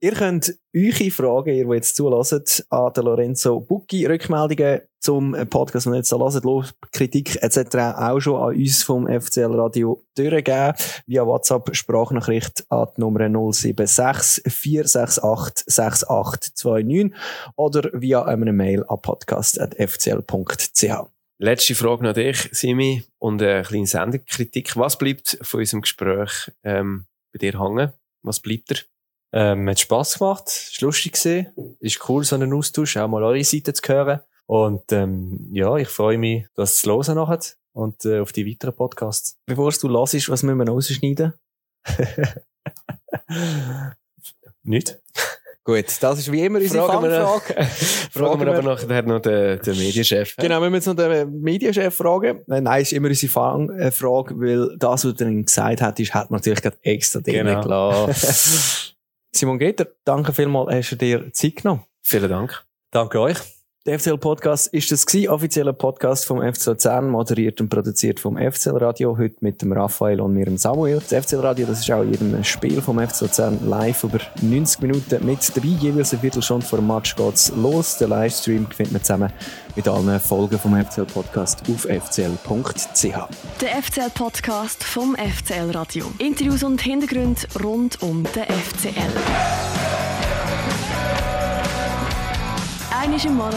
Ihr 0.00 0.12
könnt 0.12 0.54
eure 0.74 1.10
Fragen, 1.10 1.54
ihr, 1.54 1.64
die 1.64 1.74
jetzt 1.74 1.96
zulässt, 1.96 2.66
an 2.70 2.92
den 2.92 3.04
Lorenzo 3.04 3.60
Bucchi 3.60 4.06
Rückmeldungen 4.06 4.82
zum 5.00 5.34
äh, 5.34 5.46
Podcast, 5.46 5.86
den 5.86 5.94
ihr 5.94 5.98
jetzt 5.98 6.12
da 6.12 6.18
hört, 6.18 6.44
Lob, 6.44 6.66
Kritik 6.92 7.42
etc. 7.42 7.76
auch 7.96 8.20
schon 8.20 8.40
an 8.40 8.54
uns 8.54 8.82
vom 8.82 9.06
FCL 9.06 9.58
Radio 9.58 10.04
durchgeben. 10.14 10.74
Via 11.06 11.26
WhatsApp 11.26 11.74
Sprachnachricht 11.74 12.64
an 12.68 12.88
die 12.96 13.00
Nummer 13.00 13.52
076 13.52 14.44
468 14.52 15.64
6829 15.66 17.18
oder 17.56 17.90
via 17.92 18.22
eine 18.24 18.52
Mail 18.52 18.84
an 18.86 19.00
podcast.fcl.ch. 19.00 20.84
Letzte 21.42 21.74
Frage 21.74 22.04
noch 22.04 22.12
dich, 22.12 22.50
Simi, 22.52 23.02
und 23.18 23.40
eine 23.40 23.62
kleine 23.62 23.86
Sendekritik. 23.86 24.76
Was 24.76 24.98
bleibt 24.98 25.38
von 25.40 25.60
unserem 25.60 25.80
Gespräch 25.80 26.50
ähm, 26.62 27.06
bei 27.32 27.38
dir 27.38 27.58
hängen? 27.58 27.94
Was 28.22 28.40
bleibt 28.40 28.68
dir? 28.68 28.76
Ähm, 29.32 29.68
hat 29.68 29.80
Spass 29.80 30.18
gemacht, 30.18 30.48
ist 30.48 30.80
lustig 30.82 31.12
gesehen, 31.12 31.46
ist 31.78 32.06
cool, 32.08 32.24
so 32.24 32.34
einen 32.34 32.52
Austausch, 32.52 32.96
auch 32.96 33.08
mal 33.08 33.22
eure 33.22 33.42
Seite 33.44 33.72
zu 33.72 33.82
hören. 33.88 34.20
Und 34.50 34.90
ähm, 34.90 35.48
ja, 35.52 35.76
ich 35.76 35.86
freue 35.86 36.18
mich, 36.18 36.44
das 36.56 36.78
zu 36.78 36.90
hören 36.90 37.14
nachher 37.14 37.38
und 37.72 38.04
äh, 38.04 38.18
auf 38.18 38.32
die 38.32 38.44
weiteren 38.48 38.74
Podcasts. 38.74 39.36
Bevor 39.46 39.70
du 39.70 39.88
hörst, 39.90 40.28
was 40.28 40.42
müssen 40.42 40.58
wir 40.58 40.64
noch 40.64 40.74
rausschneiden? 40.74 41.34
Nicht? 44.64 44.98
Gut, 45.62 45.84
das 46.00 46.18
ist 46.18 46.32
wie 46.32 46.44
immer 46.44 46.58
unsere 46.58 46.84
Fragen 46.84 47.04
wir- 47.08 47.24
Fangfrage. 47.24 47.64
Fragen 48.10 48.40
wir 48.40 48.48
aber 48.48 48.62
nachher 48.62 49.02
noch 49.02 49.20
den, 49.20 49.60
den 49.60 49.78
Medienchef. 49.78 50.34
Genau, 50.36 50.60
wir 50.60 50.68
müssen 50.70 50.90
jetzt 50.90 50.98
noch 50.98 51.08
den 51.08 51.40
Medienchef 51.40 51.94
fragen. 51.94 52.40
Äh, 52.50 52.60
Nein, 52.60 52.82
ist 52.82 52.92
immer 52.92 53.06
unsere 53.06 53.30
Fangfrage, 53.32 54.34
weil 54.40 54.76
das, 54.78 54.90
was 54.90 55.02
du 55.02 55.12
dann 55.12 55.44
gesagt 55.44 55.80
hast, 55.80 56.00
ist, 56.00 56.12
hat 56.12 56.32
man 56.32 56.38
natürlich 56.40 56.60
gerade 56.62 56.76
extra 56.82 57.20
drin 57.20 57.46
Genau. 57.46 57.62
gelassen. 58.06 58.94
Simon 59.32 59.60
Geter, 59.60 59.86
danke 60.04 60.32
vielmals, 60.32 60.74
hast 60.74 60.90
du 60.90 60.96
dir 60.96 61.32
Zeit 61.32 61.54
genommen. 61.54 61.84
Vielen 62.02 62.28
Dank. 62.28 62.64
Danke 62.90 63.20
euch. 63.20 63.36
Der 63.86 63.98
FCL 63.98 64.18
Podcast 64.18 64.66
ist 64.74 64.92
das 64.92 65.06
gewesen, 65.06 65.30
offizieller 65.30 65.72
Podcast 65.72 66.26
vom 66.26 66.42
FC 66.42 66.66
Luzern, 66.66 67.08
moderiert 67.08 67.62
und 67.62 67.70
produziert 67.70 68.20
vom 68.20 68.36
FCL 68.36 68.76
Radio, 68.76 69.16
heute 69.16 69.36
mit 69.40 69.62
dem 69.62 69.72
Raphael 69.72 70.20
und 70.20 70.34
mir, 70.34 70.44
dem 70.44 70.58
Samuel. 70.58 71.00
Das 71.08 71.24
FCL 71.24 71.40
Radio, 71.40 71.66
das 71.66 71.80
ist 71.80 71.90
auch 71.90 72.04
jedem 72.04 72.44
Spiel 72.44 72.82
vom 72.82 72.98
FC 72.98 73.22
Luzern 73.22 73.58
live 73.66 74.04
über 74.04 74.18
90 74.42 74.82
Minuten 74.82 75.24
mit 75.24 75.56
dabei. 75.56 75.68
Jeweils 75.68 76.12
eine 76.12 76.20
Viertelstunde 76.20 76.66
vor 76.66 76.78
dem 76.78 76.88
Match 76.88 77.16
geht's 77.16 77.50
los. 77.56 77.96
Den 77.96 78.10
Livestream 78.10 78.66
findet 78.66 78.92
man 78.92 79.02
zusammen 79.02 79.32
mit 79.74 79.88
allen 79.88 80.20
Folgen 80.20 80.58
vom 80.58 80.76
FCL 80.84 81.06
Podcast 81.06 81.62
auf 81.70 81.84
fcl.ch. 81.84 83.02
Der 83.62 83.82
FCL-Podcast 83.82 84.84
vom 84.84 85.16
FCL 85.16 85.70
Radio. 85.70 86.04
Interviews 86.18 86.62
und 86.64 86.82
Hintergründe 86.82 87.40
rund 87.62 88.02
um 88.02 88.24
den 88.24 88.44
FCL. 88.44 88.90
Einmal 93.02 93.24
im 93.24 93.34
Monat 93.34 93.54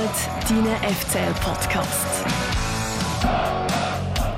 deinen 0.48 0.94
FCL-Podcast. 0.96 2.24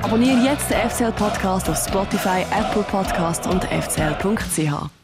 Abonniere 0.02 0.38
jetzt 0.38 0.68
den 0.72 0.90
FCL-Podcast 0.90 1.70
auf 1.70 1.78
Spotify, 1.78 2.44
Apple 2.52 2.82
Podcast 2.82 3.46
und 3.46 3.66
fcl.ch. 3.66 4.95